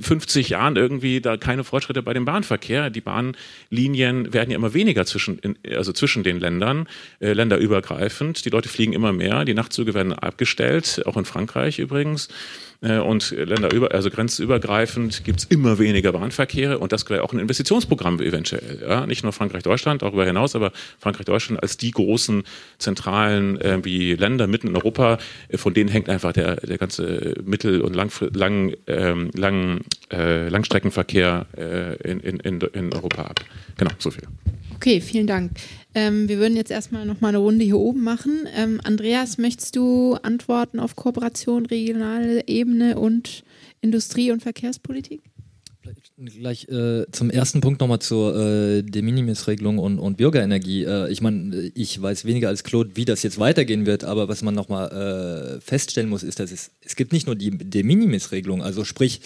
50 0.00 0.46
äh, 0.46 0.50
Jahren 0.50 0.76
irgendwie 0.76 1.20
da 1.20 1.36
keine 1.36 1.62
Fortschritte 1.62 2.02
bei 2.02 2.12
dem 2.14 2.24
Bahnverkehr. 2.24 2.90
Die 2.90 3.00
Bahnlinien 3.00 4.32
werden 4.32 4.50
ja 4.50 4.56
immer 4.56 4.74
weniger 4.74 5.06
zwischen, 5.06 5.40
also 5.70 5.92
zwischen 5.92 6.24
den 6.24 6.40
Ländern, 6.40 6.88
äh, 7.20 7.32
länderübergreifend. 7.32 8.44
Die 8.44 8.50
Leute 8.50 8.68
fliegen 8.68 8.92
immer 8.92 9.12
mehr, 9.12 9.44
die 9.44 9.54
Nachtzüge 9.54 9.94
werden 9.94 10.12
abgestellt, 10.12 11.02
auch 11.06 11.16
in 11.16 11.24
Frankreich 11.24 11.78
übrigens. 11.78 12.28
Äh, 12.80 12.98
und 12.98 13.30
länderüber, 13.32 13.92
also 13.92 14.08
grenzübergreifend 14.08 15.24
gibt 15.24 15.40
es 15.40 15.44
immer 15.46 15.78
weniger 15.80 16.12
Bahnverkehre 16.12 16.78
und 16.78 16.92
das 16.92 17.08
wäre 17.10 17.24
auch 17.24 17.32
ein 17.32 17.40
Investitionsprogramm 17.40 18.20
eventuell. 18.20 18.84
Ja? 18.88 19.04
Nicht 19.06 19.24
nur 19.24 19.32
Frankreich-Deutschland, 19.32 20.02
darüber 20.02 20.24
hinaus, 20.24 20.54
aber 20.54 20.70
Frankreich-Deutschland 21.00 21.60
als 21.60 21.76
die 21.76 21.90
großen 21.90 22.44
zentralen 22.78 23.60
äh, 23.60 23.84
wie 23.84 24.14
Länder 24.14 24.46
mitten 24.46 24.68
in 24.68 24.76
Europa, 24.76 25.18
äh, 25.48 25.58
von 25.58 25.74
denen 25.74 25.90
hängt 25.90 26.08
einfach 26.08 26.32
der, 26.32 26.56
der 26.56 26.78
ganze 26.78 27.34
Mittel- 27.44 27.80
und 27.80 27.96
lang, 27.96 28.12
lang, 28.32 28.74
ähm, 28.86 29.30
lang, 29.34 29.80
äh, 30.12 30.48
Langstreckenverkehr 30.48 31.46
äh, 31.56 32.10
in, 32.10 32.20
in, 32.20 32.60
in 32.60 32.92
Europa 32.92 33.22
ab. 33.22 33.40
Genau, 33.76 33.90
so 33.98 34.12
viel. 34.12 34.22
Okay, 34.76 35.00
vielen 35.00 35.26
Dank. 35.26 35.50
Ähm, 35.98 36.28
wir 36.28 36.38
würden 36.38 36.56
jetzt 36.56 36.70
erstmal 36.70 37.04
noch 37.04 37.20
mal 37.20 37.30
eine 37.30 37.38
Runde 37.38 37.64
hier 37.64 37.78
oben 37.78 38.04
machen. 38.04 38.46
Ähm, 38.56 38.80
Andreas, 38.84 39.36
möchtest 39.36 39.74
du 39.74 40.14
antworten 40.22 40.78
auf 40.78 40.94
Kooperation, 40.94 41.66
regionale 41.66 42.46
Ebene 42.46 42.96
und 42.96 43.42
Industrie- 43.80 44.30
und 44.30 44.40
Verkehrspolitik? 44.40 45.22
Gleich 46.16 46.68
äh, 46.68 47.06
zum 47.10 47.30
ersten 47.30 47.60
Punkt 47.60 47.80
nochmal 47.80 47.98
zur 47.98 48.36
äh, 48.36 48.82
De 48.82 49.02
Minimis-Regelung 49.02 49.78
und, 49.78 49.98
und 49.98 50.18
Bürgerenergie. 50.18 50.84
Äh, 50.84 51.10
ich 51.10 51.20
meine, 51.20 51.72
ich 51.74 52.00
weiß 52.00 52.24
weniger 52.24 52.48
als 52.48 52.62
Claude, 52.62 52.90
wie 52.94 53.04
das 53.04 53.22
jetzt 53.24 53.40
weitergehen 53.40 53.86
wird, 53.86 54.04
aber 54.04 54.28
was 54.28 54.42
man 54.42 54.54
nochmal 54.54 55.56
äh, 55.56 55.60
feststellen 55.60 56.10
muss, 56.10 56.22
ist, 56.22 56.38
dass 56.38 56.52
es, 56.52 56.70
es 56.82 56.94
gibt 56.94 57.12
nicht 57.12 57.26
nur 57.26 57.34
die 57.34 57.50
De 57.50 57.82
Minimis-Regelung, 57.82 58.62
also 58.62 58.84
sprich, 58.84 59.20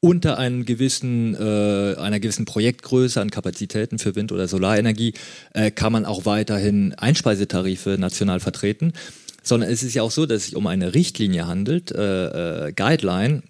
unter 0.00 0.38
einem 0.38 0.64
gewissen, 0.64 1.34
äh, 1.34 1.96
einer 1.98 2.20
gewissen 2.20 2.46
Projektgröße 2.46 3.20
an 3.20 3.30
Kapazitäten 3.30 3.98
für 3.98 4.14
Wind- 4.16 4.32
oder 4.32 4.48
Solarenergie 4.48 5.12
äh, 5.52 5.70
kann 5.70 5.92
man 5.92 6.06
auch 6.06 6.24
weiterhin 6.24 6.94
Einspeisetarife 6.94 7.96
national 7.98 8.40
vertreten. 8.40 8.94
Sondern 9.42 9.70
es 9.70 9.82
ist 9.82 9.94
ja 9.94 10.02
auch 10.02 10.10
so, 10.10 10.26
dass 10.26 10.38
es 10.38 10.44
sich 10.46 10.56
um 10.56 10.66
eine 10.66 10.94
Richtlinie 10.94 11.46
handelt, 11.46 11.92
äh, 11.92 12.68
äh, 12.68 12.72
Guideline, 12.72 13.42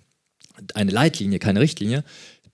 eine 0.75 0.91
Leitlinie, 0.91 1.39
keine 1.39 1.61
Richtlinie, 1.61 2.05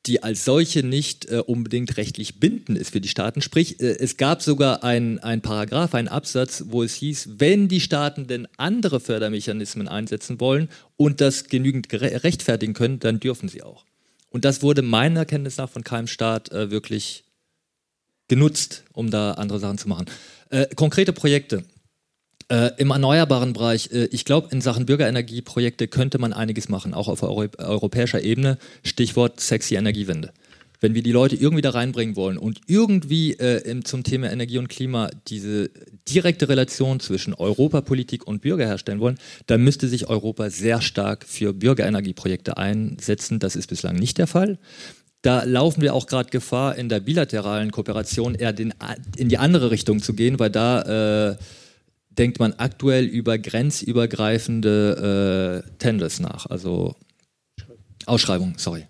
die 0.07 0.22
als 0.22 0.44
solche 0.44 0.82
nicht 0.82 1.26
äh, 1.30 1.38
unbedingt 1.38 1.97
rechtlich 1.97 2.38
bindend 2.38 2.78
ist 2.78 2.90
für 2.90 3.01
die 3.01 3.09
Staaten. 3.09 3.42
Sprich, 3.42 3.80
äh, 3.80 3.99
es 3.99 4.16
gab 4.16 4.42
sogar 4.42 4.84
ein, 4.84 5.18
ein 5.20 5.40
Paragraph, 5.40 5.94
einen 5.94 6.09
Absatz, 6.09 6.64
wo 6.68 6.82
es 6.82 6.94
hieß, 6.94 7.30
wenn 7.38 7.68
die 7.68 7.80
Staaten 7.80 8.26
denn 8.26 8.47
andere 8.57 9.01
Fördermechanismen 9.01 9.88
einsetzen 9.88 10.38
wollen 10.38 10.68
und 10.97 11.20
das 11.20 11.49
genügend 11.49 11.92
rechtfertigen 11.92 12.74
können, 12.74 13.01
dann 13.01 13.20
dürfen 13.20 13.49
sie 13.49 13.62
auch. 13.62 13.86
Und 14.37 14.45
das 14.45 14.61
wurde 14.61 14.82
meiner 14.82 15.24
Kenntnis 15.24 15.57
nach 15.57 15.70
von 15.70 15.82
keinem 15.82 16.07
Staat 16.07 16.53
äh, 16.53 16.70
wirklich 16.70 17.24
genutzt, 18.28 18.84
um 18.93 19.11
da 19.11 19.32
andere 19.32 19.59
Sachen 19.59 19.78
zu 19.78 19.89
machen. 19.89 20.05
Äh, 20.51 20.66
konkrete 20.74 21.14
Projekte. 21.14 21.64
Äh, 22.51 22.72
Im 22.76 22.91
erneuerbaren 22.91 23.55
Bereich, 23.55 23.93
äh, 23.93 24.05
ich 24.12 24.26
glaube, 24.26 24.49
in 24.53 24.61
Sachen 24.61 24.84
Bürgerenergieprojekte 24.84 25.89
könnte 25.89 26.18
man 26.18 26.34
einiges 26.34 26.68
machen, 26.68 26.93
auch 26.93 27.09
auf 27.09 27.22
Euro 27.22 27.47
europäischer 27.57 28.20
Ebene. 28.20 28.59
Stichwort 28.82 29.41
sexy 29.41 29.76
Energiewende. 29.76 30.34
Wenn 30.80 30.94
wir 30.94 31.02
die 31.02 31.12
Leute 31.12 31.36
irgendwie 31.36 31.62
da 31.62 31.70
reinbringen 31.70 32.16
wollen 32.16 32.38
und 32.38 32.60
irgendwie 32.66 33.34
äh, 33.34 33.58
im, 33.68 33.84
zum 33.84 34.02
Thema 34.02 34.30
Energie 34.30 34.58
und 34.58 34.68
Klima 34.68 35.10
diese 35.28 35.70
direkte 36.08 36.48
Relation 36.48 37.00
zwischen 37.00 37.34
Europapolitik 37.34 38.26
und 38.26 38.42
Bürger 38.42 38.66
herstellen 38.66 39.00
wollen, 39.00 39.18
dann 39.46 39.62
müsste 39.62 39.88
sich 39.88 40.08
Europa 40.08 40.50
sehr 40.50 40.80
stark 40.80 41.24
für 41.26 41.53
Bürgerenergieprojekte 41.53 42.57
einsetzen. 42.57 43.38
Das 43.38 43.57
ist 43.57 43.68
bislang 43.68 43.96
nicht 43.96 44.18
der 44.18 44.26
Fall. 44.26 44.58
Da 45.22 45.44
laufen 45.44 45.80
wir 45.82 45.94
auch 45.94 46.07
gerade 46.07 46.30
Gefahr, 46.30 46.76
in 46.76 46.88
der 46.88 47.00
bilateralen 47.00 47.72
Kooperation 47.72 48.34
eher 48.34 48.53
den, 48.53 48.72
in 49.16 49.28
die 49.28 49.38
andere 49.38 49.72
Richtung 49.72 50.00
zu 50.00 50.14
gehen, 50.14 50.38
weil 50.38 50.50
da 50.50 51.30
äh, 51.30 51.36
denkt 52.11 52.38
man 52.38 52.54
aktuell 52.58 53.04
über 53.04 53.36
grenzübergreifende 53.36 55.64
äh, 55.66 55.70
Tenders 55.78 56.20
nach, 56.20 56.46
also 56.46 56.94
Ausschreibung, 58.07 58.54
sorry. 58.57 58.87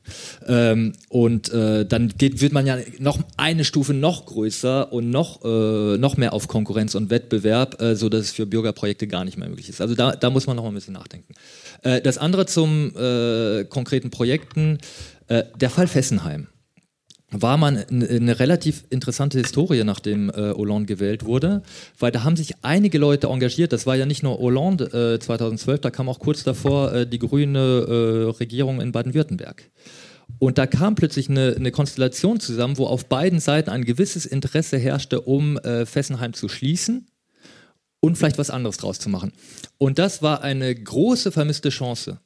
Ähm, 0.47 0.93
und 1.09 1.51
äh, 1.52 1.86
dann 1.86 2.09
geht, 2.18 2.43
wird 2.43 2.52
man 2.52 2.66
ja 2.66 2.76
noch 2.98 3.18
eine 3.38 3.64
Stufe 3.64 3.94
noch 3.94 4.26
größer 4.26 4.93
und 4.93 5.10
noch, 5.10 5.43
äh, 5.43 5.97
noch 5.97 6.18
mehr 6.18 6.34
auf 6.34 6.48
Konkurrenz 6.48 6.94
und 6.94 7.09
Wettbewerb, 7.09 7.80
äh, 7.80 7.97
so 7.97 8.10
dass 8.10 8.20
es 8.20 8.30
für 8.32 8.44
Bürgerprojekte 8.44 9.06
gar 9.06 9.24
nicht 9.24 9.38
mehr 9.38 9.48
möglich 9.48 9.70
ist. 9.70 9.80
Also 9.80 9.94
da, 9.94 10.12
da 10.12 10.28
muss 10.28 10.47
man 10.47 10.56
noch 10.56 10.64
mal 10.64 10.68
ein 10.68 10.74
bisschen 10.74 10.94
nachdenken. 10.94 11.34
Äh, 11.82 12.02
das 12.02 12.18
andere 12.18 12.44
zum 12.44 12.93
äh, 12.94 13.64
konkreten 13.64 14.10
Projekten, 14.10 14.78
äh, 15.28 15.44
der 15.59 15.70
Fall 15.70 15.86
Fessenheim 15.86 16.48
war 17.42 17.56
man 17.56 17.76
eine 17.76 18.38
relativ 18.38 18.84
interessante 18.90 19.38
Historie, 19.38 19.82
nachdem 19.84 20.30
äh, 20.30 20.52
Hollande 20.52 20.86
gewählt 20.86 21.24
wurde, 21.24 21.62
weil 21.98 22.12
da 22.12 22.24
haben 22.24 22.36
sich 22.36 22.54
einige 22.62 22.98
Leute 22.98 23.28
engagiert. 23.28 23.72
Das 23.72 23.86
war 23.86 23.96
ja 23.96 24.06
nicht 24.06 24.22
nur 24.22 24.38
Hollande 24.38 25.14
äh, 25.14 25.18
2012, 25.18 25.80
da 25.80 25.90
kam 25.90 26.08
auch 26.08 26.18
kurz 26.18 26.44
davor 26.44 26.92
äh, 26.92 27.06
die 27.06 27.18
grüne 27.18 27.58
äh, 27.58 28.30
Regierung 28.38 28.80
in 28.80 28.92
Baden-Württemberg. 28.92 29.70
Und 30.38 30.58
da 30.58 30.66
kam 30.66 30.94
plötzlich 30.94 31.30
eine, 31.30 31.54
eine, 31.56 31.70
Konstellation 31.70 32.40
zusammen, 32.40 32.78
wo 32.78 32.86
auf 32.86 33.06
beiden 33.06 33.40
Seiten 33.40 33.70
ein 33.70 33.84
gewisses 33.84 34.26
Interesse 34.26 34.76
herrschte, 34.76 35.20
um 35.20 35.56
äh, 35.58 35.86
Fessenheim 35.86 36.32
zu 36.32 36.48
schließen 36.48 37.06
und 38.00 38.18
vielleicht 38.18 38.38
was 38.38 38.50
anderes 38.50 38.76
draus 38.76 38.98
zu 38.98 39.08
machen. 39.08 39.32
Und 39.78 39.98
das 39.98 40.22
war 40.22 40.42
eine 40.42 40.74
große 40.74 41.32
vermisste 41.32 41.70
Chance, 41.70 42.20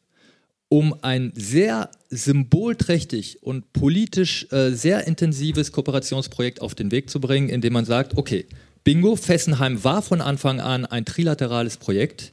um 0.71 0.95
ein 1.03 1.33
sehr 1.35 1.91
symbolträchtig 2.11 3.43
und 3.43 3.73
politisch 3.73 4.47
äh, 4.53 4.71
sehr 4.71 5.07
intensives 5.07 5.73
Kooperationsprojekt 5.73 6.63
auf 6.63 6.75
den 6.75 6.93
Weg 6.93 7.11
zu 7.11 7.21
bringen, 7.21 7.49
indem 7.49 7.73
man 7.73 7.85
sagt, 7.85 8.17
okay, 8.17 8.47
Bingo, 8.85 9.17
Fessenheim 9.17 9.83
war 9.85 10.01
von 10.01 10.21
Anfang 10.21 10.61
an 10.61 10.87
ein 10.87 11.05
trilaterales 11.05 11.77
Projekt. 11.77 12.33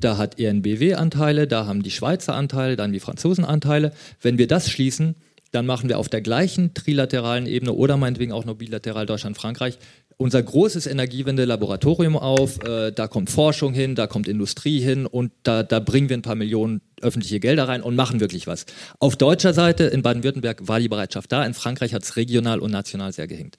Da 0.00 0.18
hat 0.18 0.38
ENBW 0.38 0.94
Anteile, 0.94 1.46
da 1.46 1.66
haben 1.66 1.82
die 1.82 1.92
Schweizer 1.92 2.34
Anteile, 2.34 2.76
dann 2.76 2.92
die 2.92 3.00
Franzosen 3.00 3.44
Anteile. 3.44 3.92
Wenn 4.20 4.36
wir 4.36 4.48
das 4.48 4.68
schließen, 4.68 5.14
dann 5.52 5.64
machen 5.64 5.88
wir 5.88 5.98
auf 5.98 6.08
der 6.08 6.20
gleichen 6.20 6.74
trilateralen 6.74 7.46
Ebene 7.46 7.72
oder 7.72 7.96
meinetwegen 7.96 8.32
auch 8.32 8.44
noch 8.44 8.56
bilateral 8.56 9.06
Deutschland-Frankreich 9.06 9.78
unser 10.18 10.42
großes 10.42 10.86
Energiewende-Laboratorium 10.86 12.16
auf. 12.16 12.62
Äh, 12.62 12.92
da 12.92 13.06
kommt 13.06 13.30
Forschung 13.30 13.74
hin, 13.74 13.94
da 13.94 14.06
kommt 14.06 14.28
Industrie 14.28 14.80
hin 14.80 15.06
und 15.06 15.32
da, 15.42 15.62
da 15.62 15.80
bringen 15.80 16.08
wir 16.08 16.16
ein 16.16 16.22
paar 16.22 16.34
Millionen 16.34 16.80
öffentliche 17.00 17.40
Gelder 17.40 17.68
rein 17.68 17.82
und 17.82 17.96
machen 17.96 18.20
wirklich 18.20 18.46
was. 18.46 18.64
Auf 18.98 19.16
deutscher 19.16 19.52
Seite 19.52 19.84
in 19.84 20.02
Baden-Württemberg 20.02 20.68
war 20.68 20.80
die 20.80 20.88
Bereitschaft 20.88 21.32
da, 21.32 21.44
in 21.44 21.54
Frankreich 21.54 21.92
hat 21.92 22.02
es 22.02 22.16
regional 22.16 22.60
und 22.60 22.70
national 22.70 23.12
sehr 23.12 23.26
gehinkt. 23.26 23.56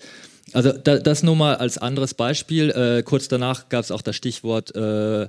Also 0.54 0.72
da, 0.72 0.98
das 0.98 1.24
nur 1.24 1.36
mal 1.36 1.56
als 1.56 1.78
anderes 1.78 2.14
Beispiel. 2.14 2.72
Äh, 2.72 3.04
kurz 3.04 3.28
danach 3.28 3.70
gab 3.70 3.84
es 3.84 3.92
auch 3.92 4.02
das 4.02 4.16
Stichwort 4.16 4.76
äh, 4.76 5.28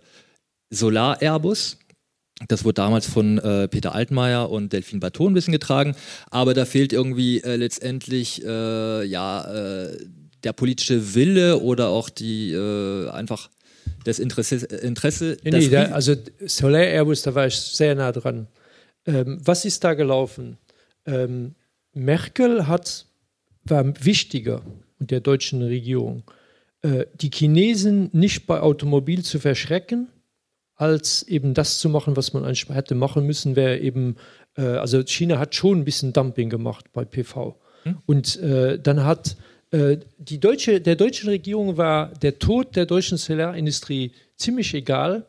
Solar-Airbus. 0.70 1.78
Das 2.46 2.64
wurde 2.64 2.74
damals 2.74 3.06
von 3.06 3.38
äh, 3.38 3.66
Peter 3.66 3.94
Altmaier 3.94 4.48
und 4.48 4.72
Delphine 4.72 5.00
Bateau 5.00 5.28
ein 5.28 5.34
bisschen 5.34 5.52
getragen, 5.52 5.96
aber 6.30 6.54
da 6.54 6.66
fehlt 6.66 6.92
irgendwie 6.92 7.40
äh, 7.40 7.56
letztendlich 7.56 8.44
äh, 8.44 9.04
ja, 9.04 9.42
äh, 9.52 9.98
der 10.44 10.52
politische 10.52 11.14
Wille 11.14 11.60
oder 11.60 11.88
auch 11.88 12.08
die 12.08 12.52
äh, 12.52 13.08
einfach 13.10 13.50
das 14.04 14.18
Interesse. 14.18 14.66
Interesse 14.66 15.36
nee, 15.44 15.50
nee, 15.50 15.68
da, 15.68 15.86
also 15.86 16.14
Solar 16.46 16.82
Airbus, 16.82 17.22
da 17.22 17.34
war 17.34 17.46
ich 17.46 17.56
sehr 17.56 17.94
nah 17.94 18.12
dran. 18.12 18.46
Ähm, 19.06 19.38
was 19.42 19.64
ist 19.64 19.84
da 19.84 19.94
gelaufen? 19.94 20.58
Ähm, 21.06 21.54
Merkel 21.94 22.66
hat, 22.66 23.06
war 23.64 23.84
wichtiger 24.04 24.62
und 24.98 25.10
der 25.10 25.20
deutschen 25.20 25.62
Regierung, 25.62 26.22
äh, 26.82 27.06
die 27.14 27.30
Chinesen 27.32 28.10
nicht 28.12 28.46
bei 28.46 28.60
Automobil 28.60 29.24
zu 29.24 29.38
verschrecken, 29.38 30.08
als 30.74 31.22
eben 31.24 31.54
das 31.54 31.78
zu 31.78 31.88
machen, 31.88 32.16
was 32.16 32.32
man 32.32 32.44
eigentlich 32.44 32.68
hätte 32.68 32.94
machen 32.94 33.26
müssen, 33.26 33.56
wäre 33.56 33.78
eben, 33.78 34.16
äh, 34.56 34.62
also 34.62 35.02
China 35.02 35.38
hat 35.38 35.54
schon 35.54 35.80
ein 35.80 35.84
bisschen 35.84 36.12
Dumping 36.12 36.50
gemacht 36.50 36.92
bei 36.92 37.04
PV. 37.04 37.58
Hm? 37.82 37.98
Und 38.06 38.36
äh, 38.36 38.78
dann 38.78 39.04
hat 39.04 39.36
die 39.70 40.40
deutsche, 40.40 40.80
der 40.80 40.96
deutschen 40.96 41.28
Regierung 41.28 41.76
war 41.76 42.08
der 42.22 42.38
Tod 42.38 42.74
der 42.74 42.86
deutschen 42.86 43.18
Solarindustrie 43.18 44.12
ziemlich 44.36 44.72
egal, 44.72 45.26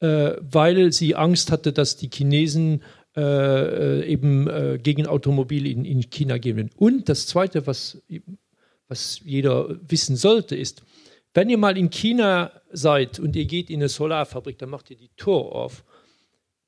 äh, 0.00 0.32
weil 0.40 0.92
sie 0.92 1.14
Angst 1.14 1.52
hatte, 1.52 1.72
dass 1.72 1.96
die 1.96 2.10
Chinesen 2.12 2.82
äh, 3.16 3.20
äh 3.20 4.06
eben 4.06 4.48
äh, 4.48 4.78
gegen 4.82 5.06
Automobil 5.06 5.66
in, 5.66 5.84
in 5.84 6.10
China 6.10 6.38
gehen. 6.38 6.70
Und 6.76 7.08
das 7.08 7.26
Zweite, 7.26 7.66
was, 7.66 8.02
was 8.88 9.20
jeder 9.24 9.76
wissen 9.88 10.16
sollte, 10.16 10.56
ist, 10.56 10.82
wenn 11.32 11.50
ihr 11.50 11.58
mal 11.58 11.76
in 11.76 11.90
China 11.90 12.50
seid 12.72 13.18
und 13.18 13.36
ihr 13.36 13.44
geht 13.44 13.70
in 13.70 13.80
eine 13.80 13.88
Solarfabrik, 13.88 14.58
dann 14.58 14.70
macht 14.70 14.90
ihr 14.90 14.96
die 14.96 15.10
Tor 15.16 15.54
auf. 15.54 15.84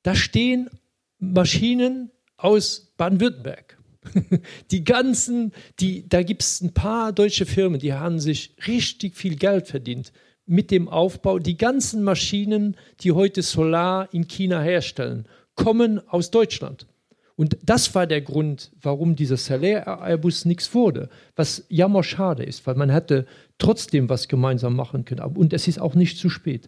Da 0.03 0.15
stehen 0.15 0.69
Maschinen 1.17 2.11
aus 2.37 2.93
Baden-Württemberg 2.95 3.78
die 4.71 4.83
ganzen, 4.83 5.51
die, 5.79 6.07
da 6.07 6.23
gibt 6.23 6.41
es 6.43 6.61
ein 6.61 6.73
paar 6.73 7.11
deutsche 7.11 7.45
Firmen, 7.45 7.79
die 7.79 7.93
haben 7.93 8.19
sich 8.19 8.55
richtig 8.67 9.15
viel 9.15 9.35
Geld 9.35 9.67
verdient 9.67 10.11
mit 10.45 10.71
dem 10.71 10.87
Aufbau. 10.87 11.39
Die 11.39 11.57
ganzen 11.57 12.03
Maschinen, 12.03 12.75
die 13.01 13.11
heute 13.11 13.41
Solar 13.41 14.11
in 14.13 14.27
China 14.27 14.61
herstellen, 14.61 15.27
kommen 15.55 15.99
aus 16.09 16.31
Deutschland. 16.31 16.87
Und 17.35 17.57
das 17.63 17.95
war 17.95 18.05
der 18.05 18.21
Grund, 18.21 18.71
warum 18.81 19.15
dieser 19.15 19.37
Salär-Airbus 19.37 20.43
nichts 20.43 20.73
wurde. 20.73 21.09
Was 21.35 21.63
jammer 21.69 22.03
schade 22.03 22.43
ist, 22.43 22.67
weil 22.67 22.75
man 22.75 22.89
hätte 22.89 23.25
trotzdem 23.59 24.09
was 24.09 24.27
gemeinsam 24.27 24.75
machen 24.75 25.05
können. 25.05 25.21
Und 25.21 25.53
es 25.53 25.67
ist 25.67 25.79
auch 25.79 25.95
nicht 25.95 26.17
zu 26.17 26.29
spät. 26.29 26.67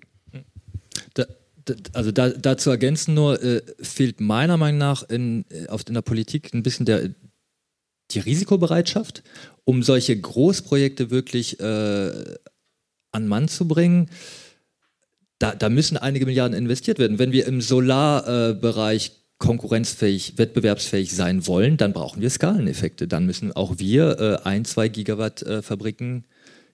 Da, 1.14 1.26
also 1.94 2.12
da, 2.12 2.30
da 2.30 2.58
zu 2.58 2.70
ergänzen 2.70 3.14
nur, 3.14 3.42
äh, 3.42 3.62
fehlt 3.82 4.22
meiner 4.22 4.58
Meinung 4.58 4.80
nach 4.80 5.04
in, 5.04 5.46
äh, 5.50 5.68
auf, 5.68 5.84
in 5.88 5.94
der 5.94 6.02
Politik 6.02 6.54
ein 6.54 6.64
bisschen 6.64 6.86
der, 6.86 7.10
die 8.12 8.20
Risikobereitschaft, 8.20 9.24
um 9.64 9.84
solche 9.84 10.20
Großprojekte 10.20 11.12
wirklich 11.12 11.60
äh, 11.60 12.36
an 13.12 13.28
Mann 13.28 13.48
zu 13.48 13.68
bringen. 13.68 14.10
Da, 15.40 15.56
da, 15.56 15.70
müssen 15.70 15.98
einige 15.98 16.26
Milliarden 16.26 16.58
investiert 16.58 17.00
werden. 17.00 17.20
Wenn 17.20 17.32
wir 17.32 17.48
im 17.48 17.62
Solarbereich 17.62 19.08
äh, 19.08 19.12
konkurrenzfähig, 19.40 20.38
wettbewerbsfähig 20.38 21.16
sein 21.16 21.48
wollen, 21.48 21.78
dann 21.78 21.94
brauchen 21.94 22.22
wir 22.22 22.30
Skaleneffekte. 22.30 23.08
Dann 23.08 23.26
müssen 23.26 23.52
auch 23.52 23.80
wir 23.80 24.20
äh, 24.20 24.48
ein, 24.48 24.66
zwei 24.66 24.88
Gigawatt 24.88 25.42
äh, 25.42 25.62
Fabriken 25.64 26.26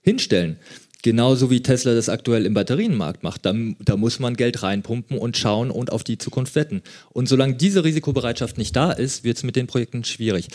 hinstellen. 0.02 0.58
Genauso 1.02 1.48
wie 1.48 1.62
Tesla 1.62 1.94
das 1.94 2.08
aktuell 2.08 2.44
im 2.44 2.54
Batterienmarkt 2.54 3.22
macht. 3.22 3.46
Da, 3.46 3.54
da, 3.78 3.96
muss 3.96 4.18
man 4.18 4.34
Geld 4.34 4.64
reinpumpen 4.64 5.16
und 5.16 5.36
schauen 5.36 5.70
und 5.70 5.92
auf 5.92 6.02
die 6.02 6.18
Zukunft 6.18 6.56
wetten. 6.56 6.82
Und 7.10 7.28
solange 7.28 7.54
diese 7.54 7.84
Risikobereitschaft 7.84 8.58
nicht 8.58 8.74
da 8.74 8.90
ist, 8.90 9.22
wird 9.22 9.36
es 9.36 9.44
mit 9.44 9.54
den 9.54 9.68
Projekten 9.68 10.02
schwierig. 10.02 10.48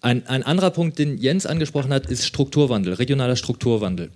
Ein, 0.00 0.26
ein 0.26 0.42
anderer 0.42 0.70
Punkt, 0.70 0.98
den 0.98 1.18
Jens 1.18 1.44
angesprochen 1.44 1.92
hat, 1.92 2.06
ist 2.06 2.24
Strukturwandel, 2.24 2.94
regionaler 2.94 3.36
Strukturwandel. 3.36 4.10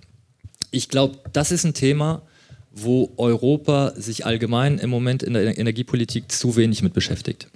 Ich 0.71 0.89
glaube, 0.89 1.19
das 1.33 1.51
ist 1.51 1.65
ein 1.65 1.75
Thema, 1.75 2.23
wo 2.71 3.13
Europa 3.17 3.93
sich 3.95 4.25
allgemein 4.25 4.79
im 4.79 4.89
Moment 4.89 5.21
in 5.21 5.33
der 5.33 5.57
Energiepolitik 5.57 6.31
zu 6.31 6.55
wenig 6.55 6.81
mit 6.81 6.93
beschäftigt. 6.93 7.47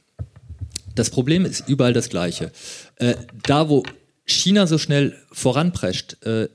Das 0.94 1.10
Problem 1.10 1.46
ist 1.46 1.68
überall 1.68 1.94
das 1.94 2.10
gleiche. 2.10 2.52
Äh, 2.98 3.16
da, 3.44 3.70
wo 3.70 3.84
China 4.26 4.68
so 4.68 4.78
schnell 4.78 5.16
voranprescht, 5.32 6.24
äh, 6.26 6.48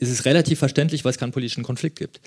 ist 0.00 0.10
es 0.10 0.24
relativ 0.24 0.58
verständlich, 0.58 1.04
weil 1.04 1.10
es 1.10 1.18
keinen 1.18 1.32
politischen 1.32 1.62
Konflikt 1.62 1.98
gibt. 1.98 2.20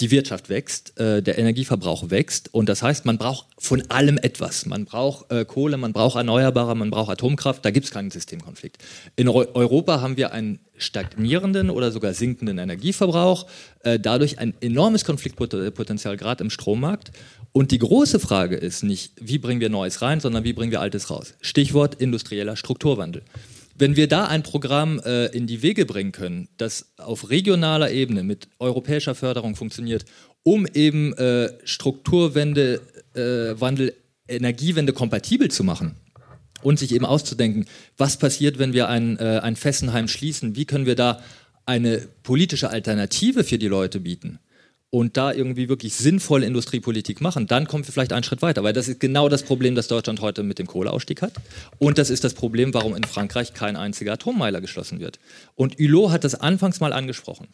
Die 0.00 0.10
Wirtschaft 0.10 0.48
wächst, 0.48 0.98
äh, 0.98 1.22
der 1.22 1.38
Energieverbrauch 1.38 2.10
wächst 2.10 2.52
und 2.52 2.68
das 2.68 2.82
heißt, 2.82 3.04
man 3.04 3.18
braucht 3.18 3.46
von 3.58 3.82
allem 3.88 4.18
etwas. 4.18 4.66
Man 4.66 4.84
braucht 4.84 5.30
äh, 5.30 5.44
Kohle, 5.44 5.76
man 5.76 5.92
braucht 5.92 6.16
Erneuerbare, 6.16 6.74
man 6.74 6.90
braucht 6.90 7.10
Atomkraft, 7.10 7.64
da 7.64 7.70
gibt 7.70 7.86
es 7.86 7.92
keinen 7.92 8.10
Systemkonflikt. 8.10 8.78
In 9.16 9.28
Europa 9.28 10.00
haben 10.00 10.16
wir 10.16 10.32
einen 10.32 10.58
stagnierenden 10.76 11.70
oder 11.70 11.92
sogar 11.92 12.14
sinkenden 12.14 12.58
Energieverbrauch, 12.58 13.46
äh, 13.84 14.00
dadurch 14.00 14.38
ein 14.38 14.54
enormes 14.60 15.04
Konfliktpotenzial 15.04 16.16
gerade 16.16 16.42
im 16.42 16.50
Strommarkt. 16.50 17.12
Und 17.52 17.70
die 17.70 17.78
große 17.78 18.18
Frage 18.18 18.56
ist 18.56 18.82
nicht, 18.82 19.12
wie 19.20 19.38
bringen 19.38 19.60
wir 19.60 19.68
Neues 19.68 20.02
rein, 20.02 20.20
sondern 20.20 20.42
wie 20.42 20.54
bringen 20.54 20.72
wir 20.72 20.80
Altes 20.80 21.10
raus. 21.10 21.34
Stichwort 21.40 21.94
industrieller 21.94 22.56
Strukturwandel. 22.56 23.22
Wenn 23.82 23.96
wir 23.96 24.06
da 24.06 24.26
ein 24.26 24.44
Programm 24.44 25.00
äh, 25.00 25.26
in 25.36 25.48
die 25.48 25.60
Wege 25.60 25.86
bringen 25.86 26.12
können, 26.12 26.46
das 26.56 26.92
auf 26.98 27.30
regionaler 27.30 27.90
Ebene 27.90 28.22
mit 28.22 28.46
europäischer 28.60 29.16
Förderung 29.16 29.56
funktioniert, 29.56 30.04
um 30.44 30.68
eben 30.72 31.12
äh, 31.14 31.48
Strukturwende, 31.64 32.80
äh, 33.14 33.60
Wandel, 33.60 33.92
Energiewende 34.28 34.92
kompatibel 34.92 35.50
zu 35.50 35.64
machen 35.64 35.96
und 36.62 36.78
sich 36.78 36.94
eben 36.94 37.04
auszudenken, 37.04 37.64
was 37.96 38.18
passiert, 38.18 38.60
wenn 38.60 38.72
wir 38.72 38.88
ein, 38.88 39.18
äh, 39.18 39.40
ein 39.42 39.56
Fessenheim 39.56 40.06
schließen, 40.06 40.54
wie 40.54 40.64
können 40.64 40.86
wir 40.86 40.94
da 40.94 41.20
eine 41.66 42.06
politische 42.22 42.70
Alternative 42.70 43.42
für 43.42 43.58
die 43.58 43.66
Leute 43.66 43.98
bieten 43.98 44.38
und 44.94 45.16
da 45.16 45.32
irgendwie 45.32 45.70
wirklich 45.70 45.94
sinnvolle 45.94 46.44
Industriepolitik 46.44 47.22
machen, 47.22 47.46
dann 47.46 47.66
kommen 47.66 47.86
wir 47.86 47.92
vielleicht 47.92 48.12
einen 48.12 48.24
Schritt 48.24 48.42
weiter. 48.42 48.62
Weil 48.62 48.74
das 48.74 48.88
ist 48.88 49.00
genau 49.00 49.30
das 49.30 49.42
Problem, 49.42 49.74
das 49.74 49.88
Deutschland 49.88 50.20
heute 50.20 50.42
mit 50.42 50.58
dem 50.58 50.66
Kohleausstieg 50.66 51.22
hat. 51.22 51.32
Und 51.78 51.96
das 51.96 52.10
ist 52.10 52.24
das 52.24 52.34
Problem, 52.34 52.74
warum 52.74 52.94
in 52.94 53.04
Frankreich 53.04 53.54
kein 53.54 53.76
einziger 53.76 54.12
Atommeiler 54.12 54.60
geschlossen 54.60 55.00
wird. 55.00 55.18
Und 55.54 55.78
Hulot 55.78 56.10
hat 56.10 56.24
das 56.24 56.34
anfangs 56.34 56.80
mal 56.80 56.92
angesprochen. 56.92 57.48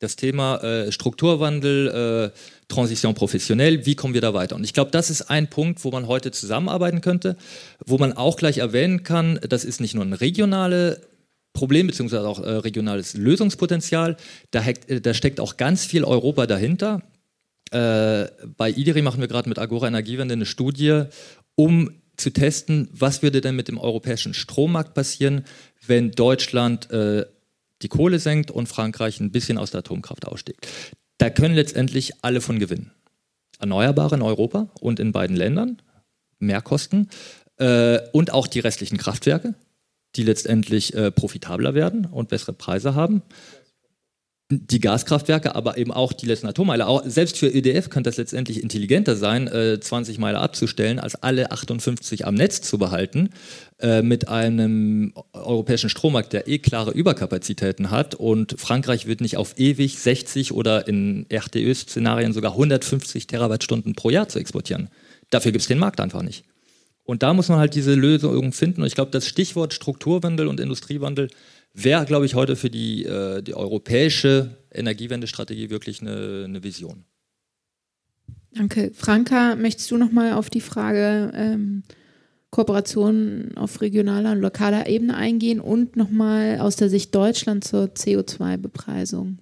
Das 0.00 0.16
Thema 0.16 0.62
äh, 0.62 0.92
Strukturwandel, 0.92 2.32
äh, 2.34 2.38
Transition 2.68 3.14
professionell, 3.14 3.86
wie 3.86 3.94
kommen 3.94 4.12
wir 4.12 4.20
da 4.20 4.34
weiter? 4.34 4.56
Und 4.56 4.64
ich 4.64 4.74
glaube, 4.74 4.90
das 4.90 5.08
ist 5.08 5.22
ein 5.22 5.48
Punkt, 5.48 5.82
wo 5.84 5.90
man 5.90 6.08
heute 6.08 6.30
zusammenarbeiten 6.30 7.00
könnte, 7.00 7.38
wo 7.86 7.96
man 7.96 8.12
auch 8.12 8.36
gleich 8.36 8.58
erwähnen 8.58 9.02
kann, 9.02 9.40
das 9.48 9.64
ist 9.64 9.80
nicht 9.80 9.94
nur 9.94 10.04
eine 10.04 10.20
regionale 10.20 11.00
Problem 11.52 11.86
beziehungsweise 11.86 12.26
auch 12.26 12.40
äh, 12.40 12.50
regionales 12.50 13.14
Lösungspotenzial. 13.14 14.16
Da, 14.50 14.64
äh, 14.66 15.00
da, 15.00 15.14
steckt 15.14 15.40
auch 15.40 15.56
ganz 15.56 15.84
viel 15.84 16.04
Europa 16.04 16.46
dahinter. 16.46 17.02
Äh, 17.70 18.26
bei 18.56 18.70
IDIRI 18.70 19.02
machen 19.02 19.20
wir 19.20 19.28
gerade 19.28 19.48
mit 19.48 19.58
Agora 19.58 19.88
Energiewende 19.88 20.34
eine 20.34 20.46
Studie, 20.46 21.04
um 21.54 21.90
zu 22.16 22.30
testen, 22.30 22.88
was 22.92 23.22
würde 23.22 23.40
denn 23.40 23.56
mit 23.56 23.68
dem 23.68 23.78
europäischen 23.78 24.34
Strommarkt 24.34 24.94
passieren, 24.94 25.44
wenn 25.86 26.12
Deutschland 26.12 26.90
äh, 26.90 27.26
die 27.82 27.88
Kohle 27.88 28.18
senkt 28.18 28.50
und 28.50 28.68
Frankreich 28.68 29.20
ein 29.20 29.32
bisschen 29.32 29.58
aus 29.58 29.70
der 29.70 29.80
Atomkraft 29.80 30.26
aussteigt. 30.26 30.68
Da 31.18 31.30
können 31.30 31.54
letztendlich 31.54 32.12
alle 32.22 32.40
von 32.40 32.58
gewinnen. 32.58 32.92
Erneuerbare 33.58 34.16
in 34.16 34.22
Europa 34.22 34.68
und 34.80 35.00
in 35.00 35.12
beiden 35.12 35.36
Ländern, 35.36 35.80
Mehrkosten 36.38 37.10
äh, 37.58 37.98
und 38.12 38.32
auch 38.32 38.46
die 38.46 38.60
restlichen 38.60 38.98
Kraftwerke, 38.98 39.54
die 40.16 40.22
letztendlich 40.22 40.94
äh, 40.94 41.10
profitabler 41.10 41.74
werden 41.74 42.06
und 42.06 42.28
bessere 42.28 42.52
Preise 42.52 42.94
haben. 42.94 43.22
die 44.54 44.80
Gaskraftwerke, 44.80 45.54
aber 45.54 45.78
eben 45.78 45.92
auch 45.92 46.12
die 46.12 46.26
letzten 46.26 46.46
Atommeiler. 46.46 46.86
Auch, 46.86 47.02
selbst 47.06 47.38
für 47.38 47.48
EDF 47.48 47.88
könnte 47.88 48.10
das 48.10 48.18
letztendlich 48.18 48.62
intelligenter 48.62 49.16
sein, 49.16 49.48
äh, 49.48 49.80
20 49.80 50.18
Meiler 50.18 50.42
abzustellen, 50.42 50.98
als 50.98 51.14
alle 51.14 51.50
58 51.52 52.26
am 52.26 52.34
Netz 52.34 52.60
zu 52.60 52.76
behalten, 52.76 53.30
äh, 53.78 54.02
mit 54.02 54.28
einem 54.28 55.14
europäischen 55.32 55.88
Strommarkt, 55.88 56.34
der 56.34 56.48
eh 56.48 56.58
klare 56.58 56.90
Überkapazitäten 56.90 57.90
hat. 57.90 58.14
Und 58.14 58.60
Frankreich 58.60 59.06
wird 59.06 59.22
nicht 59.22 59.38
auf 59.38 59.58
ewig 59.58 59.98
60 59.98 60.52
oder 60.52 60.86
in 60.86 61.24
RTÖ-Szenarien 61.30 62.34
sogar 62.34 62.52
150 62.52 63.26
Terawattstunden 63.26 63.94
pro 63.94 64.10
Jahr 64.10 64.28
zu 64.28 64.38
exportieren. 64.38 64.90
Dafür 65.30 65.52
gibt 65.52 65.62
es 65.62 65.68
den 65.68 65.78
Markt 65.78 65.98
einfach 66.00 66.22
nicht. 66.22 66.44
Und 67.04 67.22
da 67.22 67.34
muss 67.34 67.48
man 67.48 67.58
halt 67.58 67.74
diese 67.74 67.94
Lösung 67.94 68.52
finden. 68.52 68.82
Und 68.82 68.86
ich 68.86 68.94
glaube, 68.94 69.10
das 69.10 69.26
Stichwort 69.26 69.74
Strukturwandel 69.74 70.46
und 70.46 70.60
Industriewandel 70.60 71.28
wäre, 71.74 72.04
glaube 72.04 72.26
ich, 72.26 72.34
heute 72.34 72.56
für 72.56 72.70
die, 72.70 73.04
äh, 73.04 73.42
die 73.42 73.54
europäische 73.54 74.56
Energiewendestrategie 74.72 75.70
wirklich 75.70 76.00
eine, 76.00 76.44
eine 76.44 76.62
Vision. 76.62 77.04
Danke. 78.54 78.92
Franka, 78.94 79.56
möchtest 79.56 79.90
du 79.90 79.96
nochmal 79.96 80.34
auf 80.34 80.50
die 80.50 80.60
Frage 80.60 81.32
ähm, 81.34 81.82
Kooperation 82.50 83.52
auf 83.56 83.80
regionaler 83.80 84.32
und 84.32 84.40
lokaler 84.40 84.86
Ebene 84.86 85.16
eingehen 85.16 85.58
und 85.58 85.96
nochmal 85.96 86.58
aus 86.60 86.76
der 86.76 86.90
Sicht 86.90 87.14
Deutschland 87.14 87.64
zur 87.64 87.86
CO2-Bepreisung? 87.86 89.38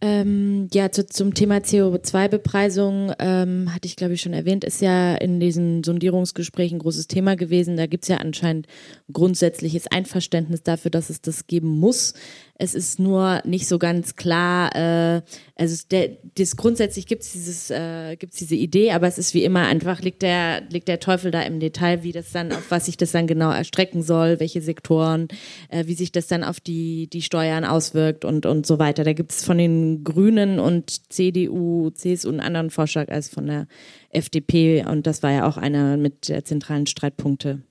Ähm, 0.00 0.68
ja, 0.72 0.92
zu, 0.92 1.06
zum 1.06 1.34
Thema 1.34 1.56
CO2-Bepreisung 1.56 3.12
ähm, 3.18 3.74
hatte 3.74 3.86
ich, 3.86 3.96
glaube 3.96 4.14
ich, 4.14 4.20
schon 4.20 4.32
erwähnt, 4.32 4.64
ist 4.64 4.80
ja 4.80 5.16
in 5.16 5.40
diesen 5.40 5.82
Sondierungsgesprächen 5.82 6.76
ein 6.76 6.80
großes 6.80 7.08
Thema 7.08 7.34
gewesen. 7.34 7.76
Da 7.76 7.86
gibt 7.86 8.04
es 8.04 8.08
ja 8.08 8.18
anscheinend 8.18 8.68
grundsätzliches 9.12 9.88
Einverständnis 9.88 10.62
dafür, 10.62 10.92
dass 10.92 11.10
es 11.10 11.20
das 11.20 11.48
geben 11.48 11.68
muss. 11.68 12.14
Es 12.60 12.74
ist 12.74 12.98
nur 12.98 13.40
nicht 13.44 13.68
so 13.68 13.78
ganz 13.78 14.16
klar, 14.16 14.74
äh, 14.74 15.22
also 15.54 15.84
der, 15.92 16.18
das 16.36 16.56
grundsätzlich 16.56 17.06
gibt 17.06 17.22
es 17.22 17.32
dieses, 17.32 17.70
äh, 17.70 18.16
gibt's 18.16 18.36
diese 18.36 18.56
Idee, 18.56 18.90
aber 18.90 19.06
es 19.06 19.16
ist 19.16 19.32
wie 19.32 19.44
immer 19.44 19.66
einfach, 19.66 20.00
liegt 20.00 20.22
der, 20.22 20.62
liegt 20.68 20.88
der 20.88 20.98
Teufel 20.98 21.30
da 21.30 21.42
im 21.42 21.60
Detail, 21.60 22.02
wie 22.02 22.10
das 22.10 22.32
dann, 22.32 22.50
auf 22.50 22.68
was 22.70 22.86
sich 22.86 22.96
das 22.96 23.12
dann 23.12 23.28
genau 23.28 23.52
erstrecken 23.52 24.02
soll, 24.02 24.40
welche 24.40 24.60
Sektoren, 24.60 25.28
äh, 25.68 25.86
wie 25.86 25.94
sich 25.94 26.10
das 26.10 26.26
dann 26.26 26.42
auf 26.42 26.58
die, 26.58 27.08
die 27.08 27.22
Steuern 27.22 27.64
auswirkt 27.64 28.24
und, 28.24 28.44
und 28.44 28.66
so 28.66 28.80
weiter. 28.80 29.04
Da 29.04 29.12
gibt 29.12 29.30
es 29.30 29.44
von 29.44 29.56
den 29.56 30.02
Grünen 30.02 30.58
und 30.58 31.12
CDU, 31.12 31.90
CSU 31.90 32.28
einen 32.28 32.40
anderen 32.40 32.70
Vorschlag 32.70 33.08
als 33.08 33.28
von 33.28 33.46
der 33.46 33.68
FDP 34.10 34.84
und 34.86 35.06
das 35.06 35.22
war 35.22 35.32
ja 35.32 35.46
auch 35.46 35.56
einer 35.56 35.96
mit 35.96 36.28
der 36.28 36.44
zentralen 36.44 36.86
Streitpunkte 36.86 37.62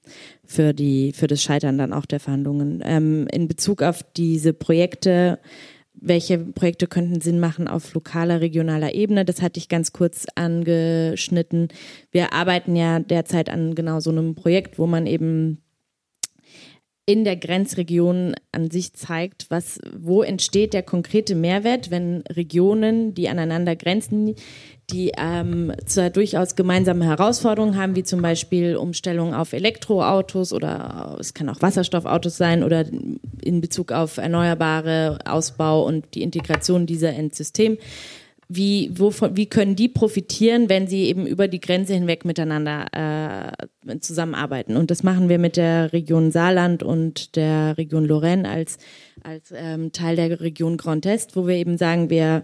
für 0.45 0.73
die 0.73 1.11
für 1.14 1.27
das 1.27 1.41
Scheitern 1.41 1.77
dann 1.77 1.93
auch 1.93 2.05
der 2.05 2.19
Verhandlungen. 2.19 2.81
Ähm, 2.85 3.27
in 3.31 3.47
Bezug 3.47 3.81
auf 3.81 4.03
diese 4.15 4.53
Projekte, 4.53 5.39
welche 5.93 6.38
Projekte 6.38 6.88
könnten 6.88 7.22
Sinn 7.22 7.39
machen 7.39 7.68
auf 7.68 7.93
lokaler, 7.93 8.39
regionaler 8.39 8.93
Ebene? 8.93 9.26
Das 9.26 9.41
hatte 9.41 9.59
ich 9.59 9.68
ganz 9.68 9.93
kurz 9.93 10.27
angeschnitten. 10.35 11.69
Wir 12.11 12.34
arbeiten 12.34 12.76
ja 12.76 12.99
derzeit 12.99 13.49
an 13.49 13.73
genau 13.73 13.99
so 13.99 14.11
einem 14.11 14.35
Projekt, 14.35 14.77
wo 14.77 14.85
man 14.85 15.07
eben 15.07 15.64
in 17.09 17.23
der 17.23 17.38
Grenzregion 17.38 18.35
an 18.51 18.69
sich 18.69 18.93
zeigt, 18.93 19.49
was, 19.49 19.80
wo 19.97 20.23
entsteht 20.23 20.73
der 20.73 20.84
konkrete 20.84 21.35
Mehrwert, 21.35 21.89
wenn 21.89 22.22
Regionen, 22.30 23.14
die 23.14 23.30
aneinander 23.30 23.77
grenzen, 23.77 24.35
die 24.89 25.11
ähm, 25.18 25.73
zwar 25.85 26.09
durchaus 26.09 26.55
gemeinsame 26.55 27.05
Herausforderungen 27.05 27.76
haben, 27.76 27.95
wie 27.97 28.03
zum 28.03 28.22
Beispiel 28.22 28.77
Umstellung 28.77 29.34
auf 29.34 29.51
Elektroautos 29.51 30.53
oder 30.53 31.18
es 31.19 31.34
kann 31.34 31.49
auch 31.49 31.61
Wasserstoffautos 31.61 32.38
sein 32.38 32.64
oder 32.64 32.85
in 33.41 33.59
Bezug 33.59 33.91
auf 33.91 34.18
erneuerbare 34.18 35.19
Ausbau 35.26 35.85
und 35.85 36.15
die 36.15 36.22
Integration 36.22 36.85
dieser 36.85 37.14
ins 37.14 37.35
System. 37.35 37.77
Wie, 38.49 38.89
wovon, 38.97 39.35
wie 39.35 39.47
können 39.47 39.76
die 39.76 39.89
profitieren, 39.89 40.69
wenn 40.69 40.88
sie 40.88 41.03
eben 41.03 41.27
über 41.27 41.49
die 41.49 41.59
Grenze 41.59 41.93
hinweg 41.93 42.23
miteinander 42.23 42.85
äh, 43.85 43.99
zusammenarbeiten? 43.99 44.77
Und 44.77 44.89
das 44.89 45.03
machen 45.03 45.27
wir 45.27 45.38
mit 45.38 45.57
der 45.57 45.91
Region 45.91 46.31
Saarland 46.31 46.81
und 46.81 47.35
der 47.35 47.77
Region 47.77 48.05
Lorraine 48.05 48.47
als, 48.47 48.77
als 49.22 49.51
ähm, 49.53 49.91
Teil 49.91 50.15
der 50.15 50.39
Region 50.39 50.77
Grand 50.77 51.05
Est, 51.05 51.35
wo 51.35 51.45
wir 51.45 51.55
eben 51.55 51.77
sagen, 51.77 52.09
wir 52.09 52.43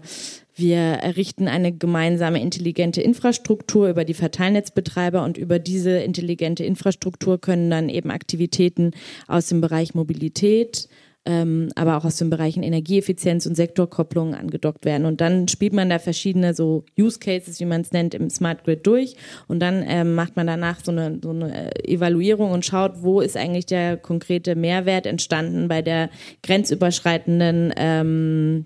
wir 0.54 0.78
errichten 0.78 1.48
eine 1.48 1.72
gemeinsame 1.72 2.40
intelligente 2.40 3.02
Infrastruktur 3.02 3.88
über 3.88 4.04
die 4.04 4.14
Verteilnetzbetreiber 4.14 5.24
und 5.24 5.36
über 5.36 5.58
diese 5.58 5.98
intelligente 5.98 6.64
Infrastruktur 6.64 7.40
können 7.40 7.70
dann 7.70 7.88
eben 7.88 8.10
Aktivitäten 8.10 8.92
aus 9.26 9.48
dem 9.48 9.60
Bereich 9.60 9.94
Mobilität, 9.94 10.88
ähm, 11.26 11.70
aber 11.74 11.96
auch 11.96 12.04
aus 12.04 12.16
den 12.16 12.30
Bereichen 12.30 12.62
Energieeffizienz 12.62 13.46
und 13.46 13.56
Sektorkopplung 13.56 14.34
angedockt 14.34 14.84
werden. 14.84 15.06
Und 15.06 15.20
dann 15.20 15.48
spielt 15.48 15.72
man 15.72 15.90
da 15.90 15.98
verschiedene 15.98 16.54
so 16.54 16.84
Use 16.96 17.18
Cases, 17.18 17.58
wie 17.58 17.64
man 17.64 17.80
es 17.80 17.92
nennt, 17.92 18.14
im 18.14 18.30
Smart 18.30 18.62
Grid 18.62 18.86
durch. 18.86 19.16
Und 19.48 19.60
dann 19.60 19.82
ähm, 19.88 20.14
macht 20.14 20.36
man 20.36 20.46
danach 20.46 20.84
so 20.84 20.92
eine, 20.92 21.18
so 21.20 21.30
eine 21.30 21.84
Evaluierung 21.84 22.52
und 22.52 22.64
schaut, 22.64 23.02
wo 23.02 23.20
ist 23.20 23.36
eigentlich 23.36 23.66
der 23.66 23.96
konkrete 23.96 24.54
Mehrwert 24.54 25.06
entstanden 25.06 25.66
bei 25.66 25.82
der 25.82 26.10
grenzüberschreitenden 26.42 27.72
ähm, 27.76 28.64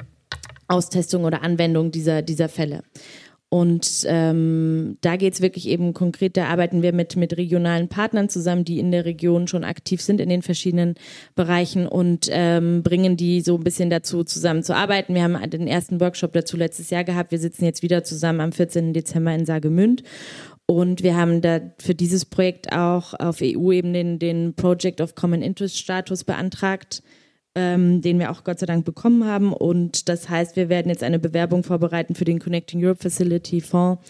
Austestung 0.68 1.24
oder 1.24 1.42
Anwendung 1.42 1.90
dieser, 1.90 2.22
dieser 2.22 2.48
Fälle. 2.48 2.82
Und 3.50 4.04
ähm, 4.06 4.98
da 5.00 5.16
geht 5.16 5.32
es 5.32 5.40
wirklich 5.40 5.68
eben 5.68 5.94
konkret, 5.94 6.36
da 6.36 6.48
arbeiten 6.48 6.82
wir 6.82 6.92
mit, 6.92 7.16
mit 7.16 7.38
regionalen 7.38 7.88
Partnern 7.88 8.28
zusammen, 8.28 8.66
die 8.66 8.78
in 8.78 8.90
der 8.90 9.06
Region 9.06 9.48
schon 9.48 9.64
aktiv 9.64 10.02
sind 10.02 10.20
in 10.20 10.28
den 10.28 10.42
verschiedenen 10.42 10.96
Bereichen 11.34 11.86
und 11.86 12.28
ähm, 12.30 12.82
bringen 12.82 13.16
die 13.16 13.40
so 13.40 13.56
ein 13.56 13.64
bisschen 13.64 13.88
dazu, 13.88 14.22
zusammen 14.22 14.62
zu 14.62 14.76
arbeiten. 14.76 15.14
Wir 15.14 15.22
haben 15.22 15.38
den 15.48 15.66
ersten 15.66 15.98
Workshop 15.98 16.34
dazu 16.34 16.58
letztes 16.58 16.90
Jahr 16.90 17.04
gehabt. 17.04 17.30
Wir 17.30 17.38
sitzen 17.38 17.64
jetzt 17.64 17.82
wieder 17.82 18.04
zusammen 18.04 18.42
am 18.42 18.52
14. 18.52 18.92
Dezember 18.92 19.34
in 19.34 19.46
Sagemünd. 19.46 20.02
Und 20.66 21.02
wir 21.02 21.16
haben 21.16 21.40
da 21.40 21.60
für 21.78 21.94
dieses 21.94 22.26
Projekt 22.26 22.70
auch 22.74 23.14
auf 23.14 23.38
EU-Ebene 23.40 23.94
den, 23.94 24.18
den 24.18 24.54
Project 24.54 25.00
of 25.00 25.14
Common 25.14 25.40
Interest 25.40 25.78
Status 25.78 26.24
beantragt 26.24 27.02
ähm, 27.58 28.00
den 28.02 28.20
wir 28.20 28.30
auch 28.30 28.44
Gott 28.44 28.60
sei 28.60 28.66
Dank 28.66 28.84
bekommen 28.84 29.24
haben. 29.24 29.52
Und 29.52 30.08
das 30.08 30.28
heißt, 30.28 30.54
wir 30.54 30.68
werden 30.68 30.90
jetzt 30.90 31.02
eine 31.02 31.18
Bewerbung 31.18 31.64
vorbereiten 31.64 32.14
für 32.14 32.24
den 32.24 32.38
Connecting 32.38 32.84
Europe 32.84 33.02
Facility 33.02 33.60
Fonds 33.60 34.00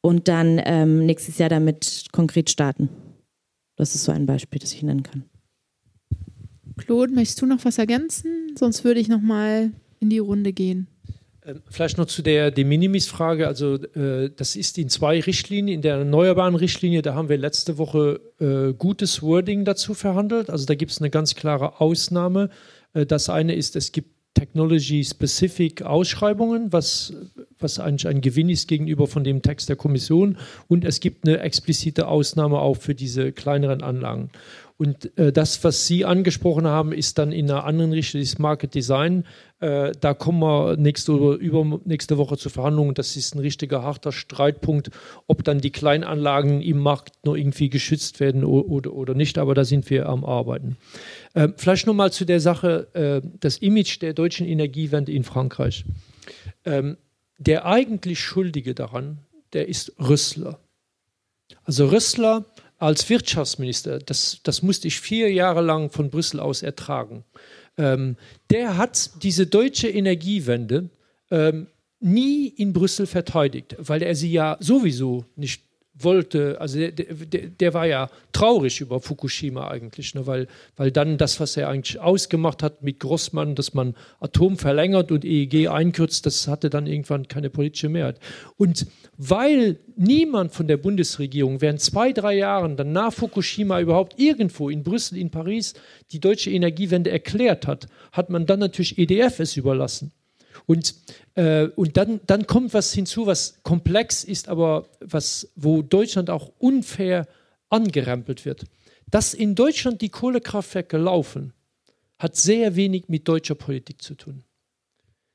und 0.00 0.26
dann 0.26 0.58
ähm, 0.64 1.04
nächstes 1.04 1.36
Jahr 1.36 1.50
damit 1.50 2.06
konkret 2.12 2.48
starten. 2.48 2.88
Das 3.76 3.94
ist 3.94 4.04
so 4.04 4.12
ein 4.12 4.24
Beispiel, 4.24 4.58
das 4.58 4.72
ich 4.72 4.82
nennen 4.82 5.02
kann. 5.02 5.24
Claude, 6.78 7.12
möchtest 7.12 7.42
du 7.42 7.46
noch 7.46 7.62
was 7.64 7.76
ergänzen? 7.76 8.54
Sonst 8.58 8.84
würde 8.84 9.00
ich 9.00 9.08
noch 9.08 9.20
mal 9.20 9.70
in 10.00 10.08
die 10.08 10.18
Runde 10.18 10.54
gehen. 10.54 10.86
Ähm, 11.44 11.60
vielleicht 11.68 11.98
noch 11.98 12.06
zu 12.06 12.22
der 12.22 12.50
De 12.50 12.64
Minimis-Frage. 12.64 13.46
Also, 13.46 13.74
äh, 13.74 14.30
das 14.34 14.56
ist 14.56 14.78
in 14.78 14.88
zwei 14.88 15.20
Richtlinien. 15.20 15.76
In 15.76 15.82
der 15.82 15.96
erneuerbaren 15.96 16.54
Richtlinie, 16.54 17.02
da 17.02 17.14
haben 17.14 17.28
wir 17.28 17.36
letzte 17.36 17.76
Woche 17.76 18.20
äh, 18.40 18.72
gutes 18.72 19.20
Wording 19.22 19.66
dazu 19.66 19.92
verhandelt. 19.92 20.48
Also, 20.48 20.64
da 20.64 20.74
gibt 20.74 20.92
es 20.92 21.00
eine 21.00 21.10
ganz 21.10 21.34
klare 21.34 21.82
Ausnahme 21.82 22.44
äh, 22.44 22.73
das 22.94 23.28
eine 23.28 23.54
ist, 23.54 23.76
es 23.76 23.92
gibt 23.92 24.14
Technology-Specific 24.34 25.82
Ausschreibungen, 25.82 26.72
was, 26.72 27.14
was 27.58 27.78
eigentlich 27.78 28.08
ein 28.08 28.20
Gewinn 28.20 28.48
ist 28.48 28.68
gegenüber 28.68 29.06
von 29.06 29.24
dem 29.24 29.42
Text 29.42 29.68
der 29.68 29.76
Kommission. 29.76 30.36
Und 30.68 30.84
es 30.84 31.00
gibt 31.00 31.26
eine 31.26 31.38
explizite 31.38 32.08
Ausnahme 32.08 32.58
auch 32.58 32.76
für 32.76 32.94
diese 32.94 33.32
kleineren 33.32 33.82
Anlagen. 33.82 34.30
Und 34.76 35.16
äh, 35.18 35.32
das, 35.32 35.62
was 35.62 35.86
Sie 35.86 36.04
angesprochen 36.04 36.66
haben, 36.66 36.92
ist 36.92 37.18
dann 37.18 37.30
in 37.30 37.48
einer 37.48 37.64
anderen 37.64 37.92
Richtung, 37.92 38.20
das 38.20 38.38
Market 38.38 38.74
Design. 38.74 39.24
Äh, 39.60 39.92
da 40.00 40.14
kommen 40.14 40.40
wir 40.40 40.76
nächste, 40.76 41.12
über, 41.12 41.80
nächste 41.84 42.18
Woche 42.18 42.36
zur 42.36 42.50
Verhandlung. 42.50 42.92
Das 42.92 43.16
ist 43.16 43.36
ein 43.36 43.38
richtiger 43.38 43.84
harter 43.84 44.10
Streitpunkt, 44.10 44.90
ob 45.28 45.44
dann 45.44 45.60
die 45.60 45.70
Kleinanlagen 45.70 46.60
im 46.60 46.78
Markt 46.80 47.24
nur 47.24 47.36
irgendwie 47.36 47.70
geschützt 47.70 48.18
werden 48.18 48.44
oder, 48.44 48.68
oder, 48.68 48.92
oder 48.94 49.14
nicht. 49.14 49.38
Aber 49.38 49.54
da 49.54 49.64
sind 49.64 49.88
wir 49.90 50.08
am 50.08 50.24
Arbeiten. 50.24 50.76
Äh, 51.34 51.50
vielleicht 51.56 51.86
nochmal 51.86 52.10
zu 52.10 52.24
der 52.24 52.40
Sache, 52.40 52.88
äh, 52.94 53.28
das 53.38 53.58
Image 53.58 54.02
der 54.02 54.12
deutschen 54.12 54.46
Energiewende 54.46 55.12
in 55.12 55.22
Frankreich. 55.22 55.84
Ähm, 56.64 56.96
der 57.38 57.64
eigentlich 57.64 58.18
Schuldige 58.18 58.74
daran, 58.74 59.18
der 59.52 59.68
ist 59.68 59.92
Rüssler. 60.00 60.58
Also 61.64 61.86
Rüssler 61.86 62.44
als 62.84 63.08
Wirtschaftsminister, 63.08 63.98
das, 63.98 64.40
das 64.42 64.62
musste 64.62 64.88
ich 64.88 65.00
vier 65.00 65.32
Jahre 65.32 65.62
lang 65.62 65.90
von 65.90 66.10
Brüssel 66.10 66.38
aus 66.38 66.62
ertragen. 66.62 67.24
Ähm, 67.78 68.16
der 68.50 68.76
hat 68.76 69.22
diese 69.22 69.46
deutsche 69.46 69.88
Energiewende 69.88 70.90
ähm, 71.30 71.68
nie 72.00 72.48
in 72.48 72.74
Brüssel 72.74 73.06
verteidigt, 73.06 73.76
weil 73.78 74.02
er 74.02 74.14
sie 74.14 74.30
ja 74.30 74.58
sowieso 74.60 75.24
nicht 75.34 75.62
wollte, 75.96 76.60
also 76.60 76.78
der, 76.78 76.90
der, 76.90 77.48
der, 77.48 77.74
war 77.74 77.86
ja 77.86 78.10
traurig 78.32 78.80
über 78.80 79.00
Fukushima 79.00 79.68
eigentlich, 79.68 80.14
ne, 80.14 80.26
weil, 80.26 80.48
weil 80.76 80.90
dann 80.90 81.18
das, 81.18 81.38
was 81.38 81.56
er 81.56 81.68
eigentlich 81.68 82.00
ausgemacht 82.00 82.62
hat 82.62 82.82
mit 82.82 82.98
Grossmann, 82.98 83.54
dass 83.54 83.74
man 83.74 83.94
Atom 84.18 84.58
verlängert 84.58 85.12
und 85.12 85.24
EEG 85.24 85.68
einkürzt, 85.68 86.26
das 86.26 86.48
hatte 86.48 86.68
dann 86.68 86.86
irgendwann 86.86 87.28
keine 87.28 87.48
politische 87.48 87.88
Mehrheit. 87.88 88.18
Und 88.56 88.86
weil 89.16 89.78
niemand 89.96 90.52
von 90.52 90.66
der 90.66 90.78
Bundesregierung 90.78 91.60
während 91.60 91.80
zwei, 91.80 92.12
drei 92.12 92.36
Jahren 92.36 92.76
dann 92.76 92.92
nach 92.92 93.12
Fukushima 93.12 93.80
überhaupt 93.80 94.18
irgendwo 94.18 94.70
in 94.70 94.82
Brüssel, 94.82 95.16
in 95.18 95.30
Paris 95.30 95.74
die 96.10 96.18
deutsche 96.20 96.50
Energiewende 96.50 97.10
erklärt 97.10 97.68
hat, 97.68 97.86
hat 98.10 98.30
man 98.30 98.46
dann 98.46 98.58
natürlich 98.58 98.98
EDF 98.98 99.38
es 99.38 99.56
überlassen. 99.56 100.12
Und, 100.66 100.94
äh, 101.34 101.64
und 101.76 101.96
dann, 101.96 102.20
dann 102.26 102.46
kommt 102.46 102.72
was 102.74 102.92
hinzu, 102.92 103.26
was 103.26 103.62
komplex 103.62 104.24
ist, 104.24 104.48
aber 104.48 104.86
was, 105.00 105.50
wo 105.56 105.82
Deutschland 105.82 106.30
auch 106.30 106.50
unfair 106.58 107.26
angerempelt 107.68 108.44
wird. 108.44 108.64
Dass 109.10 109.34
in 109.34 109.54
Deutschland 109.54 110.00
die 110.00 110.08
Kohlekraftwerke 110.08 110.96
laufen, 110.96 111.52
hat 112.18 112.36
sehr 112.36 112.76
wenig 112.76 113.08
mit 113.08 113.28
deutscher 113.28 113.54
Politik 113.54 114.00
zu 114.00 114.14
tun. 114.14 114.44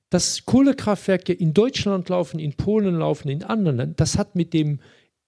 Dass 0.10 0.45
Kohlekraftwerke 0.45 1.34
in 1.34 1.53
Deutschland 1.53 2.10
laufen, 2.10 2.39
in 2.39 2.53
Polen 2.53 2.95
laufen, 2.95 3.30
in 3.30 3.43
anderen 3.43 3.77
Ländern, 3.77 3.95
das 3.97 4.18
hat 4.18 4.35
mit 4.35 4.53
dem 4.53 4.80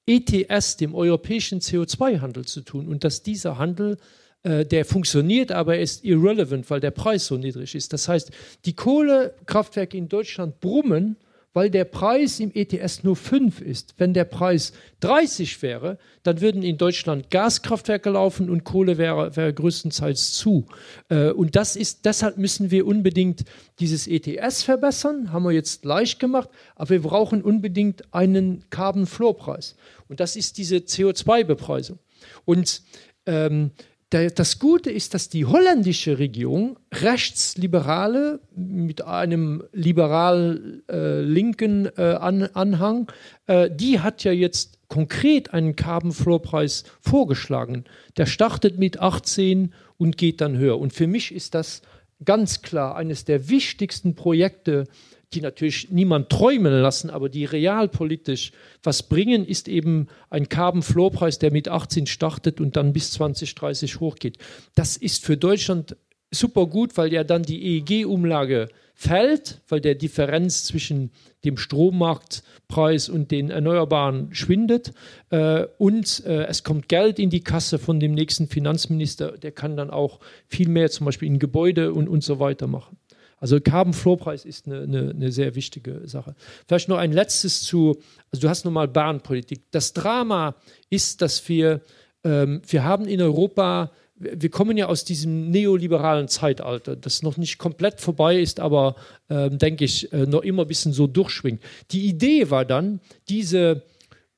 ETS, 0.08 0.78
dem 0.78 0.96
europäischen 0.96 1.60
CO2-Handel 1.60 2.46
zu 2.46 2.62
tun. 2.62 2.88
Und 2.88 3.04
dass 3.04 3.22
dieser 3.22 3.60
Handel 3.60 3.98
der 4.44 4.86
funktioniert, 4.86 5.52
aber 5.52 5.76
er 5.76 5.84
ist 5.84 6.04
irrelevant, 6.04 6.70
weil 6.72 6.80
der 6.80 6.90
Preis 6.90 7.28
so 7.28 7.38
niedrig 7.38 7.76
ist. 7.76 7.94
Das 7.94 8.08
heißt, 8.08 8.32
die 8.66 8.74
Kohlekraftwerke 8.74 9.96
in 9.96 10.10
Deutschland 10.10 10.60
brummen, 10.60 11.16
weil 11.54 11.70
der 11.70 11.86
Preis 11.86 12.40
im 12.40 12.52
ETS 12.54 13.04
nur 13.04 13.16
5 13.16 13.62
ist. 13.62 13.96
Wenn 13.98 14.14
der 14.14 14.24
Preis 14.24 14.72
30 15.02 15.62
wäre, 15.62 15.98
dann 16.24 16.40
würden 16.40 16.64
in 16.64 16.78
Deutschland 16.78 17.30
Gaskraftwerke 17.30 18.10
laufen 18.10 18.50
und 18.50 18.64
Kohle 18.64 18.98
wäre, 18.98 19.36
wäre 19.36 19.54
größtenteils 19.54 20.34
zu. 20.34 20.66
Äh, 21.10 21.32
und 21.32 21.56
das 21.56 21.76
ist, 21.76 22.06
deshalb 22.06 22.38
müssen 22.38 22.72
wir 22.72 22.88
unbedingt 22.88 23.44
dieses 23.80 24.08
ETS 24.08 24.64
verbessern, 24.64 25.34
haben 25.34 25.44
wir 25.44 25.52
jetzt 25.52 25.84
leicht 25.84 26.20
gemacht, 26.20 26.50
aber 26.76 26.92
wir 26.92 27.02
brauchen 27.02 27.42
unbedingt 27.42 28.14
einen 28.14 28.64
Carbon 28.70 29.06
Floor 29.06 29.36
Preis. 29.36 29.76
Und 30.08 30.20
das 30.20 30.36
ist 30.36 30.58
diese 30.58 30.78
CO2-Bepreisung. 30.78 32.00
Und 32.46 32.82
ähm, 33.26 33.72
das 34.12 34.60
Gute 34.60 34.92
ist, 34.92 35.14
dass 35.14 35.30
die 35.30 35.46
holländische 35.46 36.20
Regierung 36.20 36.78
Rechtsliberale 36.94 38.42
mit 38.54 39.06
einem 39.06 39.64
liberal-linken 39.72 41.86
äh, 41.86 42.12
äh, 42.12 42.16
An 42.16 42.44
Anhang, 42.54 43.10
äh, 43.48 43.70
die 43.72 44.02
hat 44.02 44.26
ja 44.26 44.34
jetzt 44.34 44.80
konkret 44.90 45.54
einen 45.54 45.78
Carbon 45.78 46.12
Floor 46.12 46.42
Preis 46.42 46.84
vorgeschlagen. 47.00 47.86
Der 48.18 48.26
startet 48.26 48.78
mit 48.78 49.00
18 49.00 49.74
und 49.98 50.18
geht 50.18 50.42
dann 50.42 50.58
höher. 50.58 50.78
Und 50.78 50.92
für 50.92 51.08
mich 51.08 51.34
ist 51.34 51.56
das 51.56 51.82
ganz 52.26 52.62
klar 52.62 52.98
eines 52.98 53.24
der 53.24 53.48
wichtigsten 53.48 54.16
Projekte 54.16 54.90
die 55.34 55.42
natürlich 55.42 55.90
niemand 55.90 56.30
träumen 56.30 56.74
lassen, 56.82 57.10
aber 57.10 57.30
die 57.30 57.46
realpolitisch 57.46 58.52
was 58.84 59.04
bringen, 59.04 59.46
ist 59.46 59.68
eben 59.68 60.08
ein 60.30 60.50
Carbon-Floor-Preis, 60.50 61.40
der 61.40 61.52
mit 61.52 61.70
18 61.70 62.08
startet 62.08 62.60
und 62.60 62.76
dann 62.76 62.94
bis 62.94 63.12
2030 63.12 64.00
hochgeht. 64.00 64.38
Das 64.76 64.98
ist 64.98 65.24
für 65.24 65.38
Deutschland 65.38 65.96
super 66.32 66.66
gut, 66.68 66.98
weil 66.98 67.12
ja 67.14 67.24
dann 67.24 67.44
die 67.44 67.78
EEG-Umlage 67.78 68.70
fällt, 68.94 69.62
weil 69.68 69.82
der 69.82 69.96
Differenz 69.96 70.64
zwischen 70.64 71.12
dem 71.44 71.58
Strommarktpreis 71.58 73.10
und 73.10 73.32
den 73.32 73.50
Erneuerbaren 73.50 74.34
schwindet. 74.34 74.94
Äh, 75.30 75.66
und 75.78 76.24
äh, 76.26 76.46
es 76.46 76.64
kommt 76.64 76.88
Geld 76.88 77.18
in 77.18 77.30
die 77.30 77.44
Kasse 77.44 77.80
von 77.80 78.00
dem 78.00 78.14
nächsten 78.14 78.48
Finanzminister, 78.48 79.38
der 79.38 79.52
kann 79.52 79.76
dann 79.76 79.90
auch 79.90 80.20
viel 80.48 80.70
mehr 80.70 80.92
zum 80.92 81.06
Beispiel 81.06 81.28
in 81.28 81.40
Gebäude 81.40 81.94
und, 81.94 82.08
und 82.08 82.24
so 82.24 82.40
weiter 82.40 82.68
machen. 82.68 82.98
Also 83.42 83.60
Carbon 83.60 83.94
Floor 83.94 84.18
Preis 84.18 84.46
ist 84.46 84.68
eine, 84.68 84.84
eine, 84.84 85.10
eine, 85.10 85.32
sehr 85.32 85.56
wichtige 85.56 86.08
Sache. 86.08 86.36
Vielleicht 86.68 86.88
noch 86.88 86.98
ein 86.98 87.12
letztes 87.12 87.64
zu, 87.64 87.98
also 88.32 88.42
du 88.42 88.48
hast 88.48 88.66
nochmal 88.66 88.88
Bahnpolitik. 88.88 89.64
Das 89.72 89.94
Drama 89.94 90.56
ist, 90.92 91.24
dass 91.24 91.50
wir, 91.50 91.82
ähm, 92.24 92.62
wir 92.68 92.84
haben 92.84 93.08
in 93.08 93.20
Europa, 93.20 93.92
wir 94.16 94.52
kommen 94.52 94.78
ja 94.78 94.86
aus 94.86 95.06
diesem 95.06 95.50
neoliberalen 95.50 96.28
Zeitalter, 96.28 96.96
das 96.96 97.24
noch 97.24 97.38
nicht 97.38 97.58
komplett 97.58 98.00
vorbei 98.00 98.40
ist, 98.40 98.60
aber 98.60 98.96
ähm, 99.28 99.58
denke 99.58 99.86
ich, 99.86 100.14
äh, 100.14 100.28
noch 100.28 100.44
immer 100.44 100.62
ein 100.62 100.68
bisschen 100.68 100.94
so 100.94 101.08
durchschwingt. 101.08 101.64
Die 101.90 102.06
Idee 102.06 102.52
war 102.52 102.64
dann, 102.64 103.00
diese 103.28 103.82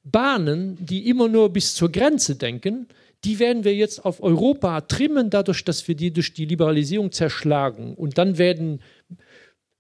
Bahnen, 0.06 0.78
die 0.80 1.10
immer 1.10 1.28
nur 1.28 1.52
bis 1.52 1.76
zur 1.76 1.92
Grenze 1.92 2.36
denken, 2.36 2.88
die 3.24 3.40
werden 3.40 3.64
wir 3.64 3.74
jetzt 3.74 4.04
auf 4.04 4.22
Europa 4.22 4.82
trimmen, 4.82 5.30
dadurch, 5.30 5.64
dass 5.64 5.88
wir 5.88 5.96
die 5.96 6.12
durch 6.12 6.34
die 6.34 6.46
Liberalisierung 6.46 7.12
zerschlagen. 7.12 7.96
Und 7.96 8.18
dann 8.18 8.38
werden 8.38 8.82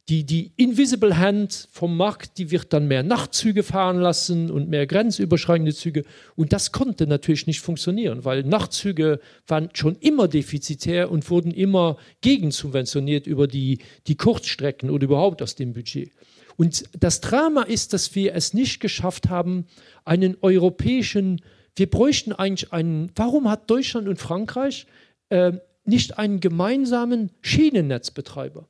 die, 0.09 0.25
die 0.25 0.51
Invisible 0.57 1.17
Hand 1.17 1.69
vom 1.71 1.95
Markt, 1.95 2.37
die 2.37 2.51
wird 2.51 2.73
dann 2.73 2.89
mehr 2.89 3.03
Nachtzüge 3.03 3.63
fahren 3.63 3.99
lassen 3.99 4.51
und 4.51 4.69
mehr 4.69 4.85
grenzüberschreitende 4.85 5.73
Züge. 5.73 6.03
Und 6.35 6.51
das 6.51 6.73
konnte 6.73 7.07
natürlich 7.07 7.47
nicht 7.47 7.61
funktionieren, 7.61 8.25
weil 8.25 8.43
Nachtzüge 8.43 9.19
waren 9.47 9.69
schon 9.73 9.95
immer 9.95 10.27
defizitär 10.27 11.09
und 11.09 11.29
wurden 11.29 11.51
immer 11.51 11.97
gegensubventioniert 12.19 13.27
über 13.27 13.47
die, 13.47 13.79
die 14.07 14.15
Kurzstrecken 14.15 14.89
oder 14.89 15.05
überhaupt 15.05 15.41
aus 15.41 15.55
dem 15.55 15.73
Budget. 15.73 16.11
Und 16.57 16.83
das 16.99 17.21
Drama 17.21 17.63
ist, 17.63 17.93
dass 17.93 18.13
wir 18.13 18.35
es 18.35 18.53
nicht 18.53 18.79
geschafft 18.81 19.29
haben, 19.29 19.65
einen 20.03 20.35
europäischen 20.41 21.41
wir 21.75 21.89
bräuchten 21.89 22.33
eigentlich 22.33 22.71
einen, 22.71 23.11
warum 23.15 23.49
hat 23.49 23.69
Deutschland 23.69 24.07
und 24.07 24.19
Frankreich 24.19 24.85
äh, 25.29 25.53
nicht 25.85 26.17
einen 26.17 26.39
gemeinsamen 26.39 27.31
Schienennetzbetreiber? 27.41 28.67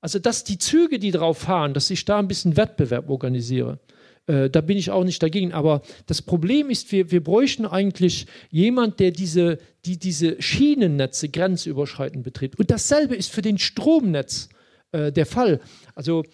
Also, 0.00 0.18
dass 0.18 0.42
die 0.42 0.58
Züge, 0.58 0.98
die 0.98 1.12
drauf 1.12 1.38
fahren, 1.38 1.74
dass 1.74 1.88
ich 1.90 2.04
da 2.04 2.18
ein 2.18 2.26
bisschen 2.26 2.56
Wettbewerb 2.56 3.08
organisiere. 3.08 3.78
Äh, 4.26 4.50
da 4.50 4.60
bin 4.60 4.76
ich 4.76 4.90
auch 4.90 5.04
nicht 5.04 5.22
dagegen. 5.22 5.52
Aber 5.52 5.82
das 6.06 6.22
Problem 6.22 6.70
ist, 6.70 6.90
wir, 6.90 7.10
wir 7.12 7.22
bräuchten 7.22 7.66
eigentlich 7.66 8.26
jemand, 8.50 8.98
der 8.98 9.12
diese, 9.12 9.58
die 9.84 9.98
diese 9.98 10.40
Schienennetze 10.42 11.28
grenzüberschreitend 11.28 12.24
betritt. 12.24 12.58
Und 12.58 12.70
dasselbe 12.70 13.14
ist 13.14 13.30
für 13.30 13.42
den 13.42 13.58
Stromnetz 13.58 14.48
äh, 14.90 15.12
der 15.12 15.26
Fall. 15.26 15.60
Also 15.94 16.24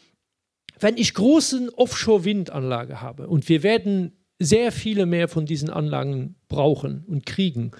wenn 0.80 0.96
ich 0.96 1.14
großen 1.14 1.70
Offshore-Windanlage 1.70 3.00
habe 3.00 3.26
und 3.26 3.48
wir 3.48 3.62
werden 3.62 4.12
sehr 4.38 4.72
viele 4.72 5.06
mehr 5.06 5.28
von 5.28 5.46
diesen 5.46 5.70
Anlagen 5.70 6.36
brauchen 6.48 7.04
und 7.06 7.26
kriegen. 7.26 7.72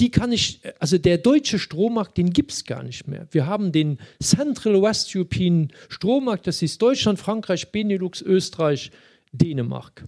Die 0.00 0.10
kann 0.10 0.32
ich, 0.32 0.60
also 0.78 0.98
der 0.98 1.18
deutsche 1.18 1.58
Strommarkt, 1.58 2.16
den 2.16 2.30
gibt 2.30 2.52
es 2.52 2.64
gar 2.64 2.82
nicht 2.82 3.06
mehr. 3.06 3.26
Wir 3.30 3.46
haben 3.46 3.72
den 3.72 3.98
Central 4.22 4.80
West 4.82 5.14
European 5.14 5.68
Strommarkt, 5.88 6.46
das 6.46 6.62
ist 6.62 6.80
Deutschland, 6.80 7.18
Frankreich, 7.18 7.70
Benelux, 7.70 8.20
Österreich, 8.22 8.90
Dänemark. 9.32 10.04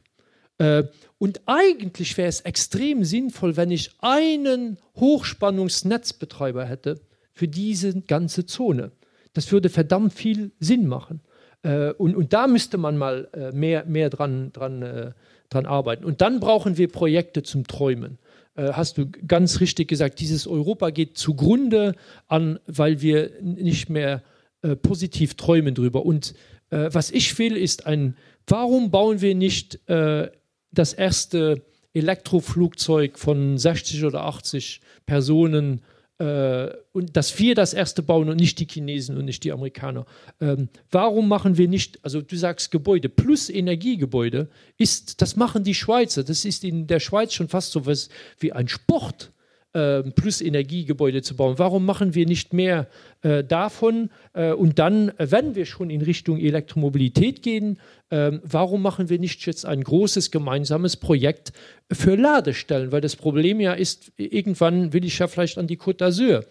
Äh, 0.58 0.84
und 1.18 1.42
eigentlich 1.46 2.16
wäre 2.16 2.28
es 2.28 2.40
extrem 2.40 3.04
sinnvoll, 3.04 3.56
wenn 3.56 3.70
ich 3.70 3.90
einen 4.00 4.78
Hochspannungsnetzbetreiber 4.96 6.64
hätte 6.64 7.00
für 7.32 7.48
diese 7.48 8.00
ganze 8.02 8.46
Zone. 8.46 8.92
Das 9.32 9.50
würde 9.52 9.68
verdammt 9.68 10.12
viel 10.12 10.52
Sinn 10.60 10.86
machen. 10.86 11.20
Äh, 11.62 11.92
und, 11.92 12.16
und 12.16 12.32
da 12.32 12.46
müsste 12.46 12.78
man 12.78 12.96
mal 12.96 13.28
äh, 13.32 13.52
mehr, 13.52 13.84
mehr 13.84 14.10
dran, 14.10 14.52
dran 14.52 15.14
dran 15.50 15.66
arbeiten. 15.66 16.04
Und 16.04 16.20
dann 16.20 16.40
brauchen 16.40 16.76
wir 16.76 16.88
Projekte 16.88 17.42
zum 17.42 17.66
Träumen. 17.66 18.18
Äh, 18.56 18.72
hast 18.72 18.98
du 18.98 19.06
ganz 19.26 19.60
richtig 19.60 19.88
gesagt, 19.88 20.20
dieses 20.20 20.46
Europa 20.46 20.90
geht 20.90 21.16
zugrunde 21.18 21.94
an, 22.28 22.58
weil 22.66 23.00
wir 23.00 23.30
nicht 23.40 23.90
mehr 23.90 24.22
äh, 24.62 24.76
positiv 24.76 25.34
träumen 25.34 25.74
drüber. 25.74 26.06
Und 26.06 26.34
äh, 26.70 26.88
was 26.92 27.10
ich 27.10 27.38
will, 27.38 27.56
ist 27.56 27.86
ein, 27.86 28.16
warum 28.46 28.90
bauen 28.90 29.20
wir 29.20 29.34
nicht 29.34 29.88
äh, 29.88 30.30
das 30.72 30.92
erste 30.92 31.62
Elektroflugzeug 31.92 33.18
von 33.18 33.56
60 33.56 34.04
oder 34.04 34.24
80 34.24 34.80
Personen 35.06 35.82
äh, 36.18 36.68
und 36.92 37.16
dass 37.16 37.38
wir 37.38 37.54
das 37.54 37.74
erste 37.74 38.02
bauen 38.02 38.28
und 38.28 38.36
nicht 38.36 38.58
die 38.58 38.66
Chinesen 38.66 39.16
und 39.16 39.24
nicht 39.24 39.42
die 39.44 39.52
Amerikaner. 39.52 40.06
Ähm, 40.40 40.68
warum 40.90 41.28
machen 41.28 41.58
wir 41.58 41.68
nicht, 41.68 41.98
also 42.04 42.22
du 42.22 42.36
sagst 42.36 42.70
Gebäude 42.70 43.08
plus 43.08 43.50
Energiegebäude, 43.50 44.48
ist, 44.78 45.20
das 45.20 45.36
machen 45.36 45.64
die 45.64 45.74
Schweizer. 45.74 46.22
Das 46.22 46.44
ist 46.44 46.64
in 46.64 46.86
der 46.86 47.00
Schweiz 47.00 47.32
schon 47.34 47.48
fast 47.48 47.72
so 47.72 47.86
was 47.86 48.08
wie 48.38 48.52
ein 48.52 48.68
Sport. 48.68 49.32
Ähm, 49.76 50.12
plus 50.14 50.40
Energiegebäude 50.40 51.22
zu 51.22 51.34
bauen. 51.34 51.58
Warum 51.58 51.84
machen 51.84 52.14
wir 52.14 52.26
nicht 52.26 52.52
mehr 52.52 52.86
äh, 53.22 53.42
davon? 53.42 54.08
Äh, 54.32 54.52
und 54.52 54.78
dann, 54.78 55.10
wenn 55.18 55.56
wir 55.56 55.66
schon 55.66 55.90
in 55.90 56.00
Richtung 56.00 56.38
Elektromobilität 56.38 57.42
gehen, 57.42 57.80
äh, 58.10 58.38
warum 58.44 58.82
machen 58.82 59.08
wir 59.08 59.18
nicht 59.18 59.44
jetzt 59.46 59.66
ein 59.66 59.82
großes 59.82 60.30
gemeinsames 60.30 60.96
Projekt 60.96 61.52
für 61.90 62.14
Ladestellen? 62.14 62.92
Weil 62.92 63.00
das 63.00 63.16
Problem 63.16 63.58
ja 63.58 63.72
ist, 63.72 64.12
irgendwann 64.16 64.92
will 64.92 65.04
ich 65.04 65.18
ja 65.18 65.26
vielleicht 65.26 65.58
an 65.58 65.66
die 65.66 65.76
Côte 65.76 66.04
d'Azur. 66.04 66.44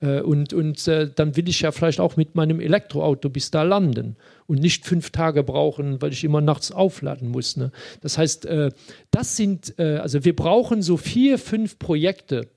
Äh, 0.00 0.20
und, 0.20 0.52
und 0.52 0.86
äh, 0.86 1.10
dann 1.12 1.36
will 1.36 1.48
ich 1.48 1.60
ja 1.62 1.72
vielleicht 1.72 1.98
auch 1.98 2.16
mit 2.16 2.36
meinem 2.36 2.60
Elektroauto 2.60 3.28
bis 3.28 3.50
da 3.50 3.64
landen 3.64 4.16
und 4.46 4.60
nicht 4.60 4.86
fünf 4.86 5.10
Tage 5.10 5.42
brauchen, 5.42 6.00
weil 6.00 6.12
ich 6.12 6.22
immer 6.22 6.40
nachts 6.40 6.70
aufladen 6.70 7.28
muss. 7.28 7.56
Ne? 7.56 7.72
Das 8.02 8.18
heißt, 8.18 8.46
äh, 8.46 8.70
das 9.10 9.36
sind, 9.36 9.78
also 9.78 10.24
wir 10.24 10.36
brauchen 10.36 10.82
so 10.82 10.96
vier, 10.96 11.38
fünf 11.38 11.78
Projekte, 11.78 12.48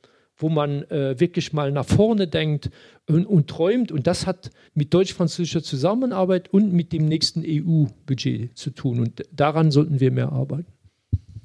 wo 0.41 0.49
man 0.49 0.83
äh, 0.89 1.19
wirklich 1.19 1.53
mal 1.53 1.71
nach 1.71 1.85
vorne 1.85 2.27
denkt 2.27 2.69
und, 3.07 3.25
und 3.25 3.47
träumt. 3.47 3.91
Und 3.91 4.07
das 4.07 4.25
hat 4.25 4.51
mit 4.73 4.93
deutsch-französischer 4.93 5.63
Zusammenarbeit 5.63 6.53
und 6.53 6.73
mit 6.73 6.93
dem 6.93 7.05
nächsten 7.05 7.43
EU-Budget 7.45 8.57
zu 8.57 8.71
tun. 8.71 8.99
Und 8.99 9.23
daran 9.31 9.71
sollten 9.71 9.99
wir 9.99 10.11
mehr 10.11 10.31
arbeiten. 10.31 10.67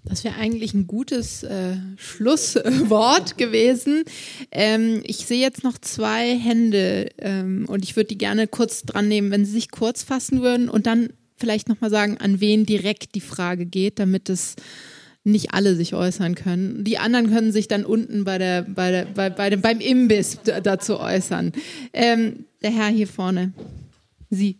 Das 0.09 0.23
wäre 0.23 0.37
eigentlich 0.37 0.73
ein 0.73 0.87
gutes 0.87 1.43
äh, 1.43 1.77
Schlusswort 1.97 3.39
gewesen. 3.39 4.05
Ähm, 4.53 5.03
ich 5.05 5.27
sehe 5.27 5.41
jetzt 5.41 5.65
noch 5.65 5.79
zwei 5.79 6.39
Hände 6.39 7.11
ähm, 7.19 7.67
und 7.69 7.83
ich 7.83 7.97
würde 7.97 8.09
die 8.09 8.19
gerne 8.19 8.47
kurz 8.47 8.83
dran 8.83 9.09
nehmen, 9.09 9.33
wenn 9.33 9.45
Sie 9.45 9.51
sich 9.51 9.71
kurz 9.73 10.05
fassen 10.05 10.43
würden 10.43 10.69
und 10.69 10.87
dann 10.87 11.11
vielleicht 11.37 11.69
nochmal 11.69 11.91
sagen, 11.91 12.19
an 12.19 12.41
wen 12.41 12.65
direkt 12.65 13.17
die 13.17 13.21
Frage 13.21 13.67
geht, 13.67 13.99
damit 13.99 14.31
es 14.31 14.55
nicht 15.27 15.53
alle 15.53 15.75
sich 15.75 15.95
äußern 15.95 16.35
können. 16.35 16.85
Die 16.85 16.99
anderen 16.99 17.31
können 17.31 17.53
sich 17.53 17.69
dann 17.69 17.85
unten 17.85 18.25
bei 18.25 18.39
der, 18.39 18.63
bei 18.63 18.91
der, 18.91 19.05
bei, 19.07 19.29
bei 19.29 19.51
dem, 19.51 19.61
beim 19.61 19.81
Imbiss 19.81 20.39
dazu 20.63 20.99
äußern. 21.01 21.53
Ähm, 21.93 22.47
der 22.63 22.71
Herr 22.71 22.89
hier 22.89 23.09
vorne. 23.09 23.53
Sie. 24.31 24.59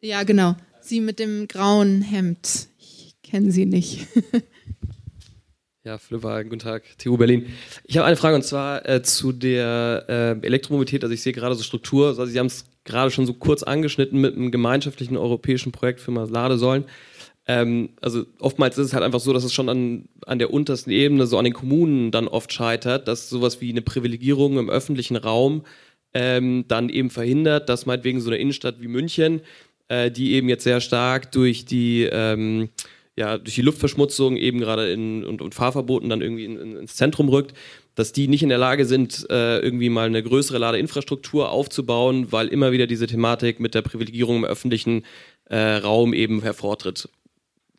Ja, 0.00 0.24
genau. 0.24 0.56
Sie 0.80 1.00
mit 1.00 1.18
dem 1.18 1.48
grauen 1.48 2.02
Hemd. 2.02 2.68
Ich 2.78 3.14
kenne 3.22 3.52
Sie 3.52 3.66
nicht. 3.66 4.06
Ja, 5.84 5.96
Flipper, 5.96 6.44
guten 6.44 6.58
Tag, 6.58 6.82
TU 6.98 7.16
Berlin. 7.16 7.46
Ich 7.84 7.96
habe 7.96 8.06
eine 8.06 8.16
Frage 8.16 8.36
und 8.36 8.42
zwar 8.42 8.86
äh, 8.86 9.02
zu 9.02 9.32
der 9.32 10.04
äh, 10.06 10.46
Elektromobilität. 10.46 11.02
Also 11.02 11.14
ich 11.14 11.22
sehe 11.22 11.32
gerade 11.32 11.54
so 11.54 11.62
Struktur, 11.62 12.08
also 12.08 12.26
Sie 12.26 12.38
haben 12.38 12.48
es 12.48 12.66
gerade 12.84 13.10
schon 13.10 13.24
so 13.24 13.32
kurz 13.32 13.62
angeschnitten 13.62 14.20
mit 14.20 14.36
einem 14.36 14.50
gemeinschaftlichen 14.50 15.16
europäischen 15.16 15.72
Projekt 15.72 16.00
für 16.00 16.10
Ladesäulen. 16.10 16.84
Ähm, 17.48 17.90
also 18.02 18.26
oftmals 18.38 18.76
ist 18.76 18.88
es 18.88 18.92
halt 18.92 19.02
einfach 19.02 19.20
so, 19.20 19.32
dass 19.32 19.42
es 19.42 19.54
schon 19.54 19.70
an, 19.70 20.08
an 20.26 20.38
der 20.38 20.52
untersten 20.52 20.92
Ebene, 20.92 21.26
so 21.26 21.38
an 21.38 21.44
den 21.44 21.54
Kommunen 21.54 22.10
dann 22.10 22.28
oft 22.28 22.52
scheitert, 22.52 23.08
dass 23.08 23.30
sowas 23.30 23.60
wie 23.62 23.70
eine 23.70 23.82
Privilegierung 23.82 24.58
im 24.58 24.68
öffentlichen 24.68 25.16
Raum 25.16 25.64
ähm, 26.12 26.66
dann 26.68 26.90
eben 26.90 27.10
verhindert, 27.10 27.68
dass 27.68 27.86
meinetwegen 27.86 28.20
so 28.20 28.28
eine 28.28 28.36
Innenstadt 28.38 28.80
wie 28.80 28.88
München, 28.88 29.40
äh, 29.88 30.10
die 30.10 30.32
eben 30.32 30.48
jetzt 30.50 30.64
sehr 30.64 30.80
stark 30.80 31.32
durch 31.32 31.64
die 31.64 32.02
ähm, 32.04 32.68
ja, 33.16 33.36
durch 33.36 33.56
die 33.56 33.62
Luftverschmutzung 33.62 34.36
eben 34.36 34.60
gerade 34.60 34.92
in 34.92 35.24
und, 35.24 35.42
und 35.42 35.52
Fahrverboten 35.52 36.08
dann 36.08 36.20
irgendwie 36.20 36.44
in, 36.44 36.56
in, 36.56 36.76
ins 36.76 36.94
Zentrum 36.94 37.28
rückt, 37.28 37.52
dass 37.96 38.12
die 38.12 38.28
nicht 38.28 38.44
in 38.44 38.48
der 38.48 38.58
Lage 38.58 38.84
sind, 38.84 39.26
äh, 39.28 39.58
irgendwie 39.58 39.88
mal 39.88 40.06
eine 40.06 40.22
größere 40.22 40.58
Ladeinfrastruktur 40.58 41.50
aufzubauen, 41.50 42.30
weil 42.30 42.46
immer 42.46 42.70
wieder 42.70 42.86
diese 42.86 43.08
Thematik 43.08 43.58
mit 43.58 43.74
der 43.74 43.82
Privilegierung 43.82 44.36
im 44.36 44.44
öffentlichen 44.44 45.04
äh, 45.46 45.58
Raum 45.58 46.14
eben 46.14 46.42
hervortritt. 46.42 47.08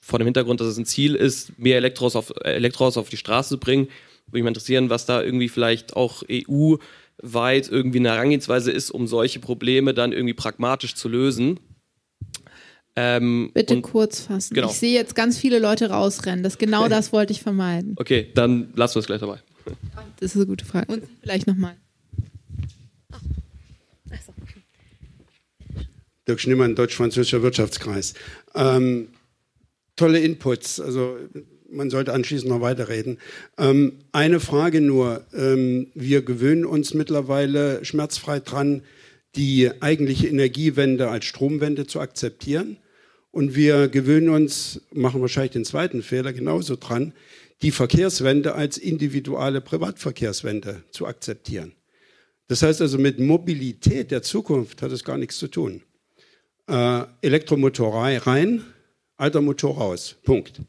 Vor 0.10 0.20
dem 0.20 0.26
Hintergrund, 0.26 0.60
dass 0.60 0.68
es 0.68 0.78
ein 0.78 0.86
Ziel 0.86 1.16
ist, 1.16 1.58
mehr 1.60 1.78
Elektros 1.78 2.16
auf, 2.16 2.34
Elektros 2.44 2.98
auf 2.98 3.10
die 3.10 3.18
Straße 3.18 3.50
zu 3.50 3.60
bringen, 3.60 3.86
würde 3.86 4.38
mich 4.38 4.44
mal 4.44 4.50
interessieren, 4.50 4.90
was 4.90 5.06
da 5.06 5.22
irgendwie 5.22 5.50
vielleicht 5.50 5.96
auch 5.96 6.24
EU-weit 6.30 7.70
irgendwie 7.70 8.00
eine 8.00 8.10
Herangehensweise 8.10 8.72
ist, 8.72 8.92
um 8.92 9.08
solche 9.08 9.40
Probleme 9.40 9.94
dann 9.94 10.12
irgendwie 10.12 10.34
pragmatisch 10.34 10.96
zu 10.96 11.10
lösen 11.10 11.60
ähm, 13.02 13.52
Bitte 13.54 13.80
kurz 13.82 14.22
fassen. 14.22 14.54
Genau. 14.54 14.70
Ich 14.70 14.78
sehe 14.78 14.94
jetzt 14.94 15.16
ganz 15.16 15.38
viele 15.38 15.60
Leute 15.60 15.90
rausrennen. 15.90 16.44
Das 16.44 16.58
genau 16.58 16.90
das 16.90 17.14
wollte 17.14 17.32
ich 17.32 17.42
vermeiden. 17.42 17.96
Okay, 17.98 18.30
dann 18.36 18.74
lassen 18.76 18.96
wir 18.96 19.00
es 19.00 19.06
gleich 19.06 19.22
dabei. 19.22 19.40
Das 20.20 20.32
ist 20.32 20.36
eine 20.36 20.48
gute 20.48 20.66
Frage. 20.66 20.92
Und 20.92 21.04
vielleicht 21.22 21.48
nochmal. 21.48 21.76
Dirk 26.28 26.42
Schneemann, 26.42 26.76
Deutsch-Französischer 26.76 27.42
Wirtschaftskreis. 27.42 28.16
Ähm, 28.54 29.08
tolle 30.00 30.20
Inputs. 30.20 30.80
Also 30.80 31.18
man 31.72 31.90
sollte 31.90 32.14
anschließend 32.14 32.50
noch 32.50 32.62
weiterreden. 32.62 33.18
Ähm, 33.58 34.00
eine 34.12 34.40
Frage 34.40 34.82
nur. 34.82 35.26
Ähm, 35.34 35.88
wir 35.94 36.22
gewöhnen 36.22 36.66
uns 36.66 36.94
mittlerweile 36.94 37.84
schmerzfrei 37.86 38.40
dran, 38.40 38.82
die 39.36 39.70
eigentliche 39.82 40.28
Energiewende 40.28 41.10
als 41.10 41.26
Stromwende 41.26 41.86
zu 41.86 42.00
akzeptieren. 42.00 42.78
Und 43.32 43.56
wir 43.56 43.90
gewöhnen 43.90 44.30
uns, 44.30 44.82
machen 44.92 45.22
wahrscheinlich 45.22 45.52
den 45.52 45.66
zweiten 45.66 46.02
Fehler 46.02 46.34
genauso 46.34 46.76
dran, 46.76 47.14
die 47.62 47.72
Verkehrswende 47.72 48.56
als 48.56 48.78
individuelle 48.78 49.62
Privatverkehrswende 49.62 50.84
zu 50.92 51.06
akzeptieren. 51.06 51.74
Das 52.48 52.64
heißt 52.64 52.82
also, 52.82 52.98
mit 52.98 53.20
Mobilität 53.20 54.10
der 54.10 54.24
Zukunft 54.24 54.82
hat 54.82 54.92
es 54.92 55.04
gar 55.04 55.18
nichts 55.18 55.38
zu 55.38 55.48
tun. 55.48 55.84
Äh, 56.68 57.04
Elektromotor 57.22 58.04
rein, 58.26 58.64
alter 59.20 59.42
Motor 59.42 59.78
raus. 59.78 60.16
Punkt. 60.24 60.62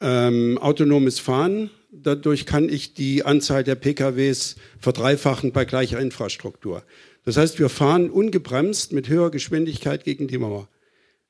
Ähm, 0.00 0.58
autonomes 0.58 1.18
Fahren, 1.18 1.70
dadurch 1.90 2.46
kann 2.46 2.68
ich 2.68 2.94
die 2.94 3.24
Anzahl 3.24 3.64
der 3.64 3.74
PKWs 3.74 4.56
verdreifachen 4.78 5.52
bei 5.52 5.64
gleicher 5.64 6.00
Infrastruktur. 6.00 6.82
Das 7.24 7.36
heißt, 7.36 7.58
wir 7.58 7.68
fahren 7.68 8.10
ungebremst 8.10 8.92
mit 8.92 9.08
höherer 9.08 9.30
Geschwindigkeit 9.30 10.04
gegen 10.04 10.26
die 10.26 10.38
Mauer. 10.38 10.68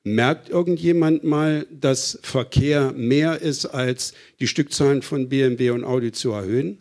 Merkt 0.03 0.49
irgendjemand 0.49 1.23
mal, 1.23 1.65
dass 1.71 2.19
Verkehr 2.23 2.91
mehr 2.93 3.41
ist, 3.41 3.65
als 3.67 4.13
die 4.39 4.47
Stückzahlen 4.47 5.01
von 5.01 5.29
BMW 5.29 5.69
und 5.69 5.83
Audi 5.83 6.11
zu 6.11 6.31
erhöhen? 6.31 6.79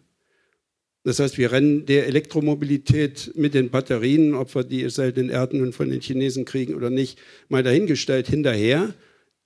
Das 1.05 1.19
heißt, 1.19 1.37
wir 1.37 1.53
rennen 1.53 1.85
der 1.87 2.07
Elektromobilität 2.07 3.33
mit 3.35 3.55
den 3.55 3.71
Batterien, 3.71 4.35
ob 4.35 4.55
wir 4.55 4.65
die 4.65 4.89
seltenen 4.89 5.31
Erden 5.31 5.59
nun 5.59 5.73
von 5.73 5.91
den 5.91 6.01
Chinesen 6.01 6.45
kriegen 6.45 6.75
oder 6.75 6.91
nicht, 6.91 7.19
mal 7.49 7.63
dahingestellt 7.63 8.29
hinterher, 8.29 8.95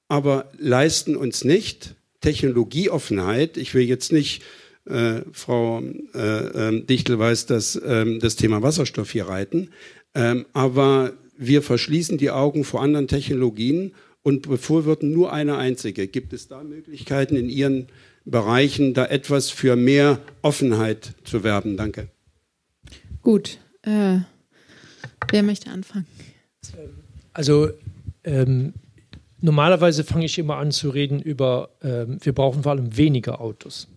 aber 0.09 0.51
leisten 0.59 1.17
uns 1.17 1.45
nicht 1.45 1.95
Technologieoffenheit. 2.21 3.57
Ich 3.57 3.75
will 3.75 3.83
jetzt 3.83 4.13
nicht 4.13 4.43
äh, 4.87 5.23
Frau 5.33 5.83
äh, 6.15 6.19
äh, 6.19 6.81
Dichtel 6.85 7.19
weiß, 7.19 7.47
dass 7.47 7.81
ähm, 7.85 8.21
das 8.21 8.37
Thema 8.37 8.63
Wasserstoff 8.63 9.11
hier 9.11 9.29
reiten. 9.29 9.71
Ähm, 10.15 10.47
aber 10.53 11.13
wir 11.37 11.63
verschließen 11.63 12.19
die 12.19 12.31
Augen 12.31 12.65
vor 12.65 12.83
anderen 12.83 13.09
Technologien 13.09 13.93
und 14.23 14.49
befürworten 14.49 15.13
nur 15.13 15.33
eine 15.33 15.57
einzige. 15.57 16.09
Gibt 16.09 16.33
es 16.33 16.49
da 16.49 16.63
Möglichkeiten 16.63 17.37
in 17.37 17.49
Ihren 17.49 17.89
Bereichen, 18.25 18.95
da 18.95 19.07
etwas 19.07 19.51
für 19.51 19.77
mehr 19.77 20.21
Offenheit 20.43 21.15
zu 21.25 21.45
werben? 21.45 21.77
Danke. 21.77 22.09
Gut. 23.23 23.59
Äh, 23.83 24.19
wer 25.31 25.43
möchte 25.43 25.71
anfangen? 25.71 26.07
Also 27.33 27.71
ähm, 28.25 28.73
normalerweise 29.47 30.03
fange 30.03 30.25
ich 30.27 30.39
immer 30.39 30.57
an 30.57 30.73
zu 30.73 30.91
reden 30.91 31.21
über, 31.21 31.71
ähm, 31.83 32.19
wir 32.21 32.35
brauchen 32.35 32.65
vor 32.65 32.73
allem 32.73 32.97
weniger 32.97 33.41
Autos. 33.41 33.89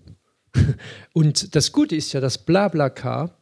Und 1.13 1.55
das 1.55 1.71
Gute 1.71 1.95
ist 1.95 2.13
ja, 2.13 2.21
dass 2.21 2.37
BlaBlaCar 2.37 3.35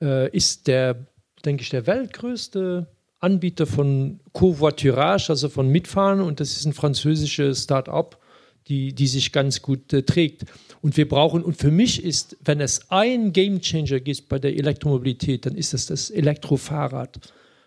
äh, 0.00 0.30
ist 0.30 0.68
der, 0.68 1.06
denke 1.44 1.62
ich, 1.62 1.70
der 1.70 1.86
weltgrößte 1.86 2.86
Anbieter 3.18 3.66
von 3.66 4.20
Covoiturage, 4.32 5.30
also 5.30 5.48
von 5.48 5.68
Mitfahren. 5.68 6.20
Und 6.20 6.38
das 6.38 6.52
ist 6.52 6.64
ein 6.64 6.72
französisches 6.74 7.64
Start-up, 7.64 8.18
die, 8.68 8.94
die 8.94 9.08
sich 9.08 9.32
ganz 9.32 9.62
gut 9.62 9.92
äh, 9.92 10.04
trägt. 10.04 10.44
Und 10.80 10.96
wir 10.96 11.08
brauchen, 11.08 11.42
und 11.42 11.56
für 11.56 11.72
mich 11.72 12.04
ist, 12.04 12.36
wenn 12.44 12.60
es 12.60 12.88
ein 12.90 13.32
Gamechanger 13.32 13.98
gibt 13.98 14.28
bei 14.28 14.38
der 14.38 14.56
Elektromobilität, 14.56 15.44
dann 15.46 15.56
ist 15.56 15.74
das 15.74 15.86
das 15.86 16.08
Elektrofahrrad. 16.10 17.18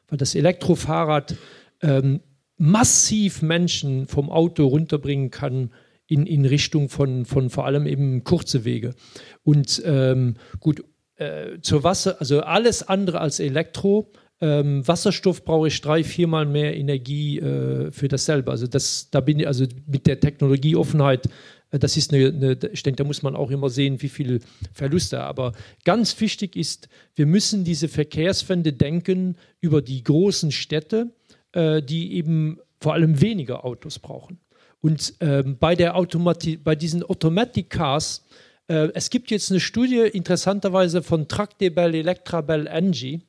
Weil 0.08 0.18
das 0.18 0.34
Elektrofahrrad 0.34 1.36
ähm, 1.82 2.22
massiv 2.58 3.42
Menschen 3.42 4.08
vom 4.08 4.30
Auto 4.30 4.68
runterbringen 4.68 5.32
kann 5.32 5.72
in, 6.08 6.26
in 6.26 6.46
Richtung 6.46 6.90
von, 6.90 7.26
von 7.26 7.50
vor 7.50 7.66
allem 7.66 7.88
eben 7.88 8.24
kurze 8.24 8.64
Wege. 8.64 8.94
Und 9.44 9.82
ähm, 9.86 10.36
gut, 10.60 10.84
äh, 11.18 11.60
zur 11.62 11.84
Wasser, 11.84 12.18
also 12.20 12.42
alles 12.42 12.84
andere 12.88 13.22
als 13.22 13.40
Elektro. 13.40 14.12
Ähm, 14.42 14.86
Wasserstoff 14.86 15.46
brauche 15.46 15.70
ich 15.70 15.80
drei, 15.80 16.04
viermal 16.04 16.46
mehr 16.46 16.76
Energie 16.76 17.40
äh, 17.40 17.92
für 17.92 18.08
dasselbe. 18.10 18.52
Also 18.52 18.68
das, 18.68 19.10
da 19.10 19.22
bin 19.22 19.40
ich 19.40 19.48
also 19.48 19.66
mit 19.88 20.08
der 20.08 20.20
Technologieoffenheit, 20.20 21.28
äh, 21.72 21.80
das 21.80 21.96
ist 21.96 22.14
eine, 22.14 22.28
eine, 22.28 22.60
ich 22.72 22.84
denke, 22.84 22.98
da 22.98 23.04
muss 23.06 23.24
man 23.24 23.36
auch 23.36 23.50
immer 23.50 23.70
sehen, 23.70 24.02
wie 24.02 24.10
viele 24.10 24.40
Verluste. 24.74 25.22
Aber 25.22 25.54
ganz 25.86 26.20
wichtig 26.20 26.56
ist, 26.56 26.90
wir 27.16 27.26
müssen 27.26 27.64
diese 27.64 27.88
Verkehrswende 27.88 28.74
denken 28.74 29.38
über 29.62 29.82
die 29.82 30.04
großen 30.04 30.52
Städte, 30.52 31.14
äh, 31.56 31.82
die 31.82 32.14
eben 32.14 32.60
vor 32.80 32.94
allem 32.94 33.22
weniger 33.22 33.66
Autos 33.66 33.98
brauchen. 33.98 34.40
Und 34.82 35.16
ähm, 35.20 35.58
bei, 35.58 35.76
der 35.76 35.96
Automati 35.96 36.58
bei 36.58 36.76
diesen 36.76 37.02
Automatic 37.02 37.72
Cars, 37.72 38.24
äh, 38.68 38.90
es 38.94 39.10
gibt 39.10 39.32
jetzt 39.32 39.50
eine 39.50 39.60
Studie 39.60 40.02
interessanterweise 40.02 41.02
von 41.02 41.28
Tractebel 41.28 41.96
Electrabel 41.96 42.68
Engie 42.68 43.22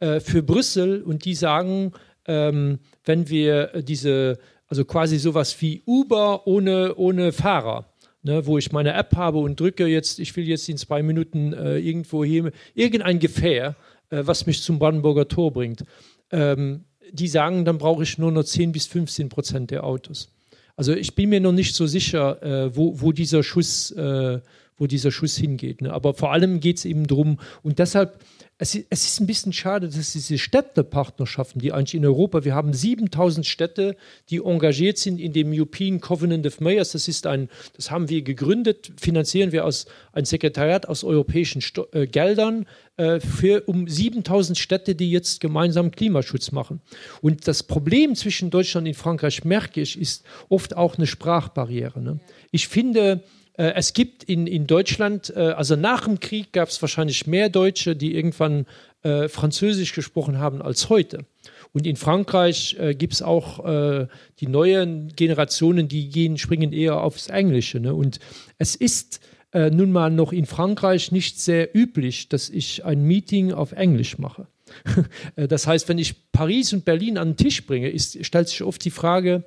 äh, 0.00 0.20
für 0.20 0.42
Brüssel 0.42 1.02
und 1.02 1.24
die 1.24 1.34
sagen, 1.34 1.92
ähm, 2.26 2.80
wenn 3.04 3.30
wir 3.30 3.82
diese, 3.82 4.38
also 4.66 4.84
quasi 4.84 5.18
sowas 5.18 5.58
wie 5.62 5.82
Uber 5.86 6.46
ohne, 6.46 6.94
ohne 6.96 7.32
Fahrer, 7.32 7.86
Ne, 8.22 8.44
wo 8.44 8.58
ich 8.58 8.70
meine 8.70 8.92
App 8.92 9.16
habe 9.16 9.38
und 9.38 9.58
drücke 9.58 9.86
jetzt, 9.86 10.18
ich 10.18 10.36
will 10.36 10.46
jetzt 10.46 10.68
in 10.68 10.76
zwei 10.76 11.02
Minuten 11.02 11.54
äh, 11.54 11.78
irgendwo 11.78 12.22
hier, 12.22 12.52
irgendein 12.74 13.18
Gefähr, 13.18 13.76
äh, 14.10 14.20
was 14.26 14.44
mich 14.44 14.62
zum 14.62 14.78
Brandenburger 14.78 15.26
Tor 15.26 15.54
bringt. 15.54 15.84
Ähm, 16.30 16.84
die 17.12 17.28
sagen, 17.28 17.64
dann 17.64 17.78
brauche 17.78 18.02
ich 18.02 18.18
nur 18.18 18.32
noch 18.32 18.44
10 18.44 18.72
bis 18.72 18.86
15 18.86 19.28
Prozent 19.28 19.70
der 19.70 19.84
Autos. 19.84 20.30
Also 20.76 20.94
ich 20.94 21.14
bin 21.14 21.28
mir 21.28 21.40
noch 21.40 21.52
nicht 21.52 21.74
so 21.74 21.86
sicher, 21.86 22.42
äh, 22.42 22.74
wo, 22.74 23.00
wo, 23.00 23.12
dieser 23.12 23.42
Schuss, 23.42 23.90
äh, 23.92 24.40
wo 24.78 24.86
dieser 24.86 25.10
Schuss 25.10 25.36
hingeht. 25.36 25.82
Ne? 25.82 25.92
Aber 25.92 26.14
vor 26.14 26.32
allem 26.32 26.60
geht 26.60 26.78
es 26.78 26.84
eben 26.84 27.06
darum, 27.06 27.38
und 27.62 27.78
deshalb 27.78 28.18
es, 28.60 28.78
es 28.90 29.06
ist 29.06 29.20
ein 29.20 29.26
bisschen 29.26 29.54
schade, 29.54 29.88
dass 29.88 30.12
diese 30.12 30.36
Städtepartnerschaften, 30.36 31.62
die 31.62 31.72
eigentlich 31.72 31.94
in 31.94 32.04
Europa, 32.04 32.44
wir 32.44 32.54
haben 32.54 32.74
7000 32.74 33.46
Städte, 33.46 33.96
die 34.28 34.36
engagiert 34.36 34.98
sind 34.98 35.18
in 35.18 35.32
dem 35.32 35.50
European 35.50 35.98
Covenant 35.98 36.46
of 36.46 36.60
Mayors. 36.60 36.92
Das 36.92 37.08
ist 37.08 37.26
ein, 37.26 37.48
das 37.74 37.90
haben 37.90 38.10
wir 38.10 38.20
gegründet, 38.20 38.92
finanzieren 39.00 39.52
wir 39.52 39.64
aus 39.64 39.86
ein 40.12 40.26
Sekretariat 40.26 40.86
aus 40.86 41.04
europäischen 41.04 41.62
Sto 41.62 41.86
äh, 41.92 42.06
Geldern 42.06 42.66
äh, 42.98 43.18
für 43.18 43.62
um 43.62 43.88
7000 43.88 44.58
Städte, 44.58 44.94
die 44.94 45.10
jetzt 45.10 45.40
gemeinsam 45.40 45.90
Klimaschutz 45.90 46.52
machen. 46.52 46.82
Und 47.22 47.48
das 47.48 47.62
Problem 47.62 48.14
zwischen 48.14 48.50
Deutschland 48.50 48.86
und 48.86 48.94
Frankreich 48.94 49.42
merke 49.42 49.80
ich, 49.80 49.98
ist 49.98 50.22
oft 50.50 50.76
auch 50.76 50.98
eine 50.98 51.06
Sprachbarriere. 51.06 52.02
Ne? 52.02 52.20
Ich 52.50 52.68
finde, 52.68 53.24
äh, 53.60 53.74
es 53.74 53.92
gibt 53.92 54.24
in, 54.24 54.46
in 54.46 54.66
Deutschland, 54.66 55.34
äh, 55.36 55.40
also 55.40 55.76
nach 55.76 56.04
dem 56.04 56.18
Krieg 56.18 56.52
gab 56.52 56.70
es 56.70 56.80
wahrscheinlich 56.80 57.26
mehr 57.26 57.50
Deutsche, 57.50 57.94
die 57.94 58.14
irgendwann 58.14 58.64
äh, 59.02 59.28
Französisch 59.28 59.94
gesprochen 59.94 60.38
haben 60.38 60.62
als 60.62 60.88
heute. 60.88 61.26
Und 61.72 61.86
in 61.86 61.96
Frankreich 61.96 62.76
äh, 62.80 62.94
gibt 62.94 63.12
es 63.12 63.20
auch 63.20 63.64
äh, 63.66 64.06
die 64.40 64.46
neuen 64.46 65.14
Generationen, 65.14 65.88
die 65.88 66.08
gehen, 66.08 66.38
springen 66.38 66.72
eher 66.72 67.02
aufs 67.02 67.28
Englische. 67.28 67.80
Ne? 67.80 67.94
Und 67.94 68.18
es 68.56 68.76
ist 68.76 69.20
äh, 69.52 69.68
nun 69.68 69.92
mal 69.92 70.10
noch 70.10 70.32
in 70.32 70.46
Frankreich 70.46 71.12
nicht 71.12 71.38
sehr 71.38 71.76
üblich, 71.76 72.30
dass 72.30 72.48
ich 72.48 72.86
ein 72.86 73.02
Meeting 73.02 73.52
auf 73.52 73.72
Englisch 73.72 74.16
mache. 74.16 74.46
das 75.36 75.66
heißt, 75.66 75.88
wenn 75.88 75.98
ich 75.98 76.30
Paris 76.32 76.72
und 76.72 76.86
Berlin 76.86 77.18
an 77.18 77.30
den 77.30 77.36
Tisch 77.36 77.66
bringe, 77.66 77.90
ist, 77.90 78.24
stellt 78.24 78.48
sich 78.48 78.62
oft 78.62 78.82
die 78.84 78.90
Frage, 78.90 79.44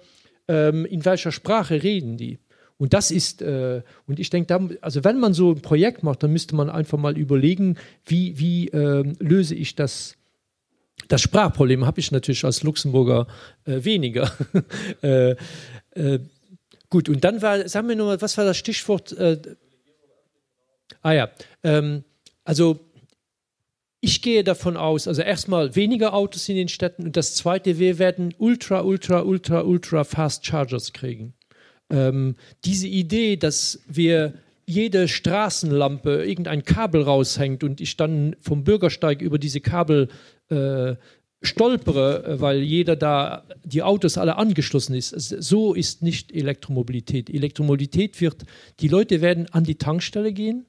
ähm, 0.48 0.86
in 0.86 1.04
welcher 1.06 1.32
Sprache 1.32 1.82
reden 1.82 2.18
die? 2.18 2.40
Und 2.78 2.94
das 2.94 3.12
ist, 3.12 3.42
äh, 3.42 3.82
und 4.08 4.20
ich 4.20 4.30
denke, 4.30 4.78
also 4.82 5.04
wenn 5.04 5.20
man 5.20 5.34
so 5.34 5.52
ein 5.52 5.62
Projekt 5.62 6.04
macht, 6.04 6.24
dann 6.24 6.32
müsste 6.32 6.56
man 6.56 6.70
einfach 6.70 6.98
mal 6.98 7.18
überlegen, 7.18 7.78
wie, 8.06 8.38
wie 8.40 8.68
äh, 8.70 9.04
löse 9.20 9.56
ich 9.56 9.76
das, 9.76 10.18
das 11.08 11.22
Sprachproblem 11.22 11.86
habe 11.86 12.00
ich 12.00 12.12
natürlich 12.12 12.44
als 12.44 12.64
Luxemburger 12.64 13.28
äh, 13.66 13.84
weniger. 13.84 14.32
äh, 15.04 15.36
äh, 15.92 16.20
gut, 16.90 17.10
und 17.10 17.24
dann 17.24 17.42
war, 17.42 17.68
sagen 17.70 17.88
wir 17.88 17.96
nochmal, 17.96 18.22
was 18.22 18.38
war 18.38 18.46
das 18.46 18.58
Stichwort? 18.58 19.12
Äh, 19.14 19.40
ah 21.02 21.12
ja, 21.12 21.30
ähm, 21.64 22.04
also 22.44 22.80
ich 24.02 24.22
gehe 24.22 24.44
davon 24.44 24.76
aus, 24.76 25.08
also 25.08 25.22
erstmal 25.22 25.76
weniger 25.76 26.14
Autos 26.14 26.50
in 26.50 26.58
den 26.58 26.68
Städten 26.68 27.06
und 27.06 27.16
das 27.16 27.36
zweite, 27.36 27.80
wir 27.80 28.00
werden 28.00 28.34
ultra, 28.38 28.82
ultra, 28.82 29.22
ultra, 29.22 29.62
ultra 29.62 30.04
Fast 30.04 30.46
Chargers 30.46 30.92
kriegen 30.92 31.34
ähm, 31.94 32.36
diese 32.66 32.88
Idee, 32.88 33.38
dass 33.38 33.80
wir 33.88 34.34
jede 34.66 35.08
Straßenlampe 35.08 36.24
irgendein 36.24 36.64
Kabel 36.64 37.04
raushängt 37.04 37.64
und 37.64 37.80
ich 37.82 37.96
dann 37.98 38.36
vom 38.42 38.64
Bürgersteig 38.64 39.22
über 39.22 39.38
diese 39.38 39.62
Kabel 39.62 40.10
äh, 40.50 40.96
stolpere, 41.42 42.26
äh, 42.26 42.42
weil 42.42 42.62
jeder 42.64 42.96
da 42.96 43.44
die 43.64 43.84
Autos 43.84 44.18
alle 44.18 44.38
angeschlossen 44.38 44.96
ist. 44.96 45.10
So 45.10 45.74
ist 45.74 46.02
nicht 46.02 46.34
Elektromobilität. 46.34 47.30
Elektromobilität 47.30 48.20
wird, 48.20 48.44
die 48.80 48.88
Leute 48.88 49.22
werden 49.22 49.48
an 49.52 49.64
die 49.64 49.76
Tankstelle 49.76 50.34
gehen 50.34 50.66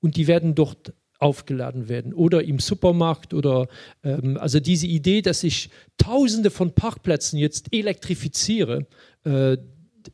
und 0.00 0.16
die 0.16 0.26
werden 0.26 0.54
dort 0.54 0.92
aufgeladen 1.18 1.88
werden 1.88 2.12
oder 2.12 2.44
im 2.44 2.58
Supermarkt 2.58 3.32
oder 3.32 3.68
ähm, 4.04 4.36
also 4.36 4.60
diese 4.60 4.86
Idee, 4.86 5.22
dass 5.22 5.44
ich 5.44 5.70
Tausende 5.96 6.50
von 6.50 6.74
Parkplätzen 6.74 7.38
jetzt 7.38 7.72
elektrifiziere, 7.72 8.86
äh, 9.24 9.56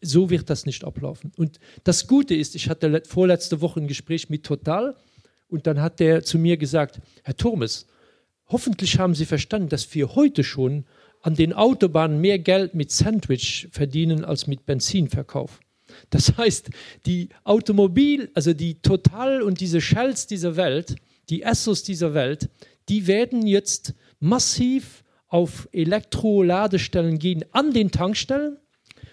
so 0.00 0.30
wird 0.30 0.50
das 0.50 0.66
nicht 0.66 0.84
ablaufen. 0.84 1.32
Und 1.36 1.58
das 1.84 2.06
Gute 2.06 2.34
ist, 2.34 2.54
ich 2.54 2.68
hatte 2.68 3.02
vorletzte 3.06 3.60
Woche 3.60 3.80
ein 3.80 3.88
Gespräch 3.88 4.30
mit 4.30 4.44
Total 4.44 4.96
und 5.48 5.66
dann 5.66 5.80
hat 5.80 6.00
der 6.00 6.22
zu 6.22 6.38
mir 6.38 6.56
gesagt, 6.56 7.00
Herr 7.22 7.36
Turmes, 7.36 7.86
hoffentlich 8.48 8.98
haben 8.98 9.14
Sie 9.14 9.26
verstanden, 9.26 9.68
dass 9.68 9.94
wir 9.94 10.14
heute 10.14 10.44
schon 10.44 10.84
an 11.20 11.34
den 11.34 11.52
Autobahnen 11.52 12.20
mehr 12.20 12.38
Geld 12.38 12.74
mit 12.74 12.90
Sandwich 12.90 13.68
verdienen 13.70 14.24
als 14.24 14.46
mit 14.46 14.66
Benzinverkauf. 14.66 15.60
Das 16.10 16.36
heißt, 16.36 16.70
die 17.06 17.28
Automobil, 17.44 18.30
also 18.34 18.52
die 18.52 18.74
Total 18.80 19.42
und 19.42 19.60
diese 19.60 19.80
Shells 19.80 20.26
dieser 20.26 20.56
Welt, 20.56 20.96
die 21.28 21.42
Essos 21.42 21.82
dieser 21.82 22.14
Welt, 22.14 22.48
die 22.88 23.06
werden 23.06 23.46
jetzt 23.46 23.94
massiv 24.20 25.04
auf 25.28 25.68
Elektroladestellen 25.72 27.18
gehen 27.18 27.44
an 27.52 27.72
den 27.72 27.90
Tankstellen 27.90 28.58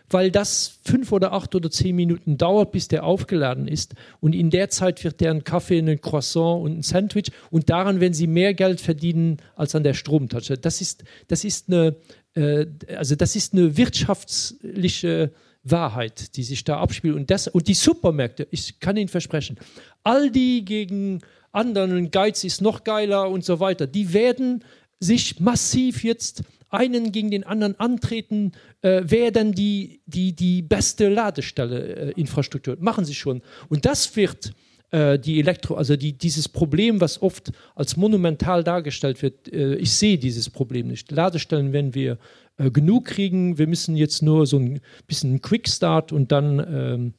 weil 0.10 0.32
das 0.32 0.80
fünf 0.84 1.12
oder 1.12 1.34
acht 1.34 1.56
oder 1.56 1.70
zehn 1.70 1.96
Minuten 1.96 2.38
dauert, 2.38 2.72
bis 2.72 2.88
der 2.88 3.04
aufgeladen 3.04 3.68
ist. 3.68 3.96
Und 4.20 4.34
in 4.34 4.50
der 4.50 4.70
Zeit 4.70 5.04
wird 5.04 5.22
der 5.22 5.32
ein 5.32 5.44
Kaffee, 5.44 5.80
ein 5.80 6.02
Croissant 6.02 6.64
und 6.64 6.80
ein 6.80 6.84
Sandwich. 6.84 7.32
Und 7.52 7.70
daran 7.70 8.00
werden 8.00 8.14
sie 8.14 8.28
mehr 8.28 8.54
Geld 8.54 8.82
verdienen 8.82 9.38
als 9.56 9.76
an 9.76 9.84
der 9.84 9.94
Stromtasche. 9.94 10.58
Das 10.58 10.82
ist, 10.82 11.04
das 11.28 11.44
ist 11.44 11.70
eine, 11.70 11.96
äh, 12.36 12.66
also 12.96 13.16
das 13.16 13.36
ist 13.36 13.54
eine 13.54 13.78
wirtschaftliche 13.78 15.32
Wahrheit, 15.64 16.36
die 16.36 16.44
sich 16.44 16.64
da 16.64 16.78
abspielt. 16.80 17.16
Und, 17.16 17.30
das, 17.30 17.48
und 17.48 17.68
die 17.68 17.74
Supermärkte, 17.74 18.48
ich 18.52 18.80
kann 18.80 18.98
Ihnen 18.98 19.10
versprechen, 19.10 19.58
all 20.04 20.32
die 20.32 20.66
gegen 20.66 21.22
anderen, 21.52 22.12
Geiz 22.12 22.44
ist 22.44 22.62
noch 22.62 22.84
geiler 22.84 23.30
und 23.30 23.44
so 23.44 23.60
weiter, 23.60 23.88
die 23.88 24.14
werden 24.14 24.64
sich 25.00 25.40
massiv 25.40 26.04
jetzt 26.04 26.44
einen 26.70 27.12
gegen 27.12 27.32
den 27.32 27.44
anderen 27.44 27.80
antreten, 27.80 28.52
äh, 28.82 29.02
wer 29.06 29.32
denn 29.32 29.54
die, 29.54 30.02
die, 30.06 30.34
die 30.34 30.62
beste 30.62 31.10
Ladestelle-Infrastruktur. 31.10 32.76
Äh, 32.76 32.82
Machen 32.84 33.06
sie 33.06 33.16
schon. 33.16 33.42
Und 33.70 33.86
das 33.86 34.16
wird 34.16 34.54
äh, 34.92 35.20
die 35.20 35.40
Elektro, 35.40 35.76
also 35.76 35.96
die, 35.96 36.14
dieses 36.14 36.50
Problem, 36.50 37.00
was 37.00 37.22
oft 37.22 37.52
als 37.76 37.96
monumental 37.96 38.64
dargestellt 38.64 39.22
wird, 39.22 39.52
äh, 39.54 39.76
ich 39.76 39.92
sehe 39.92 40.18
dieses 40.18 40.50
Problem 40.50 40.88
nicht. 40.88 41.12
Ladestellen 41.12 41.74
werden 41.74 41.94
wir 41.94 42.18
äh, 42.58 42.72
genug 42.72 43.06
kriegen. 43.06 43.60
Wir 43.60 43.68
müssen 43.68 43.96
jetzt 43.96 44.24
nur 44.24 44.48
so 44.48 44.58
ein 44.58 44.82
bisschen 45.06 45.42
Quickstart 45.42 46.12
und 46.12 46.32
dann, 46.32 46.60
ähm, 46.60 47.14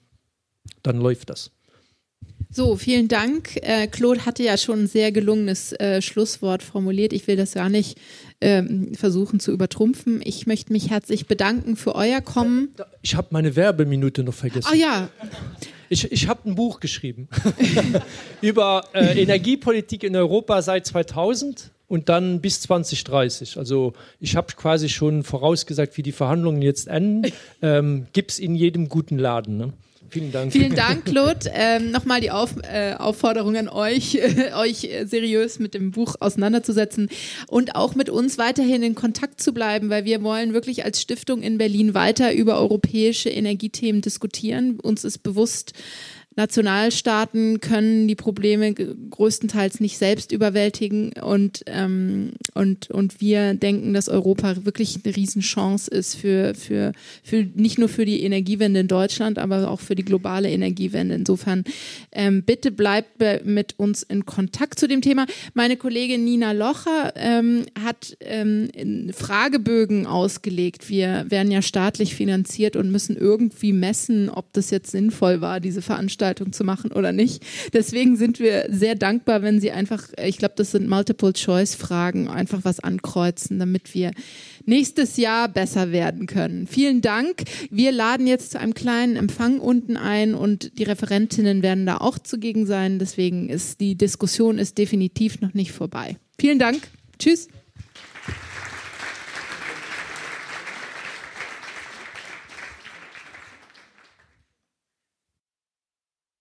dann 0.82 0.98
läuft 0.98 1.30
das. 1.30 1.52
So, 2.52 2.74
vielen 2.76 3.06
Dank. 3.06 3.60
Claude 3.92 4.26
hatte 4.26 4.42
ja 4.42 4.56
schon 4.56 4.80
ein 4.80 4.86
sehr 4.88 5.12
gelungenes 5.12 5.72
Schlusswort 6.00 6.64
formuliert. 6.64 7.12
Ich 7.12 7.28
will 7.28 7.36
das 7.36 7.54
gar 7.54 7.68
nicht 7.68 7.96
ähm, 8.40 8.94
versuchen 8.94 9.40
zu 9.40 9.52
übertrumpfen. 9.52 10.20
Ich 10.24 10.46
möchte 10.46 10.72
mich 10.72 10.90
herzlich 10.90 11.26
bedanken 11.26 11.76
für 11.76 11.94
euer 11.94 12.20
Kommen. 12.20 12.74
Ich 13.02 13.14
habe 13.14 13.28
meine 13.30 13.56
Werbeminute 13.56 14.22
noch 14.22 14.34
vergessen. 14.34 14.68
Ah 14.70 14.76
ja. 14.76 15.08
Ich, 15.88 16.10
ich 16.10 16.28
habe 16.28 16.48
ein 16.48 16.54
Buch 16.54 16.80
geschrieben 16.80 17.28
über 18.40 18.84
äh, 18.94 19.20
Energiepolitik 19.20 20.04
in 20.04 20.14
Europa 20.14 20.62
seit 20.62 20.86
2000 20.86 21.72
und 21.88 22.08
dann 22.08 22.40
bis 22.40 22.60
2030. 22.60 23.58
Also 23.58 23.94
ich 24.20 24.36
habe 24.36 24.52
quasi 24.54 24.88
schon 24.88 25.24
vorausgesagt, 25.24 25.96
wie 25.96 26.02
die 26.02 26.12
Verhandlungen 26.12 26.62
jetzt 26.62 26.88
enden. 26.88 27.32
Ähm, 27.62 28.06
Gibt 28.14 28.30
es 28.30 28.38
in 28.38 28.54
jedem 28.54 28.88
guten 28.88 29.18
Laden. 29.18 29.58
Ne? 29.58 29.72
Vielen 30.10 30.32
Dank. 30.32 30.52
Vielen 30.52 30.74
Dank, 30.74 31.04
Claude. 31.06 31.50
Ähm, 31.52 31.90
Nochmal 31.90 32.20
die 32.20 32.30
Auf, 32.30 32.54
äh, 32.62 32.94
Aufforderung 32.94 33.56
an 33.56 33.68
euch, 33.68 34.14
äh, 34.16 34.52
euch 34.54 34.88
seriös 35.04 35.58
mit 35.58 35.74
dem 35.74 35.92
Buch 35.92 36.16
auseinanderzusetzen 36.20 37.08
und 37.46 37.76
auch 37.76 37.94
mit 37.94 38.10
uns 38.10 38.36
weiterhin 38.36 38.82
in 38.82 38.94
Kontakt 38.94 39.40
zu 39.40 39.52
bleiben, 39.52 39.88
weil 39.88 40.04
wir 40.04 40.22
wollen 40.22 40.52
wirklich 40.52 40.84
als 40.84 41.00
Stiftung 41.00 41.42
in 41.42 41.58
Berlin 41.58 41.94
weiter 41.94 42.32
über 42.32 42.58
europäische 42.58 43.30
Energiethemen 43.30 44.02
diskutieren. 44.02 44.80
Uns 44.80 45.04
ist 45.04 45.18
bewusst, 45.18 45.72
Nationalstaaten 46.40 47.60
können 47.60 48.08
die 48.08 48.14
Probleme 48.14 48.72
größtenteils 48.72 49.78
nicht 49.80 49.98
selbst 49.98 50.32
überwältigen 50.32 51.12
und, 51.22 51.62
ähm, 51.66 52.30
und, 52.54 52.90
und 52.90 53.20
wir 53.20 53.52
denken, 53.52 53.92
dass 53.92 54.08
Europa 54.08 54.64
wirklich 54.64 54.98
eine 55.04 55.14
Riesenchance 55.14 55.90
ist 55.90 56.14
für, 56.14 56.54
für, 56.54 56.92
für 57.22 57.46
nicht 57.54 57.78
nur 57.78 57.90
für 57.90 58.06
die 58.06 58.22
Energiewende 58.22 58.80
in 58.80 58.88
Deutschland, 58.88 59.38
aber 59.38 59.70
auch 59.70 59.80
für 59.80 59.94
die 59.94 60.04
globale 60.04 60.50
Energiewende. 60.50 61.14
Insofern 61.14 61.62
ähm, 62.10 62.42
bitte 62.42 62.70
bleibt 62.70 63.22
mit 63.44 63.78
uns 63.78 64.02
in 64.02 64.24
Kontakt 64.24 64.78
zu 64.78 64.88
dem 64.88 65.02
Thema. 65.02 65.26
Meine 65.52 65.76
Kollegin 65.76 66.24
Nina 66.24 66.52
Locher 66.52 67.12
ähm, 67.16 67.66
hat 67.84 68.16
ähm, 68.20 69.10
Fragebögen 69.12 70.06
ausgelegt. 70.06 70.88
Wir 70.88 71.26
werden 71.28 71.52
ja 71.52 71.60
staatlich 71.60 72.14
finanziert 72.14 72.76
und 72.76 72.90
müssen 72.90 73.14
irgendwie 73.14 73.74
messen, 73.74 74.30
ob 74.30 74.54
das 74.54 74.70
jetzt 74.70 74.90
sinnvoll 74.90 75.42
war, 75.42 75.60
diese 75.60 75.82
Veranstaltung 75.82 76.29
Veranstaltung 76.30 76.52
zu 76.52 76.64
machen 76.64 76.92
oder 76.92 77.12
nicht. 77.12 77.42
Deswegen 77.72 78.16
sind 78.16 78.38
wir 78.38 78.66
sehr 78.70 78.94
dankbar, 78.94 79.42
wenn 79.42 79.60
Sie 79.60 79.70
einfach, 79.70 80.08
ich 80.22 80.38
glaube, 80.38 80.54
das 80.56 80.70
sind 80.70 80.88
Multiple-Choice-Fragen, 80.88 82.28
einfach 82.28 82.60
was 82.62 82.80
ankreuzen, 82.80 83.58
damit 83.58 83.94
wir 83.94 84.12
nächstes 84.64 85.16
Jahr 85.16 85.48
besser 85.48 85.92
werden 85.92 86.26
können. 86.26 86.66
Vielen 86.66 87.00
Dank. 87.00 87.42
Wir 87.70 87.92
laden 87.92 88.26
jetzt 88.26 88.52
zu 88.52 88.60
einem 88.60 88.74
kleinen 88.74 89.16
Empfang 89.16 89.58
unten 89.58 89.96
ein 89.96 90.34
und 90.34 90.78
die 90.78 90.84
Referentinnen 90.84 91.62
werden 91.62 91.86
da 91.86 91.98
auch 91.98 92.18
zugegen 92.18 92.66
sein. 92.66 92.98
Deswegen 92.98 93.48
ist 93.48 93.80
die 93.80 93.96
Diskussion 93.96 94.58
ist 94.58 94.78
definitiv 94.78 95.40
noch 95.40 95.54
nicht 95.54 95.72
vorbei. 95.72 96.16
Vielen 96.38 96.58
Dank. 96.58 96.80
Tschüss. 97.18 97.48